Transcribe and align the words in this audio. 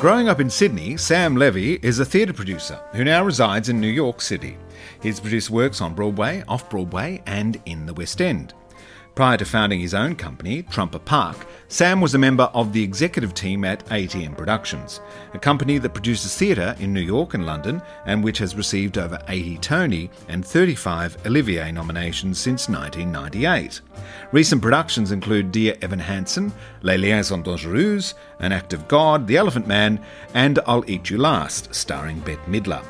Growing 0.00 0.30
up 0.30 0.40
in 0.40 0.48
Sydney, 0.48 0.96
Sam 0.96 1.36
Levy 1.36 1.74
is 1.82 1.98
a 1.98 2.06
theatre 2.06 2.32
producer 2.32 2.80
who 2.92 3.04
now 3.04 3.22
resides 3.22 3.68
in 3.68 3.78
New 3.78 3.86
York 3.86 4.22
City. 4.22 4.56
He's 5.02 5.20
produced 5.20 5.50
works 5.50 5.82
on 5.82 5.92
Broadway, 5.92 6.42
off 6.48 6.70
Broadway, 6.70 7.22
and 7.26 7.60
in 7.66 7.84
the 7.84 7.92
West 7.92 8.22
End. 8.22 8.54
Prior 9.14 9.36
to 9.36 9.44
founding 9.44 9.80
his 9.80 9.92
own 9.92 10.14
company, 10.14 10.62
Trumper 10.62 10.98
Park, 10.98 11.46
Sam 11.68 12.00
was 12.00 12.14
a 12.14 12.18
member 12.18 12.44
of 12.54 12.72
the 12.72 12.82
executive 12.82 13.34
team 13.34 13.64
at 13.64 13.84
ATM 13.86 14.36
Productions, 14.36 15.00
a 15.34 15.38
company 15.38 15.78
that 15.78 15.94
produces 15.94 16.34
theatre 16.34 16.74
in 16.78 16.92
New 16.92 17.00
York 17.00 17.34
and 17.34 17.44
London 17.44 17.82
and 18.06 18.22
which 18.22 18.38
has 18.38 18.56
received 18.56 18.98
over 18.98 19.20
80 19.28 19.58
Tony 19.58 20.10
and 20.28 20.46
35 20.46 21.26
Olivier 21.26 21.72
nominations 21.72 22.38
since 22.38 22.68
1998. 22.68 23.80
Recent 24.32 24.62
productions 24.62 25.12
include 25.12 25.52
Dear 25.52 25.76
Evan 25.82 25.98
Hansen, 25.98 26.52
Les 26.82 26.96
Liaisons 26.96 27.44
Dangereuses, 27.44 28.14
An 28.38 28.52
Act 28.52 28.72
of 28.72 28.88
God, 28.88 29.26
The 29.26 29.36
Elephant 29.36 29.66
Man, 29.66 30.00
and 30.34 30.60
I'll 30.66 30.88
Eat 30.88 31.10
You 31.10 31.18
Last, 31.18 31.74
starring 31.74 32.20
Bette 32.20 32.42
Midler. 32.48 32.84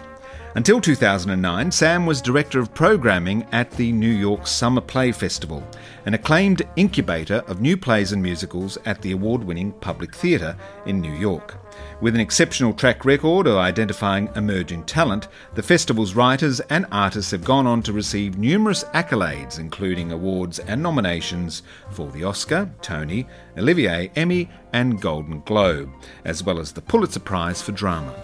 Until 0.56 0.80
2009, 0.80 1.70
Sam 1.70 2.06
was 2.06 2.20
Director 2.20 2.58
of 2.58 2.74
Programming 2.74 3.46
at 3.52 3.70
the 3.70 3.92
New 3.92 4.10
York 4.10 4.48
Summer 4.48 4.80
Play 4.80 5.12
Festival, 5.12 5.62
an 6.06 6.14
acclaimed 6.14 6.62
incubator 6.74 7.44
of 7.46 7.60
new 7.60 7.76
plays 7.76 8.10
and 8.10 8.20
musicals 8.20 8.76
at 8.84 9.00
the 9.00 9.12
award 9.12 9.44
winning 9.44 9.70
Public 9.70 10.12
Theatre 10.12 10.56
in 10.86 11.00
New 11.00 11.12
York. 11.12 11.56
With 12.00 12.16
an 12.16 12.20
exceptional 12.20 12.72
track 12.72 13.04
record 13.04 13.46
of 13.46 13.58
identifying 13.58 14.28
emerging 14.34 14.86
talent, 14.86 15.28
the 15.54 15.62
festival's 15.62 16.16
writers 16.16 16.58
and 16.68 16.84
artists 16.90 17.30
have 17.30 17.44
gone 17.44 17.68
on 17.68 17.80
to 17.84 17.92
receive 17.92 18.36
numerous 18.36 18.82
accolades, 18.92 19.60
including 19.60 20.10
awards 20.10 20.58
and 20.58 20.82
nominations 20.82 21.62
for 21.90 22.10
the 22.10 22.24
Oscar, 22.24 22.68
Tony, 22.82 23.24
Olivier, 23.56 24.10
Emmy, 24.16 24.50
and 24.72 25.00
Golden 25.00 25.42
Globe, 25.42 25.90
as 26.24 26.42
well 26.42 26.58
as 26.58 26.72
the 26.72 26.82
Pulitzer 26.82 27.20
Prize 27.20 27.62
for 27.62 27.70
Drama. 27.70 28.16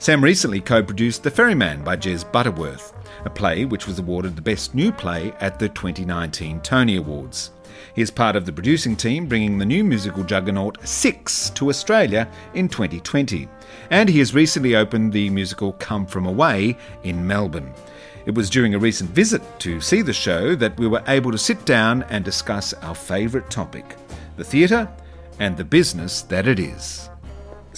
Sam 0.00 0.22
recently 0.22 0.60
co 0.60 0.80
produced 0.80 1.24
The 1.24 1.30
Ferryman 1.30 1.82
by 1.82 1.96
Jez 1.96 2.30
Butterworth, 2.30 2.92
a 3.24 3.30
play 3.30 3.64
which 3.64 3.88
was 3.88 3.98
awarded 3.98 4.36
the 4.36 4.42
Best 4.42 4.72
New 4.72 4.92
Play 4.92 5.32
at 5.40 5.58
the 5.58 5.68
2019 5.68 6.60
Tony 6.60 6.96
Awards. 6.96 7.50
He 7.96 8.02
is 8.02 8.10
part 8.10 8.36
of 8.36 8.46
the 8.46 8.52
producing 8.52 8.94
team 8.94 9.26
bringing 9.26 9.58
the 9.58 9.66
new 9.66 9.82
musical 9.82 10.22
juggernaut 10.22 10.78
Six 10.86 11.50
to 11.50 11.68
Australia 11.68 12.28
in 12.54 12.68
2020. 12.68 13.48
And 13.90 14.08
he 14.08 14.20
has 14.20 14.34
recently 14.34 14.76
opened 14.76 15.12
the 15.12 15.30
musical 15.30 15.72
Come 15.74 16.06
From 16.06 16.26
Away 16.26 16.76
in 17.02 17.26
Melbourne. 17.26 17.74
It 18.24 18.36
was 18.36 18.48
during 18.48 18.76
a 18.76 18.78
recent 18.78 19.10
visit 19.10 19.42
to 19.60 19.80
see 19.80 20.02
the 20.02 20.12
show 20.12 20.54
that 20.54 20.78
we 20.78 20.86
were 20.86 21.02
able 21.08 21.32
to 21.32 21.38
sit 21.38 21.64
down 21.64 22.04
and 22.04 22.24
discuss 22.24 22.72
our 22.72 22.94
favourite 22.94 23.50
topic 23.50 23.96
the 24.36 24.44
theatre 24.44 24.88
and 25.40 25.56
the 25.56 25.64
business 25.64 26.22
that 26.22 26.46
it 26.46 26.60
is. 26.60 27.10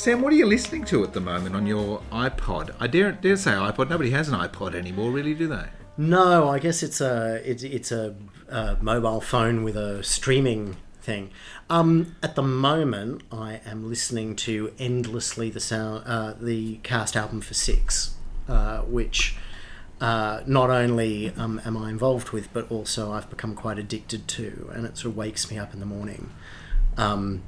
Sam, 0.00 0.22
what 0.22 0.32
are 0.32 0.36
you 0.36 0.46
listening 0.46 0.86
to 0.86 1.04
at 1.04 1.12
the 1.12 1.20
moment 1.20 1.54
on 1.54 1.66
your 1.66 2.00
iPod? 2.10 2.74
I 2.80 2.86
dare 2.86 3.12
dare 3.12 3.36
say 3.36 3.50
iPod. 3.50 3.90
Nobody 3.90 4.08
has 4.12 4.30
an 4.30 4.34
iPod 4.34 4.74
anymore, 4.74 5.10
really, 5.10 5.34
do 5.34 5.46
they? 5.46 5.66
No, 5.98 6.48
I 6.48 6.58
guess 6.58 6.82
it's 6.82 7.02
a 7.02 7.42
it's, 7.44 7.62
it's 7.62 7.92
a, 7.92 8.16
a 8.48 8.78
mobile 8.80 9.20
phone 9.20 9.62
with 9.62 9.76
a 9.76 10.02
streaming 10.02 10.78
thing. 11.02 11.28
Um, 11.68 12.16
at 12.22 12.34
the 12.34 12.42
moment, 12.42 13.24
I 13.30 13.60
am 13.66 13.90
listening 13.90 14.36
to 14.36 14.72
endlessly 14.78 15.50
the 15.50 15.60
sound 15.60 16.04
uh, 16.06 16.32
the 16.32 16.76
cast 16.76 17.14
album 17.14 17.42
for 17.42 17.52
Six, 17.52 18.14
uh, 18.48 18.78
which. 18.78 19.36
Uh, 20.00 20.42
not 20.46 20.70
only 20.70 21.28
um, 21.36 21.60
am 21.66 21.76
I 21.76 21.90
involved 21.90 22.30
with, 22.30 22.50
but 22.54 22.70
also 22.70 23.12
I've 23.12 23.28
become 23.28 23.54
quite 23.54 23.78
addicted 23.78 24.28
to, 24.28 24.70
and 24.72 24.86
it 24.86 24.96
sort 24.96 25.12
of 25.12 25.16
wakes 25.18 25.50
me 25.50 25.58
up 25.58 25.74
in 25.74 25.80
the 25.80 25.84
morning. 25.84 26.30
Um, 26.96 27.42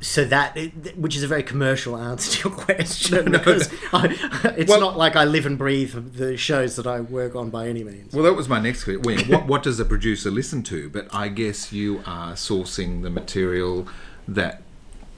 so 0.00 0.24
that 0.24 0.56
which 0.96 1.16
is 1.16 1.22
a 1.22 1.28
very 1.28 1.42
commercial 1.42 1.96
answer 1.96 2.30
to 2.30 2.48
your 2.48 2.58
question 2.64 3.24
no, 3.26 3.38
because 3.38 3.72
I, 3.92 4.54
it's 4.56 4.70
well, 4.70 4.80
not 4.80 4.96
like 4.96 5.16
I 5.16 5.24
live 5.24 5.46
and 5.46 5.56
breathe 5.56 6.16
the 6.16 6.36
shows 6.36 6.76
that 6.76 6.86
I 6.86 7.00
work 7.00 7.34
on 7.34 7.50
by 7.50 7.68
any 7.68 7.82
means. 7.82 8.12
Well, 8.12 8.24
that 8.24 8.34
was 8.34 8.48
my 8.48 8.60
next 8.60 8.84
question. 8.84 9.02
what, 9.30 9.46
what 9.46 9.62
does 9.62 9.80
a 9.80 9.84
producer 9.84 10.30
listen 10.30 10.62
to? 10.64 10.90
But 10.90 11.08
I 11.14 11.28
guess 11.28 11.72
you 11.72 12.02
are 12.06 12.34
sourcing 12.34 13.02
the 13.02 13.10
material 13.10 13.88
that 14.28 14.62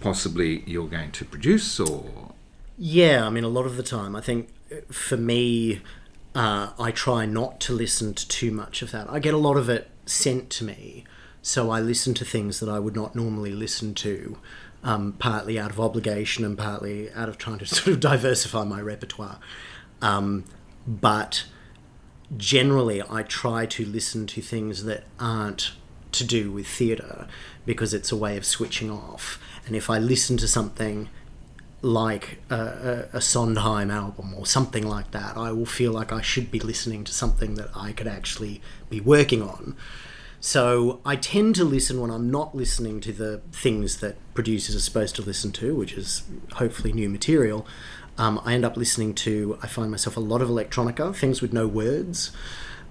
possibly 0.01 0.63
you're 0.67 0.89
going 0.89 1.11
to 1.13 1.25
produce, 1.25 1.81
or 1.81 2.35
yeah, 2.79 3.27
I 3.27 3.31
mean, 3.31 3.45
a 3.45 3.49
lot 3.49 3.67
of 3.67 3.77
the 3.77 3.83
time, 3.83 4.15
I 4.15 4.21
think 4.21 4.51
uh, 4.71 4.77
for 4.93 5.17
me, 5.17 5.81
uh, 6.35 6.71
I 6.79 6.93
try 6.93 7.27
not 7.27 7.59
to 7.61 7.73
listen 7.73 8.15
to 8.15 8.29
too 8.29 8.53
much 8.53 8.83
of 8.83 8.93
that. 8.93 9.11
I 9.11 9.19
get 9.19 9.35
a 9.35 9.39
lot 9.39 9.57
of 9.57 9.69
it 9.69 9.91
sent 10.07 10.51
to 10.51 10.65
me, 10.65 11.05
so 11.43 11.71
I 11.71 11.81
listen 11.81 12.15
to 12.15 12.25
things 12.25 12.61
that 12.61 12.69
I 12.69 12.79
would 12.79 12.95
not 12.95 13.17
normally 13.17 13.53
listen 13.53 13.95
to 13.95 14.39
um, 14.85 15.13
partly 15.19 15.59
out 15.59 15.71
of 15.71 15.81
obligation 15.81 16.45
and 16.45 16.57
partly 16.57 17.11
out 17.13 17.29
of 17.29 17.39
trying 17.39 17.59
to 17.59 17.67
sort 17.75 17.89
of 17.89 18.01
diversify 18.01 18.65
my 18.65 18.81
repertoire. 18.81 19.39
Um, 20.01 20.45
but 20.87 21.45
generally, 22.37 23.03
I 23.03 23.23
try 23.23 23.67
to 23.67 23.85
listen 23.85 24.27
to 24.29 24.41
things 24.41 24.85
that 24.85 25.05
aren't 25.19 25.73
to 26.13 26.25
do 26.25 26.51
with 26.51 26.67
theatre 26.67 27.27
because 27.67 27.93
it's 27.93 28.11
a 28.11 28.17
way 28.17 28.37
of 28.37 28.45
switching 28.45 28.91
off. 28.91 29.39
And 29.67 29.77
if 29.77 29.91
I 29.91 29.99
listen 29.99 30.37
to 30.39 30.49
something 30.49 31.09
like 31.83 32.39
a, 32.51 33.09
a, 33.13 33.19
a, 33.19 33.21
Sondheim 33.21 33.91
album 33.91 34.35
or 34.35 34.47
something 34.47 34.89
like 34.89 35.13
that, 35.13 35.37
I 35.37 35.53
will 35.53 35.67
feel 35.67 35.93
like 35.93 36.13
I 36.13 36.23
should 36.23 36.51
be 36.51 36.59
listening 36.59 37.05
to 37.05 37.13
something 37.13 37.55
that 37.55 37.69
I 37.77 37.93
could 37.93 38.09
actually 38.09 38.61
be 38.91 39.01
working 39.01 39.43
on 39.43 39.77
so 40.41 41.01
I 41.05 41.17
tend 41.17 41.55
to 41.57 41.65
listen 41.65 42.01
when 42.01 42.11
I'm 42.11 42.31
not 42.31 42.55
listening 42.55 43.01
to 43.01 43.13
the 43.13 43.39
things 43.53 43.99
that 43.99 44.17
producers 44.35 44.75
are 44.77 44.81
supposed 44.81 45.17
to 45.17 45.23
listen 45.23 45.53
to, 45.53 45.75
which 45.75 45.93
is 45.93 46.23
hopefully 46.55 46.93
new 46.93 47.09
material. 47.09 47.67
Um, 48.17 48.41
I 48.45 48.55
end 48.55 48.65
up 48.65 48.77
listening 48.77 49.15
to, 49.17 49.59
I 49.63 49.67
find 49.67 49.91
myself 49.91 50.17
a 50.17 50.21
lot 50.21 50.43
of 50.43 50.49
electronica, 50.49 51.15
things 51.15 51.41
with 51.41 51.53
no 51.53 51.67
words, 51.69 52.33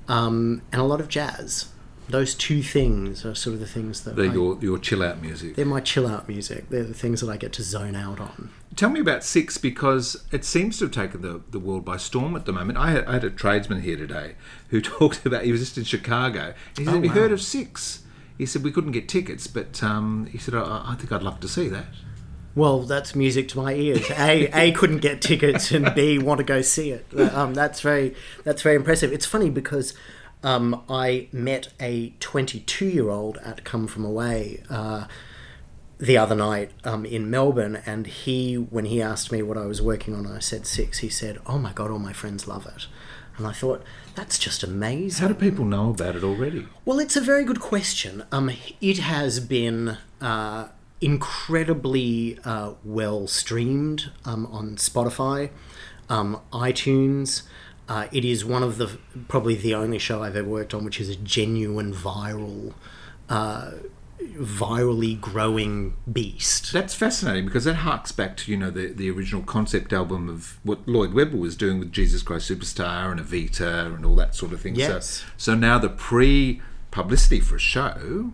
um, 0.07 0.61
and 0.71 0.81
a 0.81 0.85
lot 0.85 1.01
of 1.01 1.09
jazz 1.09 1.69
those 2.09 2.35
two 2.35 2.63
things 2.63 3.25
are 3.25 3.35
sort 3.35 3.53
of 3.53 3.59
the 3.59 3.67
things 3.67 4.01
that 4.01 4.15
they're 4.15 4.29
I, 4.29 4.33
your 4.33 4.57
your 4.61 4.77
chill 4.77 5.03
out 5.03 5.21
music. 5.21 5.55
They're 5.55 5.65
my 5.65 5.81
chill 5.81 6.07
out 6.07 6.27
music. 6.27 6.69
They're 6.69 6.83
the 6.83 6.93
things 6.93 7.21
that 7.21 7.29
I 7.29 7.37
get 7.37 7.53
to 7.53 7.63
zone 7.63 7.95
out 7.95 8.19
on. 8.19 8.49
Tell 8.77 8.91
me 8.91 8.99
about 8.99 9.23
Six 9.23 9.57
because 9.57 10.23
it 10.31 10.45
seems 10.45 10.77
to 10.77 10.85
have 10.85 10.93
taken 10.93 11.23
the, 11.23 11.41
the 11.49 11.57
world 11.57 11.83
by 11.83 11.97
storm 11.97 12.35
at 12.35 12.45
the 12.45 12.53
moment. 12.53 12.77
I 12.77 12.91
had, 12.91 13.05
I 13.05 13.13
had 13.13 13.23
a 13.23 13.31
tradesman 13.31 13.81
here 13.81 13.97
today 13.97 14.35
who 14.69 14.81
talked 14.99 15.25
about 15.25 15.43
he 15.43 15.51
was 15.51 15.61
just 15.61 15.79
in 15.79 15.83
Chicago. 15.83 16.53
He 16.77 16.85
said, 16.85 16.91
oh, 16.91 16.95
"Have 16.97 17.03
you 17.03 17.09
heard 17.09 17.31
of 17.31 17.41
six? 17.41 18.03
He 18.37 18.45
said 18.45 18.63
we 18.63 18.71
couldn't 18.71 18.91
get 18.91 19.09
tickets, 19.09 19.47
but 19.47 19.81
um, 19.83 20.27
he 20.27 20.37
said 20.37 20.53
I, 20.53 20.91
I 20.91 20.95
think 20.95 21.11
I'd 21.11 21.23
love 21.23 21.39
to 21.39 21.47
see 21.47 21.67
that. 21.69 21.87
Well, 22.53 22.81
that's 22.81 23.15
music 23.15 23.47
to 23.49 23.57
my 23.57 23.73
ears. 23.73 24.09
A, 24.11 24.47
A 24.53 24.71
couldn't 24.75 24.99
get 24.99 25.21
tickets, 25.21 25.71
and 25.71 25.93
B 25.95 26.19
want 26.19 26.37
to 26.37 26.43
go 26.43 26.61
see 26.61 26.91
it. 26.91 27.05
Um, 27.33 27.55
that's 27.55 27.81
very 27.81 28.15
that's 28.43 28.61
very 28.61 28.75
impressive. 28.75 29.11
It's 29.11 29.25
funny 29.25 29.49
because 29.49 29.95
um, 30.43 30.83
I 30.87 31.29
met 31.31 31.69
a 31.79 32.13
22 32.19 32.85
year 32.85 33.09
old 33.09 33.37
at 33.37 33.63
Come 33.63 33.87
From 33.87 34.05
Away 34.05 34.61
uh, 34.69 35.05
the 35.99 36.17
other 36.17 36.35
night 36.35 36.71
um, 36.83 37.05
in 37.05 37.29
Melbourne, 37.29 37.81
and 37.85 38.07
he, 38.07 38.55
when 38.55 38.85
he 38.85 39.01
asked 39.01 39.31
me 39.31 39.41
what 39.41 39.57
I 39.57 39.65
was 39.65 39.81
working 39.81 40.13
on, 40.13 40.27
I 40.27 40.39
said 40.39 40.65
six. 40.67 40.99
He 40.99 41.09
said, 41.09 41.39
"Oh 41.45 41.57
my 41.57 41.73
god, 41.73 41.91
all 41.91 41.99
my 41.99 42.13
friends 42.13 42.47
love 42.47 42.65
it," 42.65 42.87
and 43.37 43.47
I 43.47 43.51
thought 43.51 43.83
that's 44.15 44.37
just 44.37 44.63
amazing. 44.63 45.21
How 45.21 45.27
do 45.27 45.33
people 45.33 45.65
know 45.65 45.89
about 45.89 46.15
it 46.15 46.23
already? 46.23 46.67
Well, 46.85 46.99
it's 46.99 47.15
a 47.15 47.21
very 47.21 47.43
good 47.43 47.59
question. 47.59 48.23
Um, 48.31 48.51
it 48.81 48.99
has 48.99 49.39
been. 49.39 49.97
Uh, 50.21 50.69
incredibly 50.99 52.39
uh, 52.43 52.73
well 52.83 53.27
streamed 53.27 54.09
um, 54.25 54.45
on 54.47 54.75
Spotify, 54.77 55.49
um, 56.09 56.41
iTunes. 56.51 57.43
Uh, 57.87 58.07
it 58.11 58.25
is 58.25 58.43
one 58.43 58.63
of 58.63 58.77
the 58.77 58.97
probably 59.27 59.55
the 59.55 59.73
only 59.73 59.99
show 59.99 60.23
I've 60.23 60.35
ever 60.35 60.47
worked 60.47 60.73
on 60.73 60.83
which 60.83 60.99
is 60.99 61.09
a 61.09 61.15
genuine 61.15 61.93
viral, 61.93 62.73
uh, 63.29 63.71
virally 64.19 65.19
growing 65.19 65.95
beast. 66.11 66.73
That's 66.73 66.93
fascinating 66.93 67.45
because 67.45 67.65
that 67.65 67.75
harks 67.75 68.11
back 68.11 68.37
to 68.37 68.51
you 68.51 68.57
know 68.57 68.71
the 68.71 68.87
the 68.87 69.09
original 69.09 69.43
concept 69.43 69.93
album 69.93 70.29
of 70.29 70.59
what 70.63 70.87
Lloyd 70.87 71.13
Webber 71.13 71.37
was 71.37 71.55
doing 71.55 71.79
with 71.79 71.91
Jesus 71.91 72.21
Christ 72.21 72.49
Superstar 72.49 73.11
and 73.11 73.19
Evita 73.19 73.93
and 73.95 74.05
all 74.05 74.15
that 74.15 74.35
sort 74.35 74.53
of 74.53 74.61
thing. 74.61 74.75
Yes. 74.75 75.07
So, 75.07 75.25
so 75.37 75.55
now 75.55 75.77
the 75.77 75.89
pre 75.89 76.61
publicity 76.91 77.39
for 77.39 77.55
a 77.55 77.59
show, 77.59 78.33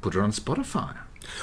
put 0.00 0.14
it 0.14 0.20
on 0.20 0.30
Spotify. 0.30 0.96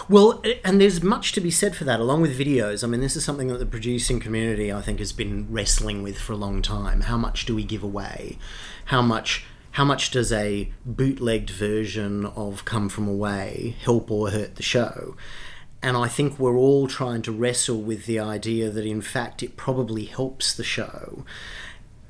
Well, 0.07 0.41
and 0.63 0.79
there's 0.79 1.03
much 1.03 1.33
to 1.33 1.41
be 1.41 1.51
said 1.51 1.75
for 1.75 1.83
that, 1.83 1.99
along 1.99 2.21
with 2.21 2.39
videos. 2.39 2.83
I 2.83 2.87
mean, 2.87 3.01
this 3.01 3.17
is 3.17 3.25
something 3.25 3.47
that 3.47 3.57
the 3.57 3.65
producing 3.65 4.19
community, 4.19 4.71
I 4.71 4.81
think, 4.81 4.99
has 4.99 5.11
been 5.11 5.47
wrestling 5.49 6.03
with 6.03 6.17
for 6.17 6.33
a 6.33 6.37
long 6.37 6.61
time. 6.61 7.01
How 7.01 7.17
much 7.17 7.45
do 7.45 7.55
we 7.55 7.63
give 7.63 7.83
away? 7.83 8.37
How 8.85 9.01
much? 9.01 9.45
How 9.73 9.83
much 9.83 10.11
does 10.11 10.31
a 10.31 10.71
bootlegged 10.85 11.49
version 11.49 12.27
of 12.27 12.63
Come 12.63 12.89
From 12.89 13.07
Away 13.07 13.75
help 13.83 14.11
or 14.11 14.29
hurt 14.29 14.55
the 14.55 14.61
show? 14.61 15.15
And 15.81 15.97
I 15.97 16.07
think 16.07 16.37
we're 16.37 16.55
all 16.55 16.87
trying 16.87 17.23
to 17.23 17.31
wrestle 17.31 17.81
with 17.81 18.05
the 18.05 18.19
idea 18.19 18.69
that, 18.69 18.85
in 18.85 19.01
fact, 19.01 19.41
it 19.41 19.57
probably 19.57 20.05
helps 20.05 20.53
the 20.53 20.63
show 20.63 21.25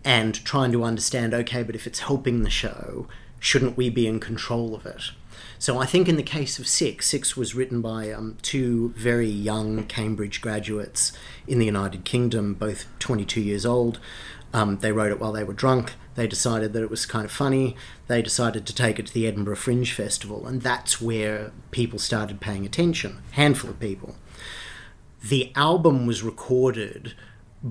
and 0.03 0.43
trying 0.43 0.73
to 0.73 0.83
understand 0.83 1.33
okay, 1.33 1.63
but 1.63 1.73
if 1.73 1.87
it's 1.87 1.99
helping 1.99 2.43
the 2.43 2.49
show, 2.49 3.07
shouldn't 3.39 3.77
we 3.77 3.89
be 3.89 4.07
in 4.07 4.19
control 4.19 4.75
of 4.75 4.85
it? 4.85 5.11
So 5.57 5.79
I 5.79 5.85
think 5.85 6.09
in 6.09 6.17
the 6.17 6.21
case 6.21 6.59
of 6.59 6.67
Six, 6.67 7.07
Six 7.07 7.37
was 7.37 7.55
written 7.55 7.81
by 7.81 8.11
um, 8.11 8.35
two 8.41 8.93
very 8.97 9.29
young 9.29 9.85
Cambridge 9.85 10.41
graduates 10.41 11.13
in 11.47 11.59
the 11.59 11.65
United 11.65 12.03
Kingdom, 12.03 12.55
both 12.55 12.87
22 12.99 13.39
years 13.39 13.65
old. 13.65 14.01
Um, 14.53 14.77
they 14.77 14.91
wrote 14.91 15.11
it 15.11 15.19
while 15.19 15.31
they 15.31 15.43
were 15.43 15.53
drunk. 15.53 15.93
They 16.15 16.27
decided 16.27 16.73
that 16.73 16.83
it 16.83 16.89
was 16.91 17.07
kind 17.07 17.25
of 17.25 17.31
funny. 17.31 17.75
They 18.07 18.21
decided 18.21 18.67
to 18.67 18.75
take 18.75 18.99
it 18.99 19.07
to 19.07 19.13
the 19.13 19.25
Edinburgh 19.25 19.55
Fringe 19.55 19.91
Festival, 19.91 20.45
and 20.45 20.61
that's 20.61 21.01
where 21.01 21.51
people 21.71 21.97
started 21.97 22.39
paying 22.39 22.65
attention. 22.65 23.21
Handful 23.31 23.71
of 23.71 23.79
people. 23.79 24.15
The 25.23 25.51
album 25.55 26.05
was 26.05 26.21
recorded 26.21 27.15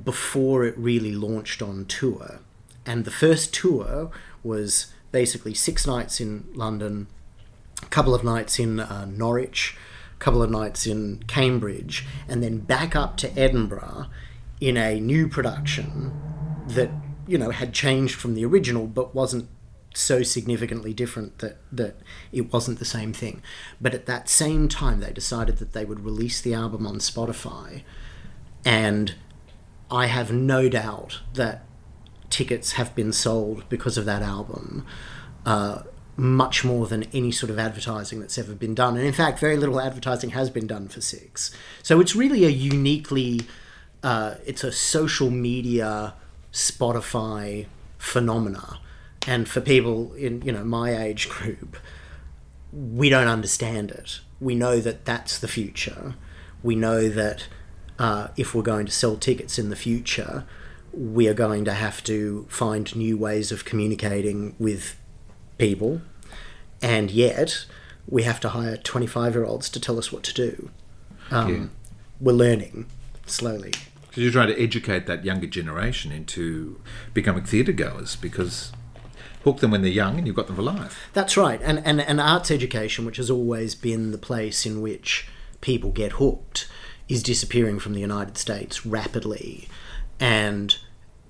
before 0.05 0.65
it 0.65 0.77
really 0.77 1.15
launched 1.15 1.63
on 1.63 1.85
tour, 1.85 2.41
and 2.85 3.05
the 3.05 3.11
first 3.13 3.55
tour 3.55 4.11
was 4.43 4.93
basically 5.13 5.55
six 5.55 5.87
nights 5.87 6.21
in 6.21 6.49
London, 6.55 7.07
a 7.81 7.87
couple 7.87 8.15
of 8.15 8.25
nights 8.25 8.59
in 8.59 8.81
uh, 8.81 9.05
Norwich, 9.05 9.77
a 10.15 10.19
couple 10.19 10.43
of 10.43 10.51
nights 10.51 10.87
in 10.87 11.23
Cambridge, 11.29 12.07
and 12.27 12.43
then 12.43 12.59
back 12.59 12.97
up 12.97 13.17
to 13.19 13.39
Edinburgh 13.39 14.07
in 14.61 14.77
a 14.77 14.99
new 14.99 15.29
production 15.29 16.32
that 16.75 16.91
you 17.27 17.39
know 17.39 17.51
had 17.51 17.73
changed 17.73 18.15
from 18.15 18.35
the 18.35 18.45
original, 18.45 18.87
but 18.87 19.15
wasn't 19.15 19.49
so 19.95 20.23
significantly 20.23 20.95
different 20.95 21.39
that 21.39 21.59
that 21.71 21.97
it 22.33 22.53
wasn't 22.53 22.79
the 22.79 22.85
same 22.85 23.13
thing. 23.13 23.43
But 23.81 23.95
at 23.95 24.07
that 24.07 24.29
same 24.29 24.69
time, 24.69 25.01
they 25.01 25.13
decided 25.13 25.59
that 25.59 25.73
they 25.73 25.85
would 25.85 26.05
release 26.05 26.41
the 26.41 26.55
album 26.55 26.87
on 26.87 26.97
Spotify, 26.97 27.83
and 28.65 29.15
I 29.91 30.07
have 30.07 30.33
no 30.33 30.69
doubt 30.69 31.21
that 31.35 31.65
tickets 32.31 32.73
have 32.73 32.95
been 32.95 33.13
sold 33.13 33.69
because 33.69 33.99
of 33.99 34.05
that 34.07 34.23
album. 34.23 34.87
Uh, 35.45 35.83
much 36.15 36.63
more 36.63 36.87
than 36.87 37.05
any 37.15 37.33
sort 37.33 37.49
of 37.49 37.59
advertising 37.59 38.21
that's 38.21 38.37
ever 38.37 38.55
been 38.55 38.75
done. 38.75 38.97
And 38.97 39.07
in 39.07 39.15
fact, 39.15 39.39
very 39.39 39.57
little 39.57 39.81
advertising 39.81 40.31
has 40.31 40.51
been 40.51 40.67
done 40.67 40.89
for 40.89 41.01
Six. 41.01 41.51
So 41.83 42.01
it's 42.01 42.15
really 42.15 42.45
a 42.45 42.51
uniquely, 42.51 43.41
uh, 44.03 44.35
it's 44.45 44.63
a 44.63 44.71
social 44.71 45.31
media 45.31 46.15
Spotify 46.53 47.67
phenomena. 47.99 48.79
And 49.27 49.49
for 49.49 49.61
people 49.61 50.13
in 50.15 50.43
you 50.43 50.53
know 50.53 50.65
my 50.65 50.97
age 50.97 51.29
group, 51.29 51.77
we 52.73 53.09
don't 53.09 53.29
understand 53.29 53.91
it. 53.91 54.21
We 54.41 54.55
know 54.55 54.81
that 54.81 55.05
that's 55.05 55.39
the 55.39 55.49
future. 55.49 56.15
We 56.63 56.75
know 56.75 57.09
that 57.09 57.47
uh, 57.99 58.29
if 58.37 58.55
we're 58.55 58.63
going 58.63 58.87
to 58.87 58.93
sell 58.93 59.17
tickets 59.17 59.59
in 59.59 59.71
the 59.71 59.77
future, 59.77 60.45
we 60.93 61.29
are 61.29 61.35
going 61.35 61.65
to 61.65 61.73
have 61.73 62.03
to 62.05 62.47
find 62.49 62.95
new 62.97 63.17
ways 63.17 63.53
of 63.53 63.65
communicating 63.65 64.55
with 64.59 64.97
people, 65.59 66.01
and 66.81 67.11
yet 67.11 67.67
we 68.09 68.25
have 68.25 68.41
to 68.41 68.49
hire 68.51 68.77
25 68.77 69.35
year 69.35 69.45
olds 69.45 69.69
to 69.71 69.81
tell 69.81 69.99
us 69.99 70.11
what 70.13 70.23
to 70.25 70.35
do. 70.35 70.71
Um, 71.31 71.55
Yeah. 71.55 71.67
We're 72.21 72.33
learning 72.33 72.87
slowly. 73.27 73.73
Because 74.13 74.25
you're 74.25 74.33
trying 74.33 74.55
to 74.55 74.63
educate 74.63 75.07
that 75.07 75.25
younger 75.25 75.47
generation 75.47 76.13
into 76.13 76.79
becoming 77.15 77.45
theatre 77.45 77.73
goers 77.73 78.15
because 78.15 78.71
hook 79.43 79.61
them 79.61 79.71
when 79.71 79.81
they're 79.81 79.91
young 79.91 80.19
and 80.19 80.27
you've 80.27 80.37
got 80.37 80.49
them 80.49 80.57
for 80.57 80.61
life. 80.61 81.01
That's 81.15 81.35
right. 81.35 81.59
And, 81.63 81.81
and, 81.83 81.99
and 81.99 82.21
arts 82.21 82.51
education, 82.51 83.07
which 83.07 83.17
has 83.17 83.31
always 83.31 83.75
been 83.75 84.11
the 84.11 84.19
place 84.19 84.67
in 84.67 84.83
which 84.83 85.29
people 85.63 85.93
get 85.93 86.13
hooked, 86.13 86.69
is 87.09 87.23
disappearing 87.23 87.79
from 87.79 87.95
the 87.95 88.01
United 88.01 88.37
States 88.37 88.85
rapidly. 88.85 89.67
And 90.21 90.77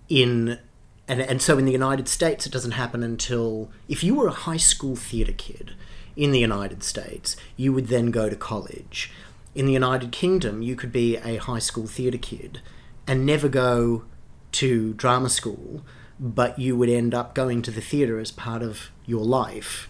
in 0.08 0.58
and, 1.06 1.20
and 1.20 1.40
so 1.40 1.58
in 1.58 1.66
the 1.66 1.72
United 1.72 2.08
States, 2.08 2.46
it 2.46 2.52
doesn't 2.52 2.72
happen 2.72 3.04
until 3.04 3.70
if 3.88 4.02
you 4.02 4.16
were 4.16 4.26
a 4.26 4.32
high 4.32 4.56
school 4.56 4.96
theatre 4.96 5.32
kid 5.32 5.74
in 6.16 6.32
the 6.32 6.40
United 6.40 6.82
States, 6.82 7.36
you 7.56 7.72
would 7.72 7.86
then 7.86 8.10
go 8.10 8.28
to 8.28 8.34
college. 8.34 9.12
In 9.54 9.66
the 9.66 9.72
United 9.72 10.12
Kingdom, 10.12 10.62
you 10.62 10.76
could 10.76 10.92
be 10.92 11.16
a 11.16 11.36
high 11.36 11.58
school 11.58 11.86
theatre 11.86 12.18
kid 12.18 12.60
and 13.06 13.26
never 13.26 13.48
go 13.48 14.04
to 14.52 14.94
drama 14.94 15.28
school, 15.28 15.82
but 16.18 16.58
you 16.58 16.76
would 16.76 16.88
end 16.88 17.14
up 17.14 17.34
going 17.34 17.60
to 17.62 17.70
the 17.70 17.80
theatre 17.80 18.18
as 18.18 18.30
part 18.30 18.62
of 18.62 18.90
your 19.04 19.24
life. 19.24 19.88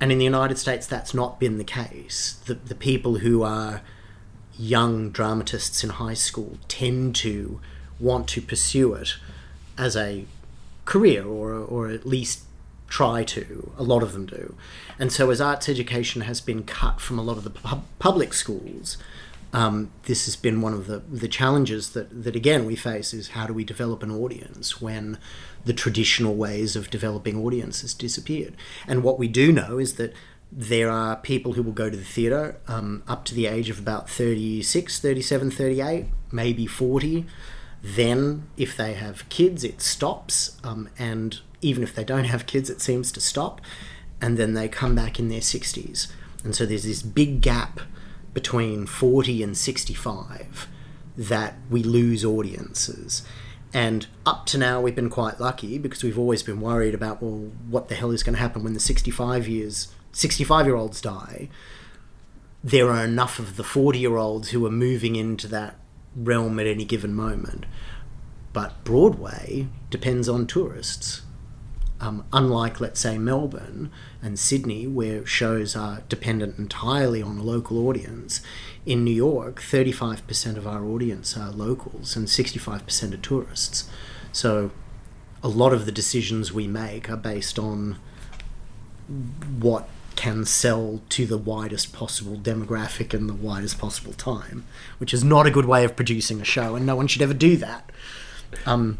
And 0.00 0.10
in 0.10 0.18
the 0.18 0.24
United 0.24 0.58
States, 0.58 0.86
that's 0.86 1.12
not 1.12 1.40
been 1.40 1.58
the 1.58 1.64
case. 1.64 2.40
The, 2.46 2.54
the 2.54 2.74
people 2.74 3.16
who 3.16 3.42
are 3.42 3.82
young 4.56 5.10
dramatists 5.10 5.84
in 5.84 5.90
high 5.90 6.14
school 6.14 6.58
tend 6.68 7.14
to 7.16 7.60
want 8.00 8.28
to 8.28 8.40
pursue 8.40 8.94
it 8.94 9.16
as 9.76 9.96
a 9.96 10.24
career 10.84 11.24
or, 11.24 11.52
or 11.52 11.88
at 11.88 12.06
least 12.06 12.44
try 12.88 13.22
to. 13.22 13.72
A 13.78 13.82
lot 13.82 14.02
of 14.02 14.12
them 14.12 14.26
do. 14.26 14.54
And 14.98 15.12
so, 15.12 15.30
as 15.30 15.40
arts 15.40 15.68
education 15.68 16.22
has 16.22 16.40
been 16.40 16.64
cut 16.64 17.00
from 17.00 17.18
a 17.18 17.22
lot 17.22 17.36
of 17.36 17.44
the 17.44 17.50
pub- 17.50 17.84
public 17.98 18.32
schools, 18.32 18.96
um, 19.52 19.90
this 20.04 20.26
has 20.26 20.36
been 20.36 20.60
one 20.60 20.74
of 20.74 20.86
the, 20.86 20.98
the 20.98 21.28
challenges 21.28 21.90
that, 21.90 22.24
that, 22.24 22.36
again, 22.36 22.66
we 22.66 22.76
face 22.76 23.14
is 23.14 23.28
how 23.28 23.46
do 23.46 23.54
we 23.54 23.64
develop 23.64 24.02
an 24.02 24.10
audience 24.10 24.80
when 24.80 25.18
the 25.64 25.72
traditional 25.72 26.34
ways 26.34 26.76
of 26.76 26.90
developing 26.90 27.42
audiences 27.42 27.94
disappeared? 27.94 28.54
And 28.86 29.02
what 29.02 29.18
we 29.18 29.28
do 29.28 29.52
know 29.52 29.78
is 29.78 29.94
that 29.94 30.12
there 30.50 30.90
are 30.90 31.16
people 31.16 31.52
who 31.52 31.62
will 31.62 31.72
go 31.72 31.90
to 31.90 31.96
the 31.96 32.04
theatre 32.04 32.58
um, 32.68 33.02
up 33.06 33.24
to 33.26 33.34
the 33.34 33.46
age 33.46 33.70
of 33.70 33.78
about 33.78 34.08
36, 34.08 34.98
37, 34.98 35.50
38, 35.50 36.06
maybe 36.32 36.66
40. 36.66 37.26
Then, 37.82 38.48
if 38.56 38.76
they 38.76 38.94
have 38.94 39.28
kids, 39.28 39.62
it 39.62 39.80
stops. 39.80 40.58
Um, 40.64 40.88
and 40.98 41.40
even 41.60 41.82
if 41.82 41.94
they 41.94 42.04
don't 42.04 42.24
have 42.24 42.46
kids, 42.46 42.70
it 42.70 42.80
seems 42.80 43.12
to 43.12 43.20
stop. 43.20 43.60
And 44.20 44.36
then 44.36 44.54
they 44.54 44.68
come 44.68 44.94
back 44.94 45.18
in 45.18 45.28
their 45.28 45.40
60s. 45.40 46.10
And 46.44 46.54
so 46.54 46.66
there's 46.66 46.84
this 46.84 47.02
big 47.02 47.40
gap 47.40 47.80
between 48.34 48.86
40 48.86 49.42
and 49.42 49.56
65 49.56 50.68
that 51.16 51.54
we 51.70 51.82
lose 51.82 52.24
audiences. 52.24 53.22
And 53.72 54.06
up 54.24 54.46
to 54.46 54.58
now, 54.58 54.80
we've 54.80 54.94
been 54.94 55.10
quite 55.10 55.40
lucky 55.40 55.78
because 55.78 56.02
we've 56.02 56.18
always 56.18 56.42
been 56.42 56.60
worried 56.60 56.94
about, 56.94 57.22
well, 57.22 57.50
what 57.68 57.88
the 57.88 57.94
hell 57.94 58.12
is 58.12 58.22
going 58.22 58.34
to 58.34 58.40
happen 58.40 58.64
when 58.64 58.74
the 58.74 58.80
65 58.80 59.46
years 59.46 59.88
65 60.12 60.66
year 60.66 60.76
olds 60.76 61.00
die, 61.00 61.48
there 62.64 62.90
are 62.90 63.04
enough 63.04 63.38
of 63.38 63.56
the 63.56 63.64
40 63.64 63.98
year 63.98 64.16
olds 64.16 64.50
who 64.50 64.64
are 64.66 64.70
moving 64.70 65.16
into 65.16 65.46
that 65.48 65.76
realm 66.16 66.58
at 66.58 66.66
any 66.66 66.84
given 66.84 67.14
moment. 67.14 67.66
But 68.52 68.82
Broadway 68.84 69.68
depends 69.90 70.28
on 70.28 70.46
tourists. 70.46 71.22
Um, 72.00 72.24
unlike, 72.32 72.80
let's 72.80 73.00
say, 73.00 73.18
Melbourne 73.18 73.90
and 74.22 74.38
Sydney, 74.38 74.86
where 74.86 75.26
shows 75.26 75.74
are 75.74 76.02
dependent 76.08 76.56
entirely 76.56 77.20
on 77.20 77.38
a 77.38 77.42
local 77.42 77.88
audience, 77.88 78.40
in 78.86 79.04
New 79.04 79.14
York, 79.14 79.60
35% 79.60 80.56
of 80.56 80.66
our 80.66 80.84
audience 80.84 81.36
are 81.36 81.50
locals 81.50 82.16
and 82.16 82.28
65% 82.28 83.14
are 83.14 83.16
tourists. 83.16 83.90
So 84.32 84.70
a 85.42 85.48
lot 85.48 85.72
of 85.72 85.86
the 85.86 85.92
decisions 85.92 86.52
we 86.52 86.66
make 86.66 87.10
are 87.10 87.16
based 87.16 87.58
on 87.58 87.96
what 89.58 89.88
can 90.16 90.44
sell 90.44 91.00
to 91.08 91.26
the 91.26 91.38
widest 91.38 91.92
possible 91.92 92.36
demographic 92.36 93.14
in 93.14 93.26
the 93.28 93.34
widest 93.34 93.78
possible 93.78 94.12
time, 94.12 94.64
which 94.98 95.14
is 95.14 95.22
not 95.22 95.46
a 95.46 95.50
good 95.50 95.64
way 95.64 95.84
of 95.84 95.94
producing 95.94 96.40
a 96.40 96.44
show, 96.44 96.74
and 96.74 96.84
no 96.84 96.96
one 96.96 97.06
should 97.06 97.22
ever 97.22 97.34
do 97.34 97.56
that. 97.56 97.90
Um, 98.66 98.98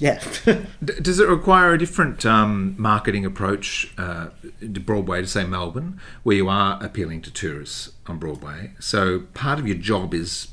yeah. 0.00 0.20
D- 0.84 0.94
Does 1.00 1.20
it 1.20 1.28
require 1.28 1.72
a 1.72 1.78
different 1.78 2.24
um, 2.26 2.74
marketing 2.78 3.24
approach 3.24 3.92
uh, 3.98 4.28
to 4.60 4.80
Broadway 4.80 5.20
to 5.20 5.26
say 5.26 5.44
Melbourne, 5.44 6.00
where 6.22 6.36
you 6.36 6.48
are 6.48 6.82
appealing 6.82 7.22
to 7.22 7.30
tourists 7.30 7.92
on 8.06 8.18
Broadway? 8.18 8.72
So 8.80 9.20
part 9.34 9.58
of 9.58 9.66
your 9.68 9.76
job 9.76 10.14
is, 10.14 10.48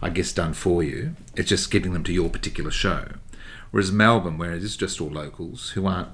I 0.00 0.08
guess, 0.10 0.32
done 0.32 0.54
for 0.54 0.82
you. 0.82 1.16
It's 1.34 1.48
just 1.48 1.70
getting 1.70 1.92
them 1.92 2.04
to 2.04 2.12
your 2.12 2.30
particular 2.30 2.70
show. 2.70 3.08
Whereas 3.72 3.90
Melbourne, 3.92 4.38
where 4.38 4.54
it 4.54 4.62
is 4.62 4.76
just 4.76 5.00
all 5.00 5.10
locals 5.10 5.70
who 5.70 5.86
aren't 5.86 6.08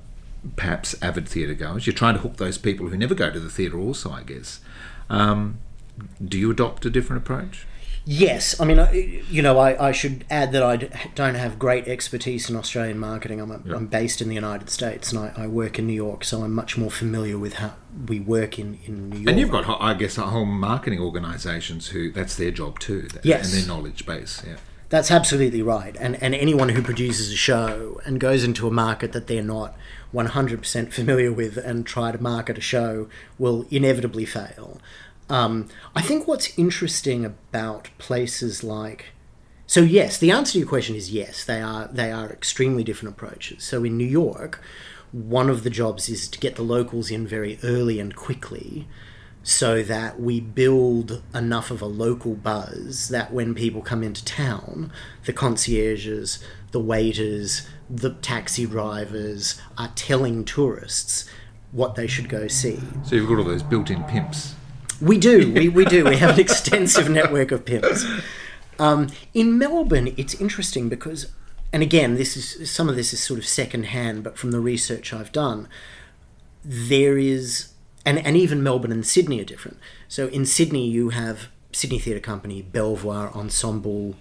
perhaps 0.57 1.01
avid 1.03 1.29
theatre 1.29 1.55
goers, 1.55 1.87
you're 1.87 1.95
trying 1.95 2.15
to 2.15 2.21
hook 2.21 2.39
those 2.39 2.59
people 2.59 2.89
who 2.89 2.97
never 2.97 3.15
go 3.15 3.31
to 3.31 3.39
the 3.39 3.51
theatre 3.51 3.79
also, 3.79 4.11
I 4.11 4.23
guess. 4.23 4.61
Um, 5.11 5.59
do 6.25 6.39
you 6.39 6.51
adopt 6.51 6.87
a 6.87 6.91
different 6.91 7.23
approach? 7.23 7.67
Yes, 8.05 8.61
I 8.61 8.65
mean, 8.65 8.85
you 9.31 9.43
know, 9.43 9.59
I, 9.59 9.89
I 9.89 9.93
should 9.93 10.25
add 10.29 10.51
that 10.53 10.63
I 10.63 10.77
don't 11.15 11.37
have 11.37 11.59
great 11.59 11.87
expertise 11.87 12.51
in 12.51 12.57
Australian 12.57 12.99
marketing. 12.99 13.41
I'm, 13.41 13.51
a, 13.53 13.61
I'm 13.75 13.87
based 13.87 14.21
in 14.21 14.29
the 14.29 14.35
United 14.35 14.71
States 14.71 15.13
and 15.13 15.21
I, 15.21 15.33
I 15.45 15.47
work 15.47 15.79
in 15.79 15.87
New 15.87 15.93
York, 15.93 16.25
so 16.25 16.43
I'm 16.43 16.53
much 16.53 16.77
more 16.77 16.91
familiar 16.91 17.39
with 17.39 17.55
how 17.55 17.75
we 18.09 18.19
work 18.19 18.59
in, 18.59 18.81
in 18.87 19.11
New 19.11 19.17
York. 19.19 19.29
And 19.29 19.39
you've 19.39 19.51
got, 19.53 19.81
I 19.81 19.95
guess, 19.95 20.19
a 20.19 20.23
whole 20.23 20.45
marketing 20.45 20.99
organisations 21.01 21.89
who 21.89 22.11
that's 22.11 22.35
their 22.37 22.51
job 22.51 22.81
too, 22.81 23.03
that- 23.03 23.25
Yes. 23.25 23.53
and 23.53 23.63
their 23.63 23.69
knowledge 23.69 24.05
base. 24.05 24.43
Yeah. 24.45 24.57
That's 24.89 25.11
absolutely 25.11 25.63
right. 25.63 25.97
And, 25.99 26.21
and 26.23 26.35
anyone 26.35 26.71
who 26.71 26.83
produces 26.83 27.33
a 27.33 27.37
show 27.37 28.01
and 28.05 28.21
goes 28.21 28.45
into 28.45 28.67
a 28.67 28.71
market 28.71 29.13
that 29.13 29.27
they're 29.27 29.43
not 29.43 29.75
100% 30.13 30.93
familiar 30.93 31.33
with 31.33 31.57
and 31.57 31.87
try 31.87 32.13
to 32.13 32.23
market 32.23 32.59
a 32.59 32.61
show 32.61 33.09
will 33.39 33.65
inevitably 33.71 34.27
fail. 34.27 34.81
Um, 35.33 35.69
I 35.97 36.03
think 36.03 36.29
what's 36.29 36.57
interesting 36.59 37.25
about 37.25 37.89
places 37.97 38.63
like 38.63 39.07
So 39.67 39.81
yes, 39.81 40.19
the 40.19 40.31
answer 40.31 40.53
to 40.53 40.59
your 40.59 40.69
question 40.69 40.95
is 40.95 41.11
yes. 41.11 41.43
They 41.45 41.63
are 41.63 41.89
they 41.89 42.13
are 42.13 42.31
extremely 42.31 42.85
different 42.85 43.15
approaches. 43.15 43.65
So 43.65 43.83
in 43.83 43.97
New 43.97 44.07
York, 44.07 44.61
one 45.11 45.49
of 45.49 45.65
the 45.65 45.71
jobs 45.71 46.11
is 46.11 46.29
to 46.29 46.39
get 46.39 46.57
the 46.57 46.63
locals 46.63 47.11
in 47.11 47.27
very 47.27 47.59
early 47.65 47.99
and 47.99 48.15
quickly 48.15 48.87
so 49.43 49.83
that 49.83 50.21
we 50.21 50.39
build 50.39 51.23
enough 51.35 51.71
of 51.71 51.81
a 51.81 51.87
local 51.87 52.35
buzz 52.35 53.09
that 53.09 53.33
when 53.33 53.55
people 53.55 53.81
come 53.81 54.03
into 54.03 54.25
town, 54.25 54.93
the 55.25 55.33
concierges, 55.33 56.45
the 56.73 56.79
waiters, 56.79 57.67
the 57.89 58.11
taxi 58.11 58.67
drivers 58.67 59.61
are 59.79 59.91
telling 59.97 60.45
tourists 60.45 61.29
what 61.73 61.95
they 61.95 62.07
should 62.07 62.29
go 62.29 62.47
see. 62.49 62.79
So 63.03 63.17
you've 63.17 63.29
got 63.29 63.39
all 63.39 63.45
those 63.45 63.63
built 63.63 63.91
in 63.91 64.05
pimps. 64.05 64.55
We 65.03 65.19
do, 65.19 65.53
we, 65.55 65.69
we 65.69 65.85
do. 65.85 66.05
We 66.05 66.17
have 66.17 66.35
an 66.35 66.41
extensive 66.41 67.11
network 67.11 67.51
of 67.51 67.65
pimps. 67.65 68.07
Um, 68.79 69.09
in 69.35 69.59
Melbourne, 69.59 70.15
it's 70.17 70.35
interesting 70.35 70.89
because, 70.89 71.31
and 71.73 71.83
again, 71.83 72.15
this 72.15 72.37
is 72.37 72.71
some 72.71 72.89
of 72.89 72.97
this 72.97 73.13
is 73.13 73.23
sort 73.23 73.39
of 73.39 73.47
second 73.47 73.87
hand, 73.87 74.25
but 74.25 74.39
from 74.39 74.51
the 74.51 74.61
research 74.61 75.13
I've 75.13 75.33
done, 75.33 75.69
there 76.65 77.19
is 77.19 77.73
and, 78.05 78.19
and 78.19 78.37
even 78.37 78.63
Melbourne 78.63 78.93
and 78.93 79.07
Sydney 79.07 79.41
are 79.41 79.45
different. 79.45 79.79
So 80.09 80.29
in 80.29 80.45
Sydney, 80.45 80.89
you 80.89 81.11
have 81.11 81.49
Sydney 81.73 81.99
Theatre 81.99 82.21
Company, 82.21 82.63
Belvoir, 82.63 83.33
Ensemble, 83.35 84.17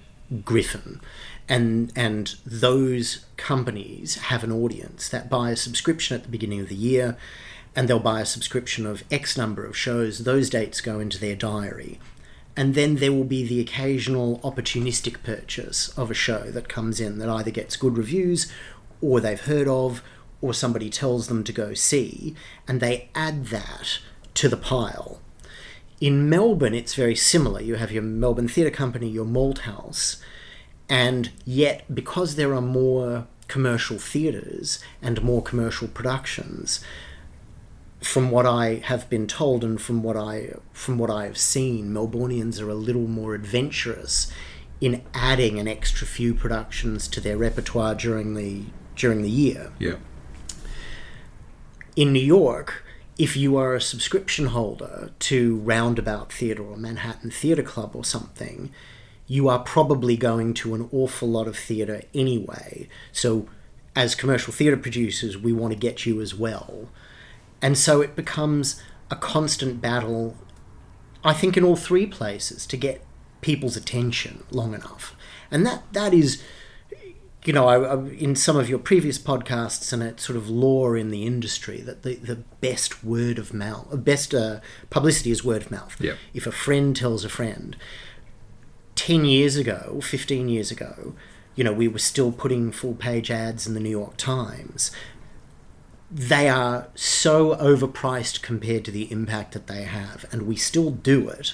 Griffin. 0.45 1.01
And, 1.49 1.91
and 1.95 2.35
those 2.45 3.25
companies 3.37 4.15
have 4.15 4.43
an 4.43 4.51
audience 4.51 5.09
that 5.09 5.29
buy 5.29 5.51
a 5.51 5.55
subscription 5.55 6.15
at 6.15 6.23
the 6.23 6.29
beginning 6.29 6.61
of 6.61 6.69
the 6.69 6.75
year 6.75 7.17
and 7.75 7.87
they'll 7.87 7.99
buy 7.99 8.21
a 8.21 8.25
subscription 8.25 8.85
of 8.85 9.03
X 9.09 9.37
number 9.37 9.65
of 9.65 9.77
shows. 9.77 10.19
Those 10.19 10.49
dates 10.49 10.81
go 10.81 10.99
into 10.99 11.19
their 11.19 11.35
diary. 11.35 11.99
And 12.55 12.75
then 12.75 12.95
there 12.95 13.13
will 13.13 13.23
be 13.23 13.47
the 13.47 13.61
occasional 13.61 14.39
opportunistic 14.39 15.23
purchase 15.23 15.89
of 15.97 16.11
a 16.11 16.15
show 16.15 16.51
that 16.51 16.67
comes 16.67 16.99
in 16.99 17.17
that 17.19 17.29
either 17.29 17.51
gets 17.51 17.77
good 17.77 17.97
reviews 17.97 18.51
or 18.99 19.19
they've 19.19 19.39
heard 19.39 19.67
of 19.67 20.03
or 20.41 20.53
somebody 20.53 20.89
tells 20.89 21.27
them 21.27 21.43
to 21.43 21.53
go 21.53 21.73
see, 21.73 22.35
and 22.67 22.81
they 22.81 23.09
add 23.13 23.45
that 23.45 23.99
to 24.33 24.49
the 24.49 24.57
pile. 24.57 25.21
In 25.99 26.27
Melbourne, 26.29 26.73
it's 26.73 26.95
very 26.95 27.15
similar. 27.15 27.61
You 27.61 27.75
have 27.75 27.91
your 27.91 28.01
Melbourne 28.01 28.47
Theatre 28.47 28.71
Company, 28.71 29.07
your 29.07 29.25
Malthouse, 29.25 30.19
and 30.89 31.31
yet 31.45 31.93
because 31.93 32.35
there 32.35 32.55
are 32.55 32.61
more 32.61 33.27
commercial 33.47 33.99
theatres 33.99 34.83
and 35.01 35.21
more 35.21 35.43
commercial 35.43 35.87
productions, 35.87 36.83
from 38.01 38.31
what 38.31 38.45
I 38.45 38.81
have 38.85 39.09
been 39.09 39.27
told 39.27 39.63
and 39.63 39.79
from 39.79 40.03
what 40.03 40.17
I 40.17 40.55
from 40.73 40.97
what 40.97 41.09
I 41.09 41.25
have 41.25 41.37
seen, 41.37 41.93
Melbournians 41.93 42.59
are 42.61 42.69
a 42.69 42.75
little 42.75 43.07
more 43.07 43.35
adventurous 43.35 44.31
in 44.79 45.03
adding 45.13 45.59
an 45.59 45.67
extra 45.67 46.07
few 46.07 46.33
productions 46.33 47.07
to 47.09 47.21
their 47.21 47.37
repertoire 47.37 47.95
during 47.95 48.33
the 48.33 48.65
during 48.95 49.21
the 49.21 49.29
year. 49.29 49.71
Yeah 49.79 49.95
in 51.95 52.13
New 52.13 52.19
York, 52.19 52.83
if 53.17 53.35
you 53.35 53.57
are 53.57 53.75
a 53.75 53.81
subscription 53.81 54.47
holder 54.47 55.11
to 55.19 55.57
Roundabout 55.57 56.31
Theatre 56.31 56.63
or 56.63 56.77
Manhattan 56.77 57.31
Theatre 57.31 57.63
Club 57.63 57.95
or 57.95 58.05
something, 58.05 58.71
you 59.27 59.47
are 59.49 59.59
probably 59.59 60.17
going 60.17 60.53
to 60.55 60.73
an 60.73 60.89
awful 60.91 61.29
lot 61.29 61.47
of 61.47 61.57
theatre 61.57 62.01
anyway. 62.13 62.87
So, 63.11 63.47
as 63.95 64.15
commercial 64.15 64.53
theatre 64.53 64.77
producers, 64.77 65.37
we 65.37 65.51
want 65.51 65.73
to 65.73 65.79
get 65.79 66.05
you 66.05 66.21
as 66.21 66.33
well. 66.33 66.89
And 67.61 67.77
so 67.77 68.01
it 68.01 68.15
becomes 68.15 68.81
a 69.09 69.15
constant 69.15 69.81
battle, 69.81 70.37
I 71.23 71.33
think, 71.33 71.57
in 71.57 71.63
all 71.63 71.75
three 71.75 72.05
places 72.05 72.65
to 72.67 72.77
get 72.77 73.05
people's 73.41 73.75
attention 73.75 74.43
long 74.51 74.73
enough. 74.73 75.15
And 75.49 75.65
that, 75.65 75.83
that 75.93 76.13
is 76.13 76.41
you 77.45 77.53
know, 77.53 77.67
I, 77.67 77.79
I, 77.79 78.07
in 78.09 78.35
some 78.35 78.55
of 78.55 78.69
your 78.69 78.79
previous 78.79 79.17
podcasts 79.17 79.91
and 79.91 80.03
it's 80.03 80.23
sort 80.23 80.37
of 80.37 80.49
law 80.49 80.93
in 80.93 81.09
the 81.09 81.25
industry 81.25 81.81
that 81.81 82.03
the, 82.03 82.15
the 82.15 82.35
best 82.35 83.03
word 83.03 83.39
of 83.39 83.53
mouth, 83.53 83.87
uh, 83.91 83.95
best 83.95 84.33
uh, 84.33 84.59
publicity 84.89 85.31
is 85.31 85.43
word 85.43 85.63
of 85.63 85.71
mouth. 85.71 85.99
Yep. 85.99 86.17
If 86.33 86.45
a 86.45 86.51
friend 86.51 86.95
tells 86.95 87.25
a 87.25 87.29
friend, 87.29 87.75
10 88.95 89.25
years 89.25 89.55
ago, 89.55 89.99
15 90.03 90.49
years 90.49 90.69
ago, 90.69 91.15
you 91.55 91.63
know, 91.63 91.73
we 91.73 91.87
were 91.87 91.99
still 91.99 92.31
putting 92.31 92.71
full 92.71 92.93
page 92.93 93.31
ads 93.31 93.65
in 93.65 93.73
the 93.73 93.79
New 93.79 93.89
York 93.89 94.17
Times. 94.17 94.91
They 96.11 96.49
are 96.49 96.87
so 96.93 97.55
overpriced 97.55 98.41
compared 98.41 98.83
to 98.85 98.91
the 98.91 99.09
impact 99.11 99.53
that 99.53 99.67
they 99.67 99.83
have, 99.83 100.25
and 100.31 100.43
we 100.43 100.57
still 100.57 100.91
do 100.91 101.29
it, 101.29 101.53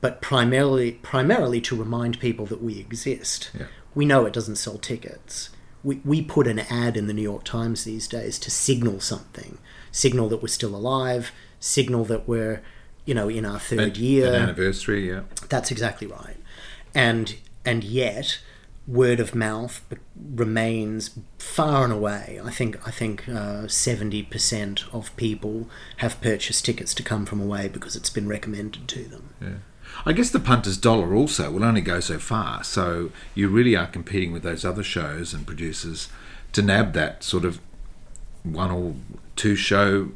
but 0.00 0.22
primarily 0.22 0.92
primarily 0.92 1.60
to 1.62 1.76
remind 1.76 2.18
people 2.18 2.46
that 2.46 2.62
we 2.62 2.78
exist. 2.78 3.50
Yeah 3.58 3.66
we 3.94 4.04
know 4.04 4.26
it 4.26 4.32
doesn't 4.32 4.56
sell 4.56 4.78
tickets. 4.78 5.50
We, 5.82 6.00
we 6.04 6.22
put 6.22 6.46
an 6.46 6.60
ad 6.60 6.96
in 6.96 7.06
the 7.06 7.12
New 7.12 7.22
York 7.22 7.44
Times 7.44 7.84
these 7.84 8.08
days 8.08 8.38
to 8.40 8.50
signal 8.50 9.00
something, 9.00 9.58
signal 9.92 10.28
that 10.30 10.42
we're 10.42 10.48
still 10.48 10.74
alive, 10.74 11.30
signal 11.60 12.04
that 12.06 12.26
we're, 12.26 12.62
you 13.04 13.14
know, 13.14 13.28
in 13.28 13.44
our 13.44 13.58
third 13.58 13.96
an, 13.96 14.02
year. 14.02 14.28
An 14.28 14.34
anniversary, 14.34 15.08
yeah. 15.08 15.22
That's 15.48 15.70
exactly 15.70 16.06
right. 16.06 16.36
And 16.94 17.36
and 17.66 17.84
yet, 17.84 18.40
word 18.86 19.18
of 19.20 19.34
mouth 19.34 19.82
remains 20.14 21.10
far 21.38 21.84
and 21.84 21.92
away. 21.92 22.40
I 22.44 22.50
think 22.50 22.86
I 22.86 22.90
think 22.90 23.28
uh, 23.28 23.66
seventy 23.68 24.22
uh, 24.22 24.30
percent 24.30 24.84
of 24.92 25.14
people 25.16 25.68
have 25.98 26.20
purchased 26.20 26.64
tickets 26.64 26.94
to 26.94 27.02
come 27.02 27.26
from 27.26 27.40
away 27.40 27.68
because 27.68 27.96
it's 27.96 28.10
been 28.10 28.28
recommended 28.28 28.88
to 28.88 29.04
them. 29.04 29.30
Yeah. 29.40 29.48
I 30.04 30.12
guess 30.12 30.30
the 30.30 30.40
punter's 30.40 30.76
dollar 30.76 31.14
also 31.14 31.50
will 31.50 31.64
only 31.64 31.80
go 31.80 32.00
so 32.00 32.18
far. 32.18 32.64
So 32.64 33.10
you 33.34 33.48
really 33.48 33.76
are 33.76 33.86
competing 33.86 34.32
with 34.32 34.42
those 34.42 34.64
other 34.64 34.82
shows 34.82 35.32
and 35.32 35.46
producers 35.46 36.08
to 36.52 36.62
nab 36.62 36.92
that 36.94 37.22
sort 37.22 37.44
of 37.44 37.60
one 38.42 38.70
or 38.70 38.94
two 39.36 39.54
show 39.54 40.10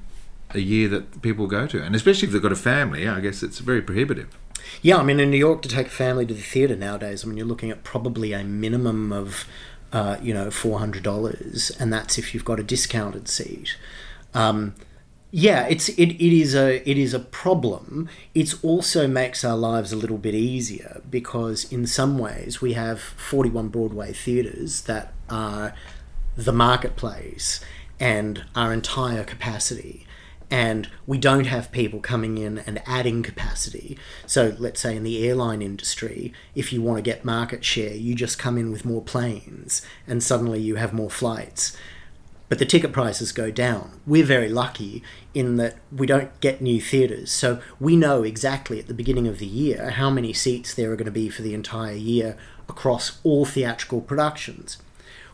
a 0.51 0.61
year 0.61 0.89
that 0.89 1.23
people 1.23 1.47
go 1.47 1.67
to. 1.67 1.83
And 1.83 1.95
especially 1.95 2.27
if 2.27 2.33
they've 2.33 2.43
got 2.43 2.53
a 2.53 2.57
family, 2.57 3.07
I 3.07 3.21
guess 3.21 3.43
it's 3.43 3.59
very 3.59 3.83
prohibitive. 3.83 4.37
Yeah, 4.83 4.99
I 4.99 5.03
mean, 5.03 5.21
in 5.21 5.31
New 5.31 5.39
York, 5.39 5.63
to 5.63 5.69
take 5.69 5.89
a 5.89 5.91
family 5.91 6.27
to 6.27 6.35
the 6.35 6.43
theatre 6.43 6.77
nowadays, 6.77 7.25
I 7.25 7.29
mean, 7.29 7.37
you're 7.37 7.47
looking 7.47 7.71
at 7.71 7.85
probably 7.85 8.33
a 8.33 8.45
minimum 8.45 9.13
of, 9.13 9.47
uh, 9.93 10.17
you 10.23 10.33
know, 10.35 10.49
$400, 10.49 11.81
and 11.81 11.93
that's 11.93 12.19
if 12.19 12.35
you've 12.35 12.45
got 12.45 12.61
a 12.61 12.63
discounted 12.63 13.29
seat. 13.29 13.77
Um, 14.35 14.75
yeah, 15.31 15.67
it's 15.67 15.91
it, 15.91 16.13
it 16.13 16.41
is 16.41 16.55
a 16.55 16.89
it 16.89 16.97
is 16.97 17.13
a 17.13 17.19
problem. 17.19 18.09
It 18.35 18.55
also 18.65 19.07
makes 19.07 19.45
our 19.45 19.57
lives 19.57 19.93
a 19.93 19.97
little 19.97 20.17
bit 20.17 20.35
easier 20.35 21.03
because 21.11 21.71
in 21.71 21.87
some 21.87 22.19
ways 22.19 22.63
we 22.63 22.73
have 22.73 23.01
41 23.01 23.69
Broadway 23.69 24.15
theatres 24.15 24.83
that 24.83 25.13
are 25.29 25.75
the 26.35 26.53
marketplace 26.53 27.61
and 28.01 28.45
our 28.55 28.73
entire 28.73 29.25
capacity. 29.25 30.07
And 30.51 30.89
we 31.07 31.19
don't 31.19 31.47
have 31.47 31.73
people 31.73 32.01
coming 32.01 32.39
in 32.39 32.59
and 32.61 32.83
adding 32.87 33.23
capacity. 33.23 33.99
So, 34.27 34.57
let's 34.59 34.81
say 34.81 34.97
in 34.97 35.03
the 35.03 35.29
airline 35.29 35.61
industry, 35.61 36.33
if 36.55 36.73
you 36.73 36.81
want 36.81 36.97
to 36.97 37.03
get 37.03 37.25
market 37.25 37.65
share, 37.65 37.95
you 37.95 38.15
just 38.15 38.39
come 38.39 38.57
in 38.57 38.73
with 38.73 38.85
more 38.85 39.03
planes 39.03 39.83
and 40.07 40.23
suddenly 40.23 40.61
you 40.61 40.77
have 40.77 40.95
more 40.95 41.11
flights 41.11 41.77
but 42.49 42.59
the 42.59 42.65
ticket 42.65 42.93
prices 42.93 43.33
go 43.33 43.51
down. 43.51 44.01
We're 44.07 44.25
very 44.25 44.49
lucky 44.49 45.03
in 45.35 45.57
that 45.57 45.77
we 45.93 46.07
don't 46.07 46.39
get 46.41 46.63
new 46.63 46.81
theatres, 46.81 47.31
so 47.31 47.61
we 47.79 47.95
know 47.95 48.23
exactly 48.23 48.79
at 48.79 48.87
the 48.87 48.95
beginning 48.95 49.29
of 49.29 49.39
the 49.39 49.47
year 49.47 49.91
how 49.91 50.11
many 50.11 50.33
seats 50.33 50.73
there 50.73 50.91
are 50.91 50.97
going 50.97 51.07
to 51.07 51.11
be 51.11 51.29
for 51.29 51.43
the 51.43 51.55
entire 51.55 51.95
year 51.95 52.37
across 52.69 53.21
all 53.23 53.45
theatrical 53.45 54.01
productions. 54.01 54.79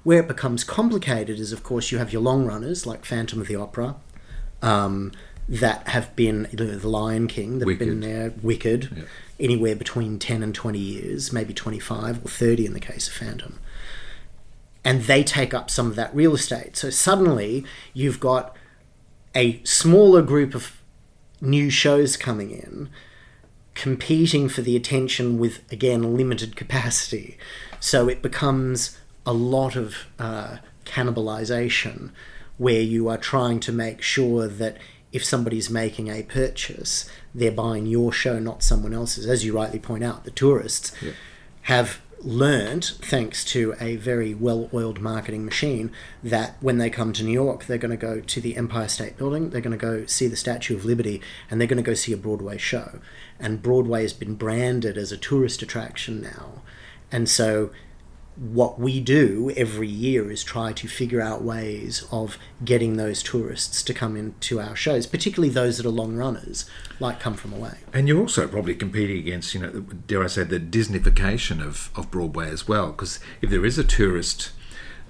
Where 0.03 0.21
it 0.21 0.29
becomes 0.29 0.65
complicated 0.65 1.39
is, 1.39 1.53
of 1.53 1.63
course, 1.63 1.91
you 1.91 1.99
have 1.99 2.13
your 2.13 2.21
long 2.21 2.47
runners 2.47 2.85
like 2.85 3.05
Phantom 3.05 3.41
of 3.41 3.47
the 3.47 3.57
Opera, 3.57 3.97
um, 4.65 5.13
that 5.49 5.89
have 5.89 6.15
been 6.17 6.49
the 6.53 6.89
Lion 6.89 7.29
King 7.29 7.59
that 7.59 7.67
Wicked. 7.67 7.87
have 7.87 8.01
been 8.01 8.01
there, 8.01 8.33
Wicked, 8.43 9.07
anywhere 9.39 9.77
between 9.77 10.19
ten 10.19 10.43
and 10.43 10.55
twenty 10.55 10.79
years, 10.79 11.33
maybe 11.33 11.55
twenty-five 11.55 12.25
or 12.25 12.29
thirty 12.29 12.67
in 12.67 12.73
the 12.73 12.81
case 12.81 13.09
of 13.09 13.15
Phantom 13.15 13.59
and 14.87 15.05
they 15.05 15.25
take 15.25 15.55
up 15.55 15.71
some 15.71 15.87
of 15.87 15.97
that 15.97 16.15
real 16.15 16.35
estate. 16.35 16.77
So 16.77 16.91
suddenly 16.91 17.65
you've 17.95 18.21
got 18.21 18.55
a 19.35 19.63
smaller 19.65 20.23
group 20.23 20.55
of 20.55 20.81
new 21.41 21.71
shows 21.71 22.17
coming 22.17 22.51
in 22.51 22.89
competing 23.75 24.49
for 24.49 24.63
the 24.63 24.77
attention 24.77 25.39
with 25.39 25.61
again 25.73 26.17
limited 26.17 26.55
capacity 26.55 27.37
so 27.81 28.09
it 28.09 28.23
becomes 28.23 28.97
a 29.27 29.33
lot 29.33 29.75
of 29.75 30.07
uh, 30.19 30.59
cannibalization 30.85 32.11
where 32.59 32.81
you 32.81 33.09
are 33.09 33.19
trying 33.19 33.61
to 33.61 33.73
make 33.73 34.03
sure 34.03 34.47
that 34.49 34.77
if 35.13 35.25
somebody's 35.25 35.71
making 35.71 36.09
a 36.09 36.23
purchase 36.23 37.09
they're 37.35 37.51
buying 37.51 37.87
your 37.87 38.13
show 38.13 38.39
not 38.39 38.63
someone 38.63 38.95
else's 38.95 39.27
as 39.27 39.45
you 39.45 39.55
rightly 39.55 39.79
point 39.79 40.05
out 40.05 40.25
the 40.25 40.31
tourists 40.31 40.93
yeah. 41.03 41.13
have 41.63 42.01
learned, 42.25 42.85
thanks 43.03 43.45
to 43.45 43.75
a 43.79 43.97
very 43.97 44.35
well 44.35 44.71
oiled 44.73 45.01
marketing 45.01 45.45
machine, 45.45 45.93
that 46.23 46.57
when 46.61 46.79
they 46.79 46.91
come 46.91 47.13
to 47.13 47.23
New 47.23 47.33
York, 47.33 47.67
they're 47.67 47.79
going 47.79 47.91
to 47.91 47.97
go 47.97 48.21
to 48.21 48.41
the 48.41 48.57
Empire 48.57 48.89
State 48.89 49.17
Building, 49.17 49.51
they're 49.51 49.61
going 49.61 49.79
to 49.79 49.87
go 49.87 50.07
see 50.07 50.27
the 50.27 50.37
Statue 50.37 50.75
of 50.75 50.85
Liberty, 50.85 51.21
and 51.51 51.61
they're 51.61 51.69
going 51.69 51.77
to 51.77 51.83
go 51.83 51.95
see 51.95 52.13
a 52.13 52.17
Broadway 52.17 52.57
show. 52.57 52.99
And 53.39 53.63
Broadway 53.63 54.03
has 54.03 54.13
been 54.13 54.35
branded 54.35 54.97
as 54.97 55.13
a 55.13 55.19
tourist 55.19 55.63
attraction 55.63 56.23
now. 56.23 56.63
And 57.13 57.29
so 57.29 57.71
what 58.37 58.81
we 58.81 59.01
do 59.01 59.53
every 59.57 59.89
year 59.89 60.31
is 60.31 60.43
try 60.43 60.73
to 60.73 60.89
figure 60.89 61.21
out 61.21 61.43
ways 61.43 62.05
of 62.11 62.37
getting 62.65 62.97
those 62.97 63.23
tourists 63.23 63.83
to 63.85 63.95
come 63.95 64.17
into 64.17 64.61
our 64.61 64.75
shows, 64.75 65.07
particularly 65.07 65.53
those 65.53 65.77
that 65.77 65.87
are 65.87 65.91
long 65.91 66.17
runners, 66.17 66.69
like 66.99 67.21
Come 67.21 67.35
From 67.35 67.53
Away. 67.53 67.79
And 67.93 68.09
you're 68.09 68.21
also 68.21 68.49
probably 68.49 68.75
competing 68.75 69.19
against, 69.19 69.55
you 69.55 69.61
know, 69.61 69.71
dare 69.71 70.25
I 70.25 70.27
say, 70.27 70.45
the 70.45 70.59
Disneyfication 70.59 71.65
of, 71.65 71.91
of 71.95 72.11
Broadway 72.11 72.51
as 72.51 72.67
well, 72.67 72.91
because 72.91 73.21
if 73.41 73.51
there 73.51 73.65
is 73.65 73.79
a 73.79 73.85
tourist 73.85 74.51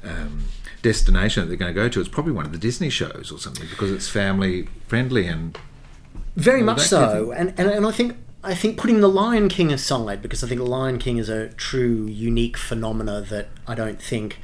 um, 0.02 0.44
destination 0.82 1.42
that 1.42 1.48
they're 1.48 1.56
going 1.56 1.74
to 1.74 1.80
go 1.80 1.88
to, 1.88 2.00
it's 2.00 2.10
probably 2.10 2.32
one 2.32 2.44
of 2.44 2.52
the 2.52 2.58
Disney 2.58 2.90
shows 2.90 3.32
or 3.32 3.38
something, 3.38 3.66
because 3.70 3.90
it's 3.90 4.08
family 4.08 4.68
friendly 4.86 5.26
and 5.26 5.58
very 6.36 6.62
much 6.62 6.80
so. 6.80 7.32
And, 7.32 7.54
and 7.56 7.70
and 7.70 7.86
I 7.86 7.92
think 7.92 8.16
I 8.44 8.54
think 8.54 8.76
putting 8.76 9.00
the 9.00 9.08
Lion 9.08 9.48
King 9.48 9.72
aside, 9.72 10.20
because 10.20 10.44
I 10.44 10.48
think 10.48 10.60
Lion 10.60 10.98
King 10.98 11.16
is 11.16 11.30
a 11.30 11.48
true 11.48 12.04
unique 12.04 12.58
phenomena 12.58 13.22
that 13.22 13.48
I 13.66 13.74
don't 13.74 14.00
think 14.00 14.38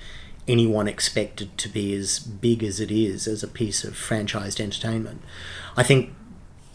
anyone 0.49 0.89
expected 0.89 1.57
to 1.59 1.69
be 1.69 1.95
as 1.95 2.19
big 2.19 2.65
as 2.65 2.81
it 2.81 2.91
is 2.91 3.29
as 3.29 3.43
a 3.43 3.49
piece 3.49 3.85
of 3.85 3.93
franchised 3.93 4.59
entertainment. 4.59 5.21
I 5.77 5.83
think, 5.83 6.15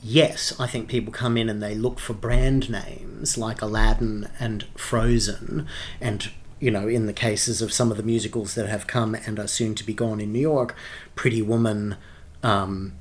yes, 0.03 0.53
I 0.59 0.67
think 0.67 0.87
people 0.87 1.11
come 1.11 1.35
in 1.35 1.49
and 1.49 1.63
they 1.63 1.73
look 1.73 1.99
for 1.99 2.13
brand 2.13 2.69
names 2.69 3.39
like 3.39 3.59
Aladdin 3.59 4.29
and 4.39 4.65
Frozen, 4.77 5.67
and, 5.99 6.29
you 6.59 6.69
know, 6.69 6.87
in 6.87 7.07
the 7.07 7.11
cases 7.13 7.59
of 7.59 7.73
some 7.73 7.89
of 7.89 7.97
the 7.97 8.03
musicals 8.03 8.53
that 8.53 8.69
have 8.69 8.85
come 8.85 9.15
and 9.15 9.39
are 9.39 9.47
soon 9.47 9.73
to 9.75 9.83
be 9.83 9.95
gone 9.95 10.21
in 10.21 10.31
New 10.31 10.39
York, 10.39 10.75
Pretty 11.15 11.41
Woman, 11.41 11.95
um, 12.43 12.93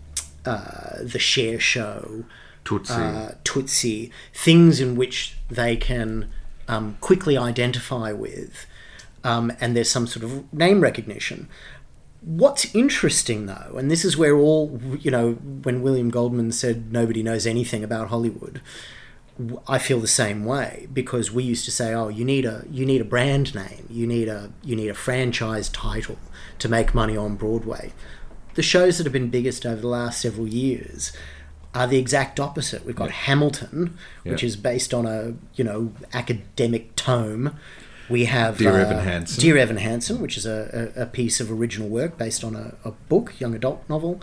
uh, 0.47 1.03
The 1.03 1.19
Cher 1.19 1.61
Show. 1.61 2.25
Tootsie. 2.65 4.13
Uh, 4.13 4.15
things 4.33 4.81
in 4.81 4.97
which 4.97 5.37
they 5.49 5.77
can 5.77 6.31
um, 6.69 6.97
quickly 7.01 7.37
identify 7.37 8.13
with, 8.13 8.67
um, 9.23 9.53
and 9.61 9.77
there's 9.77 9.91
some 9.91 10.07
sort 10.07 10.25
of 10.25 10.53
name 10.53 10.81
recognition. 10.81 11.49
What's 12.23 12.75
interesting 12.75 13.47
though, 13.47 13.75
and 13.77 13.91
this 13.91 14.05
is 14.05 14.17
where 14.17 14.37
all, 14.37 14.81
you 14.99 15.11
know, 15.11 15.33
when 15.33 15.83
William 15.83 16.11
Goldman 16.11 16.53
said 16.53 16.91
nobody 16.91 17.23
knows 17.23 17.47
anything 17.47 17.85
about 17.85 18.09
Hollywood, 18.09 18.63
I 19.69 19.79
feel 19.79 20.01
the 20.01 20.07
same 20.07 20.45
way 20.45 20.87
because 20.93 21.33
we 21.33 21.43
used 21.43 21.65
to 21.65 21.71
say, 21.71 21.93
"Oh, 21.93 22.09
you 22.09 22.25
need 22.25 22.45
a 22.45 22.65
you 22.71 22.87
need 22.87 23.01
a 23.01 23.05
brand 23.05 23.55
name, 23.55 23.87
you 23.91 24.07
need 24.07 24.29
a 24.29 24.53
you 24.63 24.77
need 24.77 24.89
a 24.89 24.95
franchise 24.95 25.69
title 25.69 26.19
to 26.61 26.69
make 26.69 26.95
money 26.95 27.17
on 27.17 27.35
Broadway." 27.35 27.93
The 28.55 28.63
shows 28.63 28.99
that 28.99 29.05
have 29.05 29.13
been 29.13 29.31
biggest 29.31 29.67
over 29.67 29.81
the 29.81 29.89
last 29.89 30.21
several 30.21 30.47
years 30.47 31.13
are 31.75 31.87
the 31.87 31.99
exact 31.99 32.39
opposite. 32.39 32.85
We've 32.85 32.97
got 32.97 33.11
Hamilton, 33.11 33.99
which 34.23 34.45
is 34.45 34.57
based 34.57 34.95
on 34.95 35.07
a 35.07 35.35
you 35.55 35.65
know 35.65 35.93
academic 36.13 36.95
tome. 36.97 37.57
We 38.09 38.27
have 38.27 38.59
Dear 38.59 38.73
uh, 38.73 38.79
Evan 38.79 38.99
Hansen. 38.99 39.41
Dear 39.41 39.57
Evan 39.57 39.77
Hansen, 39.79 40.21
which 40.21 40.37
is 40.37 40.47
a, 40.47 40.93
a, 40.97 41.03
a 41.03 41.07
piece 41.07 41.41
of 41.41 41.51
original 41.51 41.89
work 41.89 42.19
based 42.19 42.45
on 42.45 42.55
a, 42.55 42.75
a 42.85 42.91
book, 42.93 43.41
young 43.41 43.55
adult 43.55 43.83
novel. 43.89 44.21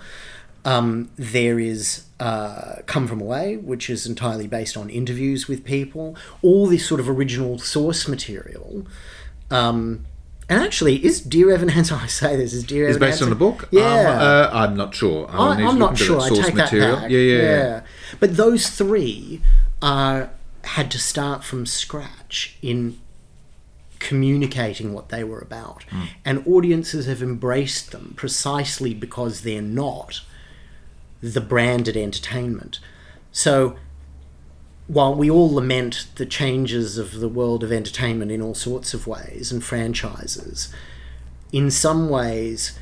Um, 0.64 1.10
there 1.16 1.60
is 1.60 2.06
uh, 2.20 2.78
Come 2.86 3.08
From 3.08 3.20
Away, 3.20 3.58
which 3.58 3.90
is 3.90 4.06
entirely 4.06 4.48
based 4.48 4.78
on 4.78 4.90
interviews 4.90 5.48
with 5.48 5.64
people. 5.64 6.16
All 6.44 6.68
this 6.68 6.88
sort 6.88 7.00
of 7.00 7.10
original 7.10 7.58
source 7.58 8.08
material. 8.08 8.86
Um, 9.50 10.06
and 10.52 10.62
actually, 10.62 11.04
is 11.06 11.22
Dear 11.22 11.52
Evan 11.54 11.70
Hansen? 11.70 11.98
I 12.02 12.08
say 12.08 12.36
this 12.36 12.54
is 12.54 12.64
Dear 12.66 12.88
It's 12.88 12.98
Evan 12.98 13.08
based 13.10 13.22
on 13.22 13.30
the 13.30 13.36
book? 13.36 13.70
Yeah. 13.72 13.82
Um, 13.82 14.20
uh, 14.20 14.50
I'm 14.52 14.76
not 14.76 14.94
sure. 14.94 15.28
I, 15.32 15.54
I'm 15.64 15.80
not 15.80 15.98
sure. 15.98 16.20
I 16.20 16.28
source 16.28 16.46
take 16.46 16.56
material. 16.56 16.96
that 16.96 17.02
back. 17.04 17.12
Yeah, 17.12 17.18
yeah, 17.20 17.42
yeah. 17.42 17.82
But 18.20 18.36
those 18.36 18.70
three 18.70 19.42
are 19.82 20.30
had 20.64 20.92
to 20.92 21.00
start 21.00 21.44
from 21.44 21.66
scratch 21.66 22.58
in 22.62 23.00
communicating 24.00 24.94
what 24.94 25.10
they 25.10 25.24
were 25.24 25.40
about, 25.40 25.84
Hmm. 25.90 26.04
and 26.26 26.46
audiences 26.48 27.06
have 27.06 27.24
embraced 27.24 27.92
them 27.92 28.14
precisely 28.18 28.94
because 28.94 29.42
they're 29.42 29.62
not 29.62 30.22
the 31.22 31.42
branded 31.42 31.96
entertainment. 31.96 32.80
So. 33.32 33.78
While 34.92 35.16
we 35.16 35.32
all 35.32 35.54
lament 35.54 36.08
the 36.16 36.26
changes 36.26 36.98
of 36.98 37.22
the 37.22 37.30
world 37.30 37.64
of 37.64 37.72
entertainment 37.72 38.30
in 38.30 38.42
all 38.42 38.54
sorts 38.54 38.94
of 38.94 39.08
ways 39.08 39.50
and 39.50 39.64
franchises, 39.64 40.68
in 41.54 41.72
some 41.72 42.10
ways 42.10 42.78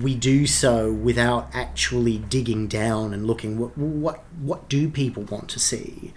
we 0.00 0.14
do 0.14 0.46
so 0.46 0.92
without 0.92 1.48
actually 1.52 2.18
digging 2.18 2.68
down 2.68 3.12
and 3.12 3.26
looking 3.26 3.58
what 3.58 3.76
what 3.76 4.22
what 4.40 4.68
do 4.68 4.88
people 4.88 5.24
want 5.24 5.48
to 5.48 5.58
see? 5.58 6.14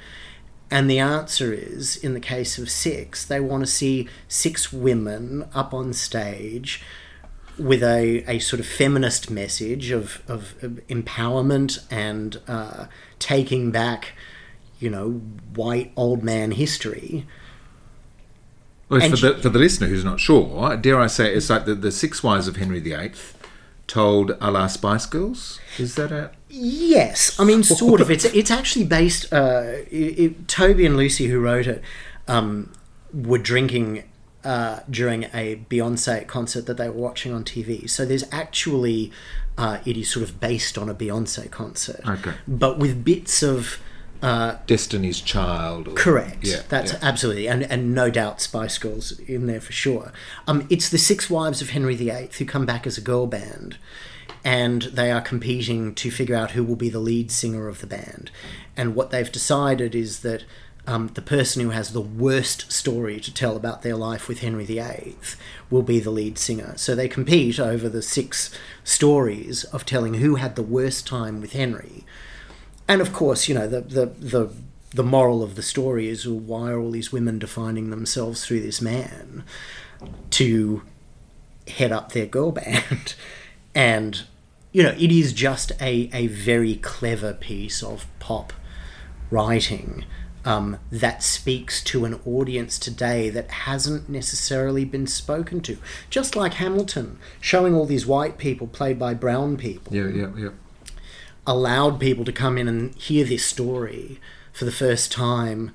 And 0.70 0.88
the 0.88 1.00
answer 1.00 1.52
is 1.52 1.96
in 1.96 2.14
the 2.14 2.20
case 2.20 2.60
of 2.60 2.70
six 2.70 3.26
they 3.26 3.40
want 3.40 3.64
to 3.64 3.72
see 3.72 4.08
six 4.28 4.72
women 4.72 5.50
up 5.52 5.74
on 5.74 5.94
stage 5.94 6.84
with 7.58 7.82
a, 7.82 8.24
a 8.28 8.38
sort 8.38 8.60
of 8.60 8.68
feminist 8.68 9.32
message 9.32 9.90
of, 9.90 10.22
of, 10.28 10.54
empowerment 10.88 11.84
and 11.92 12.40
uh, 12.48 12.86
taking 13.18 13.72
back 13.72 14.14
you 14.80 14.90
know 14.90 15.12
white 15.56 15.92
old 15.96 16.24
man 16.24 16.52
history 16.52 17.26
Well, 18.90 19.02
for, 19.10 19.18
the, 19.18 19.38
for 19.38 19.50
the 19.50 19.60
listener 19.60 19.88
who's 19.88 20.04
not 20.06 20.20
sure, 20.20 20.76
dare 20.78 21.00
I 21.00 21.08
say, 21.08 21.34
it's 21.34 21.50
like 21.50 21.66
the, 21.66 21.76
the 21.76 21.92
Six 21.92 22.24
Wives 22.24 22.48
of 22.48 22.56
Henry 22.56 22.80
VIII 22.80 23.12
told 23.86 24.38
a 24.40 24.50
la 24.52 24.68
Spice 24.68 25.06
Girls. 25.06 25.60
Is 25.78 25.96
that 25.96 26.12
a. 26.12 26.32
Yes, 26.50 27.40
I 27.40 27.44
mean, 27.44 27.62
sort 27.64 28.02
of. 28.02 28.10
It's 28.10 28.26
it's 28.26 28.50
actually 28.52 28.86
based. 28.86 29.32
Uh, 29.32 29.64
it, 29.92 30.20
it, 30.20 30.48
Toby 30.48 30.86
and 30.86 30.96
Lucy, 30.98 31.28
who 31.28 31.40
wrote 31.40 31.68
it, 31.68 31.84
um, 32.28 32.72
were 33.14 33.38
drinking 33.38 34.04
uh, 34.44 34.80
during 34.90 35.26
a 35.34 35.58
Beyonce 35.70 36.26
concert 36.26 36.66
that 36.68 36.78
they 36.78 36.90
were 36.90 36.96
watching 37.02 37.34
on 37.34 37.44
TV. 37.44 37.88
So 37.90 38.06
there's 38.06 38.26
actually 38.32 39.12
uh, 39.58 39.80
it 39.86 39.98
is 39.98 40.10
sort 40.10 40.28
of 40.28 40.40
based 40.40 40.78
on 40.78 40.90
a 40.90 40.96
Beyonce 40.96 41.52
concert, 41.52 42.02
Okay. 42.08 42.34
but 42.48 42.80
with 42.80 43.04
bits 43.04 43.44
of. 43.44 43.80
Uh, 44.22 44.58
Destiny's 44.68 45.22
Child. 45.22 45.88
Or, 45.88 45.94
Correct. 45.94 46.46
Yeah. 46.46 46.62
That's 46.68 46.94
yeah. 46.94 47.00
absolutely, 47.02 47.48
and 47.48 47.64
and 47.64 47.94
no 47.96 48.10
doubt 48.10 48.42
Spice 48.42 48.78
Girls 48.78 49.18
in 49.20 49.48
there 49.48 49.62
for 49.62 49.72
sure. 49.72 50.12
Um, 50.48 50.68
it's 50.70 50.90
the 50.90 50.98
Six 50.98 51.30
Wives 51.30 51.62
of 51.62 51.70
Henry 51.70 51.96
VIII 51.96 52.30
who 52.38 52.46
come 52.46 52.66
back 52.66 52.86
as 52.86 52.98
a 52.98 53.02
girl 53.02 53.28
band, 53.28 53.78
and 54.44 54.84
they 54.84 55.12
are 55.12 55.22
competing 55.22 55.96
to 55.96 56.12
figure 56.12 56.36
out 56.36 56.52
who 56.52 56.64
will 56.64 56.76
be 56.76 56.90
the 56.90 57.00
lead 57.00 57.32
singer 57.32 57.68
of 57.68 57.80
the 57.82 57.88
band. 57.88 58.30
And 58.76 58.96
what 58.96 59.12
they've 59.12 59.32
decided 59.32 59.96
is 59.96 60.20
that 60.20 60.44
um, 60.90 61.12
the 61.14 61.22
person 61.22 61.62
who 61.62 61.70
has 61.70 61.94
the 61.94 62.02
worst 62.02 62.72
story 62.72 63.20
to 63.20 63.34
tell 63.34 63.56
about 63.56 63.84
their 63.84 63.96
life 63.96 64.28
with 64.28 64.40
Henry 64.40 64.66
VIII 64.66 65.18
will 65.70 65.84
be 65.84 66.00
the 66.00 66.10
lead 66.10 66.38
singer. 66.40 66.74
So 66.78 66.96
they 66.96 67.08
compete 67.08 67.60
over 67.60 67.88
the 67.88 68.02
six 68.02 68.50
stories 68.84 69.66
of 69.66 69.86
telling 69.86 70.16
who 70.16 70.36
had 70.36 70.56
the 70.56 70.64
worst 70.64 71.06
time 71.06 71.42
with 71.42 71.54
Henry 71.54 72.06
and 72.90 73.02
of 73.02 73.14
course, 73.14 73.48
you 73.48 73.54
know 73.54 73.68
the 73.68 73.82
the 73.82 74.06
the 74.08 74.50
the 74.96 75.04
moral 75.04 75.44
of 75.44 75.56
the 75.56 75.62
story 75.62 76.10
is 76.10 76.28
well, 76.28 76.40
why 76.40 76.72
are 76.72 76.80
all 76.80 76.92
these 76.92 77.14
women 77.14 77.38
defining 77.38 77.92
themselves 77.92 78.44
through 78.44 78.62
this 78.62 78.82
man 78.82 79.44
to 80.32 80.82
head 81.68 81.92
up 81.92 82.12
their 82.12 82.26
girl 82.26 82.52
band? 82.52 83.14
and 83.76 84.24
you 84.72 84.82
know, 84.82 84.96
it 84.98 85.12
is 85.12 85.32
just 85.32 85.72
a 85.80 86.10
a 86.12 86.28
very 86.28 86.76
clever 86.76 87.34
piece 87.34 87.82
of 87.84 88.08
pop 88.20 88.52
writing. 89.30 90.04
Um, 90.46 90.80
that 90.90 91.22
speaks 91.22 91.84
to 91.84 92.06
an 92.06 92.22
audience 92.26 92.80
today 92.80 93.30
that 93.30 93.52
hasn't 93.52 94.08
necessarily 94.08 94.86
been 94.86 95.06
spoken 95.06 95.60
to. 95.62 95.78
Just 96.10 96.34
like 96.34 96.54
Hamilton, 96.56 97.20
showing 97.42 97.76
all 97.76 97.86
these 97.86 98.06
white 98.06 98.38
people 98.38 98.66
played 98.66 98.98
by 98.98 99.14
brown 99.14 99.58
people 99.58 99.94
Yeah, 99.94 100.08
yeah, 100.08 100.32
yeah. 100.38 100.50
Allowed 101.50 102.00
people 102.00 102.24
to 102.24 102.32
come 102.32 102.60
in 102.60 102.68
and 102.68 102.94
hear 102.94 103.26
this 103.26 103.44
story 103.44 104.20
for 104.54 104.66
the 104.66 104.72
first 104.72 105.12
time 105.12 105.72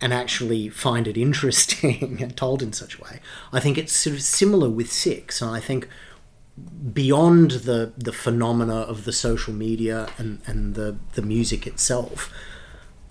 and 0.00 0.12
actually 0.12 0.70
find 0.70 1.06
it 1.06 1.16
interesting 1.26 2.18
and 2.22 2.34
told 2.34 2.62
in 2.62 2.72
such 2.72 2.98
a 2.98 3.02
way. 3.02 3.20
I 3.52 3.60
think 3.60 3.76
it's 3.76 3.92
sort 3.92 4.16
of 4.16 4.22
similar 4.22 4.70
with 4.70 4.90
Six, 4.90 5.42
and 5.42 5.50
I 5.50 5.60
think 5.60 5.86
beyond 6.92 7.50
the 7.50 7.92
the 7.96 8.12
phenomena 8.12 8.74
of 8.74 9.04
the 9.04 9.12
social 9.12 9.54
media 9.54 10.08
and, 10.18 10.40
and 10.46 10.74
the, 10.74 10.96
the 11.14 11.22
music 11.22 11.66
itself, 11.66 12.32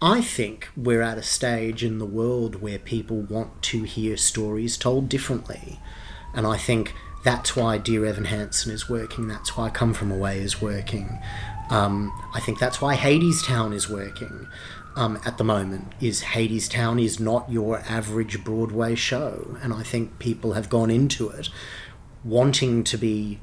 I 0.01 0.21
think 0.21 0.69
we're 0.75 1.03
at 1.03 1.19
a 1.19 1.23
stage 1.23 1.83
in 1.83 1.99
the 1.99 2.05
world 2.05 2.55
where 2.55 2.79
people 2.79 3.21
want 3.21 3.61
to 3.63 3.83
hear 3.83 4.17
stories 4.17 4.75
told 4.75 5.07
differently. 5.07 5.79
And 6.33 6.47
I 6.47 6.57
think 6.57 6.93
that's 7.23 7.55
why 7.55 7.77
Dear 7.77 8.05
Evan 8.05 8.25
Hansen 8.25 8.71
is 8.71 8.89
working, 8.89 9.27
that's 9.27 9.55
why 9.55 9.69
Come 9.69 9.93
From 9.93 10.11
Away 10.11 10.39
is 10.39 10.61
working. 10.61 11.19
Um, 11.71 12.11
I 12.33 12.41
think 12.41 12.59
that's 12.59 12.81
why 12.81 12.95
Hadestown 12.95 13.73
is 13.73 13.89
working 13.89 14.47
um, 14.95 15.19
at 15.25 15.37
the 15.37 15.43
moment. 15.43 15.93
Is 16.01 16.21
Hadestown 16.21 17.01
is 17.01 17.19
not 17.19 17.49
your 17.49 17.79
average 17.87 18.43
Broadway 18.43 18.93
show, 18.93 19.57
and 19.63 19.73
I 19.73 19.81
think 19.81 20.19
people 20.19 20.53
have 20.53 20.69
gone 20.69 20.91
into 20.91 21.29
it 21.29 21.49
wanting 22.23 22.83
to 22.83 22.97
be 22.97 23.39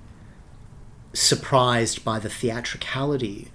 surprised 1.13 2.05
by 2.05 2.19
the 2.19 2.29
theatricality 2.29 3.49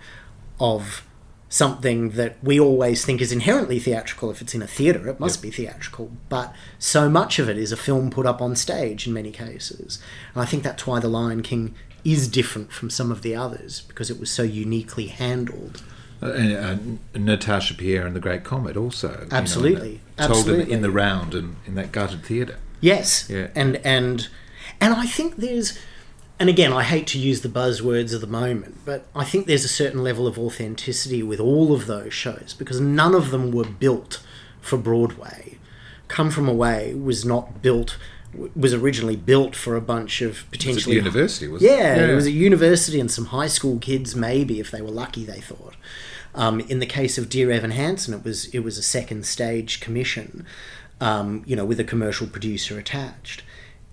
of 0.60 1.08
something 1.48 2.10
that 2.12 2.36
we 2.44 2.60
always 2.60 3.06
think 3.06 3.22
is 3.22 3.32
inherently 3.32 3.80
theatrical. 3.80 4.32
If 4.32 4.42
it's 4.42 4.56
in 4.56 4.64
a 4.64 4.68
theatre 4.68 5.08
it 5.08 5.20
must 5.20 5.40
be 5.42 5.52
theatrical. 5.52 6.12
But 6.28 6.54
so 6.80 7.10
much 7.10 7.38
of 7.38 7.48
it 7.48 7.60
is 7.60 7.72
a 7.72 7.78
film 7.78 8.10
put 8.10 8.26
up 8.26 8.42
on 8.42 8.56
stage 8.56 9.06
in 9.06 9.14
many 9.14 9.32
cases. 9.32 10.00
And 10.34 10.42
i 10.42 10.46
think 10.46 10.64
that's 10.64 10.88
why 10.88 11.00
the 11.00 11.08
lion 11.08 11.44
king 11.44 11.76
is 12.04 12.28
different 12.28 12.72
from 12.72 12.90
some 12.90 13.12
of 13.12 13.22
the 13.22 13.36
others 13.36 13.82
because 13.88 14.10
it 14.10 14.20
was 14.20 14.30
so 14.30 14.44
uniquely 14.44 15.08
handled 15.08 15.82
Uh, 16.22 16.32
and, 16.34 17.00
uh, 17.16 17.20
Natasha 17.20 17.74
Pierre 17.74 18.06
and 18.08 18.16
the 18.16 18.20
Great 18.20 18.44
Comet 18.44 18.78
also. 18.78 19.10
you 19.10 19.28
know, 19.30 19.38
Absolutely. 19.38 20.00
told 20.18 20.30
in, 20.30 20.32
Absolutely. 20.38 20.74
in 20.74 20.82
the 20.82 20.92
round 20.92 21.36
and 21.36 21.56
in 21.68 21.76
that 21.76 21.92
gutted 21.92 22.24
theatre. 22.24 22.58
Yes. 22.82 23.28
Yeah. 23.30 23.48
And 23.56 23.78
and 23.86 24.28
and 24.80 24.94
I 24.94 25.06
think 25.06 25.38
there's 25.38 25.78
and 26.40 26.50
again 26.50 26.72
I 26.74 26.84
hate 26.84 27.08
to 27.08 27.20
use 27.20 27.42
the 27.42 27.50
buzzwords 27.50 28.14
of 28.14 28.22
the 28.22 28.28
moment, 28.28 28.78
but 28.86 29.06
I 29.16 29.24
think 29.26 29.48
there's 29.48 29.66
a 29.66 29.70
certain 29.84 30.02
level 30.04 30.26
of 30.28 30.38
authenticity 30.40 31.22
with 31.24 31.40
all 31.40 31.74
of 31.74 31.86
those 31.88 32.14
shows 32.14 32.56
because 32.58 32.80
none 32.82 33.14
of 33.16 33.32
them 33.32 33.52
were 33.52 33.66
built 33.66 34.22
for 34.62 34.78
Broadway. 34.78 35.58
Come 36.08 36.30
From 36.32 36.48
Away 36.48 36.94
was 36.94 37.26
not 37.26 37.62
built 37.62 37.98
was 38.56 38.74
originally 38.74 39.16
built 39.16 39.56
for 39.56 39.76
a 39.76 39.82
bunch 39.82 40.22
of 40.22 40.30
It 40.30 40.32
was 40.32 40.42
at 40.44 40.52
potentially 40.52 40.96
university, 40.96 41.48
was 41.48 41.62
it? 41.62 41.72
yeah, 41.72 42.06
it 42.08 42.16
was 42.16 42.26
a 42.26 42.32
university 42.32 43.00
and 43.00 43.10
some 43.12 43.26
high 43.26 43.48
school 43.48 43.80
kids, 43.80 44.16
maybe 44.16 44.60
if 44.60 44.72
they 44.72 44.82
were 44.82 44.92
lucky, 44.92 45.24
they 45.26 45.40
thought. 45.40 45.76
Um, 46.36 46.60
in 46.62 46.80
the 46.80 46.86
case 46.86 47.18
of 47.18 47.30
Dear 47.30 47.52
Evan 47.52 47.72
Hansen, 47.72 48.14
it 48.14 48.24
was 48.24 48.46
it 48.48 48.60
was 48.60 48.78
a 48.78 48.84
second 48.84 49.26
stage 49.26 49.80
commission, 49.80 50.46
um, 51.00 51.44
you 51.46 51.56
know, 51.56 51.66
with 51.66 51.80
a 51.80 51.84
commercial 51.84 52.28
producer 52.28 52.80
attached. 52.80 53.44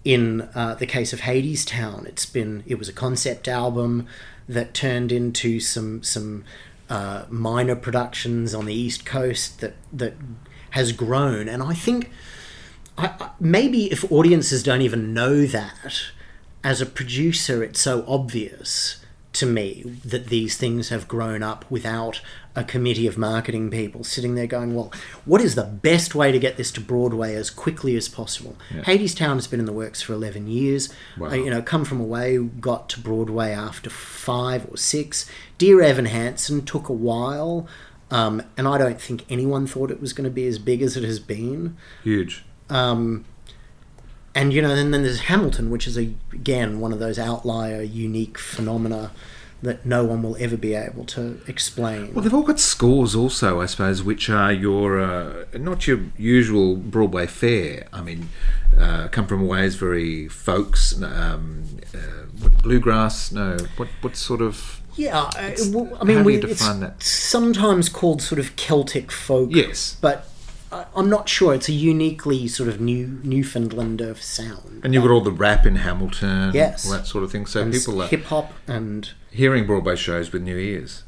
In 0.05 0.49
uh, 0.55 0.75
the 0.77 0.87
case 0.87 1.13
of 1.13 1.21
Hadestown, 1.21 2.07
it's 2.07 2.25
been 2.25 2.63
it 2.67 2.79
was 2.79 2.89
a 2.89 2.95
concept 2.95 3.47
album 3.47 4.07
that 4.49 4.73
turned 4.73 5.13
into 5.13 5.61
some 5.61 6.03
some 6.03 6.45
uh, 6.89 7.25
minor 7.29 7.77
productions 7.77 8.55
on 8.55 8.65
the 8.65 8.75
East 8.75 9.05
Coast 9.05 9.61
that 9.61 9.75
that 9.93 10.15
has 10.71 10.93
grown, 10.93 11.47
and 11.49 11.63
I 11.63 11.75
think 11.75 12.11
I, 13.01 13.31
maybe 13.41 13.91
if 13.91 14.11
audiences 14.11 14.63
don't 14.63 14.83
even 14.83 15.13
know 15.15 15.47
that, 15.47 16.03
as 16.63 16.81
a 16.81 16.87
producer, 16.87 17.63
it's 17.63 17.81
so 17.81 18.05
obvious 18.07 18.97
to 19.33 19.47
me 19.47 19.83
that 20.05 20.27
these 20.27 20.57
things 20.57 20.89
have 20.89 21.07
grown 21.07 21.43
up 21.43 21.65
without 21.71 22.21
a 22.57 22.65
committee 22.65 23.07
of 23.07 23.17
marketing 23.17 23.71
people 23.71 24.03
sitting 24.03 24.35
there 24.35 24.47
going, 24.47 24.75
well, 24.75 24.93
what 25.25 25.41
is 25.41 25.55
the 25.55 25.65
best 25.65 26.17
way 26.17 26.33
to 26.33 26.39
get 26.39 26.57
this 26.57 26.73
to 26.73 26.81
Broadway 26.81 27.37
as 27.37 27.49
quickly 27.49 27.95
as 27.97 28.09
possible? 28.09 28.57
Hadestown 28.71 29.35
has 29.35 29.47
been 29.47 29.61
in 29.61 29.67
the 29.67 29.73
works 29.73 30.03
for 30.03 30.13
11 30.15 30.49
years. 30.49 30.93
Wow. 31.17 31.33
You 31.33 31.49
know, 31.49 31.63
Come 31.63 31.85
From 31.85 32.01
Away 32.01 32.39
got 32.39 32.89
to 32.91 33.01
Broadway 33.01 33.53
after 33.53 33.89
five 33.89 34.67
or 34.69 34.77
six. 34.77 35.31
Dear 35.59 35.81
Evan 35.81 36.07
Hansen 36.07 36.65
took 36.65 36.89
a 36.89 36.93
while. 36.93 37.69
Um, 38.11 38.43
and 38.57 38.67
I 38.67 38.77
don't 38.77 39.01
think 39.01 39.25
anyone 39.31 39.69
thought 39.69 39.93
it 39.93 40.01
was 40.01 40.13
going 40.13 40.25
to 40.25 40.31
be 40.31 40.49
as 40.49 40.59
big 40.59 40.83
as 40.83 40.97
it 40.97 41.05
has 41.05 41.21
been. 41.21 41.77
Huge. 42.03 42.45
Um, 42.71 43.25
and 44.35 44.53
you 44.53 44.63
know, 44.63 44.71
and 44.71 44.95
then 44.95 45.03
there's 45.03 45.21
Hamilton, 45.23 45.71
which 45.71 45.87
is 45.87 45.99
a, 45.99 46.13
again 46.33 46.81
one 46.81 46.93
of 46.93 46.99
those 46.99 47.19
outlier, 47.19 47.83
unique 47.83 48.39
phenomena 48.39 49.11
that 49.63 49.85
no 49.85 50.05
one 50.05 50.23
will 50.23 50.37
ever 50.41 50.57
be 50.57 50.75
able 50.75 51.05
to 51.05 51.41
explain. 51.47 52.15
Well, 52.15 52.23
they've 52.23 52.33
all 52.33 52.43
got 52.43 52.59
scores 52.59 53.15
also, 53.15 53.61
I 53.61 53.67
suppose, 53.67 54.03
which 54.03 54.31
are 54.31 54.53
your 54.53 54.99
uh, 54.99 55.45
not 55.55 55.87
your 55.87 56.01
usual 56.17 56.77
Broadway 56.77 57.27
fare. 57.27 57.87
I 57.93 58.01
mean, 58.01 58.31
uh, 58.79 59.09
Come 59.09 59.27
From 59.27 59.43
Away 59.43 59.65
is 59.65 59.75
very 59.75 60.29
folks, 60.29 61.01
um, 61.03 61.65
uh, 61.95 61.99
what, 62.41 62.63
bluegrass. 62.63 63.33
No, 63.33 63.59
what 63.77 63.89
what 64.01 64.17
sort 64.17 64.41
of? 64.41 64.81
yeah, 64.97 65.19
uh, 65.19 65.53
well, 65.73 65.99
I 66.01 66.05
mean, 66.05 66.25
we, 66.25 66.37
it's 66.37 66.47
define 66.47 66.81
that? 66.81 67.03
sometimes 67.03 67.89
called 67.89 68.23
sort 68.23 68.39
of 68.39 68.57
Celtic 68.57 69.13
folk. 69.13 69.51
Yes. 69.53 69.97
but 70.01 70.30
I'm 70.73 71.11
not 71.11 71.29
sure. 71.29 71.55
It's 71.55 71.69
a 71.69 71.73
uniquely 71.73 72.47
sort 72.47 72.69
of 72.69 72.81
new 72.81 73.21
Newfoundlander 73.25 74.15
sound. 74.17 74.83
And 74.85 74.95
you've 74.95 75.03
got 75.03 75.11
all 75.11 75.21
the 75.21 75.33
rap 75.33 75.67
in 75.67 75.77
Hamilton, 75.77 76.53
Yes. 76.55 76.87
all 76.87 76.93
that 76.93 77.07
sort 77.07 77.25
of 77.25 77.33
thing. 77.33 77.47
So 77.47 77.63
And 77.63 77.73
people 77.73 78.01
hip 78.03 78.25
hop 78.25 78.53
and 78.69 79.11
hearing 79.31 79.67
Broadway 79.67 79.97
shows 79.97 80.33
with 80.33 80.43
new 80.43 80.57
ears. 80.57 81.03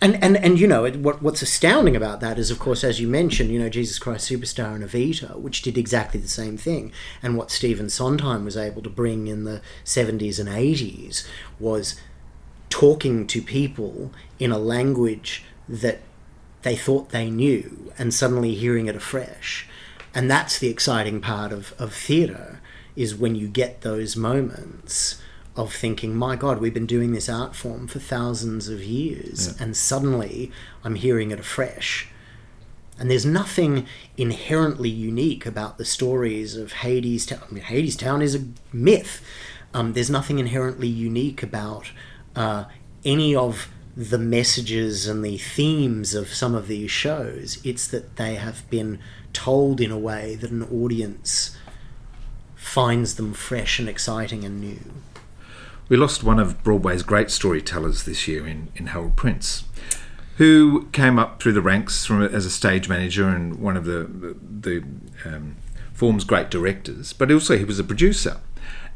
And 0.00 0.22
and 0.24 0.36
and 0.36 0.58
you 0.58 0.66
know 0.66 0.84
it, 0.84 0.96
what 0.96 1.20
what's 1.22 1.42
astounding 1.42 1.94
about 1.94 2.20
that 2.20 2.38
is, 2.38 2.50
of 2.50 2.58
course, 2.58 2.82
as 2.84 3.00
you 3.00 3.08
mentioned, 3.08 3.50
you 3.50 3.58
know 3.58 3.68
Jesus 3.68 3.98
Christ 3.98 4.30
Superstar 4.30 4.74
and 4.74 4.82
Evita, 4.84 5.36
which 5.38 5.60
did 5.60 5.76
exactly 5.76 6.18
the 6.20 6.28
same 6.28 6.56
thing. 6.56 6.90
And 7.22 7.36
what 7.36 7.50
Stephen 7.50 7.90
Sondheim 7.90 8.44
was 8.44 8.56
able 8.56 8.80
to 8.82 8.88
bring 8.88 9.26
in 9.26 9.44
the 9.44 9.60
seventies 9.82 10.38
and 10.38 10.48
eighties 10.48 11.28
was 11.58 12.00
talking 12.70 13.26
to 13.26 13.42
people 13.42 14.10
in 14.38 14.50
a 14.50 14.58
language 14.58 15.44
that 15.68 16.00
they 16.64 16.76
thought 16.76 17.10
they 17.10 17.30
knew, 17.30 17.92
and 17.96 18.12
suddenly 18.12 18.54
hearing 18.54 18.86
it 18.88 18.96
afresh. 18.96 19.68
And 20.14 20.30
that's 20.30 20.58
the 20.58 20.68
exciting 20.68 21.20
part 21.20 21.52
of 21.52 21.74
of 21.78 21.94
theatre 21.94 22.60
is 22.96 23.14
when 23.14 23.34
you 23.34 23.48
get 23.48 23.80
those 23.80 24.16
moments 24.16 25.20
of 25.56 25.72
thinking, 25.72 26.16
my 26.16 26.36
God, 26.36 26.60
we've 26.60 26.74
been 26.74 26.86
doing 26.86 27.12
this 27.12 27.28
art 27.28 27.54
form 27.54 27.86
for 27.86 28.00
thousands 28.00 28.68
of 28.68 28.82
years, 28.82 29.54
and 29.60 29.76
suddenly 29.76 30.50
I'm 30.82 30.96
hearing 30.96 31.30
it 31.30 31.38
afresh. 31.38 32.08
And 32.98 33.10
there's 33.10 33.26
nothing 33.26 33.86
inherently 34.16 34.88
unique 34.88 35.46
about 35.46 35.78
the 35.78 35.84
stories 35.84 36.56
of 36.56 36.72
Hadestown. 36.72 37.42
I 37.48 37.52
mean, 37.52 37.64
Hadestown 37.64 38.22
is 38.22 38.34
a 38.34 38.46
myth. 38.72 39.24
Um, 39.72 39.92
there's 39.92 40.10
nothing 40.10 40.38
inherently 40.38 40.88
unique 40.88 41.42
about 41.42 41.90
uh, 42.36 42.64
any 43.04 43.34
of 43.34 43.68
the 43.96 44.18
messages 44.18 45.06
and 45.06 45.24
the 45.24 45.38
themes 45.38 46.14
of 46.14 46.28
some 46.28 46.54
of 46.54 46.66
these 46.66 46.90
shows. 46.90 47.58
It's 47.64 47.86
that 47.88 48.16
they 48.16 48.34
have 48.34 48.68
been 48.70 48.98
told 49.32 49.80
in 49.80 49.90
a 49.90 49.98
way 49.98 50.34
that 50.36 50.50
an 50.50 50.64
audience 50.64 51.56
finds 52.54 53.14
them 53.14 53.34
fresh 53.34 53.78
and 53.78 53.88
exciting 53.88 54.44
and 54.44 54.60
new. 54.60 54.80
We 55.88 55.96
lost 55.96 56.24
one 56.24 56.38
of 56.38 56.62
Broadway's 56.64 57.02
great 57.02 57.30
storytellers 57.30 58.04
this 58.04 58.26
year 58.26 58.46
in, 58.46 58.68
in 58.74 58.88
Harold 58.88 59.16
Prince, 59.16 59.64
who 60.38 60.86
came 60.92 61.18
up 61.18 61.40
through 61.40 61.52
the 61.52 61.62
ranks 61.62 62.06
from 62.06 62.22
as 62.22 62.46
a 62.46 62.50
stage 62.50 62.88
manager 62.88 63.28
and 63.28 63.56
one 63.56 63.76
of 63.76 63.84
the 63.84 64.34
the, 64.42 64.82
um, 65.24 65.56
form's 65.92 66.24
great 66.24 66.50
directors, 66.50 67.12
but 67.12 67.30
also 67.30 67.56
he 67.56 67.64
was 67.64 67.78
a 67.78 67.84
producer. 67.84 68.38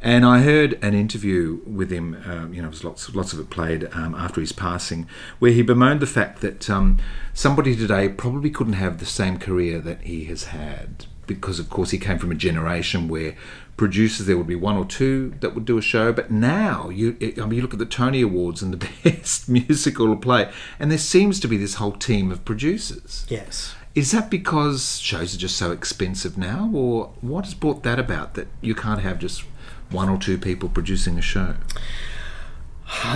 And 0.01 0.25
I 0.25 0.41
heard 0.41 0.79
an 0.83 0.95
interview 0.95 1.61
with 1.67 1.91
him. 1.91 2.23
Um, 2.25 2.55
you 2.55 2.63
know, 2.63 2.69
was 2.69 2.85
lots 2.85 3.13
lots 3.15 3.33
of 3.33 3.41
it 3.41 3.51
played 3.51 3.89
um, 3.93 4.15
after 4.15 4.41
his 4.41 4.53
passing, 4.53 5.09
where 5.39 5.51
he 5.51 5.63
bemoaned 5.63 6.01
the 6.01 6.07
fact 6.07 6.41
that 6.41 6.71
um, 6.71 6.99
somebody 7.35 7.75
today 7.75 8.09
probably 8.09 8.51
couldn't 8.51 8.75
have 8.75 8.99
the 8.99 9.07
same 9.07 9.39
career 9.39 9.81
that 9.81 10.03
he 10.03 10.27
has 10.27 10.45
had 10.45 11.07
because, 11.27 11.61
of 11.61 11.69
course, 11.71 11.91
he 11.91 11.99
came 11.99 12.19
from 12.19 12.33
a 12.33 12.35
generation 12.35 13.07
where 13.07 13.37
producers 13.77 14.27
there 14.27 14.37
would 14.37 14.47
be 14.47 14.57
one 14.57 14.77
or 14.77 14.85
two 14.85 15.35
that 15.41 15.55
would 15.55 15.65
do 15.65 15.79
a 15.79 15.83
show, 15.83 16.13
but 16.13 16.31
now 16.31 16.89
you 16.89 17.17
I 17.21 17.47
mean 17.47 17.55
you 17.55 17.63
look 17.63 17.73
at 17.73 17.79
the 17.79 17.87
Tony 17.87 18.21
Awards 18.21 18.61
and 18.61 18.75
the 18.75 18.89
best 19.05 19.49
musical 19.49 20.15
play, 20.17 20.51
and 20.79 20.91
there 20.91 20.99
seems 20.99 21.41
to 21.41 21.49
be 21.49 21.57
this 21.57 21.75
whole 21.75 21.93
team 21.93 22.31
of 22.31 22.45
producers. 22.45 23.25
Yes. 23.29 23.75
Is 23.95 24.13
that 24.13 24.31
because 24.31 24.99
shows 24.99 25.35
are 25.35 25.39
just 25.39 25.57
so 25.57 25.73
expensive 25.73 26.37
now, 26.37 26.71
or 26.75 27.13
what 27.21 27.45
has 27.45 27.55
brought 27.55 27.83
that 27.85 27.99
about 27.99 28.35
that 28.35 28.49
you 28.61 28.75
can't 28.75 29.01
have 29.01 29.19
just 29.19 29.45
one 29.91 30.09
or 30.09 30.19
two 30.19 30.39
people 30.39 30.69
producing 30.69 31.19
a 31.19 31.23
show? 31.23 31.55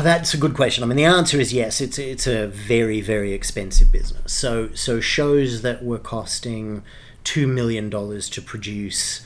That's 0.03 0.35
a 0.35 0.37
good 0.37 0.55
question. 0.55 0.85
I 0.85 0.87
mean, 0.87 0.97
the 0.97 1.05
answer 1.05 1.41
is 1.41 1.53
yes. 1.53 1.81
It's 1.81 1.99
it's 1.99 2.27
a 2.27 2.47
very 2.47 3.01
very 3.01 3.33
expensive 3.33 3.91
business. 3.91 4.33
So 4.33 4.73
so 4.75 5.01
shows 5.01 5.63
that 5.63 5.83
were 5.83 5.99
costing 5.99 6.83
two 7.25 7.47
million 7.47 7.89
dollars 7.89 8.29
to 8.31 8.43
produce 8.43 9.25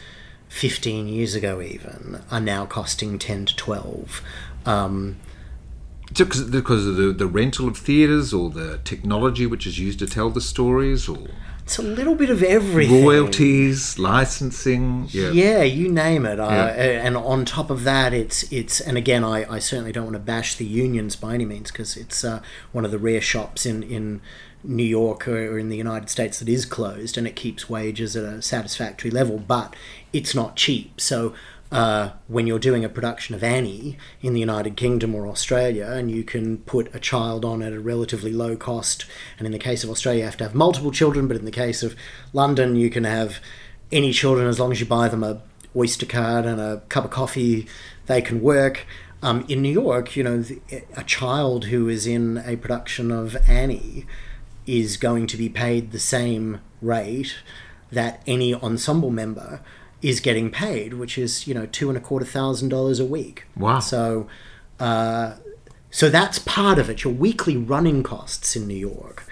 fifteen 0.48 1.09
years 1.09 1.35
ago 1.35 1.61
even 1.61 2.22
are 2.30 2.40
now 2.40 2.64
costing 2.64 3.18
ten 3.18 3.44
to 3.46 3.56
twelve. 3.56 4.22
Um, 4.64 5.16
because 6.09 6.87
of 6.87 6.96
the, 6.96 7.12
the 7.12 7.26
rental 7.26 7.66
of 7.66 7.76
theatres 7.76 8.32
or 8.32 8.48
the 8.48 8.78
technology 8.85 9.44
which 9.44 9.66
is 9.66 9.78
used 9.78 9.98
to 9.98 10.06
tell 10.06 10.30
the 10.30 10.40
stories 10.40 11.09
or 11.09 11.26
it's 11.66 11.79
a 11.79 11.83
little 11.83 12.14
bit 12.14 12.31
of 12.31 12.44
everything. 12.44 13.05
royalties, 13.05 13.98
licensing. 13.98 15.09
Yeah. 15.11 15.31
Yeah, 15.31 15.62
you 15.64 15.88
name 15.90 16.24
it. 16.24 16.38
Uh, 16.38 16.48
Yeah. 16.48 17.07
and 17.07 17.16
on 17.16 17.44
top 17.44 17.70
of 17.70 17.83
that, 17.83 18.14
it's 18.14 18.44
it's 18.52 18.81
and 18.81 18.96
again, 18.96 19.24
I, 19.24 19.44
I 19.52 19.59
certainly 19.59 19.90
don't 19.90 20.05
want 20.05 20.14
to 20.14 20.20
bash 20.20 20.55
the 20.55 20.64
unions 20.64 21.16
by 21.16 21.35
any 21.35 21.44
means 21.44 21.72
because 21.72 21.96
it's 21.96 22.22
uh, 22.24 22.40
one 22.70 22.85
of 22.85 22.92
the 22.92 22.98
rare 22.98 23.20
shops 23.20 23.66
in 23.66 23.83
in 23.83 24.20
New 24.62 24.85
York 24.85 25.26
or 25.26 25.59
in 25.59 25.68
the 25.68 25.76
United 25.76 26.09
States 26.09 26.38
that 26.38 26.48
is 26.48 26.64
closed, 26.64 27.18
and 27.18 27.26
it 27.26 27.35
keeps 27.35 27.68
wages 27.68 28.14
at 28.16 28.22
a 28.24 28.40
satisfactory 28.42 29.11
level, 29.11 29.38
but 29.38 29.74
it's 30.12 30.35
not 30.37 30.55
cheap. 30.55 31.00
So. 31.00 31.35
Uh, 31.72 32.11
when 32.29 32.46
you're 32.46 32.61
doing 32.61 32.85
a 32.85 32.88
production 32.88 33.35
of 33.35 33.42
Annie 33.42 33.96
in 34.22 34.35
the 34.35 34.40
United 34.40 34.76
Kingdom 34.76 35.16
or 35.16 35.26
Australia, 35.26 35.87
and 35.87 36.11
you 36.11 36.22
can 36.22 36.59
put 36.59 36.94
a 36.94 37.00
child 37.00 37.44
on 37.44 37.61
at 37.61 37.72
a 37.72 37.81
relatively 37.81 38.33
low 38.33 38.57
cost, 38.57 39.05
and 39.37 39.46
in 39.46 39.52
the 39.52 39.59
case 39.59 39.83
of 39.83 39.90
Australia, 39.90 40.20
you 40.20 40.24
have 40.26 40.37
to 40.37 40.44
have 40.44 40.55
multiple 40.55 40.92
children, 40.92 41.26
but 41.26 41.37
in 41.37 41.44
the 41.44 41.50
case 41.50 41.83
of 41.83 41.96
London, 42.33 42.76
you 42.76 42.88
can 42.88 43.02
have 43.02 43.40
any 43.90 44.12
children 44.12 44.46
as 44.46 44.61
long 44.61 44.70
as 44.70 44.79
you 44.79 44.87
buy 44.87 45.09
them 45.09 45.24
a 45.24 45.40
oyster 45.74 46.07
card 46.07 46.46
and 46.46 46.61
a 46.61 46.83
cup 46.88 47.05
of 47.05 47.11
coffee 47.11 47.66
they 48.07 48.22
can 48.22 48.40
work. 48.40 48.87
Um, 49.22 49.44
in 49.48 49.62
new 49.62 49.72
york 49.72 50.14
you 50.14 50.22
know 50.22 50.44
a 50.94 51.02
child 51.02 51.64
who 51.64 51.88
is 51.88 52.07
in 52.07 52.37
a 52.44 52.55
production 52.57 53.11
of 53.11 53.35
annie 53.48 54.05
is 54.66 54.98
going 54.98 55.26
to 55.29 55.38
be 55.38 55.48
paid 55.48 55.90
the 55.90 55.98
same 55.98 56.61
rate 56.83 57.37
that 57.90 58.22
any 58.26 58.55
ensemble 58.55 59.11
member 59.11 59.62
is 60.09 60.21
getting 60.21 60.51
paid, 60.51 60.95
which 60.95 61.19
is 61.19 61.47
you 61.47 61.55
know 61.55 61.66
two 61.66 61.88
and 61.88 61.99
a 61.99 62.01
quarter 62.01 62.27
thousand 62.27 62.69
dollars 62.69 63.01
a 63.01 63.05
week. 63.05 63.45
Wow. 63.57 63.81
So, 63.81 64.29
uh, 64.79 65.35
so 65.90 66.09
that's 66.09 66.38
part 66.38 66.79
of 66.79 66.88
it. 66.88 67.05
Your 67.05 67.12
weekly 67.12 67.57
running 67.57 68.03
costs 68.03 68.57
in 68.57 68.66
New 68.69 68.75
York 68.75 69.25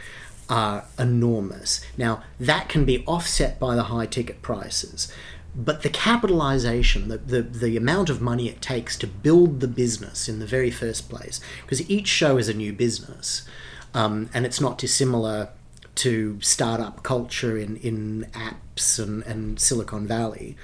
are 0.48 0.84
enormous. 0.98 1.80
Now 1.96 2.22
that 2.40 2.68
can 2.68 2.84
be 2.84 3.04
offset 3.06 3.58
by 3.58 3.76
the 3.76 3.84
high 3.84 4.06
ticket 4.06 4.42
prices, 4.42 5.12
but 5.54 5.82
the 5.82 5.88
capitalization, 5.88 7.08
the, 7.08 7.18
the, 7.18 7.42
the 7.42 7.76
amount 7.76 8.10
of 8.10 8.20
money 8.20 8.48
it 8.48 8.60
takes 8.60 8.96
to 8.98 9.06
build 9.06 9.60
the 9.60 9.68
business 9.68 10.28
in 10.28 10.38
the 10.40 10.46
very 10.46 10.70
first 10.70 11.08
place, 11.08 11.40
because 11.62 11.88
each 11.88 12.08
show 12.08 12.36
is 12.36 12.48
a 12.48 12.54
new 12.54 12.72
business, 12.72 13.46
um, 13.94 14.28
and 14.34 14.44
it's 14.44 14.60
not 14.60 14.78
dissimilar 14.78 15.50
to 15.96 16.40
startup 16.40 17.02
culture 17.02 17.56
in, 17.56 17.76
in 17.76 18.26
apps 18.32 18.98
and, 18.98 19.22
and 19.24 19.60
Silicon 19.60 20.06
Valley. 20.06 20.56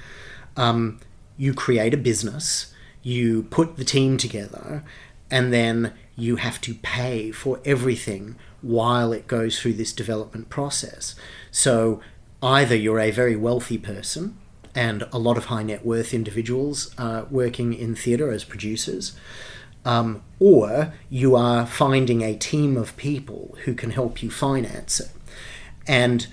Um, 0.57 0.99
you 1.37 1.53
create 1.53 1.93
a 1.93 1.97
business, 1.97 2.73
you 3.01 3.43
put 3.43 3.77
the 3.77 3.85
team 3.85 4.17
together, 4.17 4.83
and 5.29 5.53
then 5.53 5.93
you 6.15 6.35
have 6.35 6.59
to 6.61 6.75
pay 6.75 7.31
for 7.31 7.59
everything 7.65 8.35
while 8.61 9.11
it 9.11 9.27
goes 9.27 9.59
through 9.59 9.73
this 9.73 9.93
development 9.93 10.49
process. 10.49 11.15
So 11.49 12.01
either 12.43 12.75
you're 12.75 12.99
a 12.99 13.11
very 13.11 13.35
wealthy 13.35 13.77
person 13.77 14.37
and 14.75 15.03
a 15.11 15.17
lot 15.17 15.37
of 15.37 15.45
high 15.45 15.63
net 15.63 15.85
worth 15.85 16.13
individuals 16.13 16.93
uh, 16.97 17.25
working 17.29 17.73
in 17.73 17.95
theatre 17.95 18.31
as 18.31 18.43
producers, 18.43 19.13
um, 19.83 20.21
or 20.39 20.93
you 21.09 21.35
are 21.35 21.65
finding 21.65 22.21
a 22.21 22.35
team 22.35 22.77
of 22.77 22.95
people 22.97 23.57
who 23.65 23.73
can 23.73 23.91
help 23.91 24.21
you 24.21 24.29
finance 24.29 24.99
it. 24.99 25.09
And 25.87 26.27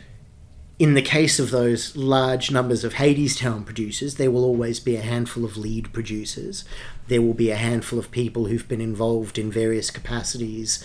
in 0.79 0.95
the 0.95 1.03
case 1.03 1.39
of 1.41 1.51
those 1.51 1.97
large 1.97 2.51
numbers 2.51 2.85
of 2.85 2.95
Hadestown 2.95 3.65
producers, 3.65 4.15
there 4.15 4.31
will 4.31 4.45
always 4.45 4.79
be 4.79 4.95
a 4.95 5.01
handful 5.01 5.45
of 5.45 5.57
lead 5.57 5.93
producers. 5.93 6.65
There 7.09 7.21
will 7.21 7.35
be 7.35 7.51
a 7.51 7.57
handful 7.57 7.99
of 7.99 8.11
people 8.11 8.47
who've 8.47 8.69
been 8.69 8.81
involved 8.81 9.39
in 9.39 9.51
various 9.51 9.91
capacities 9.91 10.85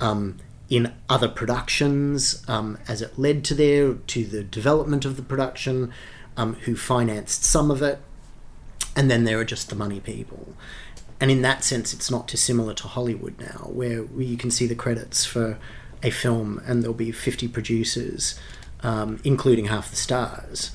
um, 0.00 0.38
in 0.70 0.94
other 1.08 1.28
productions 1.28 2.42
um, 2.48 2.78
as 2.88 3.02
it 3.02 3.18
led 3.18 3.44
to 3.44 3.54
there, 3.54 3.94
to 3.94 4.24
the 4.24 4.42
development 4.42 5.04
of 5.04 5.16
the 5.16 5.22
production, 5.22 5.92
um, 6.36 6.54
who 6.64 6.74
financed 6.74 7.44
some 7.44 7.70
of 7.70 7.82
it. 7.82 7.98
And 8.94 9.10
then 9.10 9.24
there 9.24 9.38
are 9.38 9.44
just 9.44 9.68
the 9.68 9.76
money 9.76 10.00
people. 10.00 10.54
And 11.20 11.30
in 11.30 11.42
that 11.42 11.62
sense, 11.62 11.92
it's 11.92 12.10
not 12.10 12.26
dissimilar 12.26 12.74
to 12.74 12.88
Hollywood 12.88 13.38
now, 13.38 13.68
where 13.70 14.04
you 14.16 14.36
can 14.36 14.50
see 14.50 14.66
the 14.66 14.74
credits 14.74 15.24
for 15.24 15.58
a 16.02 16.10
film 16.10 16.60
and 16.66 16.82
there'll 16.82 16.94
be 16.94 17.12
50 17.12 17.48
producers, 17.48 18.38
um, 18.80 19.20
including 19.24 19.66
half 19.66 19.90
the 19.90 19.96
stars 19.96 20.70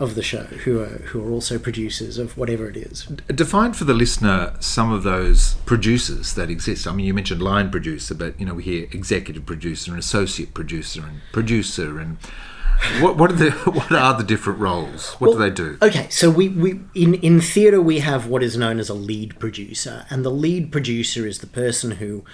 of 0.00 0.14
the 0.14 0.22
show, 0.22 0.44
who 0.64 0.80
are 0.80 0.98
who 1.10 1.24
are 1.24 1.30
also 1.30 1.58
producers 1.58 2.18
of 2.18 2.36
whatever 2.36 2.68
it 2.68 2.76
is. 2.76 3.04
Define 3.28 3.72
for 3.72 3.84
the 3.84 3.94
listener 3.94 4.54
some 4.58 4.90
of 4.90 5.04
those 5.04 5.54
producers 5.66 6.34
that 6.34 6.50
exist. 6.50 6.86
I 6.86 6.92
mean, 6.92 7.06
you 7.06 7.14
mentioned 7.14 7.40
line 7.40 7.70
producer, 7.70 8.14
but 8.14 8.38
you 8.40 8.46
know 8.46 8.54
we 8.54 8.64
hear 8.64 8.88
executive 8.90 9.46
producer 9.46 9.92
and 9.92 10.00
associate 10.00 10.54
producer 10.54 11.02
and 11.02 11.20
producer 11.32 12.00
and 12.00 12.18
what 13.00 13.16
what 13.16 13.30
are 13.30 13.36
the 13.36 13.50
what 13.70 13.92
are 13.92 14.16
the 14.16 14.24
different 14.24 14.58
roles? 14.58 15.12
What 15.14 15.28
Well, 15.28 15.38
do 15.38 15.44
they 15.44 15.50
do? 15.50 15.78
Okay, 15.82 16.08
so 16.10 16.30
we, 16.30 16.48
we 16.48 16.80
in 16.94 17.14
in 17.14 17.40
theatre 17.40 17.80
we 17.80 18.00
have 18.00 18.26
what 18.26 18.42
is 18.42 18.56
known 18.56 18.78
as 18.78 18.88
a 18.88 18.94
lead 18.94 19.38
producer, 19.38 20.06
and 20.10 20.24
the 20.24 20.30
lead 20.30 20.72
producer 20.72 21.26
is 21.26 21.38
the 21.38 21.46
person 21.46 21.92
who 21.92 22.24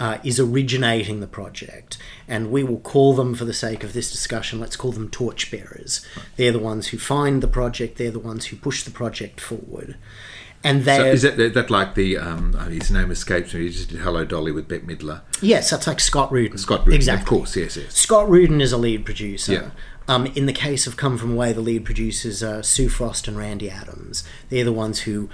uh, 0.00 0.18
is 0.22 0.38
originating 0.38 1.20
the 1.20 1.26
project, 1.26 1.98
and 2.26 2.50
we 2.50 2.62
will 2.62 2.80
call 2.80 3.14
them 3.14 3.34
for 3.34 3.44
the 3.44 3.52
sake 3.52 3.82
of 3.82 3.92
this 3.92 4.10
discussion. 4.10 4.60
Let's 4.60 4.76
call 4.76 4.92
them 4.92 5.08
torchbearers. 5.08 6.04
They're 6.36 6.52
the 6.52 6.58
ones 6.58 6.88
who 6.88 6.98
find 6.98 7.42
the 7.42 7.48
project. 7.48 7.98
They're 7.98 8.10
the 8.10 8.18
ones 8.18 8.46
who 8.46 8.56
push 8.56 8.84
the 8.84 8.90
project 8.90 9.40
forward, 9.40 9.96
and 10.62 10.84
they 10.84 10.96
So 10.96 11.04
is 11.06 11.22
that 11.22 11.36
that 11.36 11.70
like 11.70 11.94
the 11.94 12.16
um, 12.16 12.54
oh, 12.58 12.64
his 12.64 12.90
name 12.90 13.10
escapes 13.10 13.54
me? 13.54 13.62
He 13.62 13.70
just 13.70 13.90
did 13.90 14.00
Hello 14.00 14.24
Dolly 14.24 14.52
with 14.52 14.68
Bette 14.68 14.86
Midler. 14.86 15.22
yes, 15.40 15.70
that's 15.70 15.86
like 15.86 16.00
Scott 16.00 16.30
Rudin. 16.30 16.58
Scott 16.58 16.80
Rudin, 16.80 16.94
exactly. 16.94 17.22
of 17.22 17.28
course, 17.28 17.56
yes, 17.56 17.76
yes. 17.76 17.94
Scott 17.94 18.28
Rudin 18.28 18.60
is 18.60 18.72
a 18.72 18.78
lead 18.78 19.04
producer. 19.04 19.52
Yeah. 19.52 19.70
Um, 20.06 20.24
in 20.26 20.46
the 20.46 20.54
case 20.54 20.86
of 20.86 20.96
Come 20.96 21.18
From 21.18 21.32
Away, 21.32 21.52
the 21.52 21.60
lead 21.60 21.84
producers 21.84 22.42
are 22.42 22.62
Sue 22.62 22.88
Frost 22.88 23.28
and 23.28 23.36
Randy 23.36 23.68
Adams. 23.68 24.24
They're 24.48 24.64
the 24.64 24.72
ones 24.72 25.00
who 25.00 25.28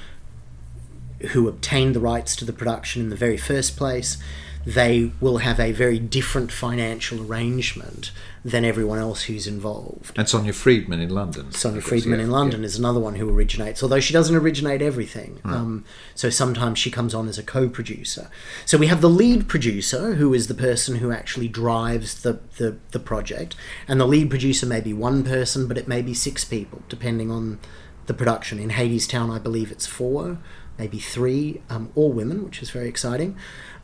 who 1.30 1.48
obtained 1.48 1.94
the 1.94 2.00
rights 2.00 2.36
to 2.36 2.44
the 2.44 2.52
production 2.52 3.00
in 3.02 3.08
the 3.08 3.16
very 3.16 3.36
first 3.36 3.76
place. 3.76 4.18
They 4.66 5.12
will 5.20 5.38
have 5.38 5.60
a 5.60 5.72
very 5.72 5.98
different 5.98 6.50
financial 6.50 7.20
arrangement 7.20 8.10
than 8.44 8.64
everyone 8.64 8.98
else 8.98 9.22
who's 9.22 9.46
involved. 9.46 10.18
And 10.18 10.28
Sonia 10.28 10.52
Friedman 10.52 11.00
in 11.00 11.10
London. 11.10 11.50
Sonia 11.52 11.80
Friedman 11.80 12.18
yeah, 12.18 12.26
in 12.26 12.30
London 12.30 12.62
is 12.64 12.78
another 12.78 13.00
one 13.00 13.14
who 13.14 13.28
originates, 13.28 13.82
although 13.82 14.00
she 14.00 14.12
doesn't 14.12 14.36
originate 14.36 14.82
everything. 14.82 15.40
Um, 15.44 15.84
so 16.14 16.28
sometimes 16.28 16.78
she 16.78 16.90
comes 16.90 17.14
on 17.14 17.28
as 17.28 17.38
a 17.38 17.42
co 17.42 17.68
producer. 17.68 18.28
So 18.66 18.76
we 18.76 18.86
have 18.88 19.00
the 19.00 19.08
lead 19.08 19.48
producer, 19.48 20.14
who 20.14 20.34
is 20.34 20.48
the 20.48 20.54
person 20.54 20.96
who 20.96 21.10
actually 21.10 21.48
drives 21.48 22.22
the, 22.22 22.40
the, 22.58 22.76
the 22.90 22.98
project. 22.98 23.56
And 23.88 24.00
the 24.00 24.06
lead 24.06 24.28
producer 24.28 24.66
may 24.66 24.80
be 24.80 24.92
one 24.92 25.24
person, 25.24 25.66
but 25.66 25.78
it 25.78 25.88
may 25.88 26.02
be 26.02 26.12
six 26.12 26.44
people, 26.44 26.82
depending 26.88 27.30
on 27.30 27.60
the 28.06 28.14
production. 28.14 28.58
In 28.58 28.70
Hadestown, 28.70 29.30
I 29.30 29.38
believe 29.38 29.72
it's 29.72 29.86
four, 29.86 30.38
maybe 30.78 30.98
three, 30.98 31.62
um, 31.70 31.90
all 31.94 32.12
women, 32.12 32.44
which 32.44 32.62
is 32.62 32.70
very 32.70 32.88
exciting. 32.88 33.36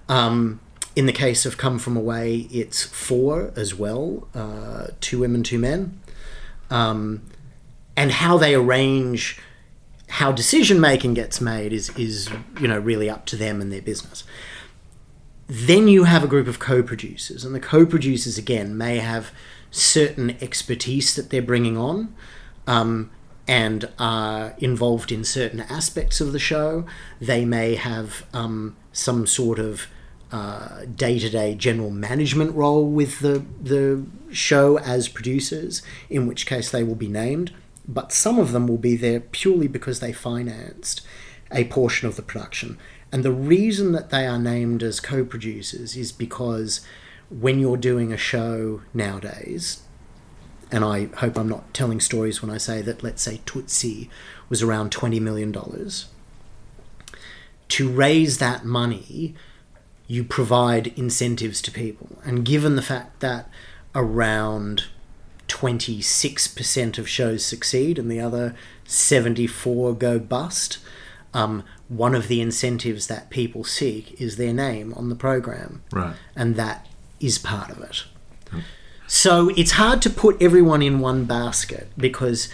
Um, 0.08 0.60
in 0.96 1.06
the 1.06 1.12
case 1.12 1.46
of 1.46 1.56
Come 1.56 1.78
From 1.78 1.96
Away, 1.96 2.48
it's 2.50 2.82
four 2.82 3.52
as 3.56 3.74
well 3.74 4.28
uh, 4.34 4.88
two 5.00 5.20
women, 5.20 5.42
two 5.42 5.58
men 5.58 6.00
um, 6.70 7.22
and 7.96 8.12
how 8.12 8.38
they 8.38 8.54
arrange 8.54 9.38
how 10.08 10.32
decision 10.32 10.80
making 10.80 11.14
gets 11.14 11.40
made 11.40 11.72
is 11.72 11.90
is 11.96 12.30
you 12.60 12.68
know 12.68 12.78
really 12.78 13.10
up 13.10 13.26
to 13.26 13.36
them 13.36 13.60
and 13.60 13.72
their 13.72 13.82
business. 13.82 14.24
Then 15.46 15.88
you 15.88 16.04
have 16.04 16.22
a 16.22 16.28
group 16.28 16.46
of 16.46 16.60
co-producers, 16.60 17.44
and 17.44 17.54
the 17.54 17.60
co-producers 17.60 18.38
again 18.38 18.78
may 18.78 18.98
have 18.98 19.32
certain 19.72 20.36
expertise 20.40 21.14
that 21.16 21.30
they're 21.30 21.42
bringing 21.42 21.76
on, 21.76 22.14
um, 22.68 23.10
and 23.48 23.88
are 23.98 24.54
involved 24.58 25.10
in 25.10 25.24
certain 25.24 25.60
aspects 25.62 26.20
of 26.20 26.32
the 26.32 26.38
show. 26.38 26.86
They 27.20 27.44
may 27.44 27.74
have 27.74 28.24
um, 28.32 28.76
some 28.92 29.26
sort 29.26 29.58
of 29.58 29.88
uh, 30.32 30.84
day-to-day 30.94 31.54
general 31.56 31.90
management 31.90 32.54
role 32.54 32.86
with 32.86 33.20
the 33.20 33.44
the 33.60 34.04
show 34.30 34.78
as 34.78 35.08
producers, 35.08 35.82
in 36.08 36.26
which 36.26 36.46
case 36.46 36.70
they 36.70 36.84
will 36.84 36.94
be 36.94 37.08
named. 37.08 37.52
But 37.88 38.12
some 38.12 38.38
of 38.38 38.52
them 38.52 38.68
will 38.68 38.78
be 38.78 38.96
there 38.96 39.20
purely 39.20 39.66
because 39.66 39.98
they 39.98 40.12
financed 40.12 41.02
a 41.50 41.64
portion 41.64 42.06
of 42.06 42.14
the 42.16 42.22
production. 42.22 42.78
And 43.10 43.24
the 43.24 43.32
reason 43.32 43.90
that 43.92 44.10
they 44.10 44.26
are 44.26 44.38
named 44.38 44.82
as 44.84 45.00
co-producers 45.00 45.96
is 45.96 46.12
because 46.12 46.80
when 47.28 47.58
you're 47.58 47.76
doing 47.76 48.12
a 48.12 48.16
show 48.16 48.82
nowadays, 48.94 49.82
and 50.70 50.84
I 50.84 51.06
hope 51.16 51.36
I'm 51.36 51.48
not 51.48 51.74
telling 51.74 52.00
stories 52.00 52.40
when 52.40 52.50
I 52.50 52.58
say 52.58 52.82
that, 52.82 53.02
let's 53.02 53.22
say 53.22 53.40
Tootsie 53.46 54.08
was 54.48 54.62
around 54.62 54.92
$20 54.92 55.20
million. 55.20 55.52
To 57.68 57.88
raise 57.88 58.38
that 58.38 58.64
money, 58.64 59.34
you 60.10 60.24
provide 60.24 60.88
incentives 60.98 61.62
to 61.62 61.70
people. 61.70 62.18
And 62.24 62.44
given 62.44 62.74
the 62.74 62.82
fact 62.82 63.20
that 63.20 63.48
around 63.94 64.86
26% 65.46 66.98
of 66.98 67.08
shows 67.08 67.44
succeed 67.44 67.96
and 67.96 68.10
the 68.10 68.18
other 68.18 68.56
74 68.86 69.94
go 69.94 70.18
bust, 70.18 70.78
um, 71.32 71.62
one 71.86 72.16
of 72.16 72.26
the 72.26 72.40
incentives 72.40 73.06
that 73.06 73.30
people 73.30 73.62
seek 73.62 74.20
is 74.20 74.36
their 74.36 74.52
name 74.52 74.92
on 74.94 75.10
the 75.10 75.14
program. 75.14 75.84
Right. 75.92 76.16
And 76.34 76.56
that 76.56 76.88
is 77.20 77.38
part 77.38 77.70
of 77.70 77.80
it. 77.80 78.02
So 79.06 79.50
it's 79.50 79.72
hard 79.72 80.02
to 80.02 80.10
put 80.10 80.42
everyone 80.42 80.82
in 80.82 80.98
one 80.98 81.24
basket 81.24 81.88
because, 81.96 82.48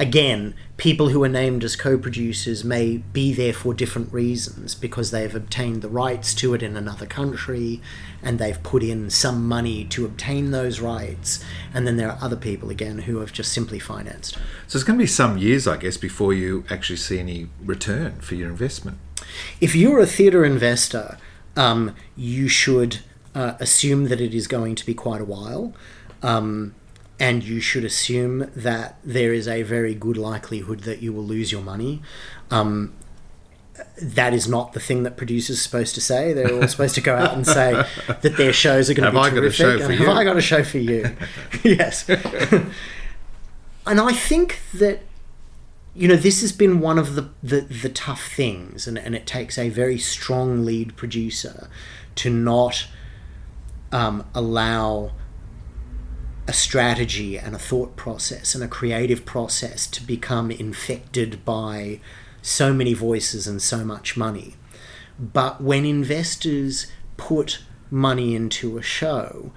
again, 0.00 0.54
people 0.78 1.10
who 1.10 1.22
are 1.22 1.28
named 1.28 1.62
as 1.62 1.76
co 1.76 1.98
producers 1.98 2.64
may 2.64 2.96
be 2.96 3.32
there 3.32 3.52
for 3.52 3.74
different 3.74 4.12
reasons 4.12 4.74
because 4.74 5.10
they've 5.10 5.34
obtained 5.34 5.82
the 5.82 5.88
rights 5.88 6.34
to 6.34 6.54
it 6.54 6.62
in 6.62 6.76
another 6.76 7.06
country 7.06 7.80
and 8.22 8.38
they've 8.38 8.60
put 8.62 8.82
in 8.82 9.10
some 9.10 9.46
money 9.46 9.84
to 9.84 10.06
obtain 10.06 10.50
those 10.50 10.80
rights. 10.80 11.44
And 11.72 11.86
then 11.86 11.98
there 11.98 12.10
are 12.10 12.18
other 12.20 12.34
people, 12.34 12.70
again, 12.70 13.00
who 13.00 13.18
have 13.18 13.32
just 13.32 13.52
simply 13.52 13.78
financed. 13.78 14.36
So 14.66 14.76
it's 14.76 14.84
going 14.84 14.98
to 14.98 15.02
be 15.02 15.06
some 15.06 15.36
years, 15.36 15.68
I 15.68 15.76
guess, 15.76 15.98
before 15.98 16.32
you 16.32 16.64
actually 16.70 16.96
see 16.96 17.20
any 17.20 17.48
return 17.62 18.20
for 18.20 18.34
your 18.34 18.48
investment. 18.48 18.98
If 19.60 19.76
you're 19.76 20.00
a 20.00 20.06
theatre 20.06 20.44
investor, 20.44 21.18
um, 21.56 21.94
you 22.16 22.48
should 22.48 23.00
uh, 23.34 23.54
assume 23.60 24.06
that 24.06 24.20
it 24.20 24.34
is 24.34 24.48
going 24.48 24.76
to 24.76 24.86
be 24.86 24.94
quite 24.94 25.20
a 25.20 25.26
while. 25.26 25.74
Um, 26.22 26.74
and 27.20 27.44
you 27.44 27.60
should 27.60 27.84
assume 27.84 28.50
that 28.56 28.96
there 29.04 29.34
is 29.34 29.46
a 29.46 29.62
very 29.62 29.94
good 29.94 30.16
likelihood 30.16 30.80
that 30.80 31.02
you 31.02 31.12
will 31.12 31.22
lose 31.22 31.52
your 31.52 31.60
money. 31.60 32.02
Um, 32.50 32.94
that 34.00 34.32
is 34.32 34.48
not 34.48 34.72
the 34.72 34.80
thing 34.80 35.02
that 35.02 35.16
producers 35.16 35.58
are 35.58 35.62
supposed 35.62 35.94
to 35.94 36.00
say. 36.00 36.32
They're 36.32 36.52
all 36.52 36.66
supposed 36.66 36.94
to 36.94 37.00
go 37.02 37.16
out 37.16 37.34
and 37.34 37.46
say 37.46 37.72
that 38.22 38.36
their 38.36 38.52
shows 38.52 38.88
are 38.88 38.94
going 38.94 39.12
to 39.12 39.18
Have 39.18 39.32
be 39.32 39.36
I 39.36 39.40
got 39.40 39.44
a 39.44 39.50
terrific. 39.50 39.56
show 39.56 39.78
for 39.78 39.84
and 39.92 40.00
you? 40.00 40.06
Have 40.06 40.16
I 40.16 40.24
got 40.24 40.36
a 40.36 40.40
show 40.40 40.64
for 40.64 40.78
you? 40.78 41.16
yes. 41.62 42.08
and 42.08 44.00
I 44.00 44.12
think 44.12 44.60
that 44.74 45.00
you 45.94 46.08
know 46.08 46.16
this 46.16 46.40
has 46.40 46.52
been 46.52 46.80
one 46.80 46.98
of 46.98 47.14
the 47.14 47.28
the, 47.42 47.60
the 47.60 47.88
tough 47.90 48.26
things, 48.32 48.86
and, 48.86 48.98
and 48.98 49.14
it 49.14 49.26
takes 49.26 49.58
a 49.58 49.68
very 49.68 49.98
strong 49.98 50.64
lead 50.64 50.96
producer 50.96 51.68
to 52.16 52.30
not 52.30 52.86
um, 53.92 54.24
allow 54.34 55.12
a 56.46 56.52
strategy 56.52 57.38
and 57.38 57.54
a 57.54 57.58
thought 57.58 57.96
process 57.96 58.54
and 58.54 58.64
a 58.64 58.68
creative 58.68 59.24
process 59.24 59.86
to 59.86 60.02
become 60.02 60.50
infected 60.50 61.44
by 61.44 62.00
so 62.42 62.72
many 62.72 62.94
voices 62.94 63.46
and 63.46 63.60
so 63.60 63.84
much 63.84 64.16
money. 64.16 64.54
But 65.18 65.60
when 65.60 65.84
investors 65.84 66.86
put 67.16 67.60
money 67.90 68.34
into 68.34 68.78
a 68.78 68.82
show, 68.82 69.52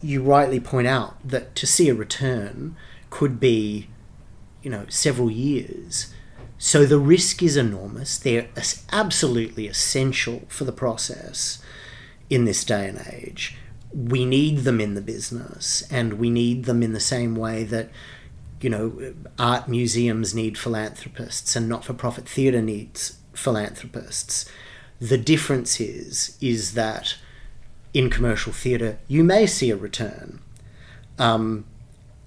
you 0.00 0.22
rightly 0.22 0.58
point 0.58 0.88
out 0.88 1.16
that 1.26 1.54
to 1.54 1.66
see 1.66 1.88
a 1.88 1.94
return 1.94 2.76
could 3.10 3.38
be, 3.38 3.88
you 4.62 4.70
know, 4.70 4.86
several 4.88 5.30
years. 5.30 6.12
So 6.58 6.84
the 6.84 6.98
risk 6.98 7.42
is 7.42 7.56
enormous. 7.56 8.18
They're 8.18 8.48
absolutely 8.90 9.68
essential 9.68 10.42
for 10.48 10.64
the 10.64 10.72
process 10.72 11.62
in 12.28 12.44
this 12.44 12.64
day 12.64 12.88
and 12.88 13.06
age. 13.12 13.56
We 13.94 14.24
need 14.24 14.58
them 14.60 14.80
in 14.80 14.94
the 14.94 15.00
business, 15.00 15.82
and 15.90 16.14
we 16.14 16.30
need 16.30 16.64
them 16.64 16.82
in 16.82 16.92
the 16.92 17.00
same 17.00 17.34
way 17.34 17.64
that, 17.64 17.90
you 18.60 18.70
know, 18.70 19.14
art 19.38 19.68
museums 19.68 20.34
need 20.34 20.56
philanthropists 20.56 21.54
and 21.56 21.68
not 21.68 21.84
for 21.84 21.92
profit 21.92 22.28
theatre 22.28 22.62
needs 22.62 23.18
philanthropists. 23.34 24.50
The 25.00 25.18
difference 25.18 25.80
is, 25.80 26.36
is 26.40 26.74
that 26.74 27.16
in 27.92 28.08
commercial 28.08 28.52
theatre, 28.52 28.98
you 29.08 29.24
may 29.24 29.46
see 29.46 29.70
a 29.70 29.76
return. 29.76 30.40
Um, 31.18 31.66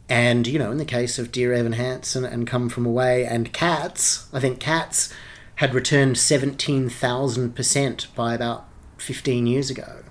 and, 0.07 0.45
you 0.45 0.59
know, 0.59 0.71
in 0.71 0.77
the 0.77 0.85
case 0.85 1.17
of 1.17 1.31
Dear 1.31 1.53
Evan 1.53 1.73
Hansen 1.73 2.23
and 2.25 2.45
Come 2.45 2.69
From 2.69 2.85
Away 2.85 3.25
and 3.25 3.51
Cats, 3.51 4.27
I 4.31 4.39
think 4.39 4.59
Cats 4.59 5.11
had 5.55 5.73
returned 5.73 6.17
17,000% 6.17 8.15
by 8.15 8.35
about 8.35 8.67
15 8.97 9.47
years 9.47 9.69
ago. 9.69 10.03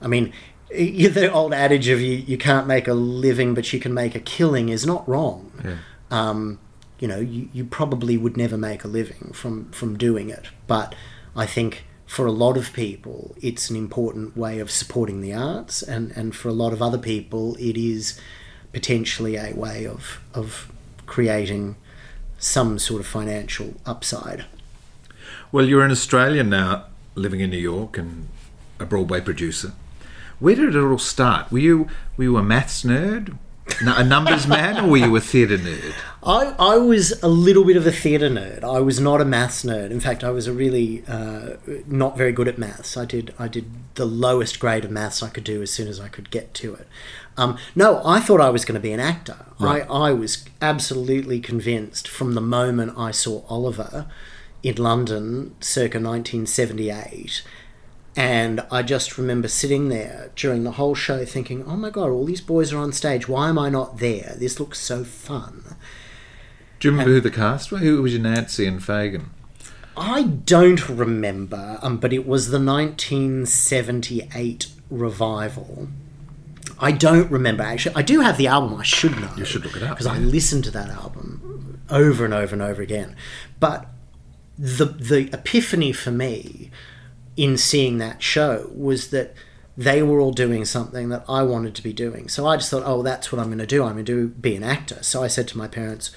I 0.00 0.08
mean, 0.08 0.32
the 0.72 1.30
old 1.32 1.52
adage 1.52 1.88
of 1.88 2.00
you, 2.00 2.14
you 2.14 2.38
can't 2.38 2.66
make 2.66 2.88
a 2.88 2.94
living, 2.94 3.54
but 3.54 3.72
you 3.72 3.80
can 3.80 3.92
make 3.92 4.14
a 4.14 4.20
killing 4.20 4.68
is 4.68 4.86
not 4.86 5.06
wrong. 5.08 5.52
Yeah. 5.64 5.76
Um, 6.10 6.58
you 6.98 7.08
know, 7.08 7.18
you, 7.18 7.48
you 7.52 7.64
probably 7.64 8.16
would 8.16 8.36
never 8.36 8.56
make 8.56 8.84
a 8.84 8.88
living 8.88 9.32
from, 9.34 9.70
from 9.72 9.98
doing 9.98 10.30
it. 10.30 10.46
But 10.66 10.94
I 11.34 11.46
think 11.46 11.84
for 12.06 12.26
a 12.26 12.32
lot 12.32 12.56
of 12.56 12.72
people, 12.72 13.34
it's 13.40 13.70
an 13.70 13.76
important 13.76 14.36
way 14.36 14.60
of 14.60 14.70
supporting 14.70 15.20
the 15.20 15.34
arts. 15.34 15.82
And, 15.82 16.12
and 16.12 16.34
for 16.34 16.48
a 16.48 16.52
lot 16.52 16.72
of 16.72 16.80
other 16.80 16.98
people, 16.98 17.56
it 17.56 17.76
is 17.76 18.20
potentially 18.72 19.36
a 19.36 19.52
way 19.54 19.86
of, 19.86 20.20
of 20.32 20.70
creating 21.06 21.76
some 22.38 22.78
sort 22.78 23.00
of 23.00 23.06
financial 23.06 23.74
upside. 23.84 24.44
Well, 25.50 25.66
you're 25.68 25.84
an 25.84 25.90
Australian 25.90 26.50
now, 26.50 26.86
living 27.14 27.40
in 27.40 27.50
New 27.50 27.58
York, 27.58 27.98
and 27.98 28.28
a 28.78 28.86
Broadway 28.86 29.20
producer. 29.20 29.72
Where 30.42 30.56
did 30.56 30.74
it 30.74 30.82
all 30.82 30.98
start? 30.98 31.52
Were 31.52 31.60
you 31.60 31.86
were 32.16 32.24
you 32.24 32.36
a 32.36 32.42
maths 32.42 32.82
nerd, 32.82 33.38
a 33.80 34.02
numbers 34.02 34.48
man, 34.48 34.84
or 34.84 34.88
were 34.88 34.96
you 34.96 35.14
a 35.14 35.20
theatre 35.20 35.56
nerd? 35.56 35.94
I, 36.20 36.54
I 36.58 36.78
was 36.78 37.12
a 37.22 37.28
little 37.28 37.64
bit 37.64 37.76
of 37.76 37.86
a 37.86 37.92
theatre 37.92 38.28
nerd. 38.28 38.64
I 38.64 38.80
was 38.80 38.98
not 38.98 39.20
a 39.20 39.24
maths 39.24 39.62
nerd. 39.62 39.92
In 39.92 40.00
fact, 40.00 40.24
I 40.24 40.30
was 40.30 40.48
a 40.48 40.52
really 40.52 41.04
uh, 41.06 41.58
not 41.86 42.16
very 42.16 42.32
good 42.32 42.48
at 42.48 42.58
maths. 42.58 42.96
I 42.96 43.04
did 43.04 43.32
I 43.38 43.46
did 43.46 43.70
the 43.94 44.04
lowest 44.04 44.58
grade 44.58 44.84
of 44.84 44.90
maths 44.90 45.22
I 45.22 45.28
could 45.28 45.44
do 45.44 45.62
as 45.62 45.70
soon 45.70 45.86
as 45.86 46.00
I 46.00 46.08
could 46.08 46.28
get 46.32 46.54
to 46.54 46.74
it. 46.74 46.88
Um, 47.36 47.56
no, 47.76 48.02
I 48.04 48.18
thought 48.18 48.40
I 48.40 48.50
was 48.50 48.64
going 48.64 48.74
to 48.74 48.80
be 48.80 48.92
an 48.92 48.98
actor. 48.98 49.46
Right. 49.60 49.88
I, 49.88 50.08
I 50.08 50.12
was 50.12 50.44
absolutely 50.60 51.38
convinced 51.38 52.08
from 52.08 52.34
the 52.34 52.40
moment 52.40 52.98
I 52.98 53.12
saw 53.12 53.44
Oliver 53.48 54.08
in 54.64 54.74
London 54.74 55.54
circa 55.60 55.98
1978. 55.98 57.42
And 58.14 58.60
I 58.70 58.82
just 58.82 59.16
remember 59.16 59.48
sitting 59.48 59.88
there 59.88 60.30
during 60.36 60.64
the 60.64 60.72
whole 60.72 60.94
show 60.94 61.24
thinking, 61.24 61.64
oh 61.64 61.76
my 61.76 61.88
God, 61.88 62.10
all 62.10 62.26
these 62.26 62.42
boys 62.42 62.72
are 62.72 62.78
on 62.78 62.92
stage. 62.92 63.26
Why 63.26 63.48
am 63.48 63.58
I 63.58 63.70
not 63.70 63.98
there? 63.98 64.34
This 64.36 64.60
looks 64.60 64.80
so 64.80 65.02
fun. 65.02 65.76
Do 66.78 66.88
you 66.88 66.92
remember 66.92 67.12
who 67.12 67.20
the 67.20 67.30
cast 67.30 67.72
were? 67.72 67.78
Who 67.78 68.02
was 68.02 68.12
your 68.12 68.22
Nancy 68.22 68.66
and 68.66 68.80
Fagin? 68.80 69.30
I 69.96 70.24
don't 70.24 70.88
remember, 70.88 71.78
um, 71.82 71.98
but 71.98 72.12
it 72.12 72.26
was 72.26 72.50
the 72.50 72.58
1978 72.58 74.66
revival. 74.90 75.88
I 76.78 76.92
don't 76.92 77.30
remember 77.30 77.62
actually. 77.62 77.94
I 77.94 78.02
do 78.02 78.20
have 78.20 78.36
the 78.36 78.46
album. 78.46 78.78
I 78.78 78.82
should 78.82 79.18
know. 79.20 79.30
You 79.36 79.44
should 79.44 79.64
look 79.64 79.76
it 79.76 79.82
up, 79.82 79.90
because 79.90 80.06
I 80.06 80.18
listened 80.18 80.64
to 80.64 80.70
that 80.72 80.90
album 80.90 81.80
over 81.90 82.24
and 82.24 82.34
over 82.34 82.54
and 82.54 82.62
over 82.62 82.82
again. 82.82 83.16
But 83.60 83.86
the 84.58 84.86
the 84.86 85.30
epiphany 85.32 85.92
for 85.92 86.10
me 86.10 86.70
in 87.36 87.56
seeing 87.56 87.98
that 87.98 88.22
show 88.22 88.70
was 88.74 89.10
that 89.10 89.34
they 89.76 90.02
were 90.02 90.20
all 90.20 90.32
doing 90.32 90.64
something 90.64 91.08
that 91.08 91.24
I 91.28 91.42
wanted 91.42 91.74
to 91.76 91.82
be 91.82 91.92
doing. 91.92 92.28
So 92.28 92.46
I 92.46 92.56
just 92.56 92.70
thought, 92.70 92.82
oh, 92.84 93.02
that's 93.02 93.32
what 93.32 93.40
I'm 93.40 93.46
going 93.46 93.58
to 93.58 93.66
do. 93.66 93.82
I'm 93.82 93.94
going 93.94 94.04
to 94.04 94.12
do 94.12 94.28
be 94.28 94.54
an 94.54 94.62
actor. 94.62 95.02
So 95.02 95.22
I 95.22 95.28
said 95.28 95.48
to 95.48 95.58
my 95.58 95.66
parents, 95.66 96.10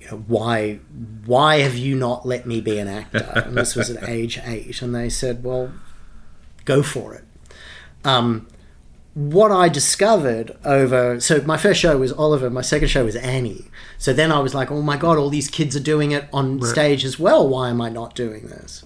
you 0.00 0.08
know, 0.10 0.24
why 0.26 0.80
why 1.24 1.60
have 1.60 1.76
you 1.76 1.94
not 1.94 2.26
let 2.26 2.46
me 2.46 2.60
be 2.60 2.78
an 2.78 2.88
actor? 2.88 3.30
And 3.46 3.56
this 3.56 3.76
was 3.76 3.90
at 3.90 4.08
age 4.08 4.40
eight, 4.44 4.82
and 4.82 4.94
they 4.94 5.08
said, 5.08 5.44
well, 5.44 5.72
go 6.64 6.82
for 6.82 7.14
it. 7.14 7.24
Um, 8.04 8.48
what 9.14 9.52
I 9.52 9.68
discovered 9.68 10.56
over 10.64 11.20
so 11.20 11.42
my 11.42 11.56
first 11.58 11.78
show 11.80 11.98
was 11.98 12.12
Oliver, 12.12 12.50
my 12.50 12.62
second 12.62 12.88
show 12.88 13.04
was 13.04 13.14
Annie. 13.14 13.66
So 13.98 14.12
then 14.12 14.32
I 14.32 14.40
was 14.40 14.54
like, 14.54 14.70
oh 14.72 14.82
my 14.82 14.96
god, 14.96 15.18
all 15.18 15.28
these 15.28 15.48
kids 15.48 15.76
are 15.76 15.80
doing 15.80 16.10
it 16.12 16.28
on 16.32 16.60
stage 16.62 17.04
as 17.04 17.18
well. 17.18 17.46
Why 17.46 17.68
am 17.68 17.80
I 17.80 17.88
not 17.88 18.14
doing 18.14 18.46
this? 18.46 18.82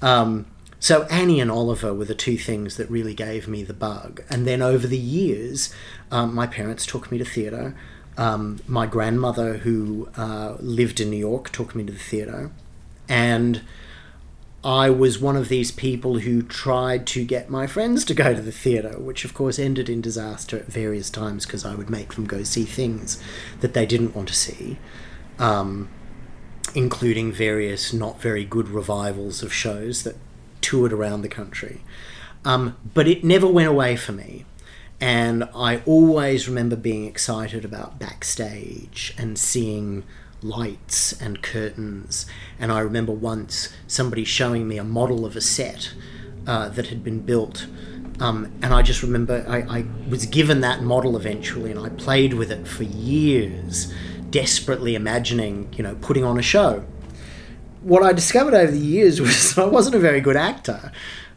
Um, 0.00 0.46
so 0.80 1.04
Annie 1.04 1.40
and 1.40 1.50
Oliver 1.50 1.92
were 1.92 2.04
the 2.04 2.14
two 2.14 2.36
things 2.36 2.76
that 2.76 2.88
really 2.90 3.14
gave 3.14 3.48
me 3.48 3.64
the 3.64 3.74
bug. 3.74 4.22
And 4.30 4.46
then 4.46 4.62
over 4.62 4.86
the 4.86 4.98
years, 4.98 5.74
um, 6.10 6.34
my 6.34 6.46
parents 6.46 6.86
took 6.86 7.10
me 7.10 7.18
to 7.18 7.24
theatre. 7.24 7.74
Um, 8.16 8.60
my 8.66 8.86
grandmother, 8.86 9.58
who 9.58 10.08
uh, 10.16 10.56
lived 10.60 11.00
in 11.00 11.10
New 11.10 11.16
York, 11.16 11.50
took 11.50 11.74
me 11.74 11.84
to 11.84 11.92
the 11.92 11.98
theatre, 11.98 12.50
and 13.08 13.62
I 14.64 14.90
was 14.90 15.20
one 15.20 15.36
of 15.36 15.48
these 15.48 15.70
people 15.70 16.18
who 16.18 16.42
tried 16.42 17.06
to 17.08 17.24
get 17.24 17.48
my 17.48 17.68
friends 17.68 18.04
to 18.06 18.14
go 18.14 18.34
to 18.34 18.42
the 18.42 18.50
theatre, 18.50 18.98
which 18.98 19.24
of 19.24 19.34
course 19.34 19.58
ended 19.58 19.88
in 19.88 20.00
disaster 20.00 20.58
at 20.58 20.66
various 20.66 21.10
times 21.10 21.46
because 21.46 21.64
I 21.64 21.76
would 21.76 21.88
make 21.88 22.14
them 22.14 22.26
go 22.26 22.42
see 22.42 22.64
things 22.64 23.22
that 23.60 23.72
they 23.72 23.86
didn't 23.86 24.16
want 24.16 24.28
to 24.28 24.34
see, 24.34 24.78
um, 25.38 25.88
including 26.74 27.32
various 27.32 27.92
not 27.92 28.20
very 28.20 28.44
good 28.44 28.68
revivals 28.68 29.42
of 29.42 29.52
shows 29.52 30.02
that 30.02 30.16
toured 30.60 30.92
around 30.92 31.22
the 31.22 31.28
country. 31.28 31.80
Um, 32.44 32.76
but 32.94 33.08
it 33.08 33.24
never 33.24 33.46
went 33.46 33.68
away 33.68 33.96
for 33.96 34.12
me. 34.12 34.44
And 35.00 35.44
I 35.54 35.82
always 35.86 36.48
remember 36.48 36.74
being 36.74 37.06
excited 37.06 37.64
about 37.64 37.98
backstage 37.98 39.14
and 39.16 39.38
seeing 39.38 40.04
lights 40.42 41.12
and 41.20 41.42
curtains. 41.42 42.26
And 42.58 42.72
I 42.72 42.80
remember 42.80 43.12
once 43.12 43.72
somebody 43.86 44.24
showing 44.24 44.66
me 44.66 44.78
a 44.78 44.84
model 44.84 45.24
of 45.24 45.36
a 45.36 45.40
set 45.40 45.92
uh, 46.46 46.68
that 46.70 46.88
had 46.88 47.04
been 47.04 47.20
built. 47.20 47.66
Um, 48.20 48.52
and 48.62 48.74
I 48.74 48.82
just 48.82 49.02
remember 49.02 49.44
I, 49.48 49.78
I 49.78 49.84
was 50.08 50.26
given 50.26 50.60
that 50.62 50.82
model 50.82 51.16
eventually, 51.16 51.70
and 51.70 51.78
I 51.78 51.88
played 51.90 52.34
with 52.34 52.50
it 52.50 52.66
for 52.66 52.82
years, 52.82 53.92
desperately 54.30 54.94
imagining, 54.94 55.72
you 55.76 55.82
know, 55.82 55.96
putting 56.00 56.24
on 56.24 56.38
a 56.38 56.42
show. 56.42 56.84
What 57.82 58.02
I 58.02 58.12
discovered 58.12 58.54
over 58.54 58.70
the 58.70 58.78
years 58.78 59.20
was 59.22 59.56
I 59.58 59.64
wasn't 59.66 59.94
a 59.96 59.98
very 60.00 60.20
good 60.20 60.36
actor. 60.36 60.92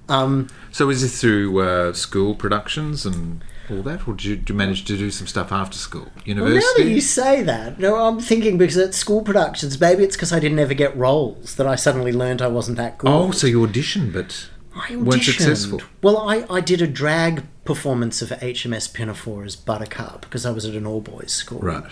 Um, 0.09 0.47
So 0.71 0.87
was 0.87 1.01
this 1.01 1.21
through 1.21 1.59
uh, 1.61 1.93
school 1.93 2.35
productions 2.35 3.05
and 3.05 3.43
all 3.69 3.81
that, 3.83 4.05
or 4.07 4.13
did 4.15 4.25
you, 4.25 4.35
did 4.35 4.49
you 4.49 4.55
manage 4.55 4.83
to 4.85 4.97
do 4.97 5.09
some 5.11 5.27
stuff 5.27 5.51
after 5.51 5.77
school, 5.77 6.07
Well, 6.15 6.23
university? 6.25 6.65
now 6.65 6.83
that 6.83 6.89
you 6.93 6.99
say 6.99 7.41
that, 7.43 7.79
no, 7.79 7.95
I'm 7.95 8.19
thinking 8.19 8.57
because 8.57 8.75
at 8.77 8.93
school 8.93 9.21
productions, 9.21 9.79
maybe 9.79 10.03
it's 10.03 10.17
because 10.17 10.33
I 10.33 10.39
didn't 10.41 10.59
ever 10.59 10.73
get 10.73 10.97
roles 10.97 11.55
that 11.55 11.65
I 11.67 11.75
suddenly 11.75 12.11
learned 12.11 12.41
I 12.41 12.47
wasn't 12.47 12.75
that 12.77 12.97
good. 12.97 13.09
oh, 13.09 13.31
so 13.31 13.47
you 13.47 13.65
auditioned, 13.65 14.11
but 14.11 14.49
I 14.75 14.97
weren't 14.97 15.23
successful. 15.23 15.81
Well, 16.01 16.17
I, 16.17 16.45
I 16.49 16.59
did 16.59 16.81
a 16.81 16.87
drag 16.87 17.43
performance 17.63 18.21
of 18.21 18.29
HMS 18.29 18.91
Pinafore 18.93 19.45
as 19.45 19.55
Buttercup 19.55 20.21
because 20.21 20.45
I 20.45 20.51
was 20.51 20.65
at 20.65 20.73
an 20.75 20.85
all 20.85 20.99
boys 21.01 21.31
school. 21.31 21.59
Right. 21.59 21.83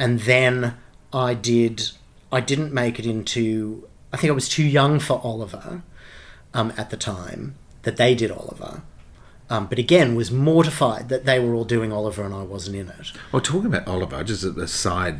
And 0.00 0.20
then 0.20 0.74
I 1.12 1.34
did, 1.34 1.90
I 2.32 2.40
didn't 2.40 2.72
make 2.72 2.98
it 2.98 3.06
into, 3.06 3.86
I 4.12 4.16
think 4.16 4.30
I 4.30 4.34
was 4.34 4.48
too 4.48 4.64
young 4.64 4.98
for 4.98 5.20
Oliver 5.22 5.82
um, 6.54 6.72
at 6.76 6.90
the 6.90 6.96
time 6.96 7.54
that 7.82 7.96
they 7.96 8.14
did 8.16 8.30
Oliver. 8.32 8.82
Um, 9.50 9.66
but 9.66 9.80
again, 9.80 10.14
was 10.14 10.30
mortified 10.30 11.08
that 11.08 11.24
they 11.24 11.40
were 11.40 11.54
all 11.54 11.64
doing 11.64 11.92
Oliver 11.92 12.22
and 12.22 12.32
I 12.32 12.42
wasn't 12.44 12.76
in 12.76 12.88
it. 12.88 13.12
Well, 13.32 13.42
talking 13.42 13.66
about 13.66 13.86
Oliver, 13.88 14.22
just 14.22 14.44
a 14.44 14.68
side 14.68 15.18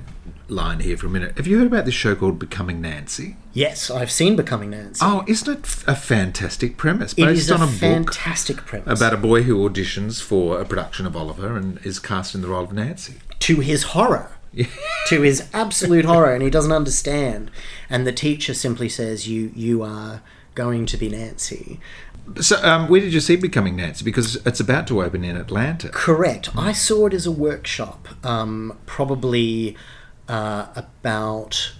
line 0.48 0.78
here 0.80 0.96
for 0.96 1.06
a 1.08 1.10
minute. 1.10 1.36
Have 1.36 1.48
you 1.48 1.58
heard 1.58 1.66
about 1.66 1.84
this 1.84 1.94
show 1.94 2.14
called 2.14 2.38
Becoming 2.38 2.80
Nancy? 2.80 3.36
Yes, 3.52 3.90
I've 3.90 4.10
seen 4.10 4.36
Becoming 4.36 4.70
Nancy. 4.70 5.00
Oh, 5.04 5.24
isn't 5.26 5.52
it 5.52 5.84
a 5.88 5.96
fantastic 5.96 6.76
premise? 6.76 7.12
it 7.14 7.24
Based 7.24 7.42
is 7.42 7.50
on 7.50 7.60
a 7.60 7.64
a 7.64 7.66
book 7.66 8.14
fantastic 8.14 8.58
premise. 8.58 9.00
about 9.00 9.12
a 9.12 9.16
boy 9.16 9.42
who 9.42 9.68
auditions 9.68 10.22
for 10.22 10.60
a 10.60 10.64
production 10.64 11.06
of 11.06 11.16
Oliver 11.16 11.56
and 11.56 11.78
is 11.84 11.98
cast 11.98 12.34
in 12.34 12.40
the 12.40 12.48
role 12.48 12.62
of 12.64 12.72
Nancy. 12.72 13.14
to 13.40 13.58
his 13.60 13.82
horror. 13.82 14.30
to 15.06 15.22
his 15.22 15.48
absolute 15.52 16.04
horror, 16.04 16.32
and 16.32 16.42
he 16.42 16.50
doesn't 16.50 16.72
understand. 16.72 17.50
And 17.88 18.06
the 18.06 18.12
teacher 18.12 18.54
simply 18.54 18.88
says, 18.88 19.28
"You, 19.28 19.52
you 19.54 19.82
are 19.82 20.22
going 20.54 20.86
to 20.86 20.96
be 20.96 21.08
Nancy." 21.08 21.80
So, 22.40 22.62
um, 22.62 22.88
where 22.88 23.00
did 23.00 23.12
you 23.12 23.20
see 23.20 23.36
Becoming 23.36 23.76
Nancy? 23.76 24.04
Because 24.04 24.36
it's 24.46 24.60
about 24.60 24.86
to 24.88 25.02
open 25.02 25.24
in 25.24 25.36
Atlanta. 25.36 25.88
Correct. 25.88 26.50
I 26.56 26.72
saw 26.72 27.06
it 27.06 27.14
as 27.14 27.26
a 27.26 27.32
workshop, 27.32 28.08
um, 28.24 28.78
probably 28.86 29.76
uh, 30.28 30.66
about 30.76 31.72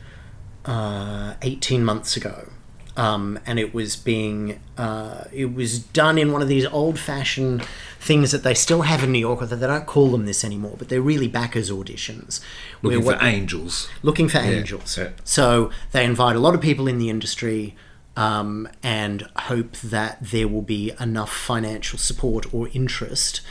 uh, 0.65 1.35
eighteen 1.43 1.85
months 1.85 2.17
ago, 2.17 2.49
um, 2.97 3.39
and 3.47 3.59
it 3.59 3.75
was 3.75 3.97
being 3.97 4.61
uh, 4.77 5.25
it 5.33 5.55
was 5.55 5.79
done 5.79 6.19
in 6.19 6.33
one 6.33 6.43
of 6.43 6.49
these 6.49 6.67
old-fashioned 6.67 7.67
things 8.01 8.33
that 8.33 8.43
they 8.43 8.55
still 8.55 8.83
have 8.83 9.05
in 9.05 9.13
New 9.13 9.19
York, 9.19 9.43
although 9.43 9.55
they 9.55 9.67
don't 9.67 9.87
call 9.87 10.11
them 10.11 10.25
this 10.25 10.43
anymore. 10.43 10.75
But 10.79 10.89
they're 10.89 11.03
really 11.03 11.29
backers 11.29 11.71
auditions. 11.71 12.41
Looking 12.83 13.03
for 13.03 13.19
angels. 13.23 13.89
looking 14.03 14.29
for 14.29 14.39
angels. 14.39 14.97
yeah. 14.97 15.11
So 15.23 15.71
they 15.93 16.05
invite 16.05 16.35
a 16.35 16.41
lot 16.41 16.55
of 16.55 16.63
people 16.63 16.89
in 16.89 16.99
the 16.99 17.11
industry 17.11 17.77
um, 18.17 18.69
and 18.83 19.29
hope 19.37 19.77
that 19.79 20.19
there 20.21 20.49
will 20.49 20.63
be 20.63 20.93
enough 20.99 21.31
financial 21.31 21.99
support 21.99 22.53
or 22.53 22.69
interest 22.73 23.43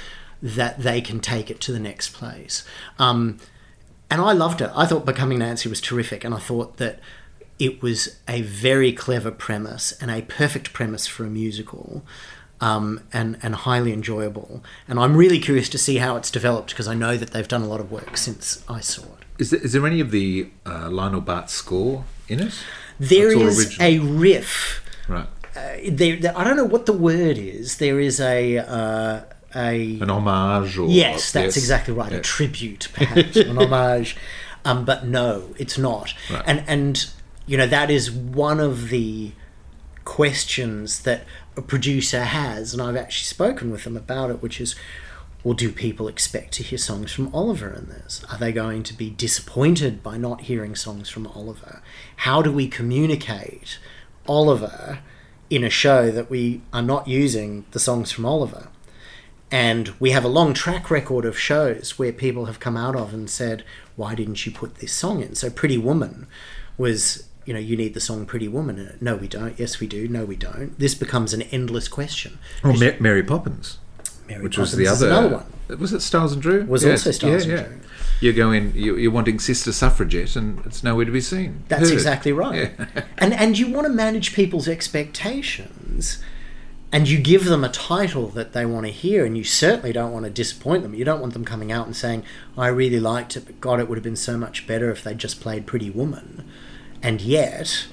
that 0.41 0.79
they 0.79 0.99
can 0.99 1.19
take 1.19 1.51
it 1.51 1.61
to 1.61 1.71
the 1.71 1.79
next 1.79 2.13
place. 2.13 2.63
Um, 2.97 3.37
and 4.09 4.19
I 4.19 4.31
loved 4.33 4.61
it. 4.61 4.71
I 4.75 4.87
thought 4.87 5.05
Becoming 5.05 5.39
Nancy 5.39 5.69
was 5.69 5.79
terrific, 5.79 6.23
and 6.23 6.33
I 6.33 6.39
thought 6.39 6.77
that 6.77 6.99
it 7.59 7.83
was 7.83 8.17
a 8.27 8.41
very 8.41 8.91
clever 8.93 9.29
premise 9.29 9.91
and 10.01 10.09
a 10.09 10.23
perfect 10.23 10.73
premise 10.73 11.05
for 11.05 11.25
a 11.25 11.29
musical. 11.29 12.03
Um, 12.61 12.99
and, 13.13 13.37
and 13.41 13.55
highly 13.55 13.93
enjoyable. 13.93 14.61
And 14.85 14.99
I'm 14.99 15.15
really 15.15 15.39
curious 15.39 15.69
to 15.69 15.77
see 15.77 15.95
how 15.97 16.17
it's 16.17 16.29
developed 16.29 16.71
because 16.71 16.89
I 16.89 16.93
know 16.93 17.15
that 17.15 17.31
they've 17.31 17.47
done 17.47 17.61
a 17.61 17.67
lot 17.67 17.79
of 17.79 17.89
work 17.89 18.17
since 18.17 18.65
I 18.67 18.81
saw 18.81 19.03
it. 19.03 19.23
Is 19.37 19.51
there, 19.51 19.61
is 19.61 19.71
there 19.71 19.87
any 19.87 20.01
of 20.01 20.11
the 20.11 20.49
uh, 20.65 20.89
Lionel 20.89 21.21
Bart 21.21 21.49
score 21.49 22.03
in 22.27 22.41
it? 22.41 22.53
There 22.99 23.31
is 23.31 23.79
a 23.79 23.99
riff. 23.99 24.83
Right. 25.07 25.27
Uh, 25.55 25.77
there, 25.89 26.17
there- 26.17 26.37
I 26.37 26.43
don't 26.43 26.57
know 26.57 26.65
what 26.65 26.85
the 26.85 26.91
word 26.91 27.37
is. 27.37 27.77
There 27.77 27.97
is 27.97 28.19
a 28.19 28.57
uh, 28.57 29.21
a 29.55 29.97
An 30.01 30.09
homage 30.09 30.77
or. 30.77 30.89
yes, 30.89 31.31
that's 31.31 31.55
yes. 31.55 31.57
exactly 31.57 31.93
right. 31.93 32.11
A 32.11 32.19
tribute, 32.19 32.89
perhaps 32.93 33.37
an 33.37 33.57
homage. 33.61 34.17
Um, 34.65 34.83
but 34.83 35.05
no, 35.05 35.55
it's 35.57 35.77
not. 35.77 36.13
Right. 36.29 36.43
And 36.45 36.63
and 36.67 37.09
you 37.47 37.55
know 37.55 37.67
that 37.67 37.89
is 37.89 38.11
one 38.11 38.59
of 38.59 38.89
the 38.89 39.31
questions 40.05 41.01
that 41.03 41.23
a 41.59 41.61
producer 41.61 42.23
has, 42.23 42.73
and 42.73 42.81
I've 42.81 42.95
actually 42.95 43.25
spoken 43.25 43.69
with 43.69 43.83
them 43.83 43.95
about 43.95 44.31
it, 44.31 44.41
which 44.41 44.59
is. 44.59 44.75
Well, 45.41 45.53
do 45.53 45.71
people 45.71 46.09
expect 46.09 46.51
to 46.55 46.63
hear 46.63 46.77
songs 46.77 47.13
from 47.13 47.33
Oliver 47.33 47.73
in 47.73 47.87
this? 47.87 48.25
Are 48.29 48.37
they 48.37 48.51
going 48.51 48.83
to 48.83 48.93
be 48.93 49.09
disappointed 49.09 50.03
by 50.03 50.17
not 50.17 50.41
hearing 50.41 50.75
songs 50.75 51.07
from 51.07 51.25
Oliver? 51.27 51.81
How 52.17 52.41
do 52.41 52.51
we 52.51 52.67
communicate 52.67 53.79
Oliver 54.27 54.99
in 55.49 55.63
a 55.63 55.69
show 55.69 56.11
that 56.11 56.29
we 56.29 56.61
are 56.73 56.81
not 56.81 57.07
using 57.07 57.63
the 57.71 57.79
songs 57.79 58.11
from 58.11 58.25
Oliver? 58.25 58.67
And 59.51 59.89
we 59.99 60.11
have 60.11 60.25
a 60.25 60.29
long 60.29 60.53
track 60.53 60.91
record 60.91 61.23
of 61.25 61.39
shows 61.39 61.97
where 61.97 62.11
people 62.11 62.45
have 62.45 62.59
come 62.59 62.77
out 62.77 62.95
of 62.95 63.13
and 63.13 63.29
said, 63.29 63.63
Why 63.95 64.15
didn't 64.15 64.45
you 64.45 64.51
put 64.51 64.75
this 64.75 64.91
song 64.91 65.21
in? 65.21 65.35
So, 65.35 65.49
Pretty 65.49 65.77
Woman 65.77 66.27
was, 66.77 67.28
you 67.49 67.55
know, 67.55 67.59
you 67.59 67.75
need 67.75 67.95
the 67.95 67.99
song 67.99 68.27
Pretty 68.27 68.47
Woman. 68.47 68.95
No, 69.01 69.15
we 69.15 69.27
don't. 69.27 69.59
Yes, 69.59 69.79
we 69.79 69.87
do. 69.87 70.07
No, 70.07 70.23
we 70.23 70.35
don't. 70.35 70.77
This 70.77 70.93
becomes 70.93 71.33
an 71.33 71.41
endless 71.41 71.87
question. 71.87 72.37
Or 72.63 72.73
Ma- 72.73 72.91
Mary 72.99 73.23
Poppins. 73.23 73.79
Mary 74.27 74.41
Poppins. 74.41 74.43
which 74.43 74.57
was 74.59 74.71
the 74.73 74.85
other. 74.85 75.07
another 75.07 75.29
one. 75.37 75.79
Was 75.79 75.91
it 75.91 76.01
Stiles 76.01 76.33
and 76.33 76.43
Drewe? 76.43 76.67
Was 76.67 76.85
also 76.85 77.09
Stiles 77.09 77.47
and 77.47 77.57
Drewe. 77.57 77.79
You're 78.21 78.33
going. 78.33 78.75
you, 78.75 78.97
you're 78.97 79.11
wanting 79.11 79.39
Sister 79.39 79.71
Suffragette, 79.71 80.35
and 80.35 80.63
it's 80.63 80.83
nowhere 80.83 81.05
to 81.05 81.11
be 81.11 81.21
seen. 81.21 81.63
That's 81.69 81.89
Heard. 81.89 81.93
exactly 81.93 82.31
right. 82.31 82.71
Yeah. 82.77 82.85
and 83.17 83.33
and 83.33 83.57
you 83.57 83.71
want 83.71 83.87
to 83.87 83.93
manage 83.93 84.35
people's 84.35 84.67
expectations 84.67 86.23
and 86.91 87.07
you 87.07 87.19
give 87.19 87.45
them 87.45 87.63
a 87.63 87.69
title 87.69 88.27
that 88.29 88.53
they 88.53 88.65
want 88.65 88.85
to 88.85 88.91
hear 88.91 89.25
and 89.25 89.37
you 89.37 89.43
certainly 89.43 89.91
don't 89.91 90.11
want 90.11 90.25
to 90.25 90.31
disappoint 90.31 90.83
them. 90.83 90.93
You 90.93 91.05
don't 91.05 91.21
want 91.21 91.33
them 91.33 91.45
coming 91.45 91.71
out 91.71 91.85
and 91.85 91.95
saying, 91.95 92.23
I 92.57 92.67
really 92.67 92.99
liked 92.99 93.35
it, 93.35 93.45
but 93.45 93.59
God, 93.59 93.79
it 93.79 93.87
would 93.87 93.97
have 93.97 94.03
been 94.03 94.15
so 94.15 94.37
much 94.37 94.65
better 94.65 94.89
if 94.91 95.03
they 95.03 95.13
just 95.13 95.39
played 95.39 95.67
Pretty 95.67 95.89
Woman. 95.89 96.49
And 97.01 97.21
yet, 97.21 97.87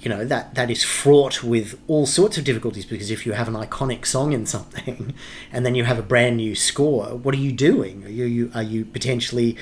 you 0.00 0.08
know, 0.08 0.24
that, 0.24 0.54
that 0.54 0.70
is 0.70 0.84
fraught 0.84 1.42
with 1.42 1.78
all 1.88 2.06
sorts 2.06 2.38
of 2.38 2.44
difficulties 2.44 2.86
because 2.86 3.10
if 3.10 3.26
you 3.26 3.32
have 3.32 3.48
an 3.48 3.54
iconic 3.54 4.06
song 4.06 4.32
in 4.32 4.46
something 4.46 5.14
and 5.52 5.66
then 5.66 5.74
you 5.74 5.84
have 5.84 5.98
a 5.98 6.02
brand 6.02 6.36
new 6.36 6.54
score, 6.54 7.16
what 7.16 7.34
are 7.34 7.38
you 7.38 7.52
doing? 7.52 8.04
Are 8.04 8.08
you, 8.08 8.50
are 8.54 8.62
you 8.62 8.84
potentially 8.84 9.56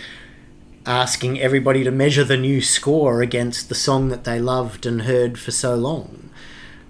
asking 0.86 1.40
everybody 1.40 1.82
to 1.84 1.90
measure 1.90 2.24
the 2.24 2.36
new 2.36 2.61
score 2.61 3.22
against 3.22 3.68
the 3.68 3.74
song 3.74 4.09
that 4.09 4.24
they 4.24 4.38
loved 4.38 4.86
and 4.86 5.03
heard 5.03 5.38
for 5.38 5.51
so 5.51 5.74
long. 5.74 6.30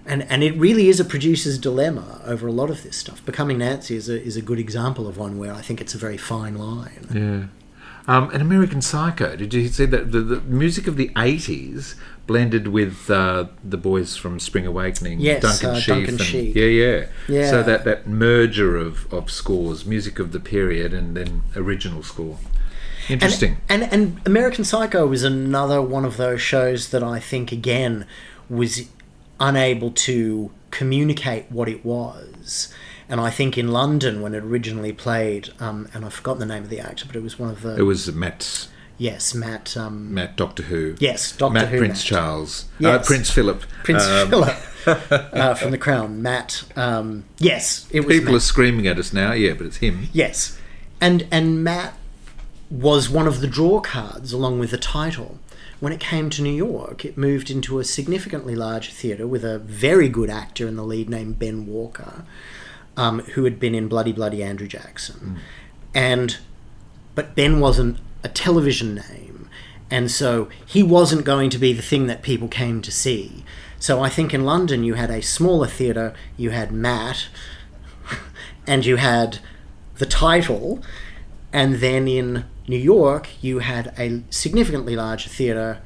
And 0.05 0.23
and 0.29 0.43
it 0.43 0.55
really 0.55 0.87
is 0.87 0.99
a 0.99 1.05
producer's 1.05 1.57
dilemma 1.57 2.21
over 2.25 2.47
a 2.47 2.51
lot 2.51 2.69
of 2.69 2.83
this 2.83 2.97
stuff. 2.97 3.25
Becoming 3.25 3.57
Nancy 3.59 3.95
is 3.95 4.07
a, 4.07 4.21
is 4.21 4.37
a 4.37 4.41
good 4.41 4.59
example 4.59 5.07
of 5.07 5.17
one 5.17 5.39
where 5.39 5.53
I 5.53 5.61
think 5.61 5.81
it's 5.81 5.95
a 5.95 5.97
very 5.97 6.17
fine 6.17 6.55
line. 6.55 7.07
Yeah. 7.11 7.64
Um, 8.07 8.29
an 8.31 8.41
American 8.41 8.81
Psycho. 8.81 9.35
Did 9.35 9.53
you 9.53 9.67
see 9.67 9.85
that 9.85 10.11
the, 10.11 10.21
the 10.21 10.41
music 10.41 10.87
of 10.87 10.95
the 10.95 11.09
'80s 11.09 11.95
blended 12.27 12.67
with 12.67 13.09
uh, 13.09 13.47
the 13.63 13.77
boys 13.77 14.15
from 14.15 14.39
Spring 14.39 14.67
Awakening? 14.67 15.19
Yes, 15.19 15.41
Duncan 15.41 15.69
uh, 15.71 15.79
Sheik. 15.79 15.95
Duncan 15.95 16.13
and, 16.15 16.21
Sheik. 16.21 16.55
Yeah, 16.55 16.65
yeah, 16.65 17.05
Yeah. 17.27 17.49
So 17.49 17.63
that 17.63 17.83
that 17.85 18.07
merger 18.07 18.77
of, 18.77 19.11
of 19.11 19.31
scores, 19.31 19.85
music 19.85 20.19
of 20.19 20.31
the 20.31 20.39
period, 20.39 20.93
and 20.93 21.17
then 21.17 21.43
original 21.55 22.03
score. 22.03 22.37
Interesting. 23.09 23.57
And, 23.69 23.83
and 23.83 23.93
and 23.93 24.21
American 24.27 24.63
Psycho 24.63 25.07
was 25.07 25.23
another 25.23 25.81
one 25.81 26.05
of 26.05 26.17
those 26.17 26.41
shows 26.41 26.89
that 26.89 27.03
I 27.03 27.19
think 27.19 27.51
again 27.51 28.05
was 28.49 28.87
unable 29.39 29.91
to 29.91 30.51
communicate 30.71 31.51
what 31.51 31.67
it 31.67 31.83
was. 31.85 32.73
And 33.07 33.21
I 33.21 33.29
think 33.29 33.57
in 33.57 33.67
London 33.67 34.21
when 34.21 34.33
it 34.33 34.43
originally 34.43 34.91
played, 34.91 35.49
um, 35.59 35.87
and 35.93 36.03
I've 36.05 36.13
forgotten 36.13 36.39
the 36.39 36.45
name 36.53 36.63
of 36.63 36.69
the 36.69 36.79
actor, 36.79 37.05
but 37.05 37.15
it 37.15 37.21
was 37.23 37.37
one 37.37 37.49
of 37.51 37.61
the 37.61 37.75
it 37.77 37.83
was 37.83 38.11
Matt, 38.13 38.67
yes 38.97 39.35
Matt 39.35 39.77
um, 39.77 40.13
Matt 40.13 40.35
Doctor 40.37 40.63
Who. 40.63 40.95
yes 40.99 41.31
Doctor 41.33 41.53
Matt 41.53 41.67
Who 41.69 41.77
Prince 41.77 41.99
Matt. 41.99 42.05
Charles. 42.05 42.65
Uh, 42.83 42.99
Prince 42.99 43.29
Philip. 43.29 43.61
Prince 43.83 44.03
Um, 44.05 44.29
Philip 44.29 44.55
uh, 45.11 45.53
from 45.55 45.71
The 45.71 45.77
Crown. 45.77 46.21
Matt. 46.21 46.63
Um, 46.75 47.25
yes, 47.37 47.87
it 47.91 48.01
was. 48.01 48.07
People 48.15 48.31
Matt. 48.33 48.37
are 48.37 48.39
screaming 48.39 48.87
at 48.87 48.97
us 48.97 49.13
now. 49.13 49.33
Yeah, 49.33 49.53
but 49.53 49.65
it's 49.67 49.77
him. 49.77 50.07
Yes, 50.13 50.57
and 51.01 51.27
and 51.31 51.63
Matt 51.63 51.93
was 52.71 53.09
one 53.09 53.27
of 53.27 53.41
the 53.41 53.47
draw 53.47 53.79
cards 53.81 54.33
along 54.33 54.59
with 54.59 54.71
the 54.71 54.77
title. 54.77 55.37
When 55.79 55.91
it 55.93 55.99
came 55.99 56.29
to 56.31 56.41
New 56.41 56.53
York, 56.55 57.03
it 57.05 57.17
moved 57.17 57.51
into 57.51 57.79
a 57.79 57.83
significantly 57.83 58.55
larger 58.55 58.91
theatre 58.91 59.27
with 59.27 59.43
a 59.43 59.59
very 59.59 60.07
good 60.09 60.29
actor 60.29 60.67
in 60.67 60.75
the 60.77 60.83
lead 60.83 61.09
named 61.09 61.37
Ben 61.37 61.67
Walker, 61.67 62.23
um, 62.97 63.19
who 63.19 63.43
had 63.43 63.59
been 63.59 63.75
in 63.75 63.87
Bloody 63.87 64.11
Bloody 64.11 64.43
Andrew 64.43 64.67
Jackson, 64.67 65.39
and 65.93 66.37
but 67.13 67.35
Ben 67.35 67.59
wasn't 67.59 67.97
a 68.23 68.29
television 68.29 68.95
name, 68.95 69.49
and 69.89 70.09
so 70.09 70.49
he 70.65 70.83
wasn't 70.83 71.25
going 71.25 71.49
to 71.49 71.57
be 71.57 71.73
the 71.73 71.81
thing 71.81 72.07
that 72.07 72.21
people 72.21 72.47
came 72.47 72.81
to 72.81 72.91
see. 72.91 73.43
So 73.79 74.01
I 74.01 74.09
think 74.09 74.33
in 74.33 74.43
London 74.43 74.83
you 74.83 74.95
had 74.95 75.11
a 75.11 75.21
smaller 75.21 75.67
theatre, 75.67 76.13
you 76.37 76.49
had 76.51 76.71
Matt, 76.71 77.27
and 78.67 78.85
you 78.85 78.95
had 78.95 79.39
the 79.97 80.05
title, 80.05 80.81
and 81.53 81.75
then 81.75 82.07
in 82.07 82.45
New 82.67 82.77
York 82.77 83.29
you 83.41 83.59
had 83.59 83.93
a 83.97 84.23
significantly 84.29 84.95
larger 84.95 85.29
theatre, 85.29 85.81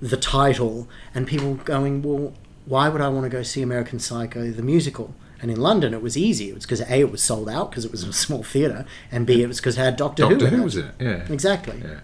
the 0.00 0.16
title, 0.16 0.88
and 1.14 1.26
people 1.26 1.54
going, 1.54 2.02
well, 2.02 2.32
why 2.64 2.88
would 2.88 3.00
I 3.00 3.08
want 3.08 3.24
to 3.24 3.30
go 3.30 3.42
see 3.42 3.62
American 3.62 3.98
Psycho 3.98 4.50
the 4.50 4.62
musical? 4.62 5.14
And 5.42 5.50
in 5.50 5.60
London 5.60 5.94
it 5.94 6.02
was 6.02 6.16
easy. 6.16 6.50
It 6.50 6.54
was 6.54 6.64
because 6.64 6.80
a 6.80 7.00
it 7.00 7.10
was 7.10 7.22
sold 7.22 7.48
out 7.48 7.70
because 7.70 7.84
it 7.84 7.90
was 7.90 8.04
a 8.04 8.12
small 8.24 8.42
theatre, 8.42 8.84
and 9.10 9.26
b 9.26 9.42
it 9.42 9.46
was 9.46 9.58
because 9.58 9.76
it 9.78 9.80
had 9.80 9.96
Doctor, 9.96 10.22
Doctor 10.28 10.48
Who. 10.48 10.56
Who 10.56 10.62
was 10.64 10.76
in 10.76 10.86
it. 10.86 10.94
Yeah. 10.98 11.32
Exactly. 11.32 11.80
Yeah. 11.82 12.00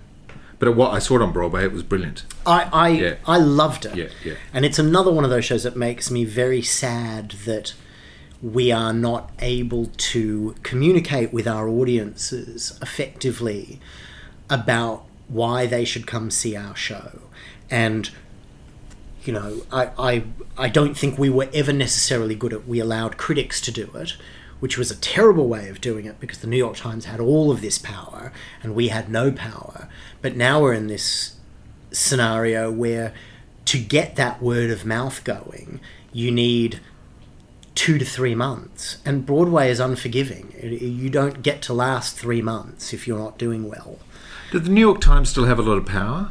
But 0.59 0.75
what 0.75 0.93
I 0.95 1.01
saw 1.01 1.17
it 1.17 1.23
on 1.23 1.33
Broadway, 1.33 1.65
it 1.65 1.73
was 1.73 1.83
brilliant. 1.83 2.25
I 2.47 2.69
I, 2.73 2.89
Yeah. 2.89 3.15
I 3.27 3.37
loved 3.39 3.85
it. 3.85 3.95
Yeah, 3.95 4.09
yeah. 4.25 4.35
And 4.55 4.65
it's 4.65 4.79
another 4.79 5.13
one 5.13 5.25
of 5.25 5.31
those 5.31 5.45
shows 5.45 5.65
that 5.65 5.77
makes 5.77 6.11
me 6.11 6.25
very 6.25 6.63
sad 6.63 7.33
that 7.45 7.75
we 8.43 8.73
are 8.73 8.93
not 8.93 9.31
able 9.41 9.87
to 9.97 10.55
communicate 10.63 11.33
with 11.33 11.47
our 11.47 11.69
audiences 11.69 12.79
effectively 12.81 13.81
about 14.49 15.05
why 15.29 15.67
they 15.67 15.85
should 15.85 16.07
come 16.07 16.31
see 16.31 16.55
our 16.57 16.77
show. 16.77 17.21
And 17.71 18.11
you 19.27 19.33
know, 19.33 19.63
I, 19.73 19.91
I 19.99 20.23
I 20.57 20.69
don't 20.69 20.97
think 20.97 21.19
we 21.19 21.31
were 21.31 21.49
ever 21.53 21.73
necessarily 21.73 22.35
good 22.35 22.53
at 22.53 22.67
we 22.69 22.79
allowed 22.81 23.17
critics 23.17 23.61
to 23.63 23.73
do 23.73 23.91
it. 23.95 24.17
which 24.61 24.79
was 24.79 24.91
a 24.91 24.97
terrible 24.97 25.49
way 25.49 25.69
of 25.69 25.81
doing 25.81 26.07
it 26.07 26.19
because 26.19 26.39
the 26.39 26.47
New 26.47 26.57
York 26.57 26.77
Times 26.77 27.05
had 27.05 27.21
all 27.21 27.51
of 27.51 27.61
this 27.61 27.79
power 27.79 28.33
and 28.63 28.75
we 28.75 28.89
had 28.89 29.11
no 29.11 29.31
power. 29.31 29.89
But 30.23 30.37
now 30.37 30.61
we're 30.63 30.73
in 30.73 30.87
this 30.87 31.37
scenario 31.91 32.71
where 32.71 33.13
to 33.67 33.79
get 33.79 34.17
that 34.17 34.41
word 34.41 34.71
of 34.71 34.85
mouth 34.87 35.25
going, 35.25 35.81
you 36.13 36.31
need 36.31 36.81
two 37.75 37.99
to 37.99 38.05
three 38.05 38.35
months. 38.35 38.99
And 39.05 39.27
Broadway 39.27 39.71
is 39.71 39.81
unforgiving. 39.81 40.55
You 40.63 41.11
don't 41.11 41.43
get 41.43 41.61
to 41.63 41.75
last 41.75 42.17
three 42.17 42.41
months 42.41 42.93
if 42.95 43.07
you're 43.07 43.19
not 43.19 43.39
doing 43.39 43.69
well. 43.69 43.99
Did 44.53 44.65
the 44.65 44.71
New 44.71 44.81
York 44.81 45.01
Times 45.01 45.29
still 45.29 45.45
have 45.45 45.59
a 45.59 45.63
lot 45.63 45.77
of 45.77 45.85
power? 45.85 46.31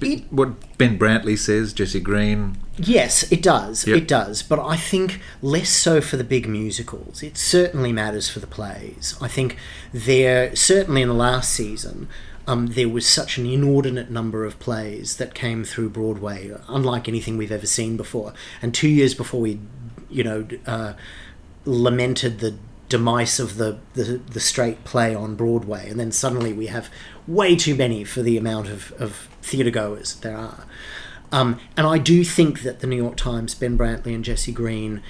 It, 0.00 0.32
what 0.32 0.78
Ben 0.78 0.98
Brantley 0.98 1.38
says, 1.38 1.72
Jesse 1.72 2.00
Green. 2.00 2.56
Yes, 2.76 3.30
it 3.30 3.42
does. 3.42 3.86
Yep. 3.86 3.96
It 3.96 4.08
does. 4.08 4.42
But 4.42 4.58
I 4.58 4.76
think 4.76 5.20
less 5.42 5.70
so 5.70 6.00
for 6.00 6.16
the 6.16 6.24
big 6.24 6.48
musicals. 6.48 7.22
It 7.22 7.36
certainly 7.36 7.92
matters 7.92 8.28
for 8.28 8.40
the 8.40 8.46
plays. 8.46 9.16
I 9.20 9.28
think 9.28 9.56
there, 9.92 10.54
certainly 10.56 11.02
in 11.02 11.08
the 11.08 11.14
last 11.14 11.52
season, 11.52 12.08
um, 12.46 12.68
there 12.68 12.88
was 12.88 13.06
such 13.06 13.38
an 13.38 13.46
inordinate 13.46 14.10
number 14.10 14.44
of 14.44 14.58
plays 14.58 15.16
that 15.16 15.34
came 15.34 15.62
through 15.62 15.90
Broadway, 15.90 16.52
unlike 16.68 17.08
anything 17.08 17.36
we've 17.36 17.52
ever 17.52 17.66
seen 17.66 17.96
before. 17.96 18.32
And 18.60 18.74
two 18.74 18.88
years 18.88 19.14
before 19.14 19.40
we, 19.40 19.60
you 20.08 20.24
know, 20.24 20.48
uh, 20.66 20.94
lamented 21.64 22.40
the 22.40 22.56
demise 22.88 23.38
of 23.38 23.56
the, 23.56 23.78
the, 23.94 24.20
the 24.32 24.40
straight 24.40 24.84
play 24.84 25.14
on 25.14 25.36
Broadway, 25.36 25.88
and 25.88 25.98
then 26.00 26.12
suddenly 26.12 26.52
we 26.52 26.66
have 26.66 26.90
way 27.26 27.54
too 27.54 27.74
many 27.74 28.04
for 28.04 28.20
the 28.20 28.36
amount 28.36 28.68
of, 28.68 28.92
of 28.98 29.28
theatre 29.42 29.70
goers 29.70 30.14
there 30.16 30.36
are. 30.36 30.66
Um, 31.32 31.60
and 31.76 31.86
I 31.86 31.98
do 31.98 32.24
think 32.24 32.62
that 32.62 32.80
the 32.80 32.86
New 32.86 32.96
York 32.96 33.16
Times, 33.16 33.54
Ben 33.54 33.78
Brantley 33.78 34.14
and 34.14 34.24
Jesse 34.24 34.52
Green, 34.52 35.02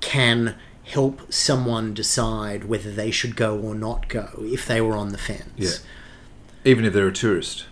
can 0.00 0.56
help 0.84 1.32
someone 1.32 1.94
decide 1.94 2.64
whether 2.64 2.92
they 2.92 3.10
should 3.10 3.34
go 3.34 3.58
or 3.58 3.74
not 3.74 4.08
go 4.08 4.28
if 4.38 4.66
they 4.66 4.80
were 4.80 4.96
on 4.96 5.10
the 5.10 5.18
fence. 5.18 5.50
Yeah. 5.56 6.70
Even 6.70 6.84
if 6.84 6.92
they're 6.92 7.08
a 7.08 7.12
tourist. 7.12 7.66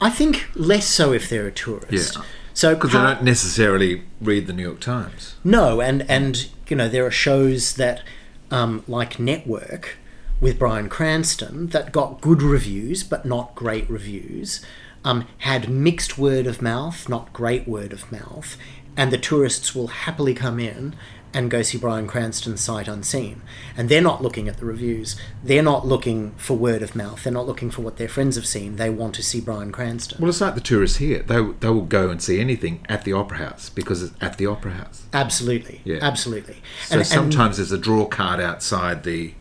I 0.00 0.10
think 0.10 0.48
less 0.54 0.86
so 0.86 1.12
if 1.12 1.28
they're 1.28 1.46
a 1.46 1.52
tourist. 1.52 2.16
Yeah. 2.16 2.22
So 2.52 2.74
because 2.74 2.92
they 2.92 2.98
don't 2.98 3.24
necessarily 3.24 4.02
read 4.20 4.46
the 4.46 4.52
New 4.52 4.62
York 4.62 4.80
Times. 4.80 5.34
No, 5.42 5.80
and 5.80 6.08
and 6.08 6.48
you 6.68 6.76
know 6.76 6.88
there 6.88 7.04
are 7.04 7.10
shows 7.10 7.74
that 7.74 8.02
um, 8.50 8.84
like 8.86 9.18
Network 9.18 9.96
with 10.40 10.58
Bryan 10.58 10.88
Cranston 10.88 11.68
that 11.68 11.92
got 11.92 12.20
good 12.20 12.42
reviews 12.42 13.02
but 13.02 13.24
not 13.24 13.54
great 13.54 13.88
reviews. 13.88 14.64
Um, 15.04 15.26
had 15.38 15.68
mixed 15.68 16.16
word 16.16 16.46
of 16.46 16.62
mouth, 16.62 17.08
not 17.08 17.32
great 17.34 17.68
word 17.68 17.92
of 17.92 18.10
mouth, 18.10 18.56
and 18.96 19.12
the 19.12 19.18
tourists 19.18 19.74
will 19.74 19.88
happily 19.88 20.32
come 20.32 20.58
in 20.58 20.94
and 21.34 21.50
go 21.50 21.62
see 21.62 21.76
Bryan 21.76 22.06
Cranston 22.06 22.56
sight 22.56 22.86
unseen. 22.86 23.42
And 23.76 23.88
they're 23.88 24.00
not 24.00 24.22
looking 24.22 24.48
at 24.48 24.58
the 24.58 24.64
reviews. 24.64 25.16
They're 25.42 25.64
not 25.64 25.84
looking 25.84 26.30
for 26.36 26.56
word 26.56 26.80
of 26.80 26.94
mouth. 26.94 27.24
They're 27.24 27.32
not 27.32 27.46
looking 27.46 27.72
for 27.72 27.82
what 27.82 27.96
their 27.96 28.08
friends 28.08 28.36
have 28.36 28.46
seen. 28.46 28.76
They 28.76 28.88
want 28.88 29.16
to 29.16 29.22
see 29.22 29.40
Bryan 29.40 29.72
Cranston. 29.72 30.20
Well, 30.20 30.30
it's 30.30 30.40
like 30.40 30.54
the 30.54 30.60
tourists 30.60 30.98
here. 30.98 31.22
They, 31.22 31.42
they 31.42 31.68
will 31.68 31.82
go 31.82 32.08
and 32.08 32.22
see 32.22 32.40
anything 32.40 32.86
at 32.88 33.02
the 33.02 33.12
Opera 33.12 33.38
House 33.38 33.68
because 33.68 34.02
it's 34.02 34.14
at 34.20 34.38
the 34.38 34.46
Opera 34.46 34.72
House. 34.74 35.02
Absolutely. 35.12 35.80
Yeah. 35.84 35.98
Absolutely. 36.00 36.62
So 36.86 36.98
and, 36.98 37.06
sometimes 37.06 37.58
and, 37.58 37.66
there's 37.66 37.72
a 37.72 37.82
draw 37.82 38.06
card 38.06 38.40
outside 38.40 39.02
the 39.02 39.34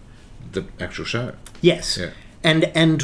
the 0.54 0.66
actual 0.80 1.06
show. 1.06 1.36
Yes. 1.62 1.98
Yeah. 1.98 2.12
And 2.44 2.66
and 2.76 3.04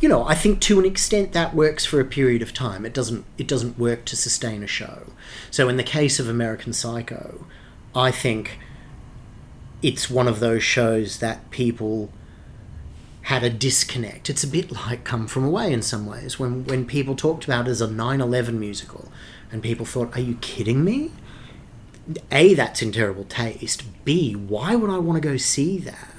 you 0.00 0.08
know, 0.08 0.24
I 0.24 0.34
think 0.34 0.60
to 0.62 0.78
an 0.78 0.84
extent 0.84 1.32
that 1.32 1.54
works 1.54 1.84
for 1.84 2.00
a 2.00 2.04
period 2.04 2.42
of 2.42 2.52
time. 2.52 2.84
It 2.84 2.92
doesn't 2.92 3.24
it 3.38 3.48
doesn't 3.48 3.78
work 3.78 4.04
to 4.06 4.16
sustain 4.16 4.62
a 4.62 4.66
show. 4.66 5.12
So 5.50 5.68
in 5.68 5.76
the 5.76 5.82
case 5.82 6.20
of 6.20 6.28
American 6.28 6.72
Psycho, 6.72 7.46
I 7.94 8.10
think 8.10 8.58
it's 9.82 10.08
one 10.10 10.28
of 10.28 10.40
those 10.40 10.62
shows 10.62 11.18
that 11.18 11.50
people 11.50 12.10
had 13.24 13.42
a 13.42 13.50
disconnect. 13.50 14.28
It's 14.28 14.44
a 14.44 14.46
bit 14.46 14.70
like 14.70 15.04
Come 15.04 15.26
From 15.26 15.44
Away 15.44 15.72
in 15.72 15.80
some 15.80 16.06
ways, 16.06 16.38
when, 16.38 16.64
when 16.64 16.84
people 16.84 17.16
talked 17.16 17.44
about 17.44 17.66
it 17.66 17.70
as 17.70 17.80
a 17.80 17.90
9 17.90 18.20
11 18.20 18.60
musical, 18.60 19.08
and 19.50 19.62
people 19.62 19.86
thought, 19.86 20.14
Are 20.16 20.20
you 20.20 20.36
kidding 20.40 20.84
me? 20.84 21.12
A, 22.30 22.52
that's 22.52 22.82
in 22.82 22.92
terrible 22.92 23.24
taste. 23.24 23.82
B, 24.04 24.34
why 24.34 24.74
would 24.74 24.90
I 24.90 24.98
want 24.98 25.22
to 25.22 25.26
go 25.26 25.38
see 25.38 25.78
that? 25.78 26.13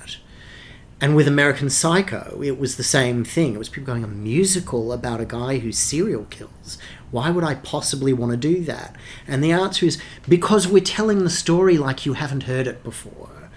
And 1.01 1.15
with 1.15 1.27
American 1.27 1.69
Psycho, 1.69 2.41
it 2.41 2.57
was 2.57 2.77
the 2.77 2.83
same 2.83 3.25
thing. 3.25 3.53
It 3.53 3.57
was 3.57 3.69
people 3.69 3.87
going, 3.87 4.03
a 4.03 4.07
musical 4.07 4.93
about 4.93 5.19
a 5.19 5.25
guy 5.25 5.57
who 5.57 5.71
serial 5.71 6.25
kills. 6.25 6.77
Why 7.11 7.29
would 7.29 7.43
I 7.43 7.55
possibly 7.55 8.13
want 8.13 8.31
to 8.31 8.37
do 8.37 8.61
that? 8.63 8.95
And 9.27 9.43
the 9.43 9.51
answer 9.51 9.85
is 9.85 10.01
because 10.27 10.67
we're 10.67 10.83
telling 10.83 11.23
the 11.23 11.29
story 11.29 11.77
like 11.77 12.05
you 12.05 12.13
haven't 12.13 12.43
heard 12.43 12.65
it 12.65 12.83
before. 12.83 13.49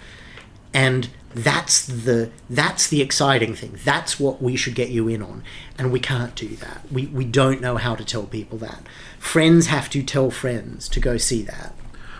And 0.73 1.09
that's 1.33 1.85
the 1.85 2.31
that's 2.49 2.87
the 2.87 3.01
exciting 3.01 3.55
thing. 3.55 3.77
That's 3.83 4.19
what 4.19 4.41
we 4.41 4.55
should 4.55 4.75
get 4.75 4.89
you 4.89 5.07
in 5.07 5.21
on. 5.21 5.43
And 5.77 5.91
we 5.91 5.99
can't 5.99 6.35
do 6.35 6.49
that. 6.57 6.91
We 6.91 7.07
we 7.07 7.25
don't 7.25 7.61
know 7.61 7.77
how 7.77 7.95
to 7.95 8.03
tell 8.03 8.23
people 8.23 8.57
that. 8.59 8.83
Friends 9.17 9.67
have 9.67 9.89
to 9.91 10.03
tell 10.03 10.29
friends 10.29 10.89
to 10.89 10.99
go 10.99 11.17
see 11.17 11.43
that. 11.43 11.73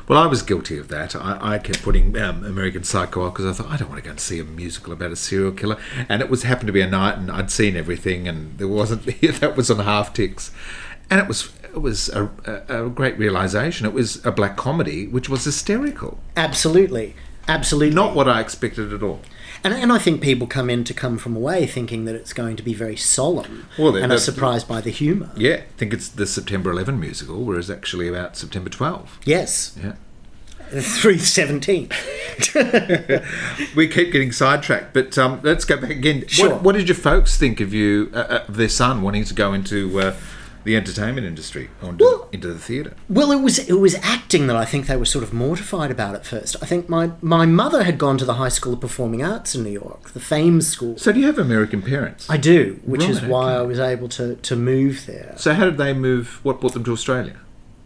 Well, 0.09 0.17
I 0.17 0.25
was 0.25 0.41
guilty 0.41 0.79
of 0.79 0.87
that. 0.87 1.15
I, 1.15 1.37
I 1.39 1.59
kept 1.59 1.83
putting 1.83 2.17
um, 2.17 2.43
American 2.43 2.83
Psycho 2.83 3.21
on 3.21 3.29
because 3.29 3.45
I 3.45 3.53
thought 3.53 3.71
I 3.71 3.77
don't 3.77 3.89
want 3.89 4.01
to 4.01 4.03
go 4.03 4.09
and 4.09 4.19
see 4.19 4.39
a 4.39 4.43
musical 4.43 4.91
about 4.91 5.11
a 5.11 5.15
serial 5.15 5.51
killer, 5.51 5.77
and 6.09 6.23
it 6.23 6.31
was 6.31 6.41
happened 6.41 6.65
to 6.65 6.73
be 6.73 6.81
a 6.81 6.87
night, 6.87 7.19
and 7.19 7.29
I'd 7.31 7.51
seen 7.51 7.77
everything, 7.77 8.27
and 8.27 8.57
there 8.57 8.67
wasn't 8.67 9.05
that 9.39 9.55
was 9.55 9.69
on 9.69 9.77
half 9.77 10.11
ticks, 10.11 10.49
and 11.11 11.19
it 11.19 11.27
was 11.27 11.53
it 11.63 11.83
was 11.83 12.09
a, 12.09 12.27
a, 12.43 12.87
a, 12.87 12.89
great 12.89 13.19
realization. 13.19 13.85
It 13.85 13.93
was 13.93 14.25
a 14.25 14.31
black 14.31 14.57
comedy, 14.57 15.05
which 15.07 15.29
was 15.29 15.43
hysterical. 15.43 16.17
Absolutely, 16.35 17.15
absolutely. 17.47 17.93
Not 17.93 18.15
what 18.15 18.27
I 18.27 18.41
expected 18.41 18.91
at 18.91 19.03
all. 19.03 19.21
And, 19.63 19.73
and 19.73 19.91
I 19.91 19.97
think 19.97 20.21
people 20.21 20.47
come 20.47 20.69
in 20.69 20.83
to 20.85 20.93
come 20.93 21.17
from 21.17 21.35
away 21.35 21.65
thinking 21.65 22.05
that 22.05 22.15
it's 22.15 22.33
going 22.33 22.55
to 22.55 22.63
be 22.63 22.73
very 22.73 22.95
solemn 22.95 23.67
well, 23.77 23.95
and 23.95 24.11
are 24.11 24.17
surprised 24.17 24.67
by 24.67 24.81
the 24.81 24.89
humour. 24.89 25.31
Yeah, 25.35 25.55
I 25.55 25.77
think 25.77 25.93
it's 25.93 26.07
the 26.07 26.25
September 26.25 26.71
11 26.71 26.99
musical, 26.99 27.43
whereas 27.43 27.69
actually 27.69 28.07
about 28.07 28.37
September 28.37 28.69
12. 28.69 29.19
Yes. 29.25 29.77
Yeah. 29.81 29.95
Through 30.69 31.17
17. 31.17 31.89
we 33.75 33.87
keep 33.87 34.11
getting 34.11 34.31
sidetracked, 34.31 34.93
but 34.93 35.17
um, 35.17 35.41
let's 35.43 35.65
go 35.65 35.77
back 35.77 35.89
again. 35.89 36.27
Sure. 36.27 36.51
What, 36.51 36.61
what, 36.61 36.75
did 36.75 36.87
your 36.87 36.95
folks 36.95 37.37
think 37.37 37.59
of 37.59 37.73
you, 37.73 38.11
uh, 38.13 38.17
uh 38.17 38.45
of 38.47 38.55
their 38.55 38.69
son 38.69 39.01
wanting 39.01 39.23
to 39.25 39.33
go 39.33 39.53
into 39.53 39.99
uh, 39.99 40.15
the 40.63 40.75
entertainment 40.75 41.25
industry 41.25 41.69
or 41.81 41.89
into, 41.89 42.03
well, 42.03 42.27
the, 42.29 42.35
into 42.35 42.47
the 42.53 42.59
theatre? 42.59 42.93
Well, 43.09 43.31
it 43.31 43.41
was 43.41 43.59
it 43.59 43.79
was 43.79 43.95
acting 43.95 44.47
that 44.47 44.55
I 44.55 44.65
think 44.65 44.87
they 44.87 44.97
were 44.97 45.05
sort 45.05 45.23
of 45.23 45.33
mortified 45.33 45.91
about 45.91 46.15
at 46.15 46.25
first. 46.25 46.55
I 46.61 46.65
think 46.65 46.89
my 46.89 47.11
my 47.21 47.45
mother 47.45 47.83
had 47.83 47.97
gone 47.97 48.17
to 48.17 48.25
the 48.25 48.35
High 48.35 48.49
School 48.49 48.73
of 48.73 48.81
Performing 48.81 49.23
Arts 49.23 49.55
in 49.55 49.63
New 49.63 49.71
York, 49.71 50.11
the 50.11 50.19
FAME 50.19 50.61
school. 50.61 50.97
So 50.97 51.11
do 51.11 51.19
you 51.19 51.27
have 51.27 51.37
American 51.37 51.81
parents? 51.81 52.29
I 52.29 52.37
do, 52.37 52.79
which 52.83 53.01
right, 53.01 53.09
is 53.09 53.21
why 53.21 53.53
okay. 53.53 53.59
I 53.59 53.61
was 53.61 53.79
able 53.79 54.09
to 54.09 54.35
to 54.35 54.55
move 54.55 55.05
there. 55.05 55.33
So 55.37 55.53
how 55.53 55.65
did 55.65 55.77
they 55.77 55.93
move? 55.93 56.39
What 56.43 56.59
brought 56.59 56.73
them 56.73 56.83
to 56.83 56.91
Australia? 56.91 57.39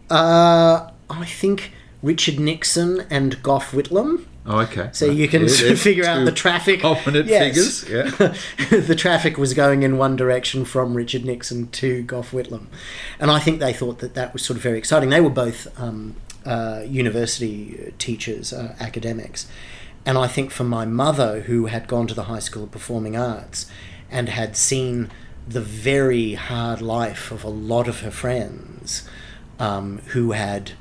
Uh, 0.09 0.89
I 1.09 1.25
think 1.25 1.71
Richard 2.01 2.39
Nixon 2.39 3.05
and 3.09 3.41
Gough 3.41 3.71
Whitlam. 3.71 4.25
Oh, 4.45 4.59
okay. 4.61 4.89
So 4.91 5.05
you 5.05 5.27
can 5.27 5.43
yeah, 5.47 5.75
figure 5.75 6.05
out 6.05 6.25
the 6.25 6.31
traffic. 6.31 6.83
Opposite 6.83 7.27
yes. 7.27 7.83
figures, 7.83 7.89
yeah. 7.89 8.79
the 8.81 8.95
traffic 8.95 9.37
was 9.37 9.53
going 9.53 9.83
in 9.83 9.97
one 9.97 10.15
direction 10.15 10.65
from 10.65 10.95
Richard 10.95 11.23
Nixon 11.23 11.67
to 11.67 12.03
Gough 12.03 12.31
Whitlam. 12.31 12.67
And 13.19 13.31
I 13.31 13.39
think 13.39 13.59
they 13.59 13.71
thought 13.71 13.99
that 13.99 14.15
that 14.15 14.33
was 14.33 14.43
sort 14.43 14.57
of 14.57 14.63
very 14.63 14.77
exciting. 14.77 15.09
They 15.09 15.21
were 15.21 15.29
both 15.29 15.67
um, 15.79 16.15
uh, 16.45 16.83
university 16.85 17.93
teachers, 17.97 18.51
uh, 18.51 18.75
academics. 18.81 19.47
And 20.05 20.17
I 20.17 20.27
think 20.27 20.51
for 20.51 20.65
my 20.65 20.85
mother, 20.85 21.41
who 21.41 21.67
had 21.67 21.87
gone 21.87 22.07
to 22.07 22.13
the 22.13 22.23
High 22.23 22.39
School 22.39 22.63
of 22.63 22.71
Performing 22.71 23.15
Arts 23.15 23.65
and 24.11 24.27
had 24.27 24.57
seen 24.57 25.09
the 25.47 25.61
very 25.61 26.33
hard 26.33 26.81
life 26.81 27.31
of 27.31 27.45
a 27.45 27.49
lot 27.49 27.87
of 27.87 28.01
her 28.01 28.11
friends 28.11 29.07
um, 29.59 29.99
who 30.07 30.31
had 30.31 30.71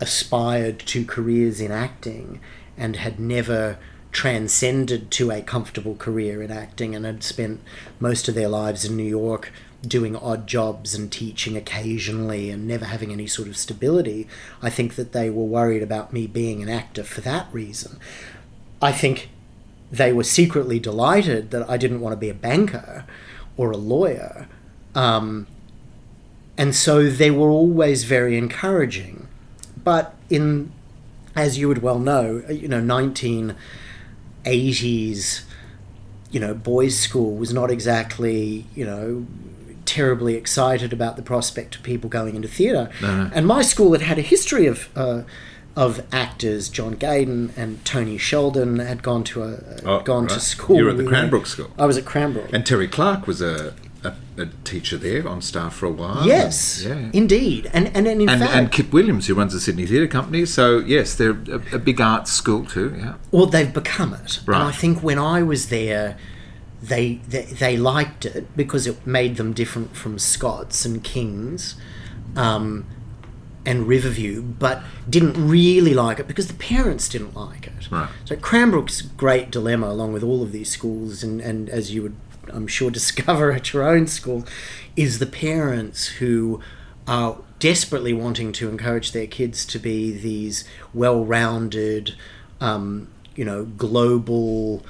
aspired 0.00 0.80
to 0.80 1.04
careers 1.04 1.60
in 1.60 1.70
acting 1.70 2.40
and 2.76 2.96
had 2.96 3.18
never 3.18 3.78
transcended 4.12 5.10
to 5.10 5.30
a 5.30 5.42
comfortable 5.42 5.96
career 5.96 6.40
in 6.42 6.50
acting 6.50 6.94
and 6.94 7.04
had 7.04 7.22
spent 7.22 7.60
most 7.98 8.28
of 8.28 8.34
their 8.34 8.48
lives 8.48 8.84
in 8.84 8.96
New 8.96 9.02
York 9.02 9.52
doing 9.86 10.16
odd 10.16 10.46
jobs 10.46 10.94
and 10.94 11.10
teaching 11.12 11.56
occasionally 11.56 12.50
and 12.50 12.66
never 12.66 12.86
having 12.86 13.12
any 13.12 13.26
sort 13.26 13.48
of 13.48 13.56
stability, 13.56 14.26
I 14.62 14.70
think 14.70 14.94
that 14.94 15.12
they 15.12 15.30
were 15.30 15.44
worried 15.44 15.82
about 15.82 16.12
me 16.12 16.26
being 16.26 16.62
an 16.62 16.68
actor 16.68 17.04
for 17.04 17.20
that 17.22 17.48
reason. 17.52 17.98
I 18.80 18.92
think 18.92 19.28
they 19.90 20.12
were 20.12 20.24
secretly 20.24 20.78
delighted 20.78 21.50
that 21.50 21.68
I 21.68 21.76
didn't 21.76 22.00
want 22.00 22.12
to 22.12 22.18
be 22.18 22.30
a 22.30 22.34
banker 22.34 23.04
or 23.56 23.70
a 23.70 23.76
lawyer. 23.76 24.48
Um, 24.94 25.46
and 26.56 26.74
so 26.74 27.10
they 27.10 27.30
were 27.30 27.50
always 27.50 28.04
very 28.04 28.38
encouraging. 28.38 29.28
But 29.82 30.14
in 30.30 30.72
as 31.36 31.58
you 31.58 31.68
would 31.68 31.82
well 31.82 31.98
know, 31.98 32.42
you 32.48 32.68
know, 32.68 32.80
1980s, 34.44 35.42
you 36.30 36.40
know, 36.40 36.54
boys' 36.54 36.98
school 36.98 37.36
was 37.36 37.52
not 37.52 37.70
exactly, 37.70 38.66
you 38.74 38.84
know, 38.84 39.26
terribly 39.84 40.34
excited 40.34 40.92
about 40.92 41.16
the 41.16 41.22
prospect 41.22 41.76
of 41.76 41.82
people 41.82 42.08
going 42.10 42.34
into 42.34 42.48
theatre. 42.48 42.90
No, 43.00 43.24
no. 43.24 43.30
And 43.34 43.46
my 43.46 43.62
school 43.62 43.92
had 43.92 44.02
had 44.02 44.18
a 44.18 44.22
history 44.22 44.66
of 44.66 44.88
uh, 44.96 45.22
of 45.76 46.06
actors, 46.12 46.68
John 46.68 46.94
Gaden 46.94 47.52
and 47.56 47.84
Tony 47.84 48.16
Sheldon, 48.16 48.78
had 48.78 49.02
gone 49.02 49.24
to 49.24 49.42
a 49.42 49.58
Oh, 49.84 50.00
gone 50.02 50.28
to 50.28 50.38
school. 50.40 50.76
You 50.76 50.84
were 50.84 50.90
at 50.90 50.98
the. 50.98 51.04
Cranbrook 51.04 51.46
School. 51.46 51.70
I 51.78 51.86
was 51.86 51.96
at 51.96 52.04
Cranbrook. 52.04 52.52
And 52.52 52.64
Terry 52.64 52.86
Clark 52.86 53.26
was 53.26 53.42
a, 53.42 53.74
a, 54.04 54.14
a 54.42 54.46
teacher 54.64 54.96
there 54.98 55.26
on 55.28 55.40
staff 55.42 55.74
for 55.74 55.86
a 55.86 55.90
while. 55.90 56.26
yes, 56.26 56.82
Yeah. 56.86 57.10
indeed, 57.12 57.70
and 57.72 57.86
and, 57.96 58.06
and 58.06 58.20
in 58.22 58.28
and, 58.28 58.40
fact, 58.40 58.54
and 58.54 58.70
Kip 58.70 58.92
Williams, 58.92 59.26
who 59.26 59.34
runs 59.34 59.52
the 59.52 59.60
Sydney 59.60 59.86
Theatre 59.86 60.06
Company. 60.08 60.44
So 60.46 60.78
yes, 60.78 61.14
they're 61.14 61.30
a, 61.32 61.60
a 61.76 61.78
big 61.78 62.00
arts 62.00 62.30
school 62.32 62.64
too. 62.64 62.94
Yeah. 62.96 63.14
Well, 63.30 63.46
they've 63.46 63.72
become 63.72 64.12
it. 64.14 64.40
Right. 64.46 64.58
And 64.60 64.68
I 64.68 64.72
think 64.72 65.02
when 65.02 65.18
I 65.18 65.42
was 65.42 65.68
there, 65.68 66.16
they, 66.82 67.14
they 67.28 67.42
they 67.44 67.76
liked 67.76 68.26
it 68.26 68.54
because 68.56 68.86
it 68.86 69.06
made 69.06 69.36
them 69.36 69.52
different 69.54 69.96
from 69.96 70.18
Scots 70.18 70.84
and 70.84 71.02
Kings, 71.02 71.76
um, 72.36 72.84
and 73.66 73.88
Riverview, 73.88 74.42
but 74.42 74.82
didn't 75.08 75.48
really 75.48 75.94
like 75.94 76.18
it 76.20 76.26
because 76.28 76.48
the 76.48 76.54
parents 76.54 77.08
didn't 77.08 77.34
like 77.34 77.66
it. 77.66 77.90
Right. 77.90 78.10
So 78.26 78.36
Cranbrook's 78.36 79.00
great 79.00 79.50
dilemma, 79.50 79.88
along 79.88 80.12
with 80.12 80.22
all 80.22 80.42
of 80.42 80.52
these 80.52 80.68
schools, 80.68 81.22
and, 81.22 81.40
and 81.40 81.70
as 81.70 81.94
you 81.94 82.02
would, 82.02 82.16
I'm 82.52 82.66
sure, 82.66 82.90
discover 82.90 83.52
at 83.52 83.72
your 83.72 83.82
own 83.82 84.06
school, 84.06 84.44
is 84.96 85.18
the 85.18 85.26
parents 85.26 86.06
who 86.06 86.60
are 87.06 87.38
desperately 87.58 88.12
wanting 88.12 88.52
to 88.52 88.68
encourage 88.68 89.12
their 89.12 89.26
kids 89.26 89.64
to 89.66 89.78
be 89.78 90.12
these 90.12 90.64
well-rounded, 90.92 92.14
um, 92.60 93.08
you 93.34 93.44
know, 93.44 93.64
global 93.64 94.84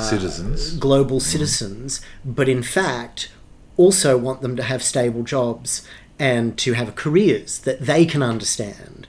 Citizens. 0.00 0.76
global 0.76 1.20
citizens, 1.20 2.00
but 2.24 2.48
in 2.48 2.62
fact 2.62 3.30
also 3.76 4.16
want 4.16 4.40
them 4.40 4.56
to 4.56 4.62
have 4.62 4.82
stable 4.82 5.22
jobs 5.22 5.86
and 6.18 6.56
to 6.58 6.72
have 6.72 6.96
careers 6.96 7.58
that 7.60 7.80
they 7.80 8.04
can 8.06 8.22
understand. 8.22 9.06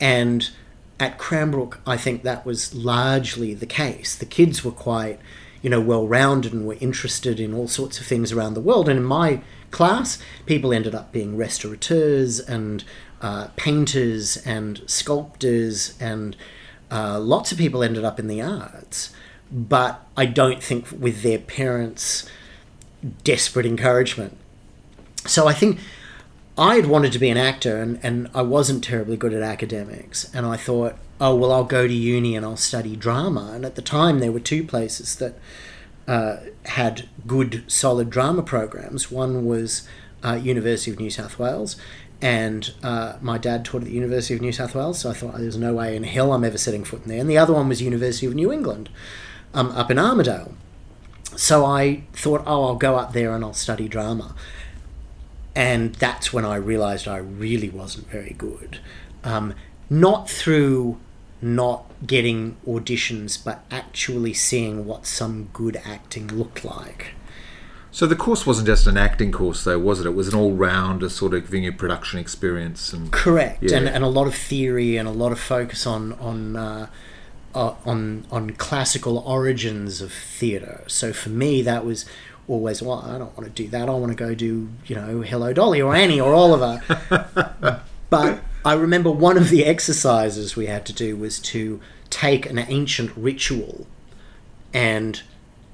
And 0.00 0.50
at 0.98 1.18
Cranbrook, 1.18 1.80
I 1.86 1.96
think 1.96 2.22
that 2.22 2.44
was 2.44 2.74
largely 2.74 3.54
the 3.54 3.66
case. 3.66 4.14
The 4.14 4.26
kids 4.26 4.64
were 4.64 4.72
quite, 4.72 5.20
you 5.62 5.70
know, 5.70 5.80
well 5.80 6.06
rounded 6.06 6.52
and 6.52 6.66
were 6.66 6.76
interested 6.80 7.40
in 7.40 7.54
all 7.54 7.68
sorts 7.68 8.00
of 8.00 8.06
things 8.06 8.32
around 8.32 8.54
the 8.54 8.60
world. 8.60 8.88
And 8.88 8.98
in 8.98 9.04
my 9.04 9.40
class, 9.70 10.18
people 10.46 10.72
ended 10.72 10.94
up 10.94 11.12
being 11.12 11.36
restaurateurs 11.36 12.40
and 12.40 12.84
uh, 13.20 13.48
painters 13.56 14.36
and 14.38 14.82
sculptors, 14.86 15.96
and 16.00 16.36
uh, 16.90 17.18
lots 17.18 17.50
of 17.52 17.58
people 17.58 17.82
ended 17.82 18.04
up 18.04 18.18
in 18.18 18.28
the 18.28 18.40
arts. 18.40 19.12
But 19.50 20.06
I 20.16 20.26
don't 20.26 20.62
think 20.62 20.86
with 20.92 21.22
their 21.22 21.38
parents' 21.38 22.28
desperate 23.24 23.66
encouragement. 23.66 24.36
So 25.26 25.46
I 25.48 25.52
think 25.52 25.78
I 26.56 26.76
had 26.76 26.86
wanted 26.86 27.12
to 27.12 27.18
be 27.18 27.28
an 27.28 27.36
actor 27.36 27.80
and, 27.80 28.00
and 28.02 28.28
I 28.34 28.42
wasn't 28.42 28.82
terribly 28.82 29.16
good 29.16 29.32
at 29.32 29.42
academics. 29.42 30.32
And 30.34 30.44
I 30.44 30.56
thought, 30.56 30.96
oh, 31.20 31.34
well, 31.34 31.52
I'll 31.52 31.64
go 31.64 31.86
to 31.86 31.94
uni 31.94 32.36
and 32.36 32.44
I'll 32.44 32.56
study 32.56 32.96
drama. 32.96 33.52
And 33.54 33.64
at 33.64 33.74
the 33.74 33.82
time, 33.82 34.20
there 34.20 34.32
were 34.32 34.40
two 34.40 34.64
places 34.64 35.16
that 35.16 35.38
uh, 36.06 36.36
had 36.66 37.08
good, 37.26 37.64
solid 37.66 38.10
drama 38.10 38.42
programs. 38.42 39.10
One 39.10 39.44
was 39.44 39.86
uh, 40.24 40.34
University 40.34 40.90
of 40.90 40.98
New 40.98 41.10
South 41.10 41.38
Wales. 41.38 41.76
And 42.20 42.72
uh, 42.82 43.14
my 43.20 43.38
dad 43.38 43.64
taught 43.64 43.82
at 43.82 43.88
the 43.88 43.94
University 43.94 44.34
of 44.34 44.40
New 44.40 44.50
South 44.50 44.74
Wales, 44.74 44.98
so 44.98 45.10
I 45.10 45.12
thought 45.12 45.38
there's 45.38 45.56
no 45.56 45.74
way 45.74 45.94
in 45.94 46.02
hell 46.02 46.32
I'm 46.32 46.42
ever 46.42 46.58
setting 46.58 46.82
foot 46.82 47.02
in 47.04 47.08
there. 47.08 47.20
And 47.20 47.30
the 47.30 47.38
other 47.38 47.52
one 47.52 47.68
was 47.68 47.80
University 47.80 48.26
of 48.26 48.34
New 48.34 48.52
England, 48.52 48.88
um, 49.54 49.70
up 49.70 49.88
in 49.88 49.98
Armidale. 49.98 50.52
So 51.36 51.64
I 51.64 52.02
thought, 52.14 52.42
oh, 52.44 52.64
I'll 52.64 52.74
go 52.74 52.96
up 52.96 53.12
there 53.12 53.32
and 53.36 53.44
I'll 53.44 53.52
study 53.52 53.86
drama 53.86 54.34
and 55.58 55.96
that's 55.96 56.32
when 56.32 56.44
I 56.44 56.54
realized 56.54 57.08
I 57.08 57.16
really 57.16 57.68
wasn't 57.68 58.08
very 58.08 58.32
good. 58.38 58.78
Um, 59.24 59.54
not 59.90 60.30
through 60.30 61.00
not 61.40 61.84
getting 62.06 62.56
auditions, 62.66 63.42
but 63.42 63.64
actually 63.70 64.34
seeing 64.34 64.86
what 64.86 65.06
some 65.06 65.48
good 65.52 65.80
acting 65.84 66.26
looked 66.28 66.64
like. 66.64 67.08
So 67.90 68.06
the 68.06 68.16
course 68.16 68.46
wasn't 68.46 68.66
just 68.66 68.86
an 68.86 68.96
acting 68.96 69.32
course, 69.32 69.64
though, 69.64 69.78
was 69.78 70.00
it? 70.00 70.06
It 70.06 70.10
was 70.14 70.28
an 70.28 70.34
all-round 70.38 71.10
sort 71.10 71.34
of 71.34 71.44
giving 71.44 71.64
you 71.64 71.72
production 71.72 72.18
experience 72.20 72.92
and 72.92 73.10
Correct, 73.10 73.62
Yeah. 73.62 73.78
and, 73.78 73.88
and 73.88 74.04
a 74.04 74.08
lot 74.08 74.26
of 74.26 74.34
theory 74.34 74.96
and 74.96 75.08
a 75.08 75.12
lot 75.12 75.32
of 75.32 75.40
focus 75.40 75.86
on 75.86 76.12
on 76.14 76.54
uh, 76.56 76.86
uh, 77.54 77.74
on 77.86 78.24
on 78.30 78.50
classical 78.50 79.18
origins 79.18 80.00
of 80.02 80.12
theatre. 80.12 80.84
So 80.86 81.12
for 81.12 81.30
me, 81.30 81.62
that 81.62 81.84
was 81.84 82.04
always 82.46 82.82
well. 82.82 83.00
I 83.04 83.18
don't 83.18 83.36
want 83.36 83.44
to 83.54 83.62
do 83.62 83.68
that. 83.70 83.88
I 83.88 83.92
want 83.92 84.12
to 84.12 84.16
go 84.16 84.34
do 84.34 84.68
you 84.86 84.94
know 84.94 85.22
Hello 85.22 85.52
Dolly 85.52 85.80
or 85.80 85.94
Annie 85.94 86.20
or 86.20 86.34
Oliver. 86.34 86.82
but 88.10 88.40
I 88.64 88.74
remember 88.74 89.10
one 89.10 89.36
of 89.36 89.50
the 89.50 89.64
exercises 89.64 90.56
we 90.56 90.66
had 90.66 90.84
to 90.86 90.92
do 90.92 91.16
was 91.16 91.38
to 91.40 91.80
take 92.10 92.46
an 92.46 92.58
ancient 92.58 93.12
ritual 93.16 93.86
and 94.72 95.22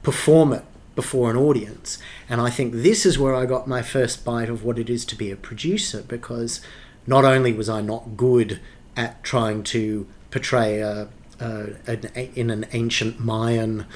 perform 0.02 0.52
it 0.52 0.64
before 0.94 1.30
an 1.30 1.36
audience. 1.36 1.98
And 2.28 2.40
I 2.40 2.50
think 2.50 2.74
this 2.74 3.04
is 3.04 3.18
where 3.18 3.34
I 3.34 3.46
got 3.46 3.66
my 3.66 3.82
first 3.82 4.24
bite 4.24 4.48
of 4.48 4.64
what 4.64 4.78
it 4.78 4.88
is 4.88 5.04
to 5.06 5.16
be 5.16 5.30
a 5.30 5.36
producer 5.36 6.02
because 6.02 6.60
not 7.06 7.24
only 7.24 7.52
was 7.52 7.68
I 7.68 7.80
not 7.80 8.16
good 8.16 8.60
at 8.96 9.22
trying 9.24 9.62
to 9.64 10.06
portray 10.30 10.80
a, 10.80 11.08
a, 11.40 11.66
an, 11.86 12.10
in 12.34 12.50
an 12.50 12.66
ancient 12.72 13.18
Mayan 13.18 13.86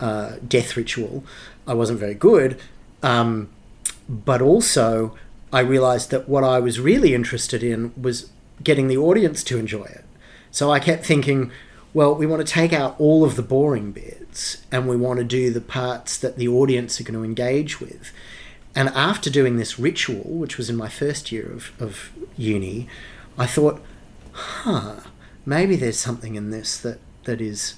uh, 0.00 0.36
death 0.46 0.76
ritual, 0.76 1.24
I 1.66 1.74
wasn't 1.74 2.00
very 2.00 2.14
good. 2.14 2.60
Um, 3.02 3.50
but 4.08 4.42
also, 4.42 5.16
I 5.52 5.60
realized 5.60 6.10
that 6.10 6.28
what 6.28 6.44
I 6.44 6.58
was 6.60 6.80
really 6.80 7.14
interested 7.14 7.62
in 7.62 7.92
was 8.00 8.30
getting 8.62 8.88
the 8.88 8.96
audience 8.96 9.44
to 9.44 9.58
enjoy 9.58 9.84
it. 9.84 10.04
So 10.50 10.70
I 10.70 10.80
kept 10.80 11.04
thinking, 11.04 11.50
well, 11.94 12.14
we 12.14 12.26
want 12.26 12.46
to 12.46 12.52
take 12.52 12.72
out 12.72 12.96
all 12.98 13.24
of 13.24 13.36
the 13.36 13.42
boring 13.42 13.92
bits 13.92 14.64
and 14.70 14.88
we 14.88 14.96
want 14.96 15.18
to 15.18 15.24
do 15.24 15.50
the 15.50 15.60
parts 15.60 16.16
that 16.18 16.36
the 16.36 16.48
audience 16.48 17.00
are 17.00 17.04
going 17.04 17.18
to 17.18 17.24
engage 17.24 17.80
with. 17.80 18.12
And 18.74 18.88
after 18.90 19.28
doing 19.28 19.56
this 19.56 19.78
ritual, 19.78 20.24
which 20.24 20.56
was 20.56 20.70
in 20.70 20.76
my 20.76 20.88
first 20.88 21.30
year 21.30 21.52
of, 21.52 21.72
of 21.78 22.12
uni, 22.36 22.88
I 23.36 23.46
thought, 23.46 23.82
huh, 24.32 25.00
maybe 25.44 25.76
there's 25.76 25.98
something 25.98 26.34
in 26.34 26.50
this 26.50 26.78
that, 26.78 26.98
that 27.24 27.40
is 27.42 27.74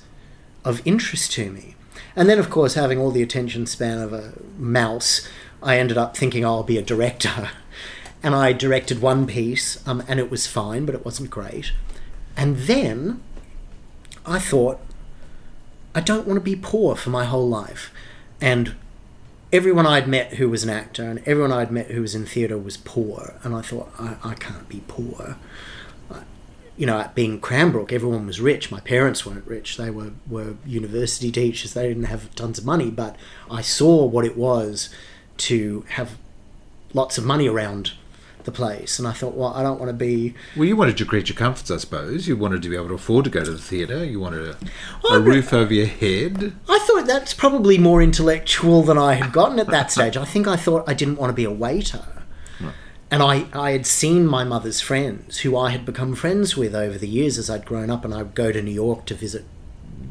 of 0.65 0.81
interest 0.85 1.33
to 1.33 1.51
me. 1.51 1.75
And 2.15 2.29
then, 2.29 2.39
of 2.39 2.51
course, 2.51 2.75
having 2.75 2.99
all 2.99 3.11
the 3.11 3.23
attention 3.23 3.67
span 3.67 3.99
of 3.99 4.13
a 4.13 4.35
mouse, 4.57 5.29
I 5.63 5.79
ended 5.79 5.99
up 5.99 6.17
thinking 6.17 6.45
I'll 6.45 6.63
be 6.63 6.79
a 6.79 6.83
director. 6.83 7.51
And 8.25 8.35
I 8.35 8.53
directed 8.53 9.01
one 9.01 9.27
piece, 9.27 9.87
um, 9.87 10.03
and 10.09 10.19
it 10.19 10.31
was 10.31 10.47
fine, 10.47 10.87
but 10.87 10.95
it 10.95 11.05
wasn't 11.05 11.31
great. 11.31 11.73
And 12.37 12.57
then 12.57 13.23
I 14.27 14.39
thought, 14.39 14.81
I 15.95 16.01
don't 16.01 16.27
want 16.27 16.39
to 16.39 16.45
be 16.45 16.57
poor 16.57 16.97
for 16.97 17.11
my 17.11 17.25
whole 17.25 17.49
life. 17.49 17.93
And 18.41 18.75
everyone 19.53 19.87
I'd 19.87 20.09
met 20.09 20.35
who 20.35 20.49
was 20.49 20.65
an 20.65 20.71
actor 20.71 21.05
and 21.05 21.21
everyone 21.27 21.53
I'd 21.53 21.71
met 21.71 21.93
who 21.93 22.01
was 22.01 22.15
in 22.15 22.27
theatre 22.27 22.59
was 22.59 22.77
poor. 22.77 23.35
And 23.45 23.55
I 23.55 23.63
thought, 23.63 23.93
I, 23.99 24.17
I 24.25 24.35
can't 24.35 24.69
be 24.69 24.83
poor. 24.89 25.37
You 26.77 26.87
know, 26.87 27.09
being 27.15 27.39
Cranbrook, 27.41 27.93
everyone 27.93 28.27
was 28.27 28.41
rich. 28.41 28.73
My 28.73 28.81
parents 28.81 29.25
weren't 29.25 29.47
rich. 29.47 29.77
They 29.77 29.91
were, 29.91 30.11
were 30.29 30.57
university 30.67 31.31
teachers. 31.31 31.73
They 31.73 31.87
didn't 31.87 32.05
have 32.05 32.35
tons 32.35 32.59
of 32.59 32.65
money. 32.65 32.91
But 32.91 33.15
I 33.49 33.61
saw 33.61 34.05
what 34.05 34.25
it 34.25 34.37
was 34.37 34.89
to 35.37 35.85
have 35.91 36.19
lots 36.93 37.17
of 37.17 37.25
money 37.25 37.49
around 37.49 37.93
the 38.45 38.53
place. 38.53 38.99
And 38.99 39.09
I 39.09 39.13
thought, 39.13 39.35
well, 39.35 39.53
I 39.55 39.63
don't 39.63 39.79
want 39.79 39.91
to 39.91 39.97
be 39.97 40.35
Well, 40.57 40.67
you 40.67 40.77
wanted 40.77 40.97
to 40.99 41.05
create 41.05 41.29
your 41.29 41.37
comforts, 41.37 41.71
I 41.71 41.77
suppose. 41.79 42.29
You 42.29 42.37
wanted 42.37 42.63
to 42.63 42.69
be 42.69 42.77
able 42.77 42.89
to 42.89 42.95
afford 42.95 43.25
to 43.25 43.31
go 43.31 43.45
to 43.45 43.51
the 43.51 43.59
theatre. 43.59 44.05
You 44.05 44.21
wanted 44.21 44.49
a, 44.49 44.57
Well, 45.03 45.15
a 45.15 45.21
roof 45.21 45.53
over 45.53 45.73
your 45.73 45.87
head. 45.87 46.55
I 46.69 46.79
thought 46.87 47.07
that's 47.07 47.35
probably 47.35 47.79
more 47.79 48.03
intellectual 48.03 48.83
than 48.83 48.99
I 48.99 49.15
had 49.15 49.33
gotten 49.33 49.59
at 49.59 49.69
that 49.69 49.91
stage. 49.91 50.17
I 50.17 50.25
think 50.25 50.47
I 50.47 50.57
thought 50.57 50.89
I 50.89 50.95
didn't 50.95 51.17
want 51.17 51.31
to 51.31 51.35
be 51.35 51.45
a 51.45 51.51
waiter. 51.51 52.05
And 53.11 53.23
I, 53.23 53.47
I 53.53 53.71
had 53.71 53.87
seen 53.87 54.27
my 54.27 54.43
mother's 54.43 54.81
friends, 54.81 55.39
who 55.41 55.57
I 55.57 55.71
had 55.71 55.87
become 55.87 56.17
friends 56.17 56.57
with 56.57 56.75
over 56.75 56.99
the 56.99 57.07
years 57.07 57.39
as 57.39 57.49
I'd 57.49 57.65
grown 57.65 57.89
up, 57.89 58.05
and 58.05 58.13
I 58.13 58.25
would 58.25 58.35
go 58.35 58.51
to 58.51 58.61
New 58.61 58.73
York 58.73 59.05
to 59.07 59.15
visit 59.15 59.45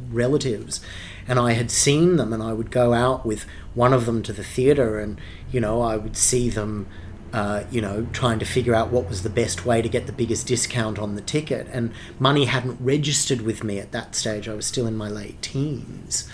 relatives. 0.10 0.80
And 1.28 1.38
I 1.38 1.52
had 1.52 1.70
seen 1.70 2.16
them, 2.16 2.32
and 2.32 2.42
I 2.42 2.54
would 2.54 2.72
go 2.72 2.94
out 2.94 3.26
with 3.26 3.46
one 3.74 3.92
of 3.92 4.06
them 4.06 4.24
to 4.24 4.32
the 4.32 4.44
theatre, 4.44 5.00
and, 5.00 5.20
you 5.52 5.60
know, 5.60 5.82
I 5.82 5.98
would 5.98 6.16
see 6.16 6.50
them, 6.50 6.88
uh, 7.34 7.64
you 7.72 7.82
know, 7.82 8.06
trying 8.14 8.38
to 8.38 8.46
figure 8.46 8.76
out 8.76 8.92
what 8.92 9.10
was 9.10 9.24
the 9.24 9.30
best 9.30 9.66
way 9.66 9.82
to 9.82 9.90
get 9.90 10.06
the 10.06 10.14
biggest 10.14 10.46
discount 10.46 11.00
on 11.00 11.16
the 11.16 11.22
ticket. 11.22 11.68
And 11.72 11.92
money 12.20 12.46
hadn't 12.46 12.80
registered 12.80 13.42
with 13.42 13.64
me 13.64 13.80
at 13.80 13.92
that 13.92 14.14
stage. 14.16 14.48
I 14.48 14.54
was 14.54 14.68
still 14.68 14.86
in 14.86 14.96
my 14.96 15.10
late 15.10 15.42
teens. 15.42 16.30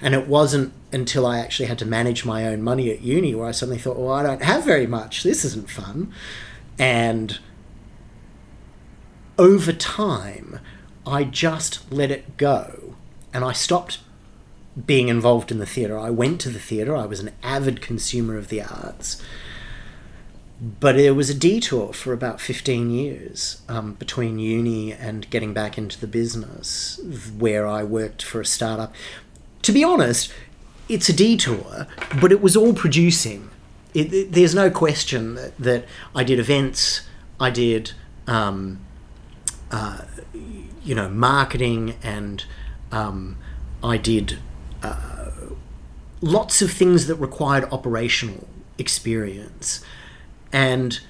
And 0.00 0.14
it 0.14 0.28
wasn't 0.28 0.72
until 0.92 1.26
I 1.26 1.40
actually 1.40 1.66
had 1.66 1.78
to 1.80 1.86
manage 1.86 2.24
my 2.24 2.46
own 2.46 2.62
money 2.62 2.90
at 2.92 3.00
uni 3.00 3.34
where 3.34 3.48
I 3.48 3.50
suddenly 3.50 3.80
thought, 3.80 3.98
well, 3.98 4.12
I 4.12 4.22
don't 4.22 4.42
have 4.42 4.64
very 4.64 4.86
much. 4.86 5.24
This 5.24 5.44
isn't 5.44 5.68
fun. 5.68 6.12
And 6.78 7.40
over 9.36 9.72
time, 9.72 10.60
I 11.04 11.24
just 11.24 11.90
let 11.92 12.12
it 12.12 12.36
go. 12.36 12.94
And 13.32 13.44
I 13.44 13.52
stopped 13.52 13.98
being 14.86 15.08
involved 15.08 15.50
in 15.50 15.58
the 15.58 15.66
theatre. 15.66 15.98
I 15.98 16.10
went 16.10 16.40
to 16.42 16.48
the 16.48 16.60
theatre. 16.60 16.96
I 16.96 17.06
was 17.06 17.18
an 17.18 17.32
avid 17.42 17.80
consumer 17.80 18.36
of 18.36 18.48
the 18.48 18.62
arts. 18.62 19.20
But 20.64 20.98
it 20.98 21.10
was 21.10 21.28
a 21.28 21.34
detour 21.34 21.92
for 21.92 22.14
about 22.14 22.40
15 22.40 22.90
years 22.90 23.60
um, 23.68 23.94
between 23.94 24.38
uni 24.38 24.92
and 24.92 25.28
getting 25.28 25.52
back 25.52 25.76
into 25.76 26.00
the 26.00 26.06
business 26.06 26.98
where 27.38 27.66
I 27.66 27.82
worked 27.82 28.22
for 28.22 28.40
a 28.40 28.46
startup. 28.46 28.94
To 29.62 29.72
be 29.72 29.84
honest, 29.84 30.32
it's 30.88 31.08
a 31.10 31.12
detour, 31.12 31.86
but 32.20 32.32
it 32.32 32.40
was 32.40 32.56
all 32.56 32.72
producing. 32.72 33.50
It, 33.92 34.12
it, 34.12 34.32
there's 34.32 34.54
no 34.54 34.70
question 34.70 35.34
that, 35.34 35.56
that 35.58 35.84
I 36.14 36.24
did 36.24 36.38
events, 36.38 37.02
I 37.38 37.50
did, 37.50 37.92
um, 38.26 38.80
uh, 39.70 40.02
you 40.82 40.94
know, 40.94 41.10
marketing, 41.10 41.96
and 42.02 42.42
um, 42.90 43.36
I 43.82 43.98
did 43.98 44.38
uh, 44.82 45.30
lots 46.22 46.62
of 46.62 46.70
things 46.70 47.06
that 47.06 47.16
required 47.16 47.64
operational 47.70 48.48
experience. 48.78 49.84
And 50.54 51.00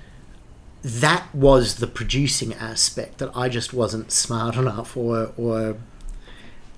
that 0.81 1.33
was 1.35 1.77
the 1.77 1.87
producing 1.87 2.55
aspect 2.55 3.19
that 3.19 3.31
I 3.37 3.51
just 3.51 3.75
wasn't 3.75 4.11
smart 4.11 4.57
enough 4.57 4.97
or, 4.97 5.33
or 5.37 5.77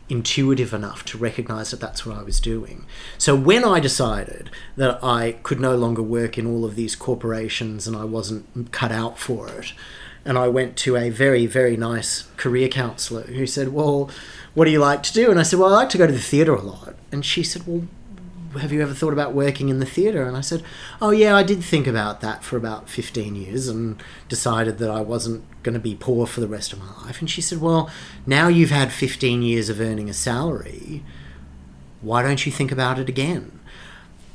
intuitive 0.09 0.75
enough 0.75 1.05
to 1.05 1.17
recognize 1.17 1.71
that 1.71 1.79
that's 1.81 2.05
what 2.05 2.17
I 2.19 2.25
was 2.25 2.41
doing. 2.41 2.85
So 3.19 3.37
when 3.37 3.65
I 3.65 3.79
decided 3.79 4.51
that 4.77 5.03
I 5.03 5.37
could 5.45 5.61
no 5.61 5.77
longer 5.77 6.03
work 6.03 6.37
in 6.37 6.47
all 6.47 6.65
of 6.65 6.75
these 6.75 6.97
corporations 6.97 7.87
and 7.87 7.97
I 7.97 8.05
wasn't 8.05 8.73
cut 8.73 8.91
out 8.91 9.17
for 9.17 9.49
it, 9.49 9.73
and 10.25 10.37
I 10.37 10.49
went 10.49 10.77
to 10.79 10.97
a 10.97 11.09
very, 11.09 11.47
very 11.47 11.77
nice 11.77 12.25
career 12.37 12.69
counselor 12.69 13.23
who 13.23 13.47
said, 13.47 13.69
Well, 13.69 14.11
what 14.55 14.65
do 14.65 14.73
you 14.73 14.81
like 14.81 15.05
to 15.05 15.13
do? 15.13 15.31
And 15.31 15.39
I 15.39 15.45
said, 15.45 15.61
Well, 15.61 15.73
I 15.73 15.77
like 15.79 15.91
to 15.91 15.99
go 15.99 16.07
to 16.09 16.13
the 16.13 16.19
theatre 16.19 16.55
a 16.55 16.63
lot. 16.63 16.97
And 17.13 17.25
she 17.25 17.45
said, 17.45 17.65
Well, 17.65 17.87
have 18.57 18.73
you 18.73 18.83
ever 18.83 18.95
thought 18.95 19.13
about 19.13 19.35
working 19.35 19.69
in 19.69 19.79
the 19.79 19.87
theatre? 19.87 20.25
And 20.25 20.37
I 20.37 20.41
said, 20.41 20.63
oh 21.01 21.11
yeah, 21.11 21.37
I 21.37 21.43
did 21.43 21.63
think 21.63 21.87
about 21.87 22.21
that 22.21 22.45
for 22.45 22.57
about 22.57 22.89
15 22.89 23.35
years 23.35 23.69
and 23.69 24.03
decided 24.29 24.79
that 24.79 24.91
I 24.91 25.01
wasn't 25.01 25.45
going 25.63 25.75
to 25.75 25.81
be 25.81 25.95
poor 25.95 26.27
for 26.27 26.41
the 26.41 26.49
rest 26.49 26.73
of 26.73 26.79
my 26.79 27.05
life. 27.05 27.21
And 27.21 27.31
she 27.31 27.41
said, 27.41 27.61
well, 27.61 27.91
now 28.27 28.49
you've 28.49 28.71
had 28.71 28.93
15 28.93 29.43
years 29.43 29.69
of 29.69 29.81
earning 29.81 30.09
a 30.09 30.15
salary, 30.15 31.03
why 32.01 32.23
don't 32.23 32.45
you 32.47 32.53
think 32.53 32.71
about 32.71 32.99
it 32.99 33.09
again? 33.09 33.59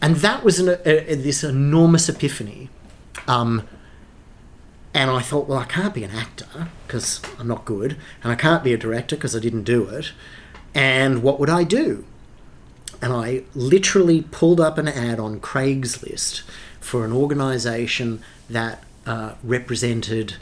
And 0.01 0.17
that 0.17 0.43
was 0.43 0.59
an, 0.59 0.69
a, 0.69 1.11
a, 1.11 1.15
this 1.15 1.43
enormous 1.43 2.09
epiphany. 2.09 2.69
Um, 3.27 3.67
and 4.93 5.09
I 5.09 5.21
thought, 5.21 5.47
well, 5.47 5.59
I 5.59 5.65
can't 5.65 5.93
be 5.93 6.03
an 6.03 6.11
actor 6.11 6.67
because 6.85 7.21
I'm 7.39 7.47
not 7.47 7.65
good, 7.65 7.97
and 8.23 8.31
I 8.31 8.35
can't 8.35 8.63
be 8.63 8.73
a 8.73 8.77
director 8.77 9.15
because 9.15 9.35
I 9.35 9.39
didn't 9.39 9.63
do 9.63 9.87
it. 9.87 10.11
And 10.73 11.23
what 11.23 11.39
would 11.39 11.49
I 11.49 11.63
do? 11.63 12.05
And 13.01 13.13
I 13.13 13.43
literally 13.55 14.21
pulled 14.31 14.59
up 14.59 14.77
an 14.77 14.87
ad 14.87 15.19
on 15.19 15.39
Craigslist 15.39 16.43
for 16.79 17.03
an 17.03 17.11
organisation 17.11 18.21
that 18.49 18.83
uh, 19.05 19.33
represented 19.43 20.35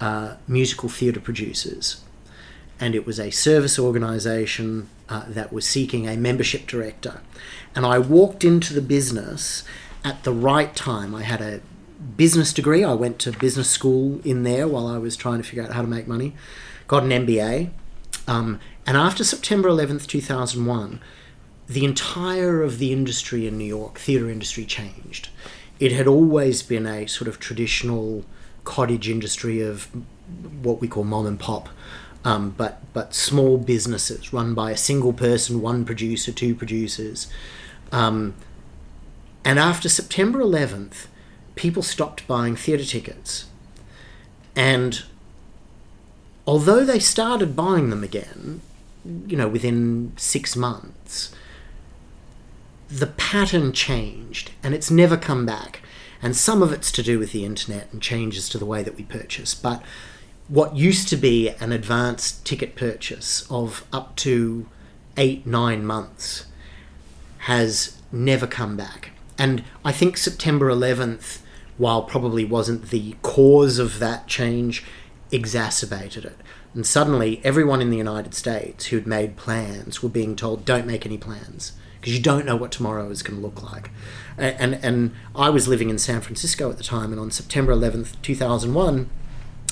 uh, 0.00 0.34
musical 0.48 0.88
theatre 0.88 1.20
producers. 1.20 2.02
And 2.78 2.94
it 2.94 3.06
was 3.06 3.18
a 3.18 3.30
service 3.30 3.78
organisation 3.78 4.88
uh, 5.08 5.24
that 5.28 5.52
was 5.52 5.66
seeking 5.66 6.06
a 6.06 6.16
membership 6.16 6.66
director. 6.66 7.20
And 7.74 7.86
I 7.86 7.98
walked 7.98 8.44
into 8.44 8.74
the 8.74 8.82
business 8.82 9.64
at 10.04 10.24
the 10.24 10.32
right 10.32 10.74
time. 10.74 11.14
I 11.14 11.22
had 11.22 11.40
a 11.40 11.60
business 12.16 12.52
degree. 12.52 12.84
I 12.84 12.92
went 12.92 13.18
to 13.20 13.32
business 13.32 13.70
school 13.70 14.20
in 14.24 14.42
there 14.42 14.68
while 14.68 14.86
I 14.86 14.98
was 14.98 15.16
trying 15.16 15.38
to 15.38 15.44
figure 15.44 15.62
out 15.62 15.72
how 15.72 15.82
to 15.82 15.88
make 15.88 16.06
money. 16.06 16.34
Got 16.88 17.04
an 17.04 17.10
MBA. 17.10 17.70
Um, 18.28 18.60
and 18.86 18.96
after 18.96 19.24
September 19.24 19.68
11th, 19.68 20.06
2001, 20.06 21.00
the 21.68 21.84
entire 21.84 22.62
of 22.62 22.78
the 22.78 22.92
industry 22.92 23.46
in 23.46 23.58
New 23.58 23.64
York, 23.64 23.98
theatre 23.98 24.30
industry, 24.30 24.64
changed. 24.64 25.28
It 25.80 25.92
had 25.92 26.06
always 26.06 26.62
been 26.62 26.86
a 26.86 27.06
sort 27.06 27.28
of 27.28 27.38
traditional 27.38 28.24
cottage 28.64 29.08
industry 29.08 29.60
of 29.60 29.88
what 30.62 30.80
we 30.80 30.88
call 30.88 31.04
mom 31.04 31.26
and 31.26 31.38
pop, 31.38 31.68
um, 32.24 32.50
but 32.56 32.80
but 32.92 33.14
small 33.14 33.58
businesses 33.58 34.32
run 34.32 34.54
by 34.54 34.70
a 34.70 34.76
single 34.76 35.12
person, 35.12 35.60
one 35.60 35.84
producer, 35.84 36.32
two 36.32 36.54
producers. 36.54 37.28
Um, 37.92 38.34
and 39.44 39.58
after 39.58 39.88
September 39.88 40.40
11th, 40.40 41.06
people 41.54 41.82
stopped 41.82 42.26
buying 42.26 42.56
theatre 42.56 42.84
tickets. 42.84 43.46
And 44.56 45.04
although 46.46 46.84
they 46.84 46.98
started 46.98 47.54
buying 47.54 47.90
them 47.90 48.02
again, 48.02 48.60
you 49.04 49.36
know, 49.36 49.46
within 49.46 50.12
six 50.16 50.56
months, 50.56 51.32
the 52.88 53.06
pattern 53.06 53.72
changed 53.72 54.50
and 54.62 54.74
it's 54.74 54.90
never 54.90 55.16
come 55.16 55.44
back. 55.44 55.82
And 56.22 56.36
some 56.36 56.62
of 56.62 56.72
it's 56.72 56.90
to 56.92 57.02
do 57.02 57.18
with 57.18 57.32
the 57.32 57.44
internet 57.44 57.92
and 57.92 58.00
changes 58.00 58.48
to 58.50 58.58
the 58.58 58.66
way 58.66 58.82
that 58.82 58.96
we 58.96 59.04
purchase. 59.04 59.54
But 59.54 59.82
what 60.48 60.76
used 60.76 61.08
to 61.08 61.16
be 61.16 61.50
an 61.50 61.72
advanced 61.72 62.44
ticket 62.46 62.74
purchase 62.74 63.46
of 63.50 63.84
up 63.92 64.16
to 64.16 64.66
eight, 65.16 65.46
nine 65.46 65.84
months 65.84 66.46
has 67.38 67.96
never 68.12 68.46
come 68.46 68.76
back. 68.76 69.10
And 69.38 69.64
I 69.84 69.92
think 69.92 70.16
September 70.16 70.70
11th, 70.70 71.40
while 71.76 72.02
probably 72.02 72.44
wasn't 72.44 72.90
the 72.90 73.16
cause 73.22 73.78
of 73.78 73.98
that 73.98 74.26
change, 74.26 74.84
exacerbated 75.30 76.24
it. 76.24 76.38
And 76.74 76.86
suddenly, 76.86 77.40
everyone 77.44 77.82
in 77.82 77.90
the 77.90 77.96
United 77.96 78.34
States 78.34 78.86
who'd 78.86 79.06
made 79.06 79.36
plans 79.36 80.02
were 80.02 80.08
being 80.08 80.36
told, 80.36 80.64
don't 80.64 80.86
make 80.86 81.04
any 81.04 81.18
plans 81.18 81.72
because 82.06 82.18
you 82.18 82.22
don't 82.22 82.46
know 82.46 82.54
what 82.54 82.70
tomorrow 82.70 83.10
is 83.10 83.20
going 83.24 83.36
to 83.36 83.44
look 83.44 83.64
like. 83.64 83.90
And, 84.38 84.74
and, 84.74 84.84
and 84.84 85.10
I 85.34 85.50
was 85.50 85.66
living 85.66 85.90
in 85.90 85.98
San 85.98 86.20
Francisco 86.20 86.70
at 86.70 86.78
the 86.78 86.84
time, 86.84 87.10
and 87.10 87.18
on 87.20 87.32
September 87.32 87.74
11th, 87.74 88.22
2001, 88.22 89.10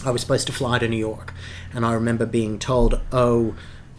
I 0.05 0.11
was 0.11 0.23
supposed 0.23 0.49
to 0.49 0.53
fly 0.53 0.81
to 0.81 0.89
New 0.89 0.97
York, 0.97 1.33
and 1.73 1.87
I 1.87 1.93
remember 1.93 2.27
being 2.27 2.59
told, 2.59 3.01
"Oh, 3.13 3.55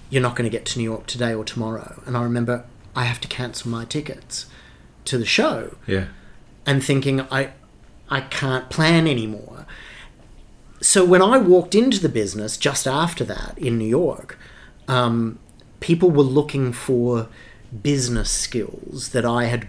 you're 0.09 0.21
not 0.21 0.35
going 0.35 0.43
to 0.43 0.49
get 0.49 0.65
to 0.65 0.79
New 0.79 0.83
York 0.83 1.07
today 1.07 1.33
or 1.33 1.45
tomorrow." 1.45 2.03
And 2.05 2.17
I 2.17 2.23
remember 2.23 2.65
I 2.93 3.05
have 3.05 3.21
to 3.21 3.29
cancel 3.29 3.71
my 3.71 3.85
tickets 3.85 4.47
to 5.05 5.17
the 5.17 5.25
show. 5.25 5.77
Yeah. 5.87 6.07
And 6.65 6.83
thinking 6.83 7.21
I 7.31 7.53
I 8.09 8.19
can't 8.19 8.69
plan 8.69 9.07
anymore. 9.07 9.65
So 10.81 11.05
when 11.05 11.21
I 11.21 11.37
walked 11.37 11.73
into 11.73 12.01
the 12.01 12.09
business 12.09 12.57
just 12.57 12.85
after 12.85 13.23
that 13.23 13.57
in 13.57 13.77
New 13.77 13.87
York, 13.87 14.37
um, 14.89 15.39
people 15.79 16.11
were 16.11 16.21
looking 16.21 16.73
for 16.73 17.29
business 17.81 18.29
skills 18.29 19.09
that 19.09 19.25
I 19.25 19.45
had 19.45 19.67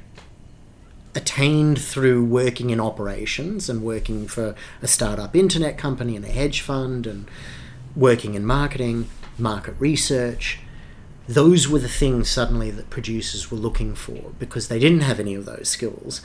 attained 1.15 1.81
through 1.81 2.25
working 2.25 2.71
in 2.71 2.81
operations 2.81 3.71
and 3.71 3.83
working 3.83 4.29
for 4.29 4.55
a 4.83 4.87
startup 4.87 5.35
internet 5.35 5.79
company 5.79 6.15
and 6.15 6.25
a 6.25 6.29
hedge 6.29 6.61
fund 6.61 7.07
and 7.07 7.27
working 7.97 8.35
in 8.35 8.45
marketing, 8.45 9.09
market 9.39 9.75
research. 9.79 10.61
Those 11.27 11.69
were 11.69 11.79
the 11.79 11.89
things 11.89 12.29
suddenly 12.29 12.71
that 12.71 12.91
producers 12.91 13.51
were 13.51 13.57
looking 13.57 13.95
for 13.95 14.33
because 14.39 14.69
they 14.69 14.79
didn't 14.79 15.01
have 15.01 15.19
any 15.19 15.35
of 15.35 15.47
those 15.47 15.69
skills. 15.69 16.21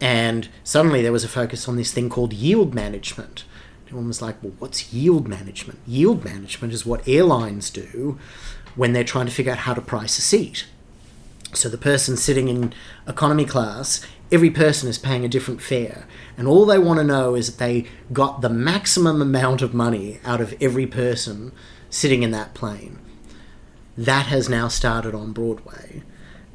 And 0.00 0.48
suddenly 0.62 1.02
there 1.02 1.12
was 1.12 1.24
a 1.24 1.28
focus 1.28 1.68
on 1.68 1.76
this 1.76 1.92
thing 1.92 2.08
called 2.08 2.32
yield 2.32 2.74
management. 2.74 3.44
Everyone 3.86 4.06
was 4.06 4.22
like, 4.22 4.42
well, 4.42 4.52
what's 4.58 4.92
yield 4.92 5.26
management? 5.26 5.80
Yield 5.86 6.24
management 6.24 6.72
is 6.72 6.86
what 6.86 7.06
airlines 7.08 7.70
do 7.70 8.18
when 8.76 8.92
they're 8.92 9.02
trying 9.02 9.26
to 9.26 9.32
figure 9.32 9.52
out 9.52 9.58
how 9.58 9.74
to 9.74 9.80
price 9.80 10.18
a 10.18 10.22
seat. 10.22 10.66
So 11.52 11.68
the 11.68 11.78
person 11.78 12.16
sitting 12.16 12.48
in 12.48 12.72
economy 13.06 13.44
class, 13.44 14.06
every 14.30 14.50
person 14.50 14.88
is 14.88 14.98
paying 14.98 15.24
a 15.24 15.28
different 15.28 15.62
fare. 15.62 16.06
And 16.36 16.46
all 16.46 16.66
they 16.66 16.78
want 16.78 16.98
to 16.98 17.04
know 17.04 17.34
is 17.34 17.46
that 17.48 17.58
they 17.58 17.86
got 18.12 18.40
the 18.40 18.50
maximum 18.50 19.22
amount 19.22 19.62
of 19.62 19.74
money 19.74 20.20
out 20.24 20.40
of 20.40 20.54
every 20.60 20.86
person 20.86 21.52
sitting 21.90 22.22
in 22.22 22.30
that 22.32 22.54
plane. 22.54 22.98
That 23.96 24.26
has 24.26 24.48
now 24.48 24.68
started 24.68 25.14
on 25.14 25.32
Broadway 25.32 26.02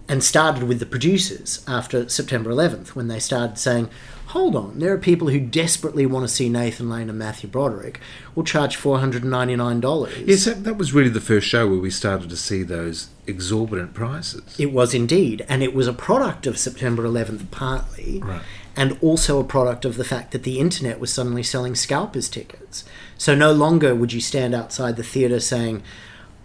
and 0.07 0.23
started 0.23 0.63
with 0.63 0.79
the 0.79 0.85
producers 0.85 1.63
after 1.67 2.09
September 2.09 2.51
11th 2.51 2.89
when 2.89 3.07
they 3.07 3.19
started 3.19 3.57
saying, 3.57 3.89
hold 4.27 4.55
on, 4.55 4.79
there 4.79 4.91
are 4.91 4.97
people 4.97 5.29
who 5.29 5.39
desperately 5.39 6.05
want 6.05 6.27
to 6.27 6.33
see 6.33 6.49
Nathan 6.49 6.89
Lane 6.89 7.09
and 7.09 7.19
Matthew 7.19 7.49
Broderick. 7.49 7.99
We'll 8.33 8.45
charge 8.45 8.77
$499. 8.77 10.27
Yes, 10.27 10.45
that, 10.45 10.63
that 10.63 10.77
was 10.77 10.91
really 10.91 11.09
the 11.09 11.21
first 11.21 11.47
show 11.47 11.67
where 11.67 11.79
we 11.79 11.91
started 11.91 12.29
to 12.29 12.35
see 12.35 12.63
those 12.63 13.09
exorbitant 13.27 13.93
prices. 13.93 14.59
It 14.59 14.73
was 14.73 14.93
indeed. 14.93 15.45
And 15.47 15.61
it 15.61 15.73
was 15.73 15.87
a 15.87 15.93
product 15.93 16.47
of 16.47 16.57
September 16.57 17.03
11th, 17.03 17.51
partly. 17.51 18.21
Right. 18.23 18.41
And 18.75 18.97
also 19.01 19.39
a 19.39 19.43
product 19.43 19.85
of 19.85 19.97
the 19.97 20.03
fact 20.03 20.31
that 20.31 20.43
the 20.43 20.59
internet 20.59 20.99
was 20.99 21.13
suddenly 21.13 21.43
selling 21.43 21.75
scalpers 21.75 22.27
tickets. 22.27 22.83
So 23.17 23.35
no 23.35 23.51
longer 23.53 23.93
would 23.93 24.13
you 24.13 24.21
stand 24.21 24.55
outside 24.55 24.95
the 24.95 25.03
theatre 25.03 25.39
saying, 25.39 25.83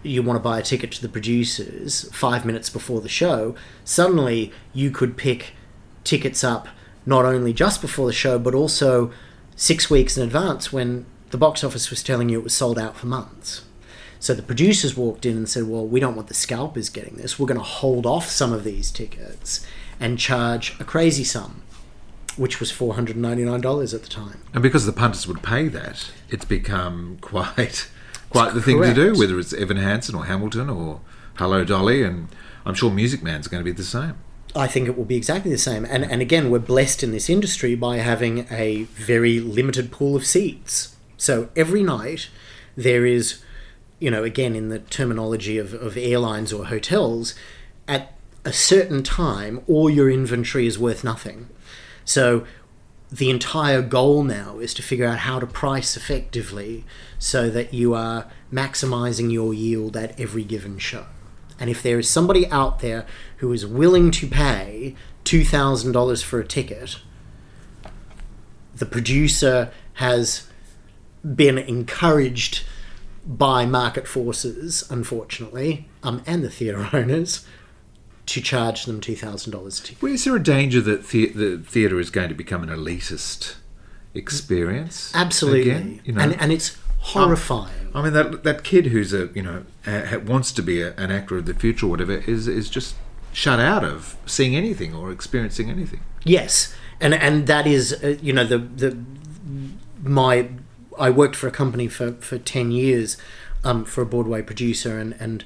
you 0.03 0.23
want 0.23 0.37
to 0.37 0.43
buy 0.43 0.59
a 0.59 0.63
ticket 0.63 0.91
to 0.93 1.01
the 1.01 1.09
producers 1.09 2.09
five 2.13 2.45
minutes 2.45 2.69
before 2.69 3.01
the 3.01 3.09
show. 3.09 3.55
Suddenly 3.83 4.51
you 4.73 4.91
could 4.91 5.17
pick 5.17 5.53
tickets 6.03 6.43
up 6.43 6.67
not 7.05 7.25
only 7.25 7.53
just 7.53 7.81
before 7.81 8.07
the 8.07 8.13
show, 8.13 8.39
but 8.39 8.53
also 8.55 9.11
six 9.55 9.89
weeks 9.89 10.17
in 10.17 10.23
advance 10.23 10.71
when 10.71 11.05
the 11.31 11.37
box 11.37 11.63
office 11.63 11.89
was 11.89 12.01
telling 12.01 12.29
you 12.29 12.39
it 12.39 12.43
was 12.43 12.53
sold 12.53 12.79
out 12.79 12.95
for 12.95 13.07
months. 13.07 13.63
So 14.21 14.33
the 14.33 14.41
producers 14.43 14.97
walked 14.97 15.25
in 15.25 15.37
and 15.37 15.47
said, 15.47 15.63
Well, 15.63 15.85
we 15.87 15.99
don't 15.99 16.15
want 16.15 16.27
the 16.27 16.33
scalpers 16.33 16.89
getting 16.89 17.15
this. 17.15 17.39
We're 17.39 17.47
going 17.47 17.59
to 17.59 17.63
hold 17.63 18.05
off 18.05 18.27
some 18.29 18.51
of 18.51 18.63
these 18.63 18.91
tickets 18.91 19.65
and 19.99 20.17
charge 20.19 20.75
a 20.79 20.83
crazy 20.83 21.23
sum. 21.23 21.61
which 22.37 22.59
was 22.61 22.71
four 22.71 22.93
hundred 22.95 23.17
ninety 23.17 23.43
nine 23.43 23.59
dollars 23.61 23.93
at 23.93 24.01
the 24.03 24.09
time. 24.09 24.39
And 24.53 24.63
because 24.63 24.85
the 24.85 24.93
punters 24.93 25.27
would 25.27 25.41
pay 25.43 25.67
that, 25.69 26.11
it's 26.29 26.45
become 26.45 27.17
quite 27.21 27.89
quite 28.29 28.53
the 28.53 28.61
thing 28.61 28.77
correct. 28.77 28.95
to 28.95 29.13
do. 29.13 29.19
Whether 29.19 29.39
it's 29.39 29.53
Evan 29.53 29.77
Hansen 29.77 30.15
or 30.15 30.25
Hamilton 30.25 30.69
or 30.69 31.01
Hello 31.35 31.63
Dolly, 31.63 32.03
and 32.03 32.27
I'm 32.65 32.73
sure 32.73 32.91
Music 32.91 33.23
Man's 33.23 33.47
going 33.47 33.63
to 33.63 33.65
be 33.65 33.71
the 33.71 33.83
same. 33.83 34.15
I 34.55 34.67
think 34.67 34.87
it 34.87 34.97
will 34.97 35.05
be 35.05 35.15
exactly 35.15 35.51
the 35.51 35.57
same. 35.57 35.85
And 35.85 36.03
and 36.03 36.21
again, 36.21 36.49
we're 36.49 36.59
blessed 36.59 37.03
in 37.03 37.11
this 37.11 37.29
industry 37.29 37.75
by 37.75 37.97
having 37.97 38.47
a 38.51 38.83
very 38.83 39.39
limited 39.39 39.91
pool 39.91 40.15
of 40.15 40.25
seats. 40.25 40.95
So 41.17 41.49
every 41.55 41.83
night 41.83 42.29
there 42.75 43.05
is, 43.05 43.41
you 43.99 44.09
know, 44.09 44.23
again 44.23 44.55
in 44.55 44.69
the 44.69 44.79
terminology 44.79 45.57
of, 45.57 45.73
of 45.73 45.97
airlines 45.97 46.51
or 46.53 46.65
hotels, 46.65 47.35
at 47.87 48.13
a 48.45 48.53
certain 48.53 49.03
time 49.03 49.61
all 49.67 49.89
your 49.89 50.09
inventory 50.09 50.65
is 50.65 50.79
worth 50.79 51.03
nothing. 51.03 51.49
So 52.05 52.45
the 53.11 53.29
entire 53.29 53.81
goal 53.81 54.23
now 54.23 54.59
is 54.59 54.73
to 54.75 54.83
figure 54.83 55.05
out 55.05 55.19
how 55.19 55.39
to 55.39 55.47
price 55.47 55.97
effectively 55.97 56.85
so 57.19 57.49
that 57.49 57.73
you 57.73 57.93
are 57.93 58.25
maximizing 58.51 59.31
your 59.31 59.53
yield 59.53 59.95
at 59.95 60.19
every 60.19 60.43
given 60.43 60.79
show. 60.79 61.05
And 61.59 61.69
if 61.69 61.83
there 61.83 61.99
is 61.99 62.09
somebody 62.09 62.47
out 62.47 62.79
there 62.79 63.05
who 63.37 63.51
is 63.51 63.65
willing 63.65 64.11
to 64.11 64.27
pay 64.27 64.95
$2,000 65.25 66.23
for 66.23 66.39
a 66.39 66.47
ticket, 66.47 66.97
the 68.73 68.85
producer 68.85 69.71
has 69.95 70.47
been 71.35 71.57
encouraged 71.57 72.63
by 73.25 73.65
market 73.65 74.07
forces, 74.07 74.89
unfortunately, 74.89 75.89
um, 76.01 76.23
and 76.25 76.43
the 76.43 76.49
theatre 76.49 76.89
owners, 76.93 77.45
to 78.25 78.41
charge 78.41 78.85
them 78.85 79.01
$2,000 79.01 79.47
a 79.81 79.85
ticket. 79.85 80.01
Well, 80.01 80.13
is 80.13 80.23
there 80.23 80.35
a 80.35 80.43
danger 80.43 80.79
that 80.81 81.09
the, 81.09 81.27
the 81.27 81.57
theatre 81.57 81.99
is 81.99 82.09
going 82.09 82.29
to 82.29 82.35
become 82.35 82.63
an 82.63 82.69
elitist 82.69 83.55
experience? 84.13 85.11
Absolutely. 85.13 85.61
Again? 85.61 86.01
You 86.05 86.13
know? 86.13 86.21
and, 86.21 86.41
and 86.41 86.51
it's 86.51 86.77
horrifying. 87.13 87.73
I 87.93 88.03
mean, 88.03 88.13
that 88.13 88.43
that 88.43 88.63
kid 88.63 88.87
who's 88.87 89.13
a 89.13 89.27
you 89.33 89.41
know 89.41 89.65
uh, 89.85 90.19
wants 90.25 90.51
to 90.53 90.61
be 90.61 90.81
a, 90.81 90.93
an 90.95 91.11
actor 91.11 91.37
of 91.37 91.45
the 91.45 91.53
future 91.53 91.85
or 91.85 91.89
whatever 91.89 92.13
is 92.13 92.47
is 92.47 92.69
just 92.69 92.95
shut 93.33 93.59
out 93.59 93.83
of 93.83 94.17
seeing 94.25 94.55
anything 94.55 94.93
or 94.93 95.11
experiencing 95.11 95.69
anything. 95.69 96.01
Yes, 96.23 96.75
and 96.99 97.13
and 97.13 97.47
that 97.47 97.65
is 97.67 97.93
uh, 98.03 98.17
you 98.21 98.33
know 98.33 98.43
the 98.43 98.57
the 98.57 98.97
my 100.03 100.49
I 100.97 101.09
worked 101.09 101.35
for 101.35 101.47
a 101.47 101.51
company 101.51 101.87
for 101.87 102.13
for 102.13 102.37
ten 102.37 102.71
years 102.71 103.17
um, 103.63 103.85
for 103.85 104.01
a 104.01 104.05
Broadway 104.05 104.41
producer, 104.41 104.99
and 104.99 105.15
and 105.19 105.43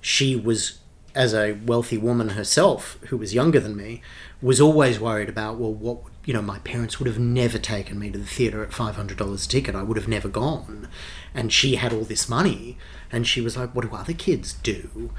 she 0.00 0.36
was 0.36 0.78
as 1.14 1.32
a 1.32 1.52
wealthy 1.52 1.96
woman 1.96 2.30
herself 2.30 2.98
who 3.08 3.16
was 3.16 3.32
younger 3.32 3.60
than 3.60 3.76
me 3.76 4.02
was 4.42 4.60
always 4.60 4.98
worried 4.98 5.28
about 5.28 5.56
well 5.56 5.72
what 5.72 5.98
you 6.24 6.32
know 6.32 6.42
my 6.42 6.58
parents 6.60 6.98
would 6.98 7.06
have 7.06 7.18
never 7.18 7.58
taken 7.58 7.98
me 7.98 8.10
to 8.10 8.18
the 8.18 8.26
theater 8.26 8.62
at 8.62 8.72
five 8.72 8.96
hundred 8.96 9.18
dollars 9.18 9.46
a 9.46 9.48
ticket. 9.48 9.74
I 9.74 9.82
would 9.82 9.96
have 9.96 10.08
never 10.08 10.28
gone, 10.28 10.88
and 11.34 11.52
she 11.52 11.76
had 11.76 11.92
all 11.92 12.04
this 12.04 12.28
money, 12.28 12.78
and 13.12 13.26
she 13.26 13.40
was 13.40 13.56
like, 13.56 13.74
what 13.74 13.88
do 13.88 13.94
other 13.94 14.12
kids 14.12 14.52
do? 14.52 15.10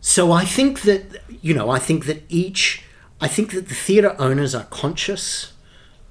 So 0.00 0.32
I 0.32 0.44
think 0.44 0.82
that 0.82 1.22
you 1.42 1.54
know, 1.54 1.70
I 1.70 1.78
think 1.78 2.06
that 2.06 2.22
each, 2.28 2.84
I 3.20 3.28
think 3.28 3.52
that 3.52 3.68
the 3.68 3.74
theatre 3.74 4.16
owners 4.18 4.54
are 4.54 4.64
conscious 4.64 5.52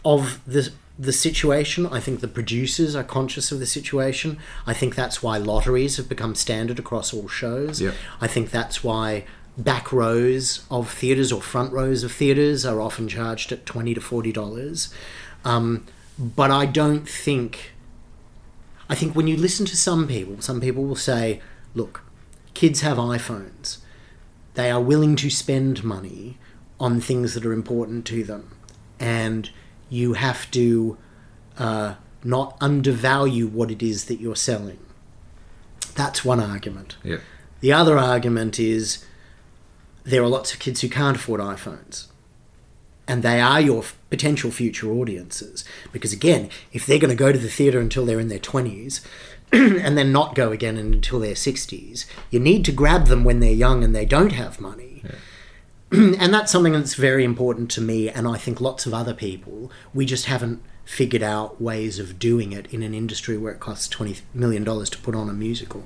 of 0.05 0.41
the 0.45 0.71
the 0.99 1.13
situation. 1.13 1.85
I 1.87 2.01
think 2.01 2.19
the 2.19 2.27
producers 2.27 2.93
are 2.93 3.05
conscious 3.05 3.53
of 3.53 3.59
the 3.59 3.65
situation. 3.65 4.37
I 4.67 4.73
think 4.73 4.95
that's 4.95 5.23
why 5.23 5.37
lotteries 5.37 5.95
have 5.95 6.09
become 6.09 6.35
standard 6.35 6.77
across 6.77 7.13
all 7.13 7.29
shows. 7.29 7.81
Yep. 7.81 7.95
I 8.19 8.27
think 8.27 8.51
that's 8.51 8.83
why 8.83 9.23
back 9.63 9.91
rows 9.91 10.65
of 10.71 10.89
theatres 10.91 11.31
or 11.31 11.41
front 11.41 11.71
rows 11.73 12.03
of 12.03 12.11
theatres 12.11 12.65
are 12.65 12.81
often 12.81 13.07
charged 13.07 13.51
at 13.51 13.65
twenty 13.65 13.93
to 13.93 14.01
forty 14.01 14.31
dollars. 14.31 14.93
Um, 15.45 15.85
but 16.17 16.51
I 16.51 16.65
don't 16.65 17.07
think. 17.07 17.73
I 18.89 18.95
think 18.95 19.15
when 19.15 19.27
you 19.27 19.37
listen 19.37 19.65
to 19.67 19.77
some 19.77 20.07
people, 20.07 20.41
some 20.41 20.59
people 20.59 20.83
will 20.83 20.95
say, 20.95 21.41
"Look, 21.75 22.03
kids 22.53 22.81
have 22.81 22.97
iPhones. 22.97 23.77
They 24.55 24.71
are 24.71 24.81
willing 24.81 25.15
to 25.17 25.29
spend 25.29 25.83
money 25.83 26.37
on 26.79 26.99
things 26.99 27.33
that 27.33 27.45
are 27.45 27.53
important 27.53 28.05
to 28.05 28.23
them, 28.23 28.51
and 28.99 29.49
you 29.89 30.13
have 30.13 30.49
to 30.51 30.97
uh, 31.57 31.95
not 32.23 32.57
undervalue 32.59 33.47
what 33.47 33.69
it 33.69 33.83
is 33.83 34.05
that 34.05 34.19
you're 34.19 34.35
selling." 34.35 34.79
That's 35.95 36.23
one 36.23 36.39
argument. 36.39 36.95
Yeah. 37.03 37.17
The 37.59 37.73
other 37.73 37.97
argument 37.97 38.57
is 38.59 39.05
there 40.09 40.23
are 40.23 40.27
lots 40.27 40.53
of 40.53 40.59
kids 40.59 40.81
who 40.81 40.89
can't 40.89 41.17
afford 41.17 41.39
iPhones. 41.39 42.07
And 43.07 43.23
they 43.23 43.39
are 43.41 43.61
your 43.61 43.79
f- 43.79 43.97
potential 44.09 44.51
future 44.51 44.91
audiences. 44.91 45.63
Because 45.91 46.13
again, 46.13 46.49
if 46.71 46.85
they're 46.85 46.99
going 46.99 47.09
to 47.09 47.15
go 47.15 47.31
to 47.31 47.37
the 47.37 47.49
theatre 47.49 47.79
until 47.79 48.05
they're 48.05 48.19
in 48.19 48.27
their 48.27 48.39
20s 48.39 49.03
and 49.51 49.97
then 49.97 50.11
not 50.11 50.35
go 50.35 50.51
again 50.51 50.77
until 50.77 51.19
their 51.19 51.33
60s, 51.33 52.05
you 52.29 52.39
need 52.39 52.65
to 52.65 52.71
grab 52.71 53.07
them 53.07 53.23
when 53.23 53.39
they're 53.39 53.51
young 53.51 53.83
and 53.83 53.95
they 53.95 54.05
don't 54.05 54.33
have 54.33 54.61
money. 54.61 55.03
and 55.91 56.33
that's 56.33 56.51
something 56.51 56.73
that's 56.73 56.93
very 56.95 57.23
important 57.23 57.71
to 57.71 57.81
me 57.81 58.09
and 58.09 58.27
I 58.27 58.37
think 58.37 58.61
lots 58.61 58.85
of 58.85 58.93
other 58.93 59.13
people. 59.13 59.71
We 59.93 60.05
just 60.05 60.25
haven't 60.25 60.61
figured 60.85 61.23
out 61.23 61.61
ways 61.61 61.99
of 61.99 62.17
doing 62.17 62.51
it 62.51 62.71
in 62.73 62.81
an 62.83 62.93
industry 62.93 63.37
where 63.37 63.53
it 63.53 63.59
costs 63.59 63.93
$20 63.93 64.21
million 64.33 64.65
to 64.65 64.97
put 65.03 65.15
on 65.15 65.29
a 65.29 65.33
musical. 65.33 65.83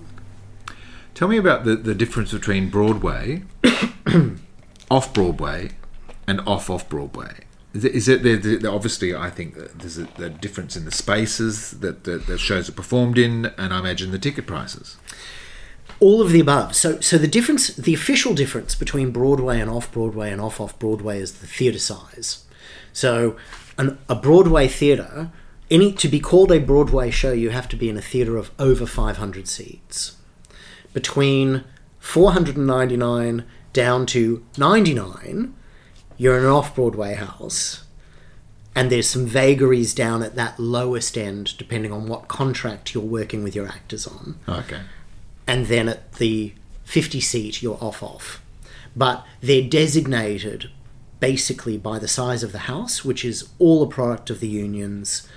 Tell 1.13 1.27
me 1.27 1.37
about 1.37 1.63
the, 1.63 1.75
the 1.75 1.93
difference 1.93 2.31
between 2.31 2.69
Broadway, 2.69 3.43
off 4.91 5.13
Broadway, 5.13 5.71
and 6.27 6.41
off 6.47 6.69
off 6.69 6.89
Broadway. 6.89 7.45
Is 7.73 7.85
it, 8.07 8.25
is 8.25 8.61
there, 8.61 8.71
obviously? 8.71 9.15
I 9.15 9.29
think 9.29 9.55
that 9.55 9.79
there's 9.79 9.97
a, 9.97 10.03
the 10.17 10.29
difference 10.29 10.75
in 10.75 10.85
the 10.85 10.91
spaces 10.91 11.79
that 11.79 12.03
the, 12.03 12.17
the 12.17 12.37
shows 12.37 12.69
are 12.69 12.73
performed 12.73 13.17
in, 13.17 13.47
and 13.57 13.73
I 13.73 13.79
imagine 13.79 14.11
the 14.11 14.19
ticket 14.19 14.45
prices. 14.45 14.97
all 15.99 16.21
of 16.21 16.31
the 16.31 16.39
above. 16.39 16.75
So, 16.75 16.99
so 16.99 17.17
the 17.17 17.27
difference, 17.27 17.67
the 17.69 17.93
official 17.93 18.33
difference 18.33 18.75
between 18.75 19.11
Broadway 19.11 19.59
and 19.59 19.69
off 19.69 19.91
Broadway 19.91 20.31
and 20.31 20.41
off 20.41 20.59
off 20.59 20.77
Broadway 20.77 21.19
is 21.19 21.33
the 21.39 21.47
theatre 21.47 21.79
size. 21.79 22.45
So, 22.91 23.37
an, 23.77 23.97
a 24.09 24.15
Broadway 24.15 24.67
theatre, 24.67 25.31
any 25.71 25.93
to 25.93 26.07
be 26.07 26.19
called 26.19 26.51
a 26.51 26.59
Broadway 26.59 27.09
show, 27.09 27.31
you 27.31 27.49
have 27.49 27.67
to 27.69 27.75
be 27.75 27.89
in 27.89 27.97
a 27.97 28.01
theatre 28.01 28.37
of 28.37 28.51
over 28.59 28.85
500 28.85 29.47
seats. 29.47 30.17
Between 30.93 31.63
499 31.99 33.43
down 33.73 34.05
to 34.07 34.45
99, 34.57 35.53
you're 36.17 36.37
in 36.37 36.43
an 36.43 36.49
off 36.49 36.75
Broadway 36.75 37.15
house. 37.15 37.83
And 38.75 38.91
there's 38.91 39.07
some 39.07 39.25
vagaries 39.25 39.93
down 39.93 40.23
at 40.23 40.35
that 40.35 40.59
lowest 40.59 41.17
end, 41.17 41.55
depending 41.57 41.91
on 41.91 42.07
what 42.07 42.27
contract 42.27 42.93
you're 42.93 43.03
working 43.03 43.43
with 43.43 43.55
your 43.55 43.67
actors 43.67 44.07
on 44.07 44.39
Okay. 44.49 44.81
and 45.47 45.67
then 45.67 45.87
at 45.89 46.13
the 46.13 46.53
50 46.83 47.19
seat 47.21 47.61
you're 47.61 47.77
off 47.81 48.01
off. 48.01 48.41
But 48.95 49.25
they're 49.41 49.67
designated 49.67 50.69
basically 51.19 51.77
by 51.77 51.99
the 51.99 52.07
size 52.07 52.41
of 52.43 52.51
the 52.51 52.59
house, 52.59 53.05
which 53.05 53.23
is 53.23 53.47
all 53.59 53.83
a 53.83 53.87
product 53.87 54.29
of 54.29 54.39
the 54.39 54.47
unions. 54.47 55.27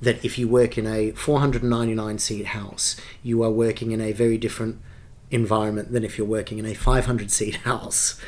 That 0.00 0.24
if 0.24 0.38
you 0.38 0.48
work 0.48 0.78
in 0.78 0.86
a 0.86 1.10
499 1.12 2.18
seat 2.18 2.46
house, 2.46 2.96
you 3.22 3.42
are 3.42 3.50
working 3.50 3.90
in 3.90 4.00
a 4.00 4.12
very 4.12 4.38
different 4.38 4.78
environment 5.30 5.92
than 5.92 6.04
if 6.04 6.16
you're 6.18 6.26
working 6.26 6.58
in 6.58 6.66
a 6.66 6.74
500 6.74 7.30
seat 7.30 7.56
house. 7.64 8.20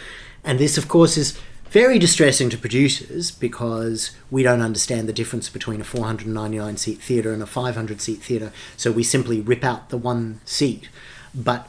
And 0.45 0.59
this, 0.59 0.79
of 0.79 0.89
course, 0.89 1.17
is 1.17 1.39
very 1.71 1.99
distressing 2.01 2.51
to 2.51 2.59
producers 2.59 3.31
because 3.31 4.11
we 4.31 4.43
don't 4.43 4.61
understand 4.61 5.09
the 5.09 5.13
difference 5.13 5.49
between 5.49 5.81
a 5.81 5.85
499 5.85 6.77
seat 6.77 7.01
theatre 7.01 7.33
and 7.33 7.43
a 7.43 7.47
500 7.47 8.01
seat 8.01 8.21
theatre, 8.23 8.53
so 8.77 8.91
we 8.91 9.05
simply 9.05 9.41
rip 9.41 9.63
out 9.63 9.89
the 9.89 9.97
one 9.97 10.41
seat. 10.45 10.89
But 11.33 11.69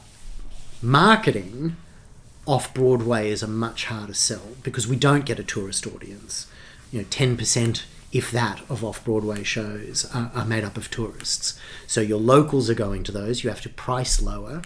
marketing 0.82 1.76
off 2.48 2.74
Broadway 2.74 3.30
is 3.30 3.44
a 3.44 3.48
much 3.48 3.86
harder 3.86 4.16
sell 4.16 4.56
because 4.64 4.88
we 4.88 4.96
don't 4.96 5.26
get 5.26 5.40
a 5.40 5.44
tourist 5.44 5.86
audience. 5.86 6.48
You 6.92 7.02
know, 7.02 7.06
10%, 7.06 7.84
if 8.12 8.32
that, 8.32 8.60
of 8.70 8.84
off 8.84 9.06
Broadway 9.06 9.44
shows 9.44 10.10
are, 10.16 10.32
are 10.34 10.46
made 10.46 10.64
up 10.64 10.78
of 10.78 10.90
tourists. 10.90 11.60
So 11.86 12.02
your 12.02 12.20
locals 12.20 12.72
are 12.72 12.76
going 12.76 13.04
to 13.04 13.12
those, 13.12 13.44
you 13.44 13.52
have 13.52 13.62
to 13.62 13.70
price 13.70 14.20
lower. 14.20 14.64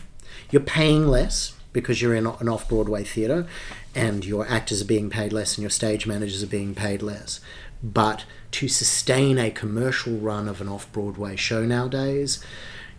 You're 0.52 0.62
paying 0.62 1.08
less 1.08 1.54
because 1.74 2.02
you're 2.02 2.16
in 2.16 2.26
an 2.26 2.48
off 2.48 2.70
Broadway 2.70 3.04
theatre 3.04 3.48
and 3.94 4.24
your 4.24 4.48
actors 4.48 4.82
are 4.82 4.86
being 4.86 5.10
paid 5.10 5.34
less 5.34 5.56
and 5.56 5.64
your 5.64 5.70
stage 5.70 6.08
managers 6.08 6.42
are 6.42 6.48
being 6.48 6.74
paid 6.74 7.02
less. 7.02 7.40
But 7.84 8.26
to 8.52 8.68
sustain 8.68 9.38
a 9.38 9.52
commercial 9.52 10.18
run 10.18 10.48
of 10.48 10.62
an 10.62 10.70
off 10.70 10.92
Broadway 10.92 11.36
show 11.36 11.66
nowadays 11.66 12.44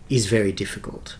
is 0.09 0.27
very 0.27 0.51
difficult. 0.51 1.17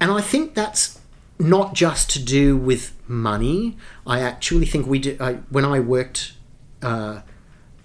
And 0.00 0.10
I 0.10 0.20
think 0.20 0.54
that's 0.54 1.00
not 1.38 1.74
just 1.74 2.10
to 2.10 2.22
do 2.22 2.56
with 2.56 2.92
money. 3.08 3.76
I 4.06 4.20
actually 4.20 4.66
think 4.66 4.86
we 4.86 4.98
did. 4.98 5.20
I, 5.20 5.34
when 5.48 5.64
I 5.64 5.80
worked 5.80 6.34
uh, 6.82 7.20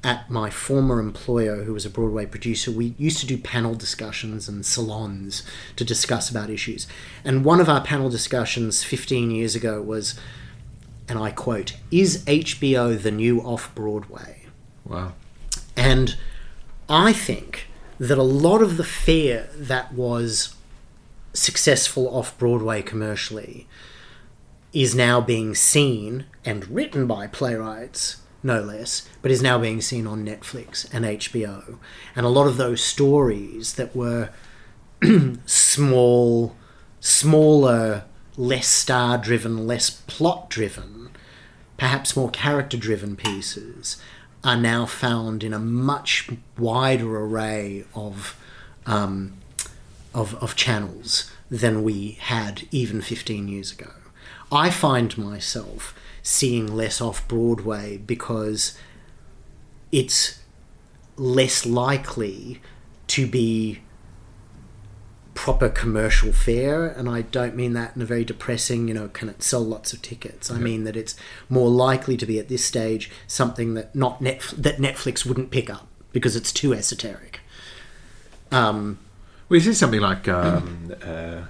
at 0.03 0.29
my 0.29 0.49
former 0.49 0.99
employer, 0.99 1.63
who 1.63 1.73
was 1.73 1.85
a 1.85 1.89
Broadway 1.89 2.25
producer, 2.25 2.71
we 2.71 2.95
used 2.97 3.19
to 3.19 3.25
do 3.25 3.37
panel 3.37 3.75
discussions 3.75 4.47
and 4.47 4.65
salons 4.65 5.43
to 5.75 5.83
discuss 5.83 6.29
about 6.29 6.49
issues. 6.49 6.87
And 7.23 7.43
one 7.43 7.59
of 7.59 7.67
our 7.67 7.81
panel 7.81 8.09
discussions 8.09 8.83
15 8.83 9.31
years 9.31 9.55
ago 9.55 9.81
was 9.81 10.15
and 11.09 11.17
I 11.17 11.31
quote, 11.31 11.73
"Is 11.89 12.23
HBO 12.27 12.95
the 12.95 13.09
new 13.09 13.41
off 13.41 13.73
Broadway?" 13.73 14.45
Wow. 14.85 15.13
And 15.75 16.15
I 16.87 17.13
think 17.13 17.67
that 17.99 18.19
a 18.19 18.23
lot 18.23 18.61
of 18.61 18.77
the 18.77 18.83
fare 18.83 19.49
that 19.55 19.91
was 19.91 20.53
successful 21.33 22.07
off 22.15 22.37
Broadway 22.37 22.83
commercially 22.83 23.67
is 24.71 24.93
now 24.93 25.19
being 25.19 25.55
seen 25.55 26.25
and 26.45 26.67
written 26.69 27.07
by 27.07 27.25
playwrights, 27.25 28.17
no 28.41 28.61
less, 28.61 29.07
but 29.21 29.31
is 29.31 29.41
now 29.41 29.59
being 29.59 29.81
seen 29.81 30.07
on 30.07 30.25
Netflix 30.25 30.87
and 30.93 31.05
HBO. 31.05 31.77
And 32.15 32.25
a 32.25 32.29
lot 32.29 32.47
of 32.47 32.57
those 32.57 32.83
stories 32.83 33.73
that 33.73 33.95
were 33.95 34.29
small, 35.45 36.55
smaller, 36.99 38.05
less 38.37 38.67
star 38.67 39.17
driven, 39.17 39.67
less 39.67 39.89
plot 39.89 40.49
driven, 40.49 41.09
perhaps 41.77 42.15
more 42.15 42.29
character 42.29 42.77
driven 42.77 43.15
pieces 43.15 44.01
are 44.43 44.57
now 44.57 44.85
found 44.85 45.43
in 45.43 45.53
a 45.53 45.59
much 45.59 46.29
wider 46.57 47.19
array 47.19 47.83
of 47.93 48.37
um, 48.85 49.33
of, 50.13 50.35
of 50.41 50.55
channels 50.55 51.31
than 51.51 51.83
we 51.83 52.11
had 52.19 52.67
even 52.71 53.01
15 53.01 53.47
years 53.47 53.71
ago. 53.71 53.91
I 54.51 54.69
find 54.71 55.15
myself 55.17 55.93
seeing 56.21 56.67
less 56.75 57.01
off 57.01 57.27
Broadway 57.27 57.97
because 57.97 58.77
it's 59.91 60.39
less 61.17 61.65
likely 61.65 62.61
to 63.07 63.25
be 63.27 63.79
proper 65.33 65.69
commercial 65.69 66.33
fare. 66.33 66.85
And 66.87 67.07
I 67.09 67.21
don't 67.21 67.55
mean 67.55 67.73
that 67.73 67.95
in 67.95 68.01
a 68.01 68.05
very 68.05 68.25
depressing 68.25 68.87
you 68.87 68.93
know 68.93 69.07
can 69.07 69.29
it 69.29 69.41
sell 69.41 69.61
lots 69.61 69.93
of 69.93 70.01
tickets? 70.01 70.51
I 70.51 70.57
mean 70.57 70.83
that 70.83 70.97
it's 70.97 71.15
more 71.47 71.69
likely 71.69 72.17
to 72.17 72.25
be 72.25 72.39
at 72.39 72.49
this 72.49 72.63
stage 72.63 73.09
something 73.25 73.73
that 73.75 73.95
not 73.95 74.19
Netf- 74.21 74.61
that 74.61 74.77
Netflix 74.77 75.25
wouldn't 75.25 75.49
pick 75.51 75.69
up 75.69 75.87
because 76.11 76.35
it's 76.35 76.51
too 76.51 76.73
esoteric. 76.73 77.39
Um, 78.51 78.99
Well, 79.47 79.57
you 79.57 79.63
see 79.63 79.73
something 79.73 80.01
like 80.01 80.27
um, 80.27 80.93
uh, 81.03 81.41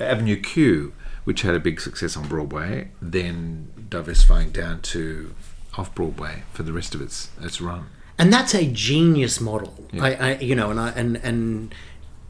Avenue 0.00 0.40
Q, 0.40 0.92
which 1.24 1.42
had 1.42 1.54
a 1.54 1.60
big 1.60 1.80
success 1.80 2.16
on 2.16 2.28
Broadway, 2.28 2.88
then 3.00 3.86
diversifying 3.88 4.50
down 4.50 4.80
to 4.82 5.34
off 5.78 5.94
Broadway 5.94 6.42
for 6.52 6.62
the 6.62 6.72
rest 6.72 6.94
of 6.94 7.00
its 7.00 7.30
its 7.40 7.60
run. 7.60 7.86
and 8.18 8.32
that's 8.32 8.54
a 8.54 8.66
genius 8.66 9.40
model. 9.40 9.74
Yeah. 9.92 10.04
I, 10.04 10.10
I, 10.10 10.38
you 10.38 10.54
know, 10.54 10.70
and 10.70 10.80
I, 10.80 10.90
and 10.90 11.16
and 11.16 11.74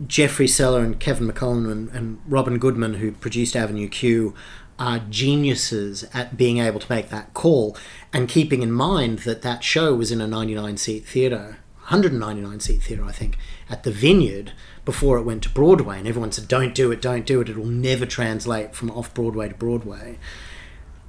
Jeffrey 0.07 0.49
Seller 0.49 0.81
and 0.81 0.99
Kevin 0.99 1.29
McCollum 1.29 1.71
and, 1.71 1.89
and 1.91 2.21
Robyn 2.27 2.59
Goodman, 2.59 2.95
who 2.95 3.13
produced 3.13 3.57
Avenue 3.57 3.89
Q, 3.89 4.35
are 4.79 5.01
geniuses 5.11 6.05
at 6.13 6.37
being 6.37 6.59
able 6.59 6.81
to 6.81 6.93
make 6.93 7.09
that 7.11 7.35
call 7.35 7.77
and 8.13 8.29
keeping 8.29 8.63
in 8.63 8.73
mind 8.73 9.21
that 9.21 9.43
that 9.43 9.63
show 9.63 9.95
was 9.95 10.11
in 10.11 10.21
a 10.21 10.27
99 10.27 10.77
seat 10.77 11.05
theatre, 11.05 11.59
199 11.81 12.61
seat 12.61 12.83
theatre, 12.83 13.05
I 13.05 13.13
think, 13.13 13.39
at 13.69 13.83
the 13.85 13.93
Vineyard 13.93 14.53
before 14.85 15.19
it 15.19 15.23
went 15.23 15.43
to 15.45 15.49
Broadway, 15.49 15.99
and 15.99 16.09
everyone 16.09 16.33
said, 16.33 16.49
"Don't 16.49 16.75
do 16.75 16.91
it, 16.91 17.01
don't 17.01 17.27
do 17.27 17.41
it. 17.41 17.49
It'll 17.49 17.65
never 17.65 18.07
translate 18.07 18.75
from 18.75 18.91
off 18.91 19.15
Broadway 19.15 19.49
to 19.49 19.55
Broadway." 19.55 20.19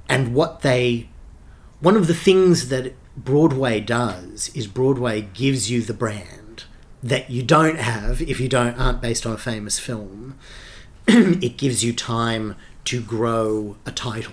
And 0.08 0.34
what 0.34 0.60
they 0.60 1.08
one 1.80 1.96
of 1.96 2.06
the 2.06 2.14
things 2.14 2.68
that 2.68 2.94
Broadway 3.16 3.80
does 3.80 4.50
is 4.54 4.66
Broadway 4.66 5.28
gives 5.34 5.70
you 5.70 5.82
the 5.82 5.94
brand 5.94 6.64
that 7.02 7.30
you 7.30 7.42
don't 7.42 7.78
have 7.78 8.22
if 8.22 8.40
you 8.40 8.48
don't 8.48 8.78
aren't 8.78 9.02
based 9.02 9.26
on 9.26 9.32
a 9.32 9.38
famous 9.38 9.78
film. 9.78 10.38
it 11.06 11.58
gives 11.58 11.84
you 11.84 11.92
time 11.92 12.56
to 12.86 13.02
grow 13.02 13.76
a 13.84 13.90
title. 13.92 14.32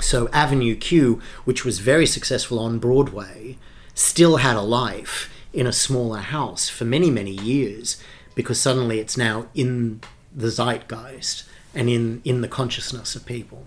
So 0.00 0.28
Avenue 0.28 0.76
Q, 0.76 1.20
which 1.44 1.64
was 1.64 1.80
very 1.80 2.06
successful 2.06 2.58
on 2.58 2.78
Broadway, 2.78 3.58
still 3.94 4.38
had 4.38 4.56
a 4.56 4.62
life 4.62 5.30
in 5.52 5.66
a 5.66 5.72
smaller 5.72 6.20
house 6.20 6.68
for 6.68 6.84
many 6.84 7.10
many 7.10 7.32
years 7.32 7.96
because 8.38 8.60
suddenly 8.60 9.00
it's 9.00 9.16
now 9.16 9.48
in 9.52 10.00
the 10.32 10.46
zeitgeist 10.46 11.42
and 11.74 11.90
in 11.90 12.22
in 12.24 12.40
the 12.40 12.46
consciousness 12.46 13.16
of 13.16 13.26
people. 13.26 13.64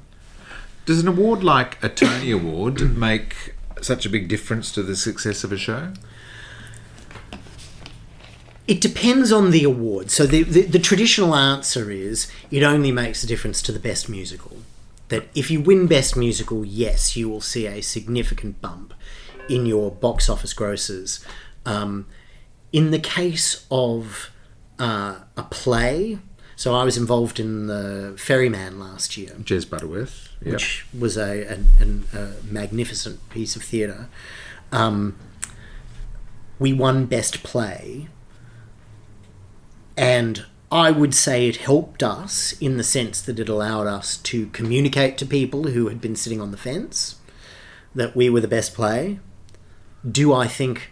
Does 0.85 1.01
an 1.01 1.09
award 1.09 1.43
like 1.43 1.77
a 1.83 1.89
Tony 1.89 2.31
Award 2.31 2.97
make 2.97 3.53
such 3.81 4.05
a 4.05 4.09
big 4.09 4.29
difference 4.29 4.71
to 4.71 4.81
the 4.81 4.95
success 4.95 5.43
of 5.43 5.51
a 5.51 5.57
show? 5.57 5.91
It 8.65 8.79
depends 8.79 9.33
on 9.33 9.51
the 9.51 9.65
award. 9.65 10.09
So 10.09 10.25
the, 10.25 10.43
the, 10.43 10.61
the 10.61 10.79
traditional 10.79 11.35
answer 11.35 11.91
is 11.91 12.31
it 12.49 12.63
only 12.63 12.93
makes 12.93 13.25
a 13.25 13.27
difference 13.27 13.61
to 13.63 13.73
the 13.73 13.79
best 13.79 14.07
musical. 14.07 14.59
That 15.09 15.27
if 15.35 15.51
you 15.51 15.59
win 15.59 15.87
best 15.87 16.15
musical, 16.15 16.63
yes, 16.63 17.17
you 17.17 17.27
will 17.27 17.41
see 17.41 17.67
a 17.67 17.81
significant 17.81 18.61
bump 18.61 18.93
in 19.49 19.65
your 19.65 19.91
box 19.91 20.29
office 20.29 20.53
grosses. 20.53 21.25
Um, 21.65 22.07
in 22.71 22.91
the 22.91 22.99
case 22.99 23.67
of 23.69 24.31
uh, 24.79 25.19
a 25.37 25.43
play, 25.43 26.19
so 26.55 26.73
I 26.75 26.83
was 26.83 26.97
involved 26.97 27.39
in 27.39 27.67
the 27.67 28.15
Ferryman 28.17 28.79
last 28.79 29.17
year 29.17 29.31
Jez 29.39 29.69
Butterworth. 29.69 30.29
Yep. 30.43 30.53
which 30.53 30.85
was 30.97 31.17
a, 31.17 31.45
an, 31.45 31.67
an, 31.79 32.03
a 32.13 32.31
magnificent 32.43 33.29
piece 33.29 33.55
of 33.55 33.61
theatre. 33.61 34.07
Um, 34.71 35.15
we 36.57 36.73
won 36.73 37.05
Best 37.05 37.43
Play, 37.43 38.07
and 39.95 40.45
I 40.71 40.89
would 40.89 41.13
say 41.13 41.47
it 41.47 41.57
helped 41.57 42.01
us 42.01 42.53
in 42.61 42.77
the 42.77 42.83
sense 42.83 43.21
that 43.21 43.39
it 43.39 43.49
allowed 43.49 43.87
us 43.87 44.17
to 44.17 44.47
communicate 44.47 45.17
to 45.17 45.25
people 45.25 45.63
who 45.63 45.89
had 45.89 45.99
been 45.99 46.15
sitting 46.15 46.39
on 46.39 46.51
the 46.51 46.57
fence 46.57 47.15
that 47.93 48.15
we 48.15 48.29
were 48.29 48.39
the 48.39 48.47
best 48.47 48.73
play. 48.73 49.19
Do 50.09 50.33
I 50.33 50.47
think 50.47 50.91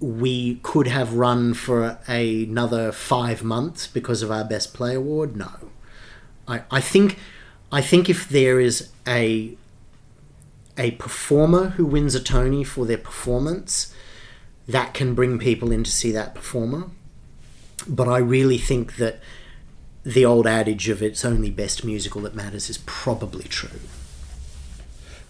we 0.00 0.56
could 0.56 0.86
have 0.86 1.14
run 1.14 1.54
for 1.54 1.98
another 2.06 2.92
five 2.92 3.42
months 3.42 3.86
because 3.86 4.22
of 4.22 4.30
our 4.30 4.44
Best 4.44 4.74
Play 4.74 4.94
award? 4.94 5.36
No. 5.36 5.50
I, 6.46 6.62
I 6.70 6.80
think 6.80 7.18
I 7.72 7.80
think 7.80 8.08
if 8.08 8.28
there 8.28 8.60
is 8.60 8.90
a 9.06 9.56
a 10.78 10.92
performer 10.92 11.70
who 11.70 11.86
wins 11.86 12.14
a 12.14 12.22
Tony 12.22 12.62
for 12.62 12.84
their 12.84 12.98
performance, 12.98 13.94
that 14.68 14.92
can 14.92 15.14
bring 15.14 15.38
people 15.38 15.72
in 15.72 15.84
to 15.84 15.90
see 15.90 16.12
that 16.12 16.34
performer. 16.34 16.84
But 17.88 18.08
I 18.08 18.18
really 18.18 18.58
think 18.58 18.96
that 18.96 19.20
the 20.04 20.24
old 20.24 20.46
adage 20.46 20.88
of 20.88 21.02
it's 21.02 21.24
only 21.24 21.50
best 21.50 21.84
musical 21.84 22.20
that 22.22 22.34
matters 22.34 22.68
is 22.68 22.78
probably 22.78 23.44
true. 23.44 23.80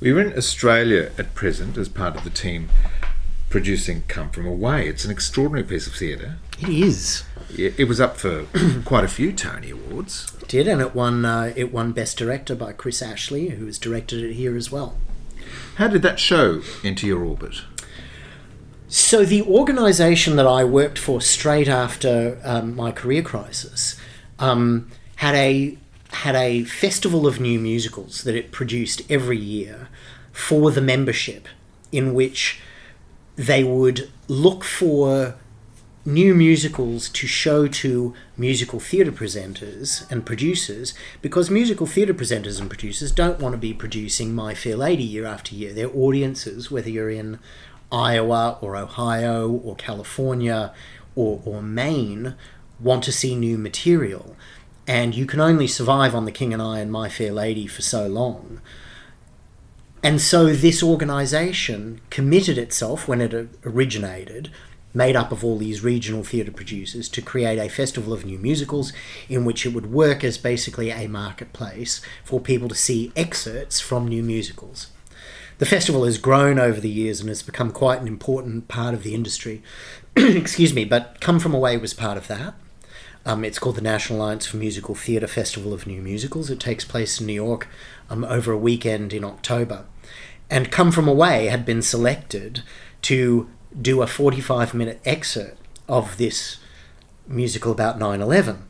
We're 0.01 0.21
in 0.21 0.37
Australia 0.37 1.13
at 1.17 1.35
present 1.35 1.79
as 1.79 1.89
part 1.89 2.17
of 2.17 2.25
the 2.25 2.31
team 2.31 2.69
producing 3.49 4.03
Come 4.09 4.31
From 4.31 4.47
Away. 4.47 4.89
It's 4.89 5.05
an 5.05 5.11
extraordinary 5.11 5.67
piece 5.67 5.87
of 5.87 5.95
theatre. 5.95 6.37
It 6.61 6.69
is. 6.69 7.25
It 7.51 7.79
it 7.79 7.85
was 7.85 8.01
up 8.01 8.17
for 8.17 8.47
quite 8.85 9.05
a 9.05 9.09
few 9.09 9.33
Tony 9.33 9.71
Awards. 9.71 10.33
It 10.41 10.49
did, 10.49 10.69
and 10.69 10.81
it 10.81 10.95
won. 10.95 11.25
Uh, 11.25 11.53
it 11.57 11.73
won 11.73 11.93
Best 11.93 12.19
Director 12.19 12.55
by 12.55 12.73
Chris 12.73 13.03
Ashley, 13.03 13.51
who 13.51 13.67
has 13.67 13.79
directed 13.79 14.23
it 14.23 14.35
here 14.35 14.57
as 14.57 14.71
well. 14.71 14.97
How 15.77 15.89
did 15.89 16.03
that 16.03 16.19
show 16.19 16.63
enter 16.83 17.07
your 17.07 17.25
orbit? 17.25 17.63
So 18.89 19.25
the 19.25 19.43
organisation 19.43 20.37
that 20.37 20.47
I 20.47 20.65
worked 20.65 20.99
for 20.99 21.21
straight 21.21 21.69
after 21.69 22.41
um, 22.45 22.77
my 22.77 22.93
career 22.93 23.23
crisis 23.23 23.99
um, 24.39 24.91
had 25.17 25.35
a 25.35 25.77
had 26.11 26.37
a 26.37 26.65
festival 26.65 27.27
of 27.27 27.41
new 27.41 27.59
musicals 27.59 28.23
that 28.23 28.35
it 28.35 28.53
produced 28.53 29.03
every 29.11 29.39
year 29.39 29.89
for 30.33 30.71
the 30.71 30.81
membership, 30.81 31.49
in 31.91 32.15
which 32.15 32.61
they 33.37 33.63
would 33.63 34.11
look 34.29 34.65
for 34.65 35.37
new 36.07 36.35
musicals 36.35 37.09
to 37.09 37.27
show 37.27 37.67
to 37.67 38.15
musical 38.37 38.79
theatre 38.79 39.11
presenters 39.11 40.09
and 40.11 40.25
producers 40.25 40.95
because 41.21 41.51
musical 41.51 41.85
theatre 41.85 42.15
presenters 42.15 42.61
and 42.61 42.71
producers 42.71 43.11
don't 43.11 43.41
want 43.41 43.53
to 43.53 43.59
be 43.59 43.75
producing 43.75 44.35
My 44.35 44.55
Fair 44.55 44.77
Lady 44.77 45.03
year 45.03 45.27
after 45.27 45.55
year. 45.55 45.73
Their 45.73 45.95
audiences, 45.95 46.71
whether 46.71 46.89
you're 46.89 47.11
in 47.11 47.41
Iowa 47.91 48.59
or 48.61 48.77
Ohio 48.77 49.51
or 49.51 49.75
California 49.75 50.73
or, 51.17 51.43
or 51.45 51.61
Maine, 51.61 52.37
want 52.79 53.03
to 53.05 53.13
see 53.13 53.35
new 53.35 53.59
material. 53.59 54.37
And 54.87 55.15
you 55.15 55.27
can 55.27 55.41
only 55.41 55.67
survive 55.67 56.15
on 56.15 56.25
The 56.25 56.33
King 56.33 56.53
and 56.53 56.63
I 56.63 56.79
and 56.79 56.93
My 56.93 57.09
Fair 57.09 57.33
Lady 57.33 57.67
for 57.67 57.83
so 57.83 58.07
long. 58.07 58.61
And 60.07 60.21
so 60.21 60.55
this 60.55 60.85
organization 60.85 62.01
committed 62.11 62.59
itself 62.59 63.09
when 63.09 63.21
it 63.21 63.35
originated, 63.65 64.53
made 64.95 65.17
up 65.17 65.33
of 65.33 65.45
all 65.45 65.59
these 65.59 65.83
regional 65.83 66.23
theatre 66.23 66.53
producers, 66.53 67.09
to 67.09 67.21
create 67.21 67.59
a 67.59 67.69
festival 67.69 68.13
of 68.13 68.25
new 68.25 68.39
musicals 68.39 68.93
in 69.29 69.45
which 69.45 69.67
it 69.67 69.71
would 69.71 69.93
work 69.93 70.23
as 70.23 70.39
basically 70.39 70.91
a 70.91 71.09
marketplace 71.09 72.01
for 72.23 72.39
people 72.39 72.69
to 72.69 72.75
see 72.77 73.11
excerpts 73.17 73.81
from 73.81 74.07
new 74.07 74.23
musicals. 74.23 74.93
The 75.59 75.67
festival 75.67 76.05
has 76.05 76.19
grown 76.19 76.61
over 76.61 76.81
the 76.81 76.89
years 76.89 77.19
and 77.19 77.29
has 77.29 77.43
become 77.43 77.73
quite 77.73 78.01
an 78.01 78.07
important 78.07 78.69
part 78.69 78.95
of 78.95 79.03
the 79.03 79.13
industry. 79.13 79.61
Excuse 80.17 80.73
me, 80.73 80.85
but 80.85 81.21
Come 81.21 81.41
From 81.41 81.53
Away 81.53 81.79
was 81.79 81.95
part 81.95 82.17
of 82.17 82.29
that. 82.29 82.55
Um, 83.25 83.45
it's 83.45 83.59
called 83.59 83.75
the 83.75 83.83
National 83.83 84.21
Alliance 84.21 84.47
for 84.47 84.57
Musical 84.57 84.95
Theatre 84.95 85.27
Festival 85.27 85.75
of 85.75 85.85
New 85.85 86.01
Musicals. 86.01 86.49
It 86.49 86.61
takes 86.61 86.85
place 86.85 87.21
in 87.21 87.27
New 87.27 87.33
York 87.33 87.67
um, 88.09 88.23
over 88.23 88.53
a 88.53 88.57
weekend 88.57 89.13
in 89.13 89.25
October. 89.25 89.85
And 90.51 90.71
Come 90.71 90.93
From 90.93 91.09
Away 91.09 91.47
had 91.47 91.65
been 91.65 91.83
selected 91.83 92.63
to 93.03 93.51
do 93.81 94.03
a 94.03 94.07
45 94.07 94.75
minute 94.75 95.01
excerpt 95.05 95.61
of 95.89 96.17
this 96.17 96.59
musical 97.27 97.73
about 97.73 97.99
9 97.99 98.21
11. 98.21 98.63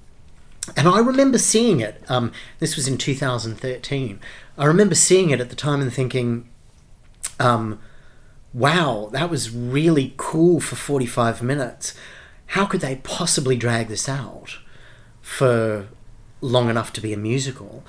And 0.77 0.89
I 0.89 0.99
remember 0.99 1.39
seeing 1.39 1.81
it, 1.81 2.03
um, 2.09 2.33
this 2.59 2.75
was 2.75 2.89
in 2.89 2.99
2013. 2.99 4.19
I 4.59 4.65
remember 4.65 4.95
seeing 4.95 5.31
it 5.31 5.41
at 5.41 5.51
the 5.51 5.57
time 5.57 5.81
and 5.81 5.93
thinking, 5.93 6.49
um, 7.39 7.79
wow, 8.53 9.11
that 9.13 9.31
was 9.31 9.55
really 9.55 10.15
cool 10.17 10.61
for 10.61 10.75
45 10.75 11.43
minutes. 11.43 11.95
How 12.49 12.65
could 12.67 12.81
they 12.81 12.97
possibly 12.97 13.57
drag 13.57 13.89
this 13.89 14.09
out 14.09 14.59
for 15.21 15.89
long 16.41 16.69
enough 16.69 16.93
to 16.95 17.01
be 17.01 17.13
a 17.13 17.19
musical? 17.19 17.85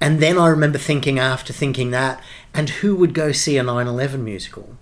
And 0.00 0.20
then 0.20 0.38
I 0.38 0.48
remember 0.48 0.78
thinking, 0.78 1.18
after 1.18 1.52
thinking 1.52 1.90
that, 1.90 2.22
and 2.54 2.70
who 2.70 2.94
would 2.96 3.14
go 3.14 3.32
see 3.32 3.56
a 3.56 3.62
9 3.62 3.86
11 3.86 4.24
musical? 4.24 4.76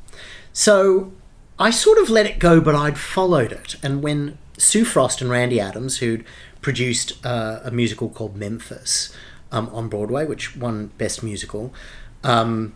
So 0.53 1.12
I 1.59 1.71
sort 1.71 1.99
of 1.99 2.11
let 2.11 2.27
it 2.27 2.39
go, 2.39 2.61
but 2.61 2.75
I'd 2.75 2.99
followed 2.99 3.53
it. 3.53 3.77
And 3.83 4.03
when 4.03 4.39
Sue 4.59 4.85
Frost 4.85 5.21
and 5.21 5.31
Randy 5.31 5.61
Adams, 5.61 5.99
who'd 5.99 6.25
produced 6.61 7.25
uh, 7.25 7.61
a 7.64 7.71
musical 7.71 8.09
called 8.09 8.37
Memphis 8.37 9.14
um, 9.53 9.69
on 9.73 9.89
Broadway, 9.89 10.27
which 10.27 10.57
won 10.57 10.89
Best 10.99 11.23
Musical, 11.23 11.73
um, 12.25 12.75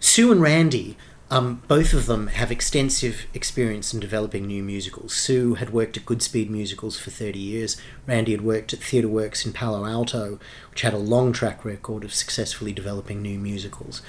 Sue 0.00 0.32
and 0.32 0.42
Randy, 0.42 0.96
um, 1.30 1.62
both 1.68 1.92
of 1.92 2.06
them 2.06 2.26
have 2.26 2.50
extensive 2.50 3.26
experience 3.32 3.94
in 3.94 4.00
developing 4.00 4.46
new 4.46 4.64
musicals. 4.64 5.14
Sue 5.14 5.54
had 5.54 5.70
worked 5.70 5.96
at 5.96 6.04
Goodspeed 6.04 6.50
Musicals 6.50 6.98
for 6.98 7.10
30 7.10 7.38
years. 7.38 7.76
Randy 8.04 8.32
had 8.32 8.40
worked 8.40 8.72
at 8.72 8.80
Theatre 8.80 9.08
Works 9.08 9.46
in 9.46 9.52
Palo 9.52 9.86
Alto, 9.86 10.40
which 10.70 10.82
had 10.82 10.92
a 10.92 10.98
long 10.98 11.32
track 11.32 11.64
record 11.64 12.02
of 12.02 12.12
successfully 12.12 12.72
developing 12.72 13.22
new 13.22 13.38
musicals. 13.38 14.02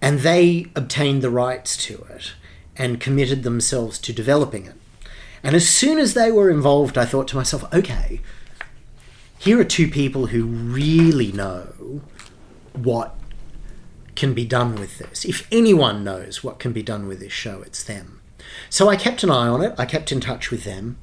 And 0.00 0.20
they 0.20 0.66
obtained 0.76 1.22
the 1.22 1.30
rights 1.30 1.76
to 1.78 2.06
it 2.10 2.34
and 2.76 3.00
committed 3.00 3.42
themselves 3.42 3.98
to 3.98 4.12
developing 4.12 4.66
it. 4.66 4.74
And 5.42 5.56
as 5.56 5.68
soon 5.68 5.98
as 5.98 6.14
they 6.14 6.30
were 6.30 6.48
involved, 6.48 6.96
I 6.96 7.06
thought 7.06 7.26
to 7.28 7.36
myself, 7.36 7.64
okay, 7.74 8.20
here 9.38 9.58
are 9.58 9.64
two 9.64 9.88
people 9.88 10.26
who 10.26 10.44
really 10.44 11.32
know 11.32 12.02
what 12.72 13.16
can 14.16 14.34
be 14.34 14.44
done 14.44 14.74
with 14.74 14.98
this. 14.98 15.24
If 15.24 15.46
anyone 15.52 16.02
knows 16.02 16.42
what 16.42 16.58
can 16.58 16.72
be 16.72 16.82
done 16.82 17.06
with 17.06 17.20
this 17.20 17.32
show, 17.32 17.62
it's 17.62 17.84
them. 17.84 18.20
So 18.70 18.88
I 18.88 18.96
kept 18.96 19.22
an 19.22 19.30
eye 19.30 19.48
on 19.48 19.62
it, 19.62 19.74
I 19.78 19.86
kept 19.86 20.10
in 20.10 20.20
touch 20.20 20.50
with 20.50 20.64
them. 20.64 20.98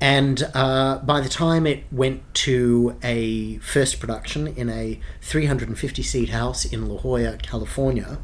And 0.00 0.48
uh, 0.54 0.98
by 0.98 1.20
the 1.20 1.28
time 1.28 1.66
it 1.66 1.84
went 1.90 2.22
to 2.34 2.96
a 3.02 3.58
first 3.58 3.98
production 3.98 4.46
in 4.46 4.68
a 4.68 5.00
350 5.22 6.02
seat 6.02 6.28
house 6.28 6.64
in 6.64 6.88
La 6.88 6.98
Jolla, 7.00 7.36
California, 7.38 8.18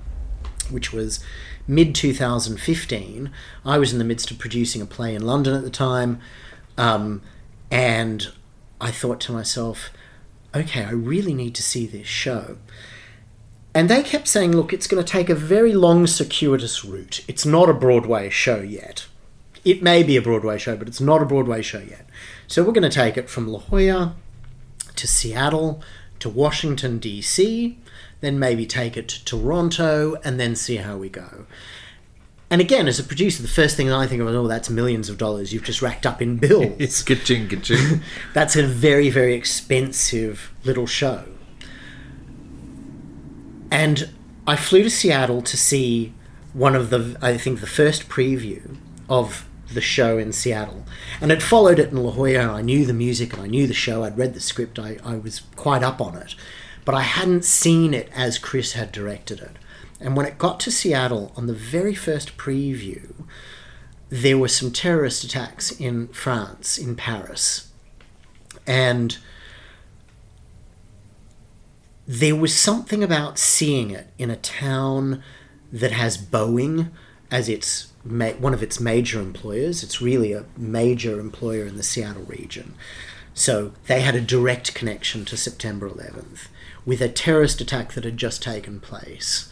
which 0.71 0.93
was 0.93 1.23
mid 1.67 1.95
2015, 1.95 3.31
I 3.65 3.79
was 3.79 3.93
in 3.93 3.99
the 3.99 4.05
midst 4.05 4.31
of 4.31 4.39
producing 4.39 4.83
a 4.83 4.87
play 4.87 5.15
in 5.15 5.27
London 5.27 5.55
at 5.55 5.65
the 5.65 5.71
time. 5.71 6.21
Um, 6.79 7.23
and 7.71 8.29
I 8.81 8.91
thought 8.91 9.21
to 9.23 9.33
myself, 9.33 9.91
okay, 10.55 10.85
I 10.85 10.91
really 10.91 11.35
need 11.35 11.55
to 11.57 11.63
see 11.63 11.87
this 11.87 12.07
show. 12.07 12.59
And 13.75 13.91
they 13.91 14.03
kept 14.05 14.29
saying, 14.29 14.53
look, 14.55 14.73
it's 14.73 14.87
going 14.87 15.05
to 15.05 15.13
take 15.13 15.29
a 15.29 15.35
very 15.35 15.73
long, 15.73 16.07
circuitous 16.07 16.85
route. 16.85 17.25
It's 17.27 17.45
not 17.45 17.69
a 17.69 17.75
Broadway 17.75 18.31
show 18.31 18.61
yet. 18.61 19.07
It 19.65 19.83
may 19.83 20.03
be 20.03 20.17
a 20.17 20.23
Broadway 20.23 20.59
show, 20.59 20.77
but 20.77 20.87
it's 20.87 21.01
not 21.01 21.23
a 21.23 21.27
Broadway 21.27 21.61
show 21.61 21.81
yet. 21.81 22.07
So 22.47 22.63
we're 22.63 22.73
going 22.73 22.89
to 22.89 22.91
take 22.91 23.17
it 23.17 23.29
from 23.29 23.49
La 23.49 23.59
Jolla 23.59 24.15
to 24.95 25.07
Seattle 25.09 25.83
to 26.21 26.29
Washington, 26.29 26.99
D.C., 26.99 27.79
then 28.21 28.39
maybe 28.39 28.65
take 28.65 28.97
it 28.97 29.09
to 29.09 29.25
Toronto, 29.25 30.17
and 30.25 30.39
then 30.39 30.55
see 30.55 30.77
how 30.77 30.97
we 30.97 31.09
go. 31.09 31.47
And 32.51 32.61
again, 32.61 32.87
as 32.87 33.01
a 33.01 33.05
producer, 33.05 33.43
the 33.43 33.49
first 33.49 33.77
thing 33.77 33.91
I 33.91 34.07
think 34.07 34.23
of 34.23 34.29
is, 34.29 34.37
oh, 34.37 34.47
that's 34.47 34.71
millions 34.71 35.09
of 35.09 35.19
dollars 35.19 35.53
you've 35.53 35.65
just 35.65 35.83
racked 35.83 36.07
up 36.07 36.23
in 36.23 36.37
bills. 36.37 36.73
it's 36.79 37.03
ka-ching, 37.03 37.49
ka-ching. 37.49 38.01
that's 38.33 38.55
a 38.55 38.67
very, 38.67 39.11
very 39.11 39.35
expensive 39.35 40.53
little 40.65 40.87
show. 40.87 41.25
And 43.75 44.11
I 44.47 44.55
flew 44.55 44.85
to 44.85 44.91
Seattle 44.91 45.43
to 45.43 45.57
see 45.57 46.15
one 46.53 46.77
of 46.77 46.91
the, 46.91 47.17
I 47.21 47.37
think, 47.37 47.59
the 47.59 47.67
first 47.67 48.09
preview 48.09 48.77
of 49.09 49.49
the 49.73 49.81
show 49.81 50.17
in 50.17 50.33
Seattle. 50.33 50.85
And 51.21 51.33
had 51.33 51.43
followed 51.43 51.81
it 51.81 51.91
in 51.91 51.97
La 51.97 52.13
Jolla. 52.13 52.53
I 52.53 52.63
knew 52.63 52.87
the 52.87 52.93
music 52.93 53.33
and 53.33 53.43
I 53.43 53.49
knew 53.49 53.67
the 53.67 53.75
show. 53.75 54.05
I'd 54.05 54.17
read 54.17 54.35
the 54.35 54.39
script. 54.39 54.79
I, 54.79 54.99
I 55.05 55.17
was 55.17 55.41
quite 55.57 55.83
up 55.83 56.01
on 56.01 56.17
it. 56.17 56.37
But 56.85 56.95
I 56.95 57.01
hadn't 57.01 57.45
seen 57.45 57.95
it 57.95 58.09
as 58.15 58.39
Chris 58.39 58.75
had 58.75 58.93
directed 58.93 59.41
it. 59.41 59.57
And 59.99 60.17
when 60.17 60.27
it 60.27 60.39
got 60.39 60.61
to 60.61 60.71
Seattle 60.71 61.33
on 61.37 61.49
the 61.49 61.53
very 61.53 61.97
first 61.97 62.37
preview, 62.37 63.25
there 64.09 64.39
were 64.39 64.47
some 64.47 64.71
terrorist 64.71 65.25
attacks 65.25 65.73
in 65.73 66.07
France, 66.09 66.79
in 66.79 66.95
Paris. 66.95 67.73
And 68.69 69.19
there 72.07 72.37
was 72.37 72.55
something 72.55 73.03
about 73.03 73.39
seeing 73.39 73.91
it 73.91 74.09
in 74.19 74.31
a 74.31 74.37
town 74.37 75.23
that 75.73 75.93
has 75.93 76.19
Boeing 76.19 76.91
as 77.31 77.49
its 77.49 77.93
ma- 78.05 78.31
one 78.31 78.55
of 78.55 78.63
its 78.63 78.79
major 78.79 79.21
employers. 79.21 79.83
It's 79.83 80.03
really 80.03 80.33
a 80.33 80.45
major 80.57 81.19
employer 81.19 81.65
in 81.65 81.77
the 81.77 81.83
Seattle 81.83 82.25
region. 82.25 82.75
So 83.33 83.73
they 83.87 84.01
had 84.01 84.15
a 84.15 84.21
direct 84.21 84.75
connection 84.75 85.25
to 85.25 85.37
September 85.37 85.89
11th 85.89 86.49
with 86.87 87.01
a 87.01 87.09
terrorist 87.09 87.61
attack 87.61 87.93
that 87.95 88.05
had 88.05 88.17
just 88.17 88.43
taken 88.43 88.81
place. 88.81 89.51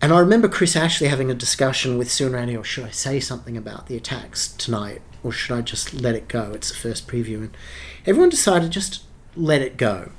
And 0.00 0.12
I 0.12 0.18
remember 0.18 0.48
Chris 0.48 0.74
Ashley 0.74 1.06
having 1.06 1.30
a 1.30 1.34
discussion 1.34 1.96
with 1.96 2.10
Sue 2.10 2.26
and 2.26 2.34
Randy, 2.34 2.56
or 2.56 2.64
should 2.64 2.84
I 2.84 2.90
say 2.90 3.20
something 3.20 3.56
about 3.56 3.86
the 3.86 3.96
attacks 3.96 4.48
tonight, 4.48 5.00
or 5.22 5.30
should 5.30 5.56
I 5.56 5.60
just 5.60 5.94
let 5.94 6.16
it 6.16 6.26
go? 6.26 6.50
It's 6.54 6.70
the 6.70 6.76
first 6.76 7.06
preview. 7.06 7.36
And 7.36 7.56
everyone 8.04 8.30
decided 8.30 8.72
just 8.72 9.04
let 9.36 9.62
it 9.62 9.76
go. 9.76 10.10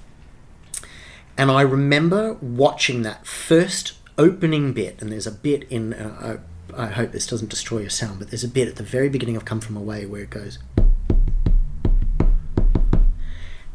And 1.38 1.50
I 1.50 1.62
remember 1.62 2.34
watching 2.34 3.02
that 3.02 3.26
first 3.26 3.94
opening 4.18 4.74
bit, 4.74 5.02
and 5.02 5.12
there's 5.12 5.28
a 5.28 5.32
bit 5.32 5.64
in, 5.70 5.94
uh, 5.94 6.40
I, 6.76 6.84
I 6.84 6.88
hope 6.88 7.12
this 7.12 7.28
doesn't 7.28 7.50
destroy 7.50 7.80
your 7.80 7.90
sound, 7.90 8.20
but 8.20 8.30
there's 8.30 8.44
a 8.44 8.50
bit 8.50 8.68
at 8.68 8.76
the 8.76 8.84
very 8.84 9.10
beginning 9.10 9.36
of 9.36 9.46
Come 9.46 9.60
From 9.60 9.76
Away 9.76 10.06
where 10.06 10.22
it 10.22 10.30
goes. 10.30 10.60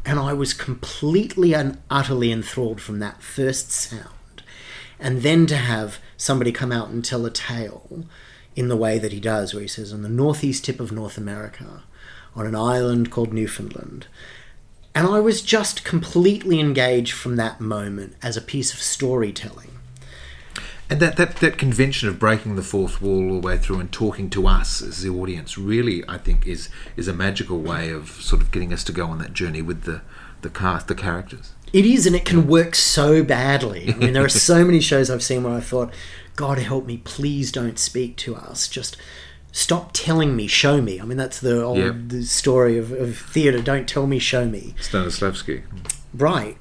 And 0.05 0.17
I 0.17 0.33
was 0.33 0.53
completely 0.53 1.53
and 1.53 1.79
utterly 1.89 2.31
enthralled 2.31 2.81
from 2.81 2.99
that 2.99 3.21
first 3.21 3.71
sound. 3.71 4.43
And 4.99 5.21
then 5.21 5.45
to 5.47 5.57
have 5.57 5.99
somebody 6.17 6.51
come 6.51 6.71
out 6.71 6.89
and 6.89 7.03
tell 7.03 7.25
a 7.25 7.31
tale 7.31 8.05
in 8.55 8.69
the 8.69 8.77
way 8.77 8.97
that 8.97 9.13
he 9.13 9.19
does, 9.19 9.53
where 9.53 9.61
he 9.61 9.67
says, 9.67 9.93
on 9.93 10.01
the 10.01 10.09
northeast 10.09 10.65
tip 10.65 10.79
of 10.79 10.91
North 10.91 11.17
America, 11.17 11.83
on 12.35 12.47
an 12.47 12.55
island 12.55 13.11
called 13.11 13.33
Newfoundland, 13.33 14.07
and 14.95 15.07
I 15.07 15.19
was 15.19 15.41
just 15.41 15.83
completely 15.83 16.59
engaged 16.59 17.13
from 17.13 17.35
that 17.35 17.59
moment 17.59 18.15
as 18.21 18.35
a 18.35 18.41
piece 18.41 18.73
of 18.73 18.79
storytelling. 18.79 19.71
And 20.89 20.99
that, 21.01 21.17
that, 21.17 21.35
that 21.37 21.59
convention 21.59 22.09
of 22.09 22.17
breaking 22.17 22.55
the 22.55 22.63
fourth 22.63 22.99
wall 22.99 23.29
all 23.29 23.39
the 23.39 23.47
way 23.47 23.59
through 23.59 23.79
and 23.79 23.91
talking 23.91 24.29
to 24.31 24.47
us 24.47 24.81
as 24.81 25.03
the 25.03 25.09
audience 25.09 25.55
really, 25.55 26.03
I 26.07 26.17
think, 26.17 26.47
is 26.47 26.69
is 26.97 27.07
a 27.07 27.13
magical 27.13 27.59
way 27.59 27.91
of 27.91 28.09
sort 28.09 28.41
of 28.41 28.51
getting 28.51 28.73
us 28.73 28.83
to 28.85 28.91
go 28.91 29.05
on 29.05 29.19
that 29.19 29.33
journey 29.33 29.61
with 29.61 29.83
the, 29.83 30.01
the 30.41 30.49
cast, 30.49 30.87
the 30.87 30.95
characters. 30.95 31.53
It 31.71 31.85
is, 31.85 32.07
and 32.07 32.15
it 32.15 32.25
can 32.25 32.47
work 32.47 32.73
so 32.73 33.23
badly. 33.23 33.93
I 33.93 33.97
mean, 33.97 34.13
there 34.13 34.25
are 34.25 34.29
so 34.51 34.65
many 34.65 34.79
shows 34.79 35.11
I've 35.11 35.21
seen 35.21 35.43
where 35.43 35.53
I 35.53 35.59
thought, 35.59 35.93
God 36.35 36.57
help 36.57 36.87
me, 36.87 36.97
please 36.97 37.51
don't 37.51 37.77
speak 37.77 38.17
to 38.17 38.35
us. 38.35 38.67
Just 38.67 38.97
stop 39.51 39.91
telling 39.93 40.35
me, 40.35 40.47
show 40.47 40.81
me. 40.81 40.99
I 40.99 41.05
mean, 41.05 41.17
that's 41.17 41.39
the 41.39 41.63
old 41.63 41.77
Yep. 41.77 41.95
the 42.07 42.23
story 42.23 42.77
of, 42.77 42.91
of 42.91 43.17
theatre. 43.17 43.61
Don't 43.61 43.87
tell 43.87 44.07
me, 44.07 44.19
show 44.19 44.45
me. 44.45 44.75
Stanislavski. 44.79 45.63
Right. 46.13 46.57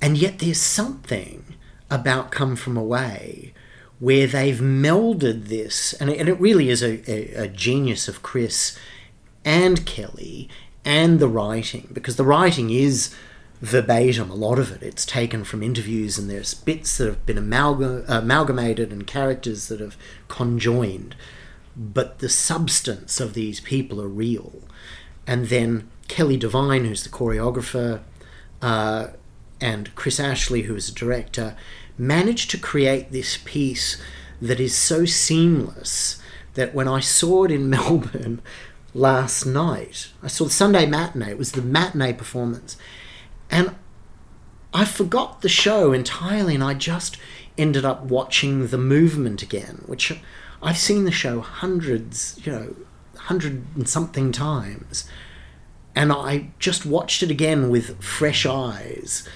And 0.00 0.18
yet 0.18 0.38
there's 0.40 0.60
something 0.60 1.44
about 1.90 2.30
Come 2.32 2.56
From 2.56 2.76
Away 2.76 3.52
where 4.00 4.26
they've 4.26 4.58
melded 4.58 5.46
this, 5.46 5.92
and 5.94 6.10
it, 6.10 6.18
and 6.18 6.28
it 6.28 6.40
really 6.40 6.68
is 6.70 6.82
a, 6.82 7.08
a, 7.08 7.44
a 7.44 7.48
genius 7.48 8.08
of 8.08 8.20
Chris 8.22 8.76
and 9.44 9.86
Kelly 9.86 10.48
and 10.84 11.20
the 11.20 11.28
writing, 11.28 11.88
because 11.92 12.16
the 12.16 12.24
writing 12.24 12.70
is 12.70 13.14
verbatim, 13.60 14.28
a 14.28 14.34
lot 14.34 14.58
of 14.58 14.72
it. 14.72 14.82
It's 14.82 15.06
taken 15.06 15.44
from 15.44 15.62
interviews, 15.62 16.18
and 16.18 16.28
there's 16.28 16.52
bits 16.52 16.98
that 16.98 17.06
have 17.06 17.24
been 17.24 17.38
amalgam- 17.38 18.04
uh, 18.08 18.18
amalgamated 18.18 18.90
and 18.90 19.06
characters 19.06 19.68
that 19.68 19.78
have 19.78 19.96
conjoined. 20.26 21.14
But 21.76 22.18
the 22.18 22.28
substance 22.28 23.20
of 23.20 23.34
these 23.34 23.60
people 23.60 24.00
are 24.00 24.08
real. 24.08 24.62
And 25.26 25.46
then 25.46 25.88
Kelly 26.08 26.36
Devine, 26.36 26.84
who's 26.84 27.04
the 27.04 27.08
choreographer, 27.08 28.00
uh, 28.60 29.08
and 29.60 29.94
Chris 29.94 30.20
Ashley, 30.20 30.62
who 30.62 30.74
is 30.74 30.88
a 30.88 30.94
director, 30.94 31.56
managed 31.96 32.50
to 32.50 32.58
create 32.58 33.12
this 33.12 33.38
piece 33.44 34.00
that 34.40 34.60
is 34.60 34.76
so 34.76 35.04
seamless 35.04 36.20
that 36.54 36.74
when 36.74 36.88
I 36.88 37.00
saw 37.00 37.44
it 37.44 37.50
in 37.50 37.70
Melbourne, 37.70 38.42
last 38.94 39.46
night. 39.46 40.08
I 40.22 40.28
saw 40.28 40.44
the 40.44 40.50
Sunday 40.50 40.86
matinee. 40.86 41.30
It 41.30 41.38
was 41.38 41.52
the 41.52 41.62
matinee 41.62 42.12
performance. 42.12 42.76
And 43.50 43.74
I 44.74 44.84
forgot 44.84 45.42
the 45.42 45.48
show 45.48 45.92
entirely 45.92 46.54
and 46.54 46.64
I 46.64 46.74
just 46.74 47.16
ended 47.58 47.84
up 47.84 48.04
watching 48.04 48.68
the 48.68 48.78
movement 48.78 49.42
again, 49.42 49.82
which 49.86 50.18
I've 50.62 50.78
seen 50.78 51.04
the 51.04 51.10
show 51.10 51.40
hundreds, 51.40 52.38
you 52.44 52.52
know, 52.52 52.76
hundred 53.16 53.64
and 53.74 53.88
something 53.88 54.32
times. 54.32 55.08
And 55.94 56.12
I 56.12 56.50
just 56.58 56.86
watched 56.86 57.22
it 57.22 57.30
again 57.30 57.68
with 57.68 58.02
fresh 58.02 58.46
eyes. 58.46 59.28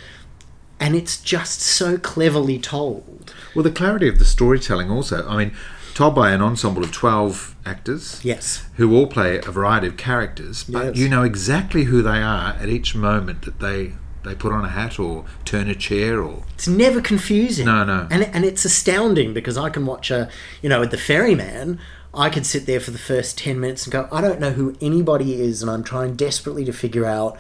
And 0.78 0.94
it's 0.94 1.20
just 1.20 1.61
so 1.61 1.97
cleverly 1.98 2.59
told. 2.59 3.35
Well, 3.55 3.62
the 3.62 3.70
clarity 3.70 4.09
of 4.09 4.19
the 4.19 4.24
storytelling 4.24 4.90
also. 4.90 5.27
I 5.28 5.36
mean, 5.36 5.55
told 5.94 6.15
by 6.15 6.31
an 6.32 6.43
ensemble 6.43 6.85
of 6.85 6.93
12 6.93 7.57
actors. 7.65 8.20
Yes. 8.23 8.66
Who 8.77 8.94
all 8.94 9.07
play 9.07 9.39
a 9.39 9.51
variety 9.51 9.86
of 9.86 9.97
characters, 9.97 10.65
but 10.65 10.85
Yes. 10.85 10.97
you 10.97 11.09
know 11.09 11.23
exactly 11.23 11.85
who 11.85 12.03
they 12.03 12.23
are 12.23 12.55
at 12.55 12.69
each 12.69 12.94
moment 12.94 13.43
that 13.43 13.59
they 13.61 13.93
they 14.27 14.35
put 14.35 14.53
on 14.53 14.65
a 14.65 14.69
hat 14.69 14.98
or 14.98 15.24
turn 15.44 15.69
a 15.69 15.74
chair 15.74 16.23
or 16.23 16.43
It's 16.55 16.69
never 16.69 17.01
confusing. 17.01 17.66
No, 17.66 17.85
no. 17.85 18.09
And 18.11 18.24
and 18.24 18.44
it's 18.44 18.65
astounding 18.65 19.32
because 19.35 19.57
I 19.57 19.70
can 19.70 19.86
watch 19.86 20.11
a, 20.11 20.28
you 20.62 20.69
know, 20.69 20.82
at 20.82 20.90
the 20.90 20.98
Ferryman, 20.98 21.78
I 22.15 22.31
could 22.31 22.47
sit 22.47 22.66
there 22.66 22.81
for 22.81 22.90
the 22.90 22.98
first 22.98 23.36
10 23.39 23.61
minutes 23.61 23.85
and 23.85 23.93
go, 23.93 24.09
I 24.11 24.20
don't 24.20 24.40
know 24.40 24.53
who 24.53 24.74
anybody 24.81 25.40
is 25.40 25.62
and 25.62 25.70
I'm 25.70 25.85
trying 25.85 26.16
desperately 26.16 26.65
to 26.65 26.73
figure 26.73 27.05
out 27.05 27.36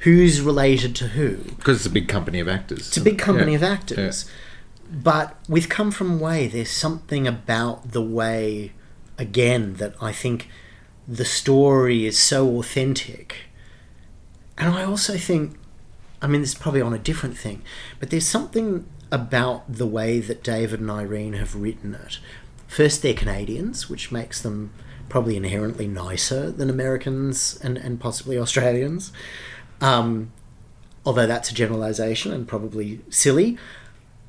who's 0.00 0.40
related 0.40 0.94
to 0.96 1.08
who. 1.08 1.36
because 1.56 1.78
it's 1.78 1.86
a 1.86 1.90
big 1.90 2.08
company 2.08 2.40
of 2.40 2.48
actors. 2.48 2.88
It's 2.88 2.96
a 2.96 3.02
big 3.02 3.18
company 3.18 3.54
of 3.54 3.62
actors. 3.62 4.30
But 4.90 5.36
with 5.48 5.68
Come 5.68 5.90
From 5.90 6.18
Way, 6.18 6.48
there's 6.48 6.70
something 6.70 7.26
about 7.28 7.92
the 7.92 8.02
way, 8.02 8.72
again, 9.18 9.74
that 9.74 9.94
I 10.00 10.12
think 10.12 10.48
the 11.06 11.24
story 11.24 12.06
is 12.06 12.18
so 12.18 12.48
authentic. 12.58 13.36
And 14.58 14.72
I 14.74 14.84
also 14.84 15.16
think, 15.16 15.56
I 16.22 16.26
mean, 16.26 16.42
this 16.42 16.50
is 16.50 16.58
probably 16.58 16.82
on 16.82 16.92
a 16.92 16.98
different 16.98 17.36
thing, 17.36 17.62
but 17.98 18.10
there's 18.10 18.26
something 18.26 18.86
about 19.10 19.72
the 19.72 19.86
way 19.86 20.20
that 20.20 20.42
David 20.42 20.80
and 20.80 20.90
Irene 20.90 21.32
have 21.32 21.54
written 21.54 21.94
it. 21.94 22.18
First, 22.66 23.02
they're 23.02 23.14
Canadians, 23.14 23.88
which 23.88 24.12
makes 24.12 24.40
them 24.40 24.72
probably 25.08 25.36
inherently 25.36 25.88
nicer 25.88 26.50
than 26.50 26.70
Americans 26.70 27.58
and, 27.62 27.76
and 27.76 27.98
possibly 27.98 28.38
Australians. 28.38 29.12
Um, 29.80 30.30
although 31.04 31.26
that's 31.26 31.50
a 31.50 31.54
generalization 31.54 32.32
and 32.32 32.46
probably 32.46 33.00
silly. 33.10 33.58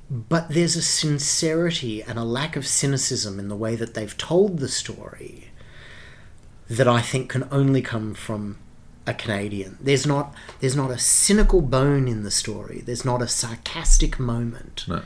But 0.09 0.49
there's 0.49 0.76
a 0.76 0.81
sincerity 0.81 2.03
and 2.03 2.19
a 2.19 2.23
lack 2.23 2.55
of 2.55 2.68
cynicism 2.68 3.39
in 3.39 3.47
the 3.47 3.55
way 3.55 3.76
that 3.76 3.93
they've 3.93 4.18
told 4.18 4.59
the 4.59 4.68
story 4.68 5.51
that 6.69 6.88
I 6.88 7.01
think 7.01 7.30
can 7.30 7.47
only 7.51 7.81
come 7.81 8.13
from 8.13 8.57
a 9.07 9.13
Canadian. 9.13 9.77
There's 9.81 10.05
not 10.05 10.33
there's 10.59 10.75
not 10.75 10.91
a 10.91 10.97
cynical 10.99 11.61
bone 11.61 12.07
in 12.07 12.23
the 12.23 12.31
story. 12.31 12.81
There's 12.85 13.03
not 13.05 13.21
a 13.21 13.27
sarcastic 13.27 14.19
moment. 14.19 14.85
No. 14.87 15.01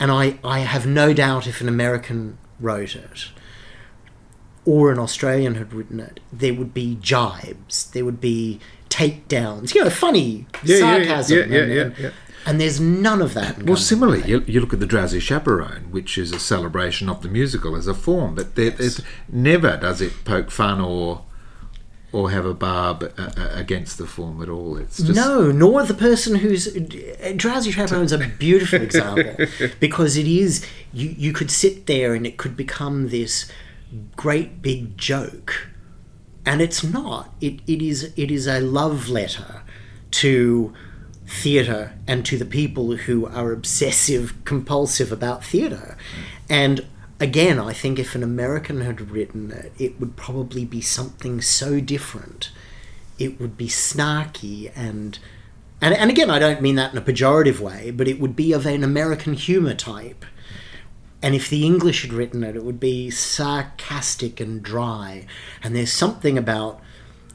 And 0.00 0.10
I, 0.10 0.38
I 0.42 0.60
have 0.60 0.86
no 0.86 1.12
doubt 1.14 1.46
if 1.46 1.60
an 1.60 1.68
American 1.68 2.36
wrote 2.58 2.96
it 2.96 3.28
or 4.64 4.90
an 4.90 4.98
Australian 4.98 5.54
had 5.54 5.72
written 5.72 6.00
it, 6.00 6.20
there 6.32 6.54
would 6.54 6.74
be 6.74 6.96
jibes, 7.00 7.90
there 7.92 8.04
would 8.04 8.20
be 8.20 8.58
takedowns, 8.88 9.74
you 9.74 9.84
know, 9.84 9.90
funny 9.90 10.46
Yeah, 10.64 10.78
sarcasm. 10.78 11.38
yeah, 11.38 11.44
yeah, 11.44 11.62
and, 11.62 11.72
yeah, 11.72 11.80
and- 11.82 11.98
yeah. 11.98 12.10
and 12.46 12.60
there's 12.60 12.80
none 12.80 13.20
of 13.22 13.34
that. 13.34 13.62
Well, 13.62 13.76
similarly, 13.76 14.22
you, 14.28 14.42
you 14.46 14.60
look 14.60 14.72
at 14.72 14.80
the 14.80 14.86
Drowsy 14.86 15.20
Chaperone, 15.20 15.90
which 15.90 16.16
is 16.18 16.32
a 16.32 16.38
celebration 16.40 17.08
of 17.08 17.22
the 17.22 17.28
musical 17.28 17.76
as 17.76 17.86
a 17.86 17.94
form, 17.94 18.34
but 18.34 18.54
there, 18.56 18.74
Yes. 18.78 18.98
it 18.98 19.04
never 19.30 19.76
does 19.76 20.00
it 20.00 20.24
poke 20.24 20.50
fun 20.50 20.80
or 20.80 21.24
or 22.14 22.30
have 22.30 22.46
a 22.46 22.54
barb 22.54 23.02
uh, 23.18 23.30
uh, 23.36 23.48
against 23.54 23.98
the 23.98 24.06
form 24.06 24.40
at 24.40 24.48
all. 24.48 24.76
It's 24.76 24.98
just 24.98 25.16
no, 25.16 25.50
nor 25.50 25.82
the 25.82 25.94
person 25.94 26.36
who's 26.36 26.72
Drowsy 27.34 27.72
Chaperone's 27.72 28.12
a 28.12 28.18
beautiful 28.18 28.80
example 28.80 29.34
because 29.80 30.16
it 30.16 30.28
is 30.28 30.64
you. 30.92 31.08
You 31.18 31.32
could 31.32 31.50
sit 31.50 31.86
there 31.86 32.14
and 32.14 32.24
it 32.24 32.36
could 32.36 32.56
become 32.56 33.08
this 33.08 33.50
great 34.14 34.62
big 34.62 34.96
joke, 34.96 35.68
and 36.46 36.62
it's 36.62 36.84
not. 36.84 37.34
It 37.40 37.58
it 37.66 37.82
is 37.82 38.12
it 38.16 38.30
is 38.30 38.46
a 38.46 38.60
love 38.60 39.08
letter 39.08 39.62
to 40.12 40.72
theatre 41.26 41.94
and 42.06 42.24
to 42.26 42.38
the 42.38 42.44
people 42.44 42.94
who 42.94 43.26
are 43.26 43.50
obsessive 43.50 44.34
compulsive 44.44 45.10
about 45.10 45.44
theatre, 45.44 45.98
and. 46.48 46.86
Again, 47.24 47.58
I 47.58 47.72
think 47.72 47.98
if 47.98 48.14
an 48.14 48.22
American 48.22 48.80
had 48.82 49.10
written 49.10 49.50
it, 49.50 49.72
it 49.78 49.98
would 49.98 50.16
probably 50.16 50.64
be 50.64 50.80
something 50.80 51.40
so 51.40 51.80
different 51.80 52.50
it 53.18 53.40
would 53.40 53.56
be 53.56 53.68
snarky 53.68 54.72
and 54.74 55.18
and 55.80 55.94
and 55.94 56.10
again 56.10 56.30
I 56.30 56.38
don't 56.38 56.62
mean 56.62 56.76
that 56.76 56.92
in 56.92 56.98
a 56.98 57.02
pejorative 57.02 57.60
way, 57.60 57.90
but 57.90 58.08
it 58.08 58.20
would 58.20 58.36
be 58.36 58.52
of 58.52 58.66
an 58.66 58.84
American 58.84 59.34
humor 59.34 59.74
type. 59.74 60.24
And 61.22 61.34
if 61.34 61.48
the 61.48 61.64
English 61.64 62.02
had 62.02 62.12
written 62.12 62.44
it, 62.44 62.54
it 62.54 62.64
would 62.64 62.78
be 62.78 63.10
sarcastic 63.10 64.40
and 64.40 64.62
dry. 64.62 65.26
And 65.62 65.74
there's 65.74 65.92
something 65.92 66.36
about 66.36 66.82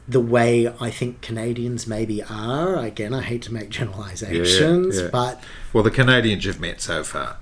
the 0.07 0.19
way 0.19 0.71
I 0.79 0.91
think 0.91 1.21
Canadians 1.21 1.87
maybe 1.87 2.21
are. 2.21 2.75
Again, 2.75 3.15
I 3.15 3.23
hate 3.23 3.41
to 3.43 3.53
make 3.53 3.63
Yeah, 3.63 3.67
yeah, 3.67 3.79
generalizations, 3.79 5.01
yeah. 5.01 5.09
but 5.11 5.43
well, 5.73 5.83
the 5.83 5.91
Canadians 5.91 6.45
you've 6.45 6.59
met 6.59 6.81
so 6.81 7.03
far. 7.03 7.37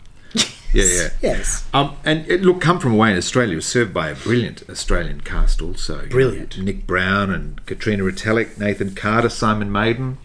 Yeah, 0.74 0.84
yeah. 0.86 1.10
yes, 1.22 1.66
Um, 1.74 1.96
and 2.04 2.30
it, 2.30 2.42
look, 2.42 2.60
Come 2.62 2.80
From 2.80 2.94
Away 2.94 3.12
in 3.12 3.18
Australia 3.18 3.56
was 3.56 3.66
served 3.66 3.94
by 3.94 4.10
a 4.10 4.16
brilliant 4.16 4.64
Australian 4.70 5.22
cast 5.22 5.62
also. 5.62 6.04
You 6.04 6.10
Brilliant. 6.10 6.58
know, 6.58 6.64
Nick 6.66 6.86
Brown 6.86 7.32
and 7.32 7.66
Katrina 7.66 8.04
Retallick, 8.04 8.58
Nathan 8.60 8.94
Carter, 8.94 9.30
Simon 9.30 9.72
Maiden. 9.72 10.18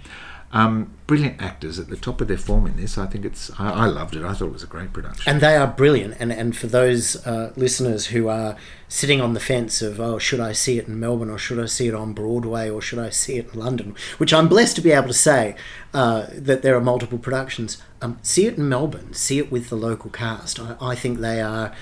Um, 0.54 0.92
brilliant 1.06 1.40
actors 1.40 1.78
at 1.78 1.88
the 1.88 1.96
top 1.96 2.20
of 2.20 2.28
their 2.28 2.36
form 2.36 2.66
in 2.66 2.76
this. 2.76 2.98
I 2.98 3.06
think 3.06 3.24
it's. 3.24 3.50
I, 3.58 3.70
I 3.70 3.86
loved 3.86 4.14
it. 4.14 4.22
I 4.22 4.34
thought 4.34 4.46
it 4.46 4.52
was 4.52 4.62
a 4.62 4.66
great 4.66 4.92
production. 4.92 5.30
and 5.30 5.40
they 5.40 5.56
are 5.56 5.66
brilliant. 5.66 6.16
And 6.18 6.30
and 6.30 6.54
for 6.54 6.66
those 6.66 7.26
uh, 7.26 7.52
listeners 7.56 8.06
who 8.06 8.28
are 8.28 8.56
sitting 8.86 9.22
on 9.22 9.32
the 9.32 9.40
fence 9.40 9.80
of 9.80 9.98
oh, 9.98 10.18
should 10.18 10.40
I 10.40 10.52
see 10.52 10.78
it 10.78 10.88
in 10.88 11.00
Melbourne 11.00 11.30
or 11.30 11.38
should 11.38 11.58
I 11.58 11.64
see 11.64 11.88
it 11.88 11.94
on 11.94 12.12
Broadway 12.12 12.68
or 12.68 12.82
should 12.82 12.98
I 12.98 13.08
see 13.08 13.38
it 13.38 13.54
in 13.54 13.60
London, 13.60 13.96
which 14.18 14.34
I'm 14.34 14.48
blessed 14.48 14.76
to 14.76 14.82
be 14.82 14.92
able 14.92 15.08
to 15.08 15.14
say 15.14 15.56
uh, 15.94 16.26
that 16.34 16.60
there 16.60 16.76
are 16.76 16.82
multiple 16.82 17.18
productions. 17.18 17.80
Um, 18.02 18.18
see 18.22 18.46
it 18.46 18.58
in 18.58 18.68
Melbourne. 18.68 19.14
See 19.14 19.38
it 19.38 19.50
with 19.50 19.70
the 19.70 19.76
local 19.76 20.10
cast. 20.10 20.60
I, 20.60 20.76
I 20.80 20.94
think 20.94 21.20
they 21.20 21.40
are 21.40 21.72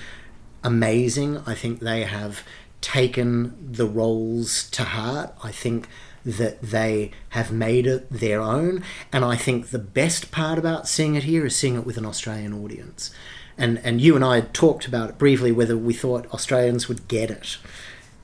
amazing. 0.63 1.39
I 1.45 1.55
think 1.55 1.81
they 1.81 2.03
have 2.03 2.43
taken 2.79 3.71
the 3.73 3.85
roles 3.85 4.69
to 4.71 4.83
heart. 4.83 5.33
I 5.43 5.51
think 5.51 5.87
that 6.25 6.61
they 6.61 7.11
have 7.29 7.51
made 7.51 7.87
it 7.87 8.09
their 8.11 8.41
own. 8.41 8.83
And 9.11 9.25
I 9.25 9.35
think 9.35 9.67
the 9.67 9.79
best 9.79 10.31
part 10.31 10.59
about 10.59 10.87
seeing 10.87 11.15
it 11.15 11.23
here 11.23 11.45
is 11.45 11.55
seeing 11.55 11.75
it 11.75 11.85
with 11.85 11.97
an 11.97 12.05
Australian 12.05 12.53
audience. 12.53 13.11
And 13.57 13.79
and 13.83 14.01
you 14.01 14.15
and 14.15 14.23
I 14.23 14.35
had 14.35 14.53
talked 14.53 14.87
about 14.87 15.09
it 15.09 15.17
briefly 15.17 15.51
whether 15.51 15.77
we 15.77 15.93
thought 15.93 16.31
Australians 16.33 16.87
would 16.87 17.07
get 17.07 17.29
it. 17.29 17.57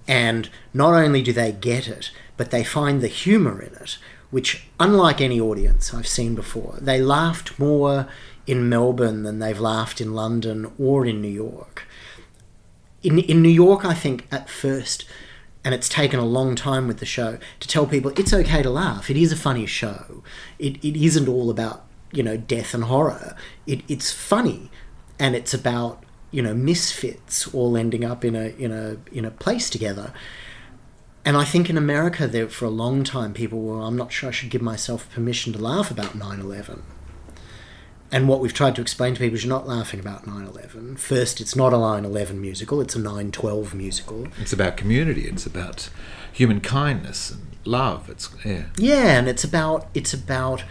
And 0.07 0.49
not 0.73 0.93
only 0.93 1.21
do 1.21 1.33
they 1.33 1.51
get 1.51 1.87
it, 1.87 2.11
but 2.37 2.51
they 2.51 2.63
find 2.63 3.01
the 3.01 3.07
humour 3.07 3.61
in 3.61 3.73
it, 3.73 3.97
which, 4.31 4.67
unlike 4.79 5.19
any 5.19 5.39
audience 5.39 5.93
I've 5.93 6.07
seen 6.07 6.33
before, 6.33 6.77
they 6.79 7.01
laughed 7.01 7.59
more 7.59 8.07
in 8.45 8.69
Melbourne 8.69 9.23
than 9.23 9.39
they've 9.39 9.59
laughed 9.59 9.99
in 9.99 10.13
London 10.13 10.71
or 10.79 11.05
in 11.05 11.21
New 11.21 11.27
York. 11.27 11.83
In, 13.03 13.19
in 13.19 13.41
New 13.41 13.49
York, 13.49 13.83
I 13.83 13.93
think 13.93 14.27
at 14.31 14.49
first, 14.49 15.05
and 15.67 15.73
it's 15.73 15.89
taken 15.89 16.17
a 16.17 16.25
long 16.25 16.55
time 16.55 16.87
with 16.87 16.99
the 16.99 17.05
show, 17.05 17.37
to 17.59 17.67
tell 17.67 17.85
people 17.85 18.09
it's 18.17 18.31
okay 18.31 18.63
to 18.63 18.69
laugh. 18.69 19.09
It 19.09 19.17
is 19.17 19.33
a 19.33 19.35
funny 19.35 19.65
show. 19.65 20.23
It, 20.57 20.77
it 20.77 20.95
isn't 20.95 21.27
all 21.27 21.49
about, 21.49 21.83
you 22.13 22.23
know, 22.23 22.37
death 22.37 22.73
and 22.73 22.85
horror. 22.85 23.35
It, 23.65 23.81
it's 23.89 24.09
funny, 24.09 24.71
and 25.19 25.35
it's 25.35 25.53
about, 25.53 26.05
you 26.31 26.41
know, 26.41 26.53
misfits 26.53 27.53
all 27.53 27.75
ending 27.75 28.05
up 28.05 28.23
in 28.23 28.33
a, 28.33 28.55
in 28.57 28.71
a, 28.71 28.95
in 29.11 29.25
a 29.25 29.29
place 29.29 29.69
together. 29.69 30.13
And 31.25 31.35
I 31.35 31.43
think 31.43 31.69
in 31.69 31.77
America, 31.77 32.27
there 32.27 32.47
for 32.47 32.63
a 32.63 32.69
long 32.69 33.03
time, 33.03 33.33
people 33.33 33.59
were, 33.59 33.81
I'm 33.81 33.97
not 33.97 34.13
sure 34.13 34.29
I 34.29 34.31
should 34.31 34.49
give 34.49 34.61
myself 34.61 35.11
permission 35.13 35.51
to 35.51 35.59
laugh 35.59 35.91
about 35.91 36.15
9 36.15 36.39
11. 36.39 36.81
And 38.11 38.27
what 38.29 38.39
we've 38.39 38.53
tried 38.53 38.75
to 38.75 38.81
explain 38.81 39.15
to 39.15 39.19
people 39.19 39.35
is 39.35 39.43
you're 39.43 39.49
not 39.49 39.67
laughing 39.67 39.99
about 39.99 40.25
9 40.25 40.45
11. 40.45 40.97
First, 40.97 41.41
it's 41.41 41.55
not 41.55 41.73
a 41.73 41.77
9 41.77 42.05
11 42.05 42.39
musical, 42.39 42.79
it's 42.81 42.95
a 42.95 42.99
9 42.99 43.31
12 43.31 43.73
musical. 43.73 44.27
It's 44.39 44.53
about 44.53 44.77
community. 44.77 45.23
It's 45.23 45.45
about 45.45 45.89
human 46.31 46.61
kindness 46.61 47.31
and 47.31 47.47
love. 47.65 48.09
It's 48.09 48.29
yeah. 48.45 48.65
Yeah, 48.77 49.17
and 49.17 49.27
it's 49.27 49.43
about 49.43 49.87
it's 49.93 50.13
about 50.13 50.63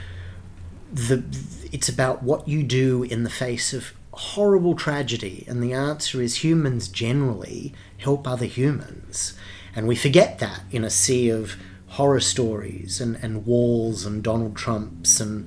the 0.92 1.24
it's 1.72 1.88
about 1.88 2.22
what 2.22 2.48
you 2.48 2.62
do 2.62 3.02
in 3.02 3.24
the 3.24 3.30
face 3.30 3.72
of 3.72 3.92
horrible 4.12 4.74
tragedy, 4.74 5.44
and 5.46 5.62
the 5.62 5.74
answer 5.74 6.22
is 6.22 6.42
humans 6.42 6.88
generally 6.88 7.74
help 7.98 8.26
other 8.26 8.46
humans, 8.46 9.34
and 9.74 9.86
we 9.86 9.94
forget 9.94 10.38
that 10.38 10.62
in 10.70 10.84
a 10.84 10.90
sea 10.90 11.28
of 11.28 11.56
horror 11.88 12.20
stories 12.20 13.00
and, 13.00 13.16
and 13.22 13.46
walls 13.46 14.04
and 14.04 14.22
Donald 14.22 14.56
Trumps 14.56 15.20
and 15.20 15.46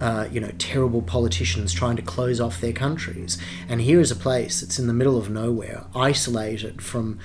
uh, 0.00 0.28
you 0.30 0.40
know 0.40 0.50
terrible 0.58 1.02
politicians 1.02 1.72
trying 1.72 1.96
to 1.96 2.02
close 2.02 2.40
off 2.40 2.60
their 2.60 2.72
countries. 2.72 3.38
And 3.68 3.80
here 3.80 4.00
is 4.00 4.10
a 4.10 4.16
place 4.16 4.60
that's 4.60 4.78
in 4.78 4.86
the 4.86 4.94
middle 4.94 5.18
of 5.18 5.30
nowhere, 5.30 5.84
isolated 5.94 6.82
from 6.82 7.18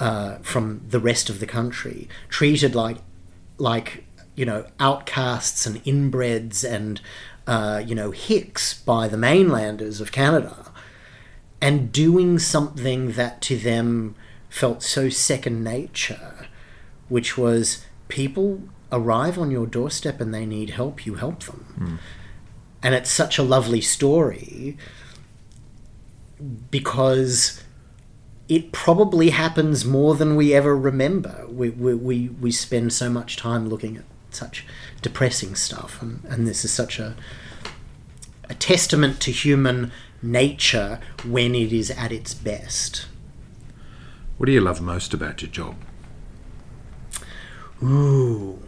uh, 0.00 0.36
from 0.38 0.82
the 0.88 1.00
rest 1.00 1.28
of 1.30 1.40
the 1.40 1.46
country, 1.46 2.08
treated 2.28 2.74
like 2.74 2.98
like 3.58 4.04
you 4.34 4.44
know 4.44 4.66
outcasts 4.80 5.66
and 5.66 5.84
inbreds 5.84 6.64
and 6.68 7.00
uh, 7.46 7.82
you 7.84 7.94
know 7.94 8.10
hicks 8.10 8.74
by 8.74 9.06
the 9.06 9.18
mainlanders 9.18 10.00
of 10.00 10.12
Canada, 10.12 10.72
and 11.60 11.92
doing 11.92 12.38
something 12.38 13.12
that 13.12 13.40
to 13.42 13.56
them 13.56 14.14
felt 14.48 14.82
so 14.82 15.08
second 15.08 15.62
nature, 15.62 16.48
which 17.08 17.36
was 17.36 17.84
people 18.08 18.62
arrive 18.94 19.38
on 19.38 19.50
your 19.50 19.66
doorstep 19.66 20.20
and 20.20 20.32
they 20.32 20.46
need 20.46 20.70
help, 20.70 21.04
you 21.04 21.16
help 21.16 21.42
them. 21.44 21.64
Hmm. 21.76 21.96
And 22.82 22.94
it's 22.94 23.10
such 23.10 23.38
a 23.38 23.42
lovely 23.42 23.80
story 23.80 24.76
because 26.70 27.62
it 28.48 28.72
probably 28.72 29.30
happens 29.30 29.84
more 29.84 30.14
than 30.14 30.36
we 30.36 30.54
ever 30.54 30.76
remember. 30.76 31.46
We, 31.48 31.70
we, 31.70 31.94
we, 31.94 32.28
we 32.28 32.52
spend 32.52 32.92
so 32.92 33.08
much 33.08 33.36
time 33.36 33.68
looking 33.68 33.96
at 33.96 34.04
such 34.30 34.66
depressing 35.00 35.54
stuff, 35.54 36.02
and, 36.02 36.22
and 36.28 36.46
this 36.46 36.64
is 36.64 36.72
such 36.72 36.98
a, 36.98 37.16
a 38.48 38.54
testament 38.54 39.20
to 39.20 39.30
human 39.30 39.92
nature 40.22 41.00
when 41.26 41.54
it 41.54 41.72
is 41.72 41.90
at 41.90 42.12
its 42.12 42.34
best. 42.34 43.06
What 44.36 44.46
do 44.46 44.52
you 44.52 44.60
love 44.60 44.80
most 44.80 45.14
about 45.14 45.40
your 45.40 45.50
job? 45.50 45.76
Ooh. 47.82 48.58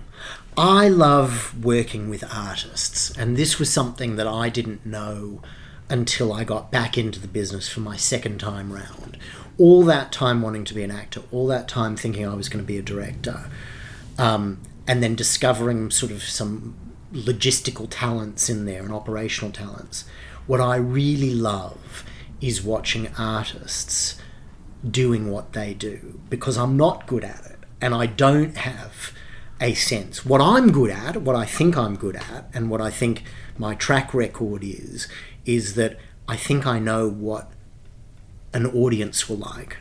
I 0.56 0.88
love 0.88 1.62
working 1.62 2.08
with 2.08 2.24
artists, 2.34 3.10
and 3.16 3.36
this 3.36 3.58
was 3.58 3.70
something 3.70 4.16
that 4.16 4.26
I 4.26 4.48
didn't 4.48 4.86
know 4.86 5.42
until 5.90 6.32
I 6.32 6.44
got 6.44 6.70
back 6.70 6.96
into 6.96 7.20
the 7.20 7.28
business 7.28 7.68
for 7.68 7.80
my 7.80 7.96
second 7.96 8.38
time 8.38 8.72
round. 8.72 9.18
All 9.58 9.84
that 9.84 10.12
time 10.12 10.40
wanting 10.40 10.64
to 10.64 10.74
be 10.74 10.82
an 10.82 10.90
actor, 10.90 11.22
all 11.30 11.46
that 11.48 11.68
time 11.68 11.94
thinking 11.94 12.26
I 12.26 12.34
was 12.34 12.48
going 12.48 12.64
to 12.64 12.66
be 12.66 12.78
a 12.78 12.82
director, 12.82 13.50
um, 14.16 14.62
and 14.86 15.02
then 15.02 15.14
discovering 15.14 15.90
sort 15.90 16.10
of 16.10 16.22
some 16.22 16.74
logistical 17.12 17.86
talents 17.90 18.48
in 18.48 18.64
there 18.64 18.82
and 18.82 18.92
operational 18.92 19.52
talents. 19.52 20.06
What 20.46 20.60
I 20.60 20.76
really 20.76 21.34
love 21.34 22.04
is 22.40 22.62
watching 22.62 23.08
artists 23.18 24.18
doing 24.88 25.30
what 25.30 25.52
they 25.52 25.74
do 25.74 26.20
because 26.30 26.56
I'm 26.56 26.76
not 26.76 27.06
good 27.06 27.24
at 27.24 27.44
it 27.46 27.58
and 27.80 27.94
I 27.94 28.06
don't 28.06 28.56
have 28.56 29.12
a 29.60 29.74
sense. 29.74 30.24
What 30.24 30.40
I'm 30.40 30.70
good 30.70 30.90
at, 30.90 31.22
what 31.22 31.36
I 31.36 31.44
think 31.44 31.76
I'm 31.76 31.96
good 31.96 32.16
at, 32.16 32.50
and 32.52 32.70
what 32.70 32.80
I 32.80 32.90
think 32.90 33.22
my 33.56 33.74
track 33.74 34.12
record 34.12 34.62
is, 34.62 35.08
is 35.44 35.74
that 35.74 35.98
I 36.28 36.36
think 36.36 36.66
I 36.66 36.78
know 36.78 37.08
what 37.08 37.50
an 38.52 38.66
audience 38.66 39.28
will 39.28 39.38
like. 39.38 39.78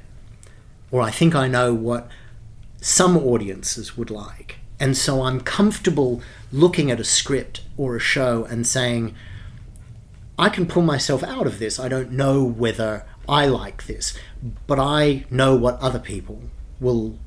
Or 0.92 1.02
I 1.02 1.12
think 1.12 1.36
I 1.36 1.48
know 1.48 1.74
what 1.74 2.10
some 2.80 3.18
audiences 3.18 3.98
would 3.98 4.12
like. 4.12 4.58
And 4.80 4.96
so 4.96 5.24
I'm 5.24 5.42
comfortable 5.42 6.22
looking 6.52 6.92
at 6.92 7.00
a 7.00 7.04
script 7.04 7.62
or 7.78 7.96
a 7.96 8.00
show 8.00 8.46
and 8.46 8.68
saying, 8.68 9.16
I 10.38 10.50
can 10.50 10.66
pull 10.66 10.84
myself 10.84 11.24
out 11.24 11.48
of 11.48 11.60
this. 11.60 11.80
I 11.80 11.88
don't 11.88 12.12
know 12.12 12.44
whether 12.44 13.06
I 13.28 13.48
like 13.48 13.88
this, 13.88 14.18
but 14.68 14.80
I 14.80 15.26
know 15.30 15.56
what 15.56 15.80
other 15.80 16.00
people 16.00 16.42
will, 16.80 17.18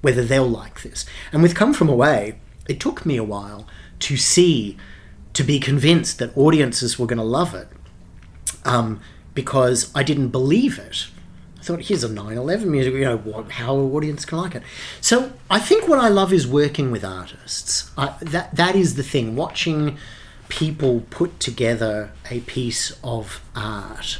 whether 0.00 0.24
they'll 0.24 0.48
like 0.48 0.82
this. 0.82 1.04
And 1.32 1.42
with 1.42 1.54
Come 1.54 1.74
From 1.74 1.88
Away, 1.88 2.38
it 2.68 2.80
took 2.80 3.04
me 3.04 3.16
a 3.16 3.24
while 3.24 3.66
to 4.00 4.16
see, 4.16 4.76
to 5.34 5.42
be 5.42 5.60
convinced 5.60 6.18
that 6.18 6.36
audiences 6.36 6.98
were 6.98 7.06
going 7.06 7.18
to 7.18 7.24
love 7.24 7.54
it 7.54 7.68
um, 8.64 9.00
because 9.34 9.90
I 9.94 10.02
didn't 10.02 10.28
believe 10.28 10.78
it. 10.78 11.08
I 11.58 11.62
thought, 11.62 11.82
here's 11.82 12.04
a 12.04 12.08
9 12.08 12.38
11 12.38 12.70
music, 12.70 12.94
you 12.94 13.00
know, 13.00 13.18
what, 13.18 13.52
how 13.52 13.74
an 13.74 13.92
audience 13.92 14.24
can 14.24 14.38
like 14.38 14.54
it. 14.54 14.62
So 15.02 15.32
I 15.50 15.58
think 15.58 15.86
what 15.86 15.98
I 15.98 16.08
love 16.08 16.32
is 16.32 16.46
working 16.46 16.90
with 16.90 17.04
artists. 17.04 17.90
I, 17.98 18.14
that 18.22 18.54
That 18.56 18.74
is 18.74 18.94
the 18.94 19.02
thing, 19.02 19.36
watching 19.36 19.98
people 20.48 21.02
put 21.10 21.38
together 21.38 22.12
a 22.30 22.40
piece 22.40 22.98
of 23.04 23.42
art 23.54 24.18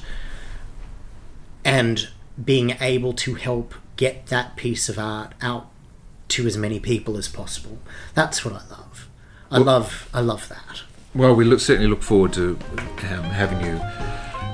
and 1.65 2.09
being 2.43 2.77
able 2.81 3.13
to 3.13 3.35
help 3.35 3.75
get 4.01 4.29
that 4.29 4.57
piece 4.57 4.89
of 4.89 4.99
art 4.99 5.35
out 5.43 5.69
to 6.27 6.47
as 6.47 6.57
many 6.57 6.81
people 6.81 7.19
as 7.19 7.29
possible. 7.29 7.79
That's 8.15 8.43
what 8.47 8.55
I 8.55 8.63
love. 8.71 9.09
I 9.51 9.59
love 9.59 10.09
I 10.15 10.21
love 10.21 10.49
that. 10.49 10.83
Well, 11.15 11.35
we 11.35 11.45
look, 11.45 11.61
certainly 11.61 11.89
look 11.89 12.03
forward 12.03 12.33
to 12.35 12.59
um, 12.79 13.25
having 13.25 13.61
you 13.61 13.79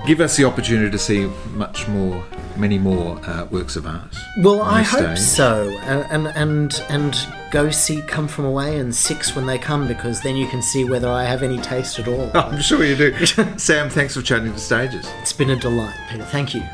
give 0.06 0.20
us 0.20 0.36
the 0.36 0.44
opportunity 0.44 0.90
to 0.90 0.98
see 0.98 1.26
much 1.52 1.86
more, 1.86 2.24
many 2.56 2.78
more 2.78 3.18
uh, 3.24 3.44
works 3.46 3.76
of 3.76 3.86
art. 3.86 4.16
Well, 4.38 4.62
I 4.62 4.80
this 4.80 4.90
hope 4.90 5.16
stage. 5.16 5.18
so, 5.18 5.68
and, 5.82 6.26
and 6.26 6.36
and 6.36 6.84
and 6.88 7.28
go 7.52 7.70
see 7.70 8.02
Come 8.02 8.26
From 8.26 8.46
Away 8.46 8.78
and 8.78 8.92
Six 8.92 9.36
when 9.36 9.46
they 9.46 9.58
come, 9.58 9.86
because 9.86 10.22
then 10.22 10.34
you 10.34 10.48
can 10.48 10.62
see 10.62 10.84
whether 10.84 11.08
I 11.08 11.22
have 11.22 11.44
any 11.44 11.58
taste 11.58 12.00
at 12.00 12.08
all. 12.08 12.30
I'm 12.34 12.60
sure 12.60 12.82
you 12.84 12.96
do. 12.96 13.26
Sam, 13.58 13.90
thanks 13.90 14.14
for 14.14 14.22
chatting 14.22 14.52
to 14.52 14.58
stages. 14.58 15.06
It's 15.20 15.32
been 15.32 15.50
a 15.50 15.56
delight, 15.56 15.94
Peter. 16.10 16.24
Thank 16.24 16.52
you. 16.52 16.64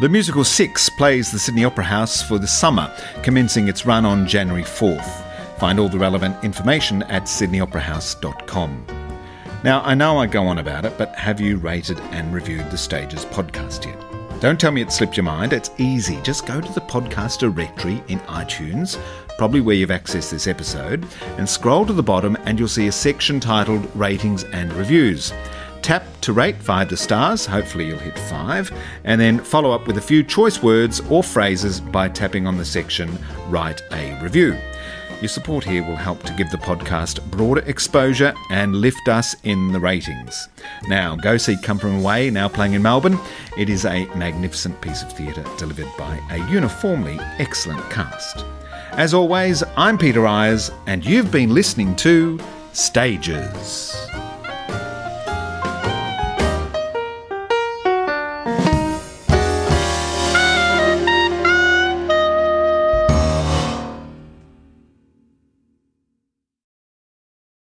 The 0.00 0.08
musical 0.08 0.44
Six 0.44 0.88
plays 0.88 1.30
the 1.30 1.38
Sydney 1.38 1.62
Opera 1.66 1.84
House 1.84 2.22
for 2.22 2.38
the 2.38 2.46
summer, 2.46 2.90
commencing 3.22 3.68
its 3.68 3.84
run 3.84 4.06
on 4.06 4.26
January 4.26 4.62
4th. 4.62 5.58
Find 5.58 5.78
all 5.78 5.90
the 5.90 5.98
relevant 5.98 6.42
information 6.42 7.02
at 7.02 7.24
sydneyoperahouse.com. 7.24 8.86
Now, 9.62 9.82
I 9.82 9.92
know 9.92 10.16
I 10.16 10.24
go 10.24 10.46
on 10.46 10.56
about 10.56 10.86
it, 10.86 10.96
but 10.96 11.14
have 11.16 11.38
you 11.38 11.58
rated 11.58 12.00
and 12.12 12.32
reviewed 12.32 12.70
the 12.70 12.78
Stages 12.78 13.26
podcast 13.26 13.84
yet? 13.84 14.40
Don't 14.40 14.58
tell 14.58 14.72
me 14.72 14.80
it 14.80 14.90
slipped 14.90 15.18
your 15.18 15.24
mind. 15.24 15.52
It's 15.52 15.70
easy. 15.76 16.18
Just 16.22 16.46
go 16.46 16.62
to 16.62 16.72
the 16.72 16.80
podcast 16.80 17.40
directory 17.40 18.02
in 18.08 18.20
iTunes, 18.20 18.98
probably 19.36 19.60
where 19.60 19.76
you've 19.76 19.90
accessed 19.90 20.30
this 20.30 20.46
episode, 20.46 21.06
and 21.36 21.46
scroll 21.46 21.84
to 21.84 21.92
the 21.92 22.02
bottom, 22.02 22.38
and 22.46 22.58
you'll 22.58 22.68
see 22.68 22.86
a 22.86 22.92
section 22.92 23.38
titled 23.38 23.94
Ratings 23.94 24.44
and 24.44 24.72
Reviews. 24.72 25.34
Tap 25.82 26.04
to 26.20 26.32
rate 26.32 26.56
five 26.56 26.88
the 26.88 26.96
stars, 26.96 27.46
hopefully 27.46 27.86
you'll 27.86 27.98
hit 27.98 28.18
five, 28.18 28.70
and 29.04 29.20
then 29.20 29.38
follow 29.38 29.72
up 29.72 29.86
with 29.86 29.96
a 29.96 30.02
few 30.02 30.22
choice 30.22 30.62
words 30.62 31.00
or 31.08 31.22
phrases 31.22 31.80
by 31.80 32.08
tapping 32.08 32.46
on 32.46 32.56
the 32.56 32.64
section 32.64 33.18
Write 33.48 33.82
a 33.92 34.20
Review. 34.22 34.56
Your 35.20 35.28
support 35.28 35.64
here 35.64 35.82
will 35.82 35.96
help 35.96 36.22
to 36.22 36.32
give 36.34 36.50
the 36.50 36.56
podcast 36.56 37.22
broader 37.30 37.62
exposure 37.66 38.32
and 38.50 38.76
lift 38.76 39.08
us 39.08 39.36
in 39.42 39.72
the 39.72 39.80
ratings. 39.80 40.48
Now, 40.88 41.14
go 41.16 41.36
see 41.36 41.56
Come 41.62 41.78
From 41.78 42.00
Away, 42.00 42.30
now 42.30 42.48
playing 42.48 42.72
in 42.72 42.82
Melbourne. 42.82 43.18
It 43.58 43.68
is 43.68 43.84
a 43.84 44.06
magnificent 44.14 44.80
piece 44.80 45.02
of 45.02 45.12
theatre 45.12 45.44
delivered 45.58 45.90
by 45.98 46.18
a 46.30 46.38
uniformly 46.50 47.18
excellent 47.38 47.82
cast. 47.90 48.44
As 48.92 49.12
always, 49.12 49.62
I'm 49.76 49.98
Peter 49.98 50.26
Eyers, 50.26 50.70
and 50.86 51.04
you've 51.04 51.30
been 51.30 51.52
listening 51.52 51.96
to 51.96 52.38
Stages. 52.72 53.94